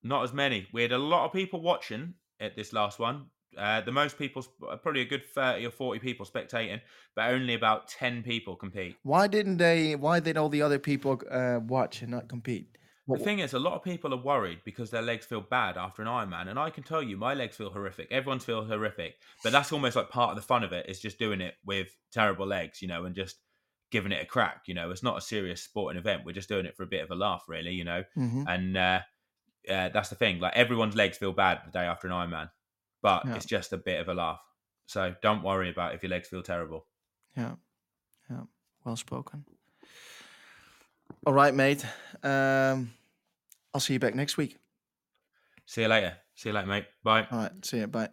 not 0.04 0.22
as 0.24 0.32
many 0.32 0.66
we 0.72 0.82
had 0.82 0.92
a 0.92 0.98
lot 0.98 1.24
of 1.26 1.32
people 1.32 1.60
watching 1.60 2.14
at 2.40 2.56
this 2.56 2.72
last 2.72 2.98
one 2.98 3.26
uh, 3.58 3.80
the 3.82 3.92
most 3.92 4.18
people 4.18 4.42
probably 4.82 5.02
a 5.02 5.04
good 5.04 5.24
30 5.24 5.66
or 5.66 5.70
40 5.70 6.00
people 6.00 6.24
spectating 6.26 6.80
but 7.14 7.30
only 7.30 7.54
about 7.54 7.88
10 7.88 8.22
people 8.22 8.56
compete 8.56 8.96
Why 9.02 9.26
didn't 9.26 9.58
they? 9.58 9.94
Why 9.96 10.20
did 10.20 10.36
all 10.36 10.48
the 10.48 10.62
other 10.62 10.78
people 10.78 11.20
uh, 11.30 11.60
watch 11.66 12.02
and 12.02 12.10
not 12.10 12.28
compete? 12.28 12.78
The 13.08 13.18
thing 13.18 13.40
is, 13.40 13.52
a 13.52 13.58
lot 13.58 13.74
of 13.74 13.82
people 13.82 14.14
are 14.14 14.22
worried 14.22 14.60
because 14.64 14.90
their 14.90 15.02
legs 15.02 15.26
feel 15.26 15.40
bad 15.42 15.76
after 15.76 16.00
an 16.02 16.08
Ironman, 16.08 16.48
and 16.48 16.58
I 16.58 16.70
can 16.70 16.84
tell 16.84 17.02
you, 17.02 17.16
my 17.16 17.34
legs 17.34 17.56
feel 17.56 17.68
horrific. 17.70 18.06
Everyone's 18.10 18.44
feel 18.44 18.64
horrific, 18.64 19.16
but 19.42 19.50
that's 19.52 19.72
almost 19.72 19.96
like 19.96 20.08
part 20.08 20.30
of 20.30 20.36
the 20.36 20.42
fun 20.42 20.62
of 20.62 20.72
it 20.72 20.88
is 20.88 21.00
just 21.00 21.18
doing 21.18 21.40
it 21.42 21.54
with 21.66 21.88
terrible 22.12 22.46
legs, 22.46 22.80
you 22.80 22.86
know, 22.88 23.04
and 23.04 23.14
just 23.14 23.36
giving 23.90 24.12
it 24.12 24.22
a 24.22 24.24
crack. 24.26 24.62
You 24.66 24.74
know, 24.74 24.90
it's 24.92 25.02
not 25.02 25.18
a 25.18 25.20
serious 25.20 25.60
sporting 25.62 25.98
event. 25.98 26.22
We're 26.24 26.32
just 26.32 26.48
doing 26.48 26.64
it 26.64 26.76
for 26.76 26.84
a 26.84 26.86
bit 26.86 27.02
of 27.02 27.10
a 27.10 27.14
laugh, 27.16 27.44
really. 27.48 27.72
You 27.72 27.84
know, 27.84 28.04
Mhm. 28.16 28.44
and 28.48 28.76
uh, 28.76 29.00
uh, 29.68 29.88
that's 29.90 30.08
the 30.08 30.14
thing. 30.16 30.38
Like 30.38 30.54
everyone's 30.56 30.96
legs 30.96 31.18
feel 31.18 31.32
bad 31.32 31.60
the 31.66 31.72
day 31.72 31.84
after 31.84 32.06
an 32.06 32.12
Ironman, 32.14 32.50
but 33.02 33.24
Yeah. 33.26 33.34
it's 33.36 33.46
just 33.46 33.72
a 33.72 33.76
bit 33.76 34.00
of 34.00 34.08
a 34.08 34.14
laugh. 34.14 34.40
So 34.86 35.14
don't 35.22 35.42
worry 35.42 35.70
about 35.70 35.94
if 35.94 36.02
your 36.02 36.10
legs 36.10 36.28
feel 36.28 36.42
terrible. 36.42 36.86
Yeah, 37.36 37.56
yeah. 38.30 38.42
Well 38.84 38.96
spoken. 38.96 39.44
All 41.26 41.32
right, 41.32 41.54
mate. 41.54 41.84
Um, 42.22 42.92
I'll 43.74 43.80
see 43.80 43.92
you 43.94 44.00
back 44.00 44.14
next 44.14 44.36
week. 44.36 44.58
See 45.66 45.82
you 45.82 45.88
later. 45.88 46.16
See 46.34 46.48
you 46.48 46.54
later, 46.54 46.66
mate. 46.66 46.86
Bye. 47.02 47.26
All 47.30 47.38
right. 47.38 47.64
See 47.64 47.78
you. 47.78 47.86
Bye. 47.86 48.08